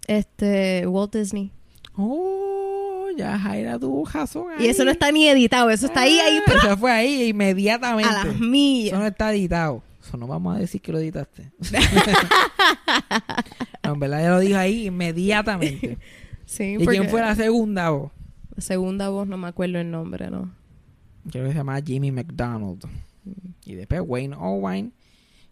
Este, 0.07 0.87
Walt 0.87 1.15
Disney. 1.15 1.51
Oh, 1.97 3.07
ya 3.17 3.39
Jaira 3.39 3.79
tuvo 3.79 4.05
razón 4.07 4.47
Y 4.59 4.67
eso 4.67 4.85
no 4.85 4.91
está 4.91 5.13
ni 5.13 5.27
editado, 5.29 5.69
eso 5.71 5.87
está 5.87 6.03
ahí, 6.03 6.19
ahí, 6.19 6.39
Ah, 6.47 6.53
Eso 6.57 6.77
fue 6.77 6.91
ahí 6.93 7.29
inmediatamente. 7.29 8.09
a 8.11 8.25
las 8.25 8.27
Eso 8.35 8.45
millas. 8.45 8.99
no 8.99 9.07
está 9.07 9.33
editado. 9.33 9.83
Eso 10.03 10.17
no 10.17 10.27
vamos 10.27 10.57
a 10.57 10.59
decir 10.59 10.81
que 10.81 10.93
lo 10.93 10.99
editaste. 10.99 11.51
no, 13.85 13.93
en 13.95 14.01
verdad 14.01 14.23
ya 14.23 14.31
lo 14.31 14.41
dijo 14.41 14.59
ahí 14.59 14.87
inmediatamente. 14.87 15.99
Sí, 16.47 16.77
¿Y 16.81 16.85
quién 16.85 17.09
fue 17.09 17.21
la 17.21 17.37
segunda 17.37 17.91
voz? 17.91 18.11
la 18.57 18.61
segunda 18.61 19.09
voz 19.09 19.29
no 19.29 19.37
me 19.37 19.47
acuerdo 19.47 19.79
el 19.79 19.89
nombre, 19.89 20.29
¿no? 20.33 20.53
Creo 21.31 21.45
que 21.45 21.53
se 21.53 21.59
llamaba 21.59 21.81
Jimmy 21.81 22.11
McDonald. 22.11 22.85
Y 23.65 23.75
después 23.77 24.03
Wayne 24.05 24.35
Owen. 24.37 24.93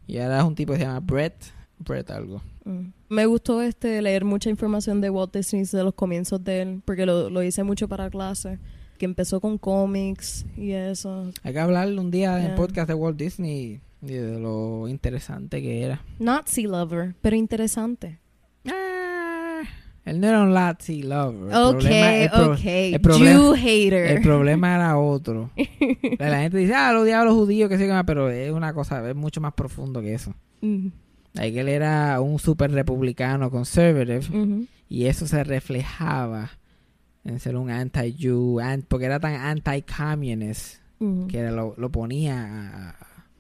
Y 0.09 0.19
ahora 0.19 0.39
es 0.39 0.45
un 0.45 0.57
tipo 0.57 0.73
que 0.73 0.81
se 0.81 0.87
llama 0.87 0.99
Brett. 0.99 1.37
Brett 1.79 2.11
algo. 2.11 2.43
Mm. 2.65 2.89
Me 3.11 3.27
gustó 3.27 3.63
este 3.63 4.03
leer 4.03 4.25
mucha 4.25 4.51
información 4.51 5.01
de 5.01 5.09
Walt 5.09 5.33
Disney 5.33 5.63
de 5.71 5.85
los 5.85 5.95
comienzos 5.95 6.43
de 6.43 6.63
él, 6.63 6.83
porque 6.85 7.07
lo, 7.07 7.31
lo 7.31 7.45
hice 7.45 7.63
mucho 7.63 7.87
para 7.87 8.11
clase, 8.11 8.59
que 8.99 9.05
empezó 9.05 9.41
con 9.41 9.57
cómics 9.57 10.47
y 10.57 10.73
eso. 10.73 11.31
Hay 11.45 11.53
que 11.53 11.61
hablarle 11.61 12.01
un 12.01 12.11
día 12.11 12.35
en 12.39 12.41
Yeah. 12.43 12.51
el 12.51 12.57
podcast 12.57 12.89
de 12.89 12.95
Walt 12.95 13.17
Disney 13.17 13.81
y 14.03 14.13
de 14.15 14.39
lo 14.39 14.87
interesante 14.89 15.61
que 15.63 15.83
era. 15.83 16.03
Nazi 16.19 16.65
lover, 16.67 17.15
pero 17.21 17.37
interesante. 17.37 18.19
Ah, 18.67 19.63
él 20.05 20.21
no 20.21 20.27
era 20.29 20.43
un 20.43 20.53
Nazi 20.55 21.03
lover. 21.03 21.51
El 21.53 21.57
Ok, 21.57 21.79
problema- 21.81 22.53
ok. 22.53 22.65
el 22.65 23.01
problema- 23.01 23.33
Jew 23.41 23.53
hater. 23.55 24.05
El 24.17 24.23
problema 24.23 24.75
era 24.75 24.99
otro. 24.99 25.51
la 26.19 26.41
gente 26.41 26.59
dice, 26.59 26.75
ah, 26.75 26.93
los 26.93 27.05
diablos 27.05 27.35
judíos, 27.35 27.69
que 27.69 27.77
sé 27.79 27.87
qué 27.87 27.93
más, 27.93 28.05
pero 28.05 28.31
es 28.31 28.51
una 28.53 28.73
cosa, 28.73 29.09
es 29.09 29.17
mucho 29.17 29.41
más 29.41 29.53
profundo 29.55 30.01
que 30.01 30.15
eso. 30.15 30.35
Mm, 30.61 30.89
Ahí 31.37 31.53
que 31.53 31.61
él 31.61 31.69
era 31.69 32.21
un 32.21 32.39
super 32.39 32.71
republicano, 32.73 33.51
conservative. 33.51 34.67
Y 34.89 35.05
eso 35.05 35.27
se 35.27 35.45
reflejaba 35.45 36.51
en 37.25 37.39
ser 37.39 37.57
un 37.57 37.71
anti-Jew, 37.71 38.59
an- 38.61 38.85
porque 38.89 39.05
era 39.05 39.21
tan 39.21 39.35
anti-communist 39.35 40.79
que 41.29 41.43
lo, 41.51 41.75
lo 41.77 41.91
ponía 41.93 42.89
a 42.91 42.97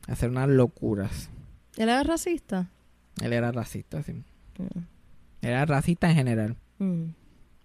hacer 0.08 0.30
unas 0.30 0.48
locuras. 0.48 1.30
¿Él 1.76 1.88
era 1.88 2.02
racista? 2.02 2.68
Él 3.22 3.32
era 3.32 3.52
racista, 3.52 4.02
sí. 4.02 4.12
Mm. 4.58 4.80
Era 5.42 5.64
racista 5.64 6.08
en 6.08 6.16
general. 6.16 6.56
Mm. 6.78 7.04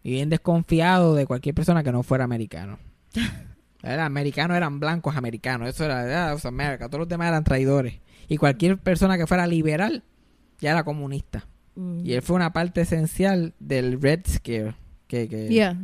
Y 0.03 0.11
bien 0.11 0.29
desconfiado 0.29 1.15
de 1.15 1.25
cualquier 1.25 1.55
persona 1.55 1.83
que 1.83 1.91
no 1.91 2.03
fuera 2.03 2.25
americano. 2.25 2.77
Era 3.83 4.05
americanos 4.05 4.55
eran 4.55 4.79
blancos 4.79 5.17
americanos. 5.17 5.67
Eso 5.67 5.83
era, 5.83 6.05
era 6.05 6.37
America. 6.45 6.87
Todos 6.87 6.99
los 6.99 7.09
demás 7.09 7.27
eran 7.27 7.43
traidores. 7.43 7.95
Y 8.29 8.37
cualquier 8.37 8.77
persona 8.77 9.17
que 9.17 9.27
fuera 9.27 9.45
liberal 9.45 10.03
ya 10.61 10.71
era 10.71 10.85
comunista. 10.85 11.45
Mm. 11.75 11.99
Y 12.05 12.13
él 12.13 12.21
fue 12.21 12.37
una 12.37 12.53
parte 12.53 12.79
esencial 12.79 13.53
del 13.59 14.01
Red 14.01 14.21
Scare. 14.25 14.75
Que, 15.07 15.27
que, 15.27 15.49
Yeah. 15.49 15.77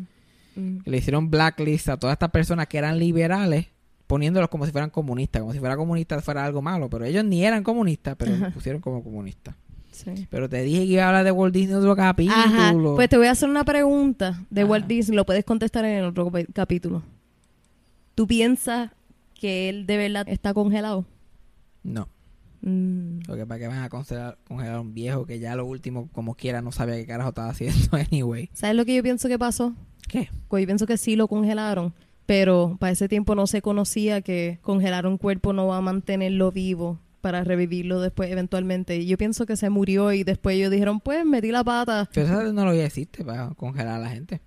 Que 0.55 0.89
le 0.89 0.97
hicieron 0.97 1.29
blacklist 1.29 1.89
a 1.89 1.97
todas 1.97 2.13
estas 2.13 2.31
personas 2.31 2.67
que 2.67 2.77
eran 2.77 2.99
liberales, 2.99 3.67
poniéndolos 4.09 4.49
como 4.49 4.65
si 4.65 4.71
fueran 4.71 4.89
comunistas. 4.89 5.39
Como 5.39 5.53
si 5.53 5.59
fuera 5.59 5.77
comunista 5.77 6.19
fuera 6.23 6.43
algo 6.43 6.63
malo. 6.63 6.89
Pero 6.89 7.05
ellos 7.05 7.23
ni 7.23 7.45
eran 7.45 7.63
comunistas, 7.63 8.15
pero 8.17 8.33
Ajá. 8.33 8.45
los 8.45 8.53
pusieron 8.55 8.81
como 8.81 9.03
comunistas. 9.03 9.53
Sí. 9.91 10.27
Pero 10.31 10.49
te 10.49 10.63
dije 10.63 10.79
que 10.79 10.93
iba 10.93 11.03
a 11.03 11.07
hablar 11.09 11.25
de 11.25 11.31
Walt 11.31 11.53
Disney 11.53 11.73
en 11.73 11.79
otro 11.79 11.95
capítulo. 11.95 12.35
Ajá. 12.35 12.73
Pues 12.95 13.07
te 13.07 13.17
voy 13.17 13.27
a 13.27 13.31
hacer 13.31 13.47
una 13.49 13.63
pregunta 13.63 14.43
de 14.49 14.61
Ajá. 14.61 14.71
Walt 14.71 14.87
Disney. 14.87 15.15
Lo 15.15 15.27
puedes 15.27 15.45
contestar 15.45 15.85
en 15.85 15.99
el 15.99 16.05
otro 16.05 16.31
capítulo. 16.53 17.03
¿Tú 18.15 18.25
piensas 18.25 18.89
que 19.35 19.69
él 19.69 19.85
de 19.85 19.97
verdad 19.97 20.27
está 20.27 20.55
congelado? 20.55 21.05
No. 21.83 22.09
Mm. 22.61 23.19
Porque 23.27 23.45
para 23.45 23.59
que 23.59 23.67
van 23.67 23.83
a 23.83 23.89
congelar, 23.89 24.39
congelar 24.47 24.75
a 24.77 24.81
un 24.81 24.95
viejo 24.95 25.27
que 25.27 25.37
ya 25.37 25.55
lo 25.55 25.67
último, 25.67 26.09
como 26.13 26.33
quiera, 26.33 26.63
no 26.63 26.71
sabía 26.71 26.95
qué 26.95 27.05
carajo 27.05 27.29
estaba 27.29 27.49
haciendo 27.49 27.95
anyway. 28.11 28.49
¿Sabes 28.53 28.75
lo 28.75 28.85
que 28.85 28.95
yo 28.95 29.03
pienso 29.03 29.27
que 29.27 29.37
pasó? 29.37 29.75
¿Qué? 30.07 30.29
Pues 30.47 30.63
yo 30.63 30.65
pienso 30.65 30.87
que 30.87 30.97
sí 30.97 31.15
lo 31.15 31.27
congelaron, 31.27 31.93
pero 32.29 32.77
para 32.79 32.91
ese 32.91 33.09
tiempo 33.09 33.33
no 33.33 33.47
se 33.47 33.59
conocía 33.63 34.21
que 34.21 34.59
congelar 34.61 35.07
un 35.07 35.17
cuerpo 35.17 35.51
no 35.51 35.65
va 35.65 35.77
a 35.77 35.81
mantenerlo 35.81 36.51
vivo 36.51 36.99
para 37.21 37.43
revivirlo 37.43 37.99
después 38.01 38.29
eventualmente. 38.29 38.97
Y 38.97 39.07
yo 39.07 39.17
pienso 39.17 39.47
que 39.47 39.57
se 39.57 39.71
murió 39.71 40.13
y 40.13 40.23
después 40.23 40.55
ellos 40.55 40.69
dijeron, 40.69 40.99
pues 40.99 41.25
metí 41.25 41.51
la 41.51 41.63
pata. 41.63 42.07
Pero 42.13 42.27
esa 42.27 42.43
tecnología 42.43 42.85
existe 42.85 43.25
para 43.25 43.49
congelar 43.55 43.95
a 43.95 43.97
la 44.03 44.09
gente. 44.09 44.41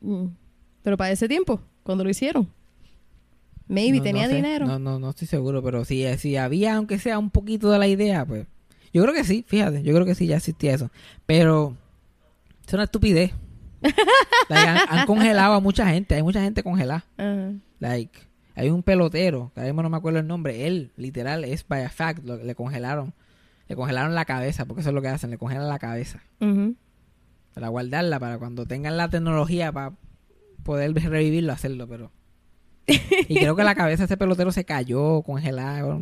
Mm. 0.00 0.28
Pero 0.82 0.96
para 0.96 1.10
ese 1.10 1.28
tiempo, 1.28 1.60
cuando 1.82 2.04
lo 2.04 2.08
hicieron. 2.08 2.48
Maybe 3.68 3.98
No- 3.98 4.04
tenía 4.04 4.22
no 4.22 4.30
sé. 4.30 4.36
dinero. 4.36 4.66
No, 4.66 4.78
no, 4.78 4.98
no 4.98 5.10
estoy 5.10 5.28
seguro, 5.28 5.62
pero 5.62 5.84
si, 5.84 6.06
si 6.16 6.38
había, 6.38 6.76
aunque 6.76 6.98
sea 6.98 7.18
un 7.18 7.28
poquito 7.28 7.70
de 7.70 7.78
la 7.78 7.86
idea, 7.86 8.24
pues. 8.24 8.46
Yo 8.94 9.02
creo 9.02 9.12
que 9.14 9.24
sí, 9.24 9.44
fíjate, 9.46 9.82
yo 9.82 9.92
creo 9.92 10.06
que 10.06 10.14
sí, 10.14 10.26
ya 10.26 10.38
existía 10.38 10.72
eso. 10.72 10.90
Pero 11.26 11.76
es 12.66 12.72
una 12.72 12.84
estupidez. 12.84 13.32
Like, 14.48 14.68
han, 14.68 14.78
han 14.88 15.06
congelado 15.06 15.54
a 15.54 15.60
mucha 15.60 15.86
gente, 15.88 16.14
hay 16.14 16.22
mucha 16.22 16.40
gente 16.40 16.62
congelada. 16.62 17.04
Like, 17.78 18.18
hay 18.54 18.70
un 18.70 18.82
pelotero, 18.82 19.52
que 19.54 19.60
mismo 19.62 19.82
no 19.82 19.90
me 19.90 19.96
acuerdo 19.96 20.18
el 20.20 20.26
nombre, 20.26 20.66
él, 20.66 20.92
literal, 20.96 21.44
es 21.44 21.66
by 21.66 21.82
a 21.84 21.90
fact, 21.90 22.24
lo- 22.24 22.36
le 22.42 22.54
congelaron. 22.54 23.12
Le 23.68 23.74
congelaron 23.76 24.14
la 24.14 24.24
cabeza, 24.24 24.64
porque 24.64 24.80
eso 24.80 24.90
es 24.90 24.94
lo 24.94 25.02
que 25.02 25.08
hacen, 25.08 25.30
le 25.30 25.38
congelan 25.38 25.68
la 25.68 25.78
cabeza. 25.78 26.22
Ujú. 26.40 26.74
Para 27.54 27.68
guardarla, 27.68 28.20
para 28.20 28.38
cuando 28.38 28.64
tengan 28.66 28.96
la 28.96 29.08
tecnología 29.08 29.72
para 29.72 29.92
poder 30.62 30.94
revivirlo, 30.94 31.52
hacerlo, 31.52 31.86
pero... 31.88 32.12
Y 33.28 33.34
creo 33.40 33.56
que 33.56 33.64
la 33.64 33.74
cabeza 33.74 34.02
de 34.02 34.04
ese 34.06 34.16
pelotero 34.16 34.52
se 34.52 34.64
cayó, 34.64 35.22
congelada. 35.22 35.84
Oh 35.86 35.98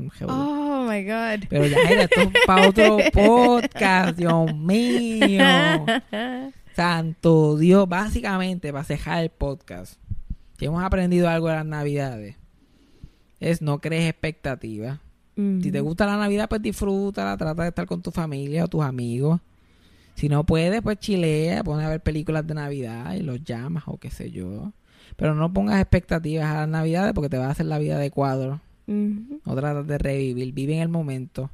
my 0.86 1.02
God. 1.04 1.46
Pero 1.48 1.66
ya 1.66 1.78
era, 1.88 2.02
esto 2.04 2.20
es 2.20 2.28
para 2.46 2.68
otro 2.68 2.98
podcast, 3.12 4.16
Dios 4.18 4.54
mío. 4.54 5.38
Santo 6.74 7.56
Dios, 7.56 7.88
básicamente, 7.88 8.72
para 8.72 8.84
cejar 8.84 9.22
el 9.22 9.30
podcast, 9.30 9.94
si 10.58 10.64
hemos 10.64 10.82
aprendido 10.82 11.28
algo 11.28 11.48
de 11.48 11.54
las 11.54 11.66
navidades, 11.66 12.36
es 13.38 13.62
no 13.62 13.80
crees 13.80 14.08
expectativas. 14.10 14.98
Si 15.36 15.72
te 15.72 15.80
gusta 15.80 16.06
la 16.06 16.16
Navidad, 16.16 16.48
pues 16.48 16.62
disfrútala, 16.62 17.36
trata 17.36 17.62
de 17.62 17.68
estar 17.70 17.86
con 17.86 18.00
tu 18.00 18.12
familia 18.12 18.64
o 18.64 18.68
tus 18.68 18.84
amigos. 18.84 19.40
Si 20.14 20.28
no 20.28 20.44
puedes, 20.44 20.80
pues 20.80 20.98
chilea, 21.00 21.64
pone 21.64 21.84
a 21.84 21.88
ver 21.88 22.00
películas 22.00 22.46
de 22.46 22.54
Navidad 22.54 23.14
y 23.14 23.20
los 23.20 23.42
llamas 23.42 23.82
o 23.86 23.96
qué 23.96 24.10
sé 24.10 24.30
yo. 24.30 24.72
Pero 25.16 25.34
no 25.34 25.52
pongas 25.52 25.80
expectativas 25.80 26.46
a 26.46 26.54
las 26.60 26.68
Navidades 26.68 27.14
porque 27.14 27.28
te 27.28 27.36
va 27.36 27.46
a 27.46 27.50
hacer 27.50 27.66
la 27.66 27.78
vida 27.78 27.98
de 27.98 28.12
cuadro. 28.12 28.60
No 28.86 29.56
tratas 29.56 29.86
de 29.88 29.98
revivir, 29.98 30.52
vive 30.52 30.76
en 30.76 30.82
el 30.82 30.88
momento. 30.88 31.50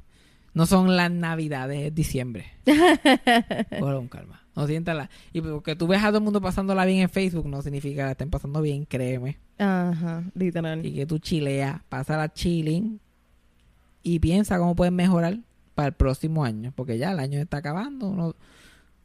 No 0.53 0.65
son 0.65 0.95
las 0.97 1.09
Navidades, 1.09 1.81
es 1.81 1.95
diciembre. 1.95 2.45
Con 3.79 4.07
calma. 4.09 4.41
No 4.55 4.67
siéntala. 4.67 5.09
Y 5.31 5.41
porque 5.41 5.75
tú 5.75 5.87
ves 5.87 6.03
a 6.03 6.07
todo 6.07 6.17
el 6.17 6.23
mundo 6.23 6.41
pasándola 6.41 6.85
bien 6.85 6.99
en 6.99 7.09
Facebook, 7.09 7.47
no 7.47 7.61
significa 7.61 8.01
que 8.01 8.05
la 8.05 8.11
estén 8.11 8.29
pasando 8.29 8.61
bien, 8.61 8.85
créeme. 8.85 9.37
Ajá, 9.57 10.23
literal. 10.35 10.85
Y 10.85 10.93
que 10.93 11.05
tú 11.05 11.19
chileas, 11.19 11.81
pásala 11.87 12.33
chilling 12.33 12.99
y 14.03 14.19
piensa 14.19 14.57
cómo 14.57 14.75
puedes 14.75 14.91
mejorar 14.91 15.39
para 15.73 15.87
el 15.87 15.93
próximo 15.93 16.43
año. 16.43 16.73
Porque 16.75 16.97
ya 16.97 17.11
el 17.13 17.19
año 17.19 17.39
está 17.39 17.57
acabando, 17.57 18.07
uno, 18.07 18.35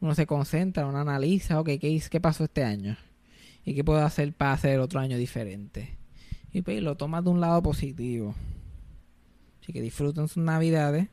uno 0.00 0.14
se 0.16 0.26
concentra, 0.26 0.86
uno 0.86 0.98
analiza, 0.98 1.60
ok, 1.60 1.66
¿qué, 1.80 2.02
¿qué 2.10 2.20
pasó 2.20 2.44
este 2.44 2.64
año? 2.64 2.96
¿Y 3.64 3.74
qué 3.74 3.84
puedo 3.84 4.04
hacer 4.04 4.32
para 4.32 4.52
hacer 4.52 4.80
otro 4.80 4.98
año 4.98 5.16
diferente? 5.16 5.96
Y 6.52 6.62
pues 6.62 6.82
lo 6.82 6.96
tomas 6.96 7.22
de 7.22 7.30
un 7.30 7.40
lado 7.40 7.62
positivo. 7.62 8.34
Así 9.62 9.72
que 9.72 9.80
disfruten 9.80 10.26
sus 10.26 10.42
navidades 10.42 11.08